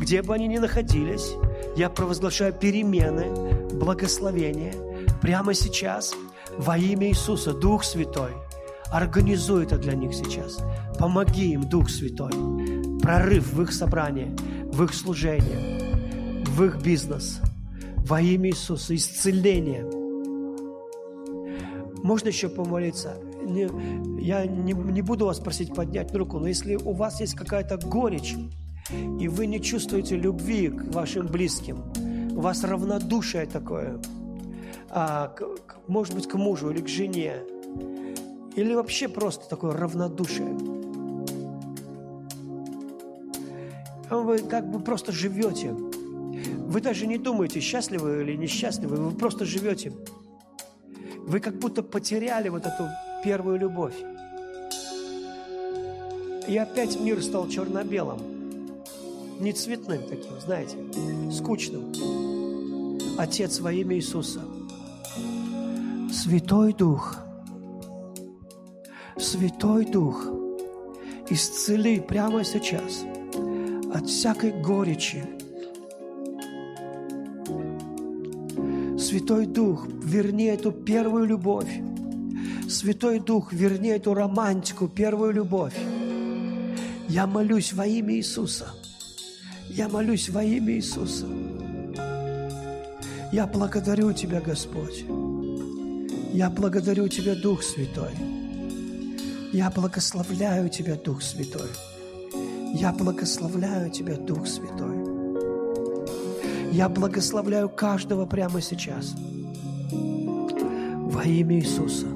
где 0.00 0.22
бы 0.22 0.34
они 0.34 0.48
ни 0.48 0.58
находились, 0.58 1.32
я 1.76 1.88
провозглашаю 1.90 2.52
перемены, 2.52 3.68
благословения– 3.72 4.74
прямо 5.22 5.54
сейчас 5.54 6.14
во 6.58 6.76
имя 6.76 7.08
Иисуса, 7.08 7.54
Дух 7.54 7.84
Святой, 7.84 8.32
организуй 8.90 9.64
это 9.64 9.78
для 9.78 9.94
них 9.94 10.12
сейчас. 10.12 10.58
Помоги 10.98 11.52
им, 11.52 11.62
Дух 11.68 11.88
Святой. 11.88 12.32
Прорыв 13.00 13.52
в 13.52 13.62
их 13.62 13.72
собрание, 13.72 14.36
в 14.66 14.82
их 14.84 14.92
служение, 14.92 16.44
в 16.46 16.64
их 16.64 16.82
бизнес. 16.82 17.40
Во 17.96 18.20
имя 18.20 18.50
Иисуса. 18.50 18.94
Исцеление. 18.94 20.01
Можно 22.02 22.28
еще 22.28 22.48
помолиться? 22.48 23.16
Не, 23.44 23.68
я 24.20 24.46
не, 24.46 24.72
не 24.72 25.02
буду 25.02 25.26
вас 25.26 25.38
просить 25.38 25.74
поднять 25.74 26.14
руку, 26.14 26.38
но 26.38 26.48
если 26.48 26.76
у 26.76 26.92
вас 26.92 27.20
есть 27.20 27.34
какая-то 27.34 27.76
горечь, 27.76 28.34
и 29.20 29.28
вы 29.28 29.46
не 29.46 29.60
чувствуете 29.60 30.16
любви 30.16 30.68
к 30.68 30.94
вашим 30.94 31.26
близким, 31.26 31.78
у 32.36 32.40
вас 32.40 32.64
равнодушие 32.64 33.46
такое– 33.46 34.00
а, 34.94 35.28
к, 35.28 35.42
может 35.88 36.14
быть, 36.14 36.28
к 36.28 36.34
мужу 36.34 36.70
или 36.70 36.82
к 36.82 36.88
жене, 36.88 37.38
или 38.56 38.74
вообще 38.74 39.08
просто 39.08 39.48
такое 39.48 39.72
равнодушие. 39.72 40.54
Вы 44.10 44.38
как 44.40 44.70
бы 44.70 44.80
просто 44.80 45.10
живете. 45.10 45.70
Вы 45.72 46.82
даже 46.82 47.06
не 47.06 47.16
думаете, 47.16 47.60
счастливы 47.60 48.20
или 48.20 48.36
несчастливы, 48.36 48.96
вы 48.96 49.16
просто 49.16 49.46
живете. 49.46 49.94
Вы 51.26 51.40
как 51.40 51.58
будто 51.58 51.82
потеряли 51.82 52.48
вот 52.48 52.66
эту 52.66 52.88
первую 53.24 53.58
любовь. 53.58 53.94
И 56.48 56.56
опять 56.56 56.98
мир 56.98 57.22
стал 57.22 57.48
черно-белым. 57.48 58.18
Не 59.38 59.52
цветным 59.52 60.02
таким, 60.08 60.40
знаете, 60.40 60.76
скучным. 61.32 61.92
Отец 63.16 63.60
во 63.60 63.72
имя 63.72 63.96
Иисуса. 63.96 64.40
Святой 66.12 66.72
Дух. 66.72 67.16
Святой 69.16 69.84
Дух. 69.84 70.26
Исцели 71.30 72.00
прямо 72.00 72.44
сейчас 72.44 73.04
от 73.94 74.08
всякой 74.08 74.52
горечи. 74.52 75.24
Святой 79.12 79.44
Дух, 79.44 79.86
верни 80.02 80.44
эту 80.44 80.72
первую 80.72 81.26
любовь. 81.26 81.68
Святой 82.66 83.20
Дух, 83.20 83.52
верни 83.52 83.90
эту 83.90 84.14
романтику, 84.14 84.88
первую 84.88 85.34
любовь. 85.34 85.76
Я 87.10 87.26
молюсь 87.26 87.74
во 87.74 87.86
имя 87.86 88.14
Иисуса. 88.14 88.68
Я 89.68 89.90
молюсь 89.90 90.30
во 90.30 90.42
имя 90.42 90.72
Иисуса. 90.72 91.26
Я 93.32 93.46
благодарю 93.46 94.14
Тебя, 94.14 94.40
Господь. 94.40 95.04
Я 96.32 96.48
благодарю 96.48 97.06
Тебя, 97.06 97.34
Дух 97.34 97.62
Святой. 97.62 98.14
Я 99.52 99.68
благословляю 99.68 100.70
Тебя, 100.70 100.94
Дух 100.94 101.20
Святой. 101.20 101.68
Я 102.72 102.92
благословляю 102.92 103.90
Тебя, 103.90 104.16
Дух 104.16 104.46
Святой. 104.46 105.11
Я 106.72 106.88
благословляю 106.88 107.68
каждого 107.68 108.24
прямо 108.24 108.62
сейчас. 108.62 109.14
Во 109.90 111.22
имя 111.22 111.56
Иисуса. 111.56 112.06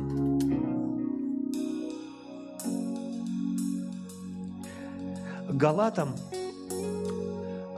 Галатам 5.50 6.16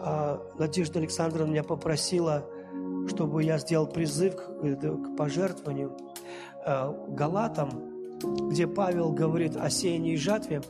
а, 0.05 0.41
Надежда 0.57 1.01
Александровна 1.01 1.51
меня 1.51 1.65
попросила, 1.65 2.47
чтобы 3.09 3.43
я 3.43 3.59
сделал 3.59 3.89
призыв 3.89 4.37
к 4.37 5.17
пожертвованию. 5.17 5.97
А, 6.65 6.93
Галатам, 7.09 7.71
где 8.51 8.69
Павел 8.69 9.11
говорит 9.11 9.57
о 9.57 9.69
сеянии 9.69 10.13
и 10.13 10.17
жатве, 10.17 10.63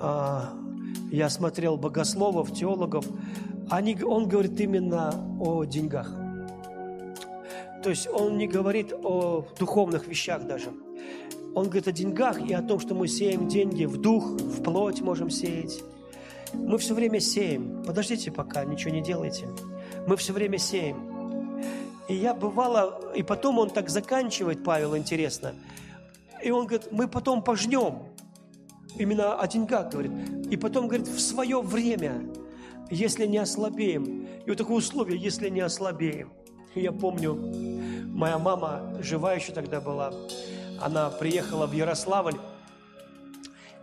а, 0.00 0.52
я 1.12 1.30
смотрел 1.30 1.76
богословов, 1.76 2.52
теологов, 2.52 3.06
они, 3.70 3.96
он 4.02 4.28
говорит 4.28 4.58
именно 4.60 5.12
о 5.40 5.64
деньгах. 5.64 6.12
То 7.82 7.90
есть 7.90 8.08
он 8.08 8.38
не 8.38 8.48
говорит 8.48 8.92
о 8.92 9.46
духовных 9.58 10.06
вещах 10.06 10.46
даже. 10.46 10.70
Он 11.54 11.64
говорит 11.64 11.88
о 11.88 11.92
деньгах 11.92 12.40
и 12.40 12.52
о 12.52 12.62
том, 12.62 12.80
что 12.80 12.94
мы 12.94 13.08
сеем 13.08 13.48
деньги 13.48 13.84
в 13.84 13.96
дух, 13.98 14.24
в 14.26 14.62
плоть 14.62 15.00
можем 15.00 15.30
сеять, 15.30 15.82
мы 16.54 16.78
все 16.78 16.94
время 16.94 17.20
сеем. 17.20 17.82
Подождите 17.86 18.30
пока, 18.30 18.64
ничего 18.64 18.90
не 18.92 19.02
делайте. 19.02 19.48
Мы 20.06 20.16
все 20.16 20.32
время 20.32 20.58
сеем. 20.58 21.60
И 22.08 22.14
я 22.14 22.32
бывало, 22.34 23.12
и 23.14 23.22
потом 23.22 23.58
он 23.58 23.70
так 23.70 23.90
заканчивает, 23.90 24.64
Павел, 24.64 24.96
интересно. 24.96 25.54
И 26.42 26.50
он 26.50 26.66
говорит, 26.66 26.88
мы 26.90 27.06
потом 27.06 27.42
пожнем. 27.42 28.04
Именно 28.96 29.38
о 29.38 29.46
деньгах 29.46 29.90
говорит. 29.90 30.12
И 30.50 30.56
потом 30.56 30.88
говорит, 30.88 31.06
в 31.06 31.20
свое 31.20 31.60
время, 31.60 32.24
если 32.90 33.26
не 33.26 33.38
ослабеем. 33.38 34.26
И 34.44 34.48
вот 34.48 34.58
такое 34.58 34.78
условие, 34.78 35.18
если 35.18 35.48
не 35.48 35.60
ослабеем. 35.60 36.32
И 36.74 36.80
я 36.80 36.92
помню, 36.92 37.34
моя 38.06 38.38
мама, 38.38 38.98
жива 39.00 39.34
еще 39.34 39.52
тогда 39.52 39.80
была, 39.80 40.12
она 40.80 41.10
приехала 41.10 41.66
в 41.66 41.72
Ярославль, 41.72 42.36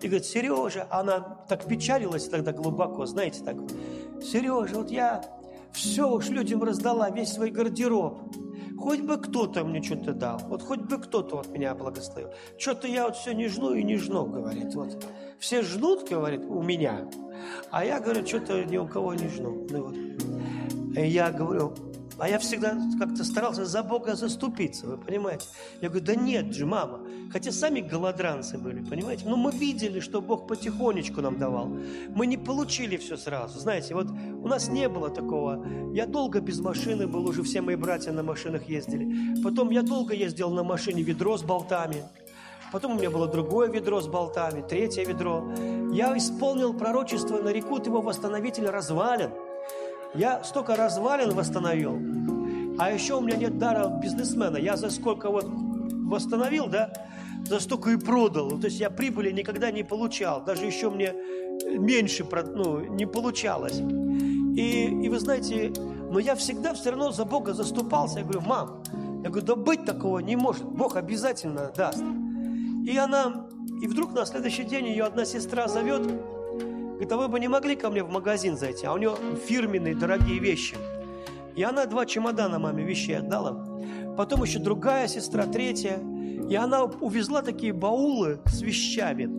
и 0.01 0.07
говорит, 0.07 0.25
Сережа, 0.25 0.87
она 0.91 1.19
так 1.47 1.65
печалилась 1.65 2.27
тогда 2.27 2.51
глубоко, 2.51 3.05
знаете, 3.05 3.43
так, 3.43 3.55
Сережа, 4.21 4.75
вот 4.75 4.91
я 4.91 5.23
все 5.73 6.09
уж 6.09 6.29
людям 6.29 6.63
раздала, 6.63 7.09
весь 7.09 7.33
свой 7.33 7.49
гардероб. 7.49 8.19
Хоть 8.77 9.01
бы 9.01 9.17
кто-то 9.17 9.63
мне 9.63 9.81
что-то 9.81 10.13
дал, 10.13 10.39
вот 10.47 10.61
хоть 10.61 10.81
бы 10.81 10.99
кто-то 10.99 11.37
вот 11.37 11.47
меня 11.47 11.73
благословил. 11.73 12.29
Что-то 12.57 12.87
я 12.87 13.05
вот 13.05 13.15
все 13.15 13.33
не 13.33 13.47
жну 13.47 13.73
и 13.73 13.83
не 13.83 13.95
жну, 13.97 14.25
говорит. 14.25 14.75
Вот 14.75 15.03
все 15.39 15.61
жнут, 15.61 16.09
говорит, 16.09 16.45
у 16.47 16.61
меня, 16.61 17.07
а 17.71 17.85
я, 17.85 17.99
говорю, 17.99 18.25
что-то 18.25 18.63
ни 18.63 18.77
у 18.77 18.87
кого 18.87 19.13
не 19.13 19.27
жну. 19.27 19.67
Ну, 19.69 19.83
вот. 19.83 20.97
И 20.97 21.07
я 21.07 21.31
говорю, 21.31 21.73
а 22.17 22.29
я 22.29 22.39
всегда 22.39 22.77
как-то 22.97 23.25
старался 23.25 23.65
за 23.65 23.83
Бога 23.83 24.15
заступиться, 24.15 24.87
вы 24.87 24.97
понимаете? 24.97 25.47
Я 25.81 25.89
говорю, 25.89 26.05
да 26.05 26.15
нет 26.15 26.53
же, 26.53 26.65
мама. 26.65 27.01
Хотя 27.31 27.51
сами 27.51 27.81
голодранцы 27.81 28.57
были, 28.57 28.81
понимаете? 28.81 29.25
Но 29.27 29.35
мы 29.35 29.51
видели, 29.51 29.99
что 29.99 30.21
Бог 30.21 30.47
потихонечку 30.47 31.21
нам 31.21 31.37
давал. 31.37 31.67
Мы 32.09 32.25
не 32.27 32.37
получили 32.37 32.95
все 32.95 33.17
сразу. 33.17 33.59
Знаете, 33.59 33.95
вот 33.95 34.07
у 34.09 34.47
нас 34.47 34.69
не 34.69 34.87
было 34.87 35.09
такого. 35.09 35.65
Я 35.93 36.05
долго 36.05 36.39
без 36.39 36.61
машины 36.61 37.07
был, 37.07 37.27
уже 37.27 37.43
все 37.43 37.61
мои 37.61 37.75
братья 37.75 38.13
на 38.13 38.23
машинах 38.23 38.69
ездили. 38.69 39.41
Потом 39.43 39.69
я 39.71 39.81
долго 39.81 40.13
ездил 40.13 40.51
на 40.51 40.63
машине 40.63 41.03
ведро 41.03 41.37
с 41.37 41.43
болтами. 41.43 42.03
Потом 42.75 42.97
у 42.97 42.99
меня 42.99 43.09
было 43.09 43.25
другое 43.25 43.69
ведро 43.69 44.01
с 44.01 44.07
болтами, 44.07 44.61
третье 44.61 45.05
ведро. 45.05 45.49
Я 45.93 46.17
исполнил 46.17 46.73
пророчество, 46.73 47.37
нарекут 47.37 47.85
его 47.85 48.01
восстановитель 48.01 48.67
развалин. 48.67 49.29
Я 50.13 50.43
столько 50.43 50.75
развалин 50.75 51.33
восстановил, 51.33 51.97
а 52.77 52.91
еще 52.91 53.15
у 53.15 53.21
меня 53.21 53.37
нет 53.37 53.57
дара 53.57 53.87
бизнесмена. 53.87 54.57
Я 54.57 54.75
за 54.75 54.89
сколько 54.89 55.29
вот 55.29 55.45
восстановил, 55.47 56.67
да, 56.67 56.91
за 57.45 57.61
столько 57.61 57.91
и 57.91 57.95
продал. 57.95 58.59
То 58.59 58.65
есть 58.65 58.81
я 58.81 58.89
прибыли 58.89 59.31
никогда 59.31 59.71
не 59.71 59.83
получал. 59.83 60.43
Даже 60.43 60.65
еще 60.65 60.89
мне 60.89 61.13
меньше 61.77 62.27
ну, 62.53 62.81
не 62.81 63.05
получалось. 63.05 63.79
И, 63.79 64.87
и 65.01 65.07
вы 65.07 65.17
знаете, 65.19 65.71
но 66.11 66.19
я 66.19 66.35
всегда 66.35 66.73
все 66.73 66.89
равно 66.89 67.11
за 67.13 67.23
Бога 67.23 67.53
заступался. 67.53 68.19
Я 68.19 68.25
говорю, 68.25 68.41
мам, 68.41 68.83
я 69.23 69.29
говорю, 69.29 69.45
да 69.45 69.55
быть 69.55 69.85
такого 69.85 70.19
не 70.19 70.35
может. 70.35 70.65
Бог 70.65 70.97
обязательно 70.97 71.71
даст. 71.73 72.03
И 72.85 72.97
она, 72.97 73.47
и 73.81 73.87
вдруг 73.87 74.13
на 74.13 74.25
следующий 74.25 74.63
день 74.63 74.87
ее 74.87 75.05
одна 75.05 75.25
сестра 75.25 75.67
зовет, 75.67 76.03
Говорит, 76.95 77.11
а 77.11 77.17
вы 77.17 77.27
бы 77.27 77.39
не 77.41 77.49
могли 77.49 77.75
ко 77.75 77.89
мне 77.89 78.03
в 78.03 78.09
магазин 78.09 78.57
зайти? 78.57 78.85
А 78.85 78.93
у 78.93 78.97
нее 78.97 79.17
фирменные 79.47 79.95
дорогие 79.95 80.39
вещи. 80.39 80.77
И 81.53 81.61
она 81.61 81.85
два 81.87 82.05
чемодана 82.05 82.57
маме 82.57 82.85
вещей 82.85 83.17
отдала. 83.17 83.67
Потом 84.15 84.43
еще 84.43 84.59
другая 84.59 85.09
сестра, 85.09 85.45
третья. 85.45 85.99
И 86.49 86.55
она 86.55 86.83
увезла 86.83 87.41
такие 87.41 87.73
баулы 87.73 88.39
с 88.45 88.61
вещами. 88.61 89.29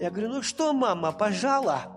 Я 0.00 0.10
говорю, 0.10 0.30
ну 0.30 0.42
что, 0.42 0.72
мама, 0.72 1.12
пожала? 1.12 1.94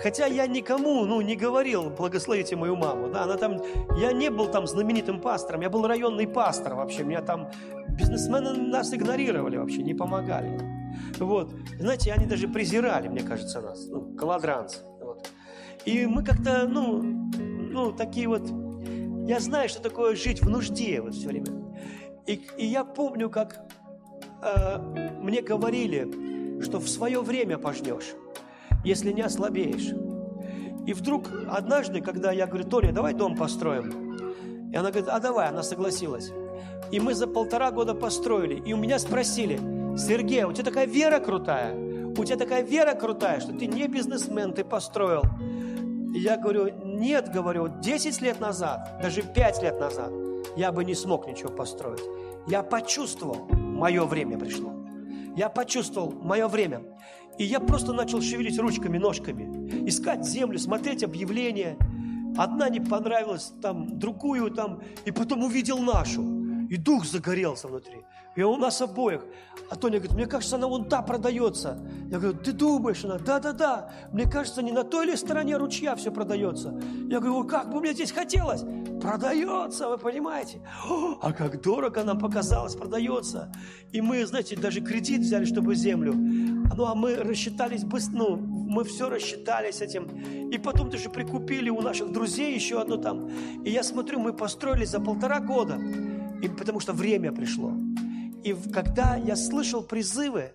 Хотя 0.00 0.26
я 0.26 0.46
никому, 0.46 1.04
ну, 1.04 1.20
не 1.20 1.34
говорил, 1.34 1.90
благословите 1.90 2.54
мою 2.54 2.76
маму, 2.76 3.08
да, 3.08 3.22
она 3.22 3.36
там, 3.36 3.60
я 3.98 4.12
не 4.12 4.30
был 4.30 4.46
там 4.46 4.66
знаменитым 4.66 5.20
пастором, 5.20 5.62
я 5.62 5.70
был 5.70 5.86
районный 5.86 6.28
пастор 6.28 6.74
вообще, 6.74 7.02
меня 7.02 7.22
там 7.22 7.50
бизнесмены 7.96 8.52
нас 8.52 8.92
игнорировали 8.92 9.56
вообще, 9.56 9.82
не 9.82 9.94
помогали. 9.94 10.60
Вот. 11.18 11.54
Знаете, 11.78 12.12
они 12.12 12.26
даже 12.26 12.48
презирали, 12.48 13.08
мне 13.08 13.22
кажется, 13.22 13.60
нас, 13.60 13.86
ну, 13.88 14.14
колодранцы. 14.16 14.78
Вот. 15.00 15.30
И 15.84 16.06
мы 16.06 16.24
как-то, 16.24 16.66
ну, 16.68 17.02
ну, 17.02 17.92
такие 17.92 18.28
вот... 18.28 18.48
Я 19.26 19.40
знаю, 19.40 19.68
что 19.68 19.82
такое 19.82 20.14
жить 20.14 20.42
в 20.42 20.48
нужде 20.48 21.00
вот 21.00 21.14
все 21.14 21.28
время. 21.28 21.46
И, 22.26 22.40
и 22.56 22.66
я 22.66 22.84
помню, 22.84 23.28
как 23.28 23.60
э, 24.42 24.78
мне 25.20 25.42
говорили, 25.42 26.60
что 26.62 26.78
в 26.78 26.88
свое 26.88 27.20
время 27.20 27.58
пожнешь, 27.58 28.14
если 28.84 29.12
не 29.12 29.22
ослабеешь. 29.22 29.92
И 30.86 30.92
вдруг 30.92 31.28
однажды, 31.48 32.00
когда 32.00 32.30
я 32.30 32.46
говорю, 32.46 32.68
Толя, 32.68 32.92
давай 32.92 33.14
дом 33.14 33.36
построим. 33.36 34.70
И 34.70 34.76
она 34.76 34.90
говорит, 34.90 35.08
а 35.08 35.18
давай, 35.18 35.48
она 35.48 35.62
согласилась. 35.62 36.30
И 36.90 37.00
мы 37.00 37.14
за 37.14 37.26
полтора 37.26 37.70
года 37.70 37.94
построили. 37.94 38.54
И 38.54 38.72
у 38.72 38.76
меня 38.76 38.98
спросили, 38.98 39.58
Сергей, 39.96 40.44
у 40.44 40.52
тебя 40.52 40.64
такая 40.64 40.86
вера 40.86 41.20
крутая, 41.20 41.74
у 41.74 42.24
тебя 42.24 42.36
такая 42.36 42.62
вера 42.62 42.94
крутая, 42.94 43.40
что 43.40 43.52
ты 43.52 43.66
не 43.66 43.88
бизнесмен, 43.88 44.52
ты 44.52 44.64
построил. 44.64 45.22
И 46.14 46.18
я 46.18 46.36
говорю, 46.36 46.68
нет, 46.84 47.30
говорю, 47.32 47.68
10 47.68 48.22
лет 48.22 48.40
назад, 48.40 48.98
даже 49.02 49.22
5 49.22 49.62
лет 49.62 49.80
назад, 49.80 50.12
я 50.56 50.72
бы 50.72 50.84
не 50.84 50.94
смог 50.94 51.26
ничего 51.26 51.50
построить. 51.50 52.02
Я 52.46 52.62
почувствовал, 52.62 53.48
мое 53.52 54.04
время 54.04 54.38
пришло. 54.38 54.72
Я 55.36 55.48
почувствовал 55.50 56.12
мое 56.12 56.48
время. 56.48 56.82
И 57.38 57.44
я 57.44 57.60
просто 57.60 57.92
начал 57.92 58.22
шевелить 58.22 58.58
ручками, 58.58 58.96
ножками, 58.96 59.86
искать 59.86 60.24
землю, 60.24 60.58
смотреть 60.58 61.04
объявления. 61.04 61.76
Одна 62.38 62.70
не 62.70 62.80
понравилась, 62.80 63.52
там, 63.60 63.98
другую 63.98 64.50
там, 64.50 64.80
и 65.04 65.10
потом 65.10 65.44
увидел 65.44 65.78
нашу. 65.78 66.35
И 66.70 66.76
дух 66.76 67.04
загорелся 67.04 67.68
внутри. 67.68 68.04
И 68.36 68.42
у 68.42 68.56
нас 68.56 68.82
обоих. 68.82 69.24
А 69.70 69.76
Тоня 69.76 69.98
говорит, 69.98 70.14
мне 70.14 70.26
кажется, 70.26 70.56
она 70.56 70.66
вон 70.66 70.88
та 70.88 71.00
продается. 71.00 71.78
Я 72.10 72.18
говорю, 72.18 72.38
ты 72.38 72.52
думаешь, 72.52 73.04
она, 73.04 73.18
да-да-да. 73.18 73.90
Мне 74.12 74.30
кажется, 74.30 74.62
не 74.62 74.72
на 74.72 74.84
той 74.84 75.06
ли 75.06 75.16
стороне 75.16 75.56
ручья 75.56 75.94
все 75.96 76.10
продается. 76.10 76.78
Я 77.08 77.20
говорю, 77.20 77.44
как 77.44 77.72
бы 77.72 77.80
мне 77.80 77.94
здесь 77.94 78.12
хотелось. 78.12 78.62
Продается, 79.00 79.88
вы 79.88 79.96
понимаете? 79.96 80.60
О, 80.88 81.18
а 81.22 81.32
как 81.32 81.62
дорого 81.62 82.04
нам 82.04 82.18
показалось, 82.18 82.74
продается. 82.74 83.52
И 83.92 84.02
мы, 84.02 84.26
знаете, 84.26 84.56
даже 84.56 84.80
кредит 84.80 85.20
взяли, 85.20 85.46
чтобы 85.46 85.74
землю. 85.74 86.12
Ну, 86.14 86.84
а 86.84 86.94
мы 86.94 87.16
рассчитались 87.16 87.84
быстро, 87.84 88.16
ну, 88.16 88.36
мы 88.36 88.84
все 88.84 89.08
рассчитали 89.08 89.70
с 89.70 89.80
этим. 89.80 90.50
И 90.50 90.58
потом 90.58 90.90
даже 90.90 91.08
прикупили 91.08 91.70
у 91.70 91.80
наших 91.80 92.12
друзей 92.12 92.54
еще 92.54 92.80
одно 92.80 92.96
там. 92.98 93.28
И 93.64 93.70
я 93.70 93.82
смотрю, 93.82 94.18
мы 94.20 94.34
построили 94.34 94.84
за 94.84 95.00
полтора 95.00 95.40
года. 95.40 95.78
И 96.42 96.48
потому 96.48 96.80
что 96.80 96.92
время 96.92 97.32
пришло. 97.32 97.72
И 98.44 98.54
когда 98.72 99.16
я 99.16 99.36
слышал 99.36 99.82
призывы, 99.82 100.52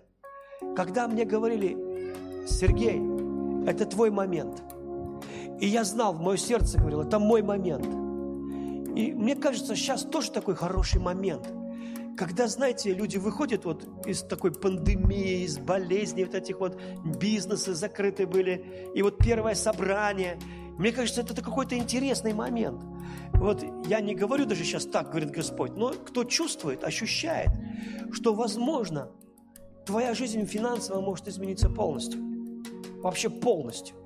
когда 0.76 1.08
мне 1.08 1.24
говорили, 1.24 1.76
Сергей, 2.46 3.00
это 3.68 3.86
твой 3.86 4.10
момент. 4.10 4.62
И 5.60 5.66
я 5.66 5.84
знал, 5.84 6.12
в 6.14 6.20
мое 6.20 6.36
сердце 6.36 6.78
говорил, 6.78 7.02
это 7.02 7.18
мой 7.18 7.42
момент. 7.42 7.86
И 8.96 9.12
мне 9.12 9.36
кажется, 9.36 9.76
сейчас 9.76 10.02
тоже 10.02 10.30
такой 10.30 10.54
хороший 10.54 11.00
момент– 11.00 11.46
когда, 12.16 12.46
знаете, 12.46 12.92
люди 12.92 13.16
выходят 13.16 13.64
вот 13.64 13.88
из 14.06 14.22
такой 14.22 14.52
пандемии, 14.52 15.44
из 15.44 15.58
болезней, 15.58 16.24
вот 16.24 16.34
этих 16.34 16.60
вот 16.60 16.80
бизнесы 17.04 17.74
закрыты 17.74 18.26
были, 18.26 18.92
и 18.94 19.02
вот 19.02 19.18
первое 19.18 19.54
собрание, 19.54 20.38
мне 20.78 20.92
кажется, 20.92 21.22
это 21.22 21.42
какой-то 21.42 21.76
интересный 21.76 22.34
момент. 22.34 22.82
Вот 23.34 23.64
я 23.86 24.00
не 24.00 24.14
говорю 24.14 24.46
даже 24.46 24.64
сейчас 24.64 24.86
так, 24.86 25.10
говорит 25.10 25.30
Господь, 25.30 25.76
но 25.76 25.90
кто 25.90 26.24
чувствует, 26.24 26.84
ощущает, 26.84 27.50
что, 28.12 28.34
возможно, 28.34 29.10
твоя 29.84 30.14
жизнь 30.14 30.44
финансово 30.46 31.00
может 31.00 31.28
измениться 31.28 31.68
полностью. 31.68 32.20
Вообще 33.02 33.30
полностью. 33.30 33.96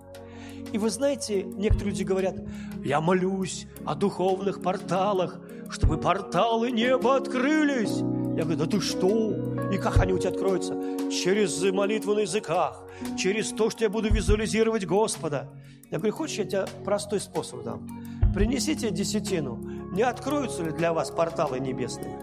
И 0.72 0.78
вы 0.78 0.90
знаете, 0.90 1.42
некоторые 1.42 1.90
люди 1.90 2.02
говорят, 2.02 2.36
я 2.84 3.00
молюсь 3.00 3.66
о 3.84 3.94
духовных 3.94 4.62
порталах, 4.62 5.40
чтобы 5.70 5.98
порталы 5.98 6.70
неба 6.70 7.16
открылись. 7.16 7.98
Я 8.36 8.42
говорю, 8.42 8.58
да 8.58 8.66
ты 8.66 8.80
что? 8.80 9.32
И 9.72 9.78
как 9.78 9.98
они 9.98 10.12
у 10.12 10.18
тебя 10.18 10.30
откроются? 10.30 10.74
Через 11.10 11.62
молитву 11.62 12.14
на 12.14 12.20
языках, 12.20 12.82
через 13.16 13.50
то, 13.50 13.70
что 13.70 13.84
я 13.84 13.90
буду 13.90 14.12
визуализировать 14.12 14.86
Господа. 14.86 15.48
Я 15.90 15.98
говорю, 15.98 16.14
хочешь, 16.14 16.38
я 16.38 16.44
тебе 16.44 16.66
простой 16.84 17.20
способ 17.20 17.62
дам? 17.62 17.88
Принесите 18.36 18.90
десятину. 18.90 19.56
Не 19.92 20.02
откроются 20.02 20.62
ли 20.62 20.70
для 20.70 20.92
вас 20.92 21.10
порталы 21.10 21.58
небесные? 21.58 22.18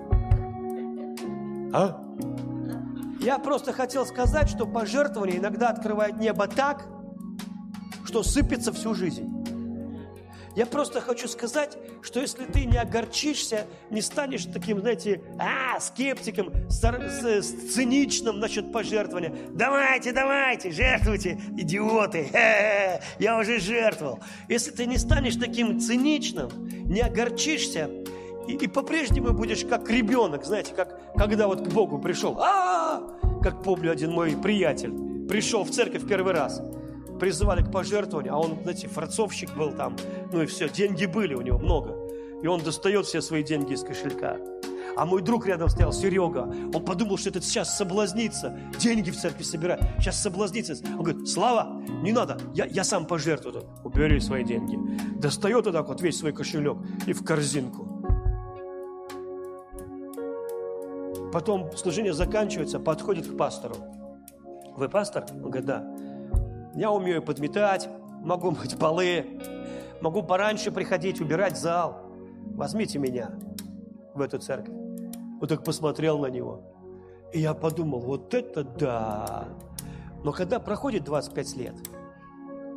А? 1.73 1.99
Я 3.19 3.39
просто 3.39 3.73
хотел 3.73 4.05
сказать, 4.05 4.47
что 4.47 4.67
пожертвование 4.67 5.39
иногда 5.39 5.69
открывает 5.69 6.19
небо 6.19 6.45
так, 6.47 6.85
что 8.05 8.21
сыпется 8.21 8.71
всю 8.71 8.93
жизнь. 8.93 9.27
Я 10.55 10.67
просто 10.67 11.01
хочу 11.01 11.27
сказать, 11.27 11.77
что 12.03 12.19
если 12.19 12.45
ты 12.45 12.65
не 12.65 12.77
огорчишься, 12.77 13.65
не 13.89 14.01
станешь 14.01 14.45
таким, 14.45 14.81
знаете, 14.81 15.21
а, 15.39 15.79
скептиком, 15.79 16.53
циничным 16.69 18.39
насчет 18.39 18.71
пожертвования. 18.71 19.33
Давайте, 19.49 20.11
давайте, 20.11 20.71
жертвуйте, 20.71 21.39
идиоты. 21.57 22.25
Хе-хе, 22.31 23.01
я 23.17 23.37
уже 23.39 23.59
жертвовал. 23.59 24.19
Если 24.47 24.69
ты 24.69 24.85
не 24.85 24.97
станешь 24.97 25.35
таким 25.35 25.79
циничным, 25.79 26.49
не 26.85 27.01
огорчишься, 27.01 27.89
и, 28.47 28.53
и 28.53 28.67
по-прежнему 28.67 29.31
будешь 29.31 29.65
как 29.65 29.89
ребенок, 29.89 30.45
знаете, 30.45 30.73
как 30.75 31.15
когда 31.15 31.47
вот 31.47 31.67
к 31.67 31.71
Богу 31.71 31.97
пришел. 31.97 32.33
-а 32.33 33.41
как 33.41 33.63
помню 33.63 33.91
один 33.91 34.11
мой 34.11 34.37
приятель, 34.37 35.27
пришел 35.27 35.63
в 35.63 35.71
церковь 35.71 36.07
первый 36.07 36.33
раз– 36.33 36.61
призывали 37.19 37.63
к 37.63 37.71
пожертвованию, 37.71 38.33
а 38.33 38.39
он, 38.39 38.59
знаете, 38.63 38.87
форцовщик 38.87 39.55
был 39.55 39.71
там, 39.71 39.95
ну 40.31 40.41
и 40.41 40.45
все, 40.45 40.69
деньги 40.69 41.05
были 41.05 41.33
у 41.33 41.41
него 41.41 41.59
много. 41.59 41.97
И 42.41 42.47
он 42.47 42.61
достает 42.61 43.05
все 43.05 43.21
свои 43.21 43.43
деньги 43.43 43.73
из 43.73 43.83
кошелька. 43.83 44.37
А 44.95 45.05
мой 45.05 45.21
друг 45.21 45.47
рядом 45.47 45.69
стоял, 45.69 45.91
Серега, 45.91 46.41
он 46.73 46.85
подумал, 46.85 47.17
что 47.17 47.29
этот 47.29 47.43
сейчас 47.43 47.75
соблазнится, 47.77 48.57
деньги 48.79 49.09
в 49.09 49.19
церкви 49.19 49.43
собирает, 49.43 49.81
сейчас 49.99 50.21
соблазнится. 50.21 50.75
Он 50.97 51.03
говорит, 51.03 51.27
Слава, 51.27 51.81
не 52.01 52.11
надо, 52.11 52.37
я, 52.53 52.65
я 52.65 52.83
сам 52.83 53.07
пожертвую. 53.07 53.63
Убери 53.83 54.19
свои 54.19 54.43
деньги. 54.43 54.77
Достает 55.19 55.65
вот 55.65 55.71
так 55.71 55.87
вот 55.87 56.01
весь 56.01 56.19
свой 56.19 56.33
кошелек 56.33 56.77
и 57.07 57.13
в 57.13 57.23
корзинку. 57.23 57.93
Потом 61.31 61.75
служение 61.75 62.13
заканчивается, 62.13 62.79
подходит 62.79 63.25
к 63.25 63.35
пастору. 63.35 63.75
Вы 64.77 64.87
пастор? 64.89 65.25
Он 65.31 65.41
говорит, 65.41 65.65
да. 65.65 65.83
Я 66.75 66.91
умею 66.91 67.21
подметать, 67.21 67.87
могу 68.23 68.51
мыть 68.51 68.77
полы, 68.77 69.39
могу 70.01 70.23
пораньше 70.23 70.71
приходить, 70.71 71.21
убирать 71.21 71.57
зал. 71.57 72.01
Возьмите 72.55 72.99
меня 72.99 73.31
в 74.13 74.21
эту 74.21 74.39
церковь. 74.39 74.75
Вот 75.39 75.49
так 75.49 75.63
посмотрел 75.63 76.19
на 76.19 76.27
него. 76.27 76.63
И 77.31 77.39
я 77.39 77.53
подумал, 77.53 77.99
вот 77.99 78.33
это 78.33 78.63
да. 78.63 79.47
Но 80.23 80.31
когда 80.31 80.59
проходит 80.59 81.03
25 81.03 81.57
лет, 81.57 81.75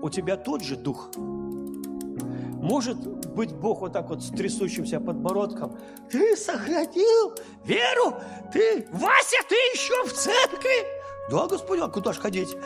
у 0.03 0.11
тебя 0.11 0.37
тот 0.37 0.63
же 0.63 0.77
дух. 0.77 1.11
Может 1.17 2.99
быть, 3.35 3.55
Бог 3.55 3.81
вот 3.81 3.93
так 3.93 4.09
вот 4.09 4.23
с 4.23 4.31
трясущимся 4.31 4.99
подбородком. 4.99 5.79
Ты 6.11 6.37
сохранил 6.37 7.35
веру? 7.65 8.17
Ты, 8.53 8.87
Вася, 8.93 9.37
ты 9.49 9.55
еще 9.55 10.05
в 10.05 10.13
церкви? 10.13 11.06
Да, 11.31 11.47
Господи, 11.47 11.81
а 11.81 11.89
куда 11.89 12.13
ж 12.13 12.19
ходить? 12.19 12.57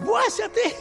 Вася, 0.00 0.48
ты... 0.48 0.72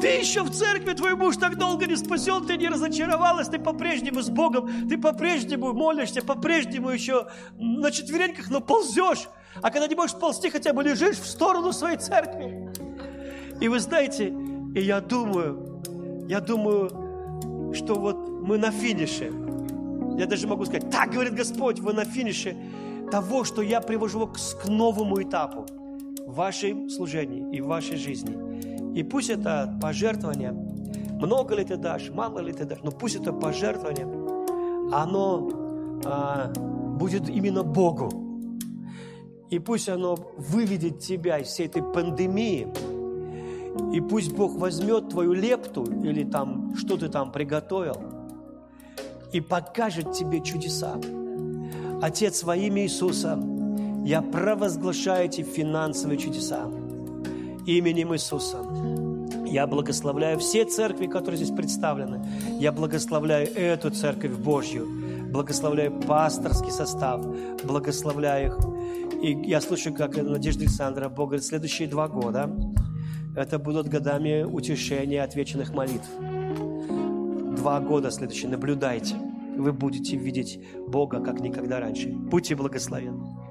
Ты 0.00 0.06
еще 0.06 0.42
в 0.42 0.50
церкви, 0.50 0.92
твой 0.92 1.16
муж 1.16 1.36
так 1.38 1.56
долго 1.56 1.86
не 1.86 1.96
спасен, 1.96 2.46
ты 2.46 2.56
не 2.56 2.68
разочаровалась, 2.68 3.48
ты 3.48 3.58
по-прежнему 3.58 4.22
с 4.22 4.28
Богом, 4.28 4.88
ты 4.88 4.96
по-прежнему 4.96 5.72
молишься, 5.72 6.22
по-прежнему 6.22 6.90
еще 6.90 7.26
на 7.58 7.90
четвереньках, 7.90 8.48
но 8.48 8.60
ползешь. 8.60 9.28
А 9.60 9.70
когда 9.70 9.88
не 9.88 9.96
можешь 9.96 10.16
ползти, 10.16 10.50
хотя 10.50 10.72
бы 10.72 10.84
лежишь 10.84 11.18
в 11.18 11.26
сторону 11.26 11.72
своей 11.72 11.96
церкви. 11.96 12.70
И 13.60 13.66
вы 13.68 13.80
знаете, 13.80 14.32
и 14.74 14.80
я 14.80 15.00
думаю, 15.00 15.82
я 16.28 16.40
думаю, 16.40 17.72
что 17.74 17.94
вот 17.94 18.16
мы 18.28 18.56
на 18.56 18.70
финише. 18.70 19.32
Я 20.16 20.26
даже 20.26 20.46
могу 20.46 20.64
сказать, 20.64 20.90
так 20.90 21.10
говорит 21.10 21.34
Господь, 21.34 21.80
вы 21.80 21.92
на 21.92 22.04
финише 22.04 22.56
того, 23.10 23.44
что 23.44 23.62
я 23.62 23.80
привожу 23.80 24.26
к 24.26 24.68
новому 24.68 25.22
этапу 25.22 25.66
в 26.26 26.34
вашем 26.34 26.88
служении 26.90 27.56
и 27.56 27.60
в 27.60 27.66
вашей 27.66 27.96
жизни. 27.96 28.36
И 28.94 29.02
пусть 29.02 29.30
это 29.30 29.78
пожертвование, 29.80 30.52
много 30.52 31.54
ли 31.54 31.64
ты 31.64 31.76
дашь, 31.76 32.10
мало 32.10 32.40
ли 32.40 32.52
ты 32.52 32.64
дашь, 32.64 32.80
но 32.82 32.90
пусть 32.90 33.16
это 33.16 33.32
пожертвование, 33.32 34.06
оно 34.92 35.50
а, 36.04 36.52
будет 36.98 37.28
именно 37.28 37.62
Богу. 37.62 38.10
И 39.50 39.58
пусть 39.58 39.88
оно 39.88 40.16
выведет 40.36 41.00
тебя 41.00 41.38
из 41.38 41.48
всей 41.48 41.66
этой 41.66 41.82
пандемии, 41.82 42.68
и 43.92 44.00
пусть 44.00 44.34
Бог 44.34 44.56
возьмет 44.56 45.08
твою 45.08 45.32
лепту 45.32 45.84
или 45.84 46.24
там, 46.24 46.74
что 46.76 46.96
ты 46.96 47.08
там 47.08 47.32
приготовил, 47.32 47.96
и 49.32 49.40
покажет 49.40 50.12
тебе 50.12 50.42
чудеса. 50.42 50.96
Отец, 52.00 52.44
во 52.44 52.56
имя 52.56 52.82
Иисуса, 52.82 53.38
я 54.04 54.22
провозглашаю 54.22 55.26
эти 55.26 55.42
финансовые 55.42 56.18
чудеса 56.18 56.70
именем 57.66 58.14
Иисуса. 58.14 58.58
Я 59.44 59.66
благословляю 59.66 60.38
все 60.38 60.64
церкви, 60.64 61.06
которые 61.06 61.42
здесь 61.42 61.54
представлены. 61.54 62.24
Я 62.58 62.70
благословляю 62.70 63.52
эту 63.54 63.90
церковь 63.90 64.32
Божью. 64.32 64.86
Благословляю 65.30 65.92
пасторский 66.00 66.70
состав. 66.70 67.24
Благословляю 67.64 68.48
их. 68.48 68.58
И 69.22 69.48
я 69.48 69.60
слышу, 69.60 69.92
как 69.92 70.16
Надежда 70.16 70.62
Александра, 70.62 71.08
Бог 71.08 71.30
говорит, 71.30 71.44
следующие 71.44 71.88
два 71.88 72.08
года 72.08 72.50
это 73.36 73.58
будут 73.58 73.88
годами 73.88 74.42
утешения 74.42 75.22
отвеченных 75.22 75.74
молитв. 75.74 76.08
Два 77.56 77.80
года 77.80 78.10
следующие. 78.10 78.50
Наблюдайте 78.50 79.16
вы 79.58 79.72
будете 79.72 80.16
видеть 80.16 80.60
Бога, 80.86 81.20
как 81.20 81.40
никогда 81.40 81.80
раньше. 81.80 82.08
Будьте 82.08 82.54
благословенны. 82.54 83.47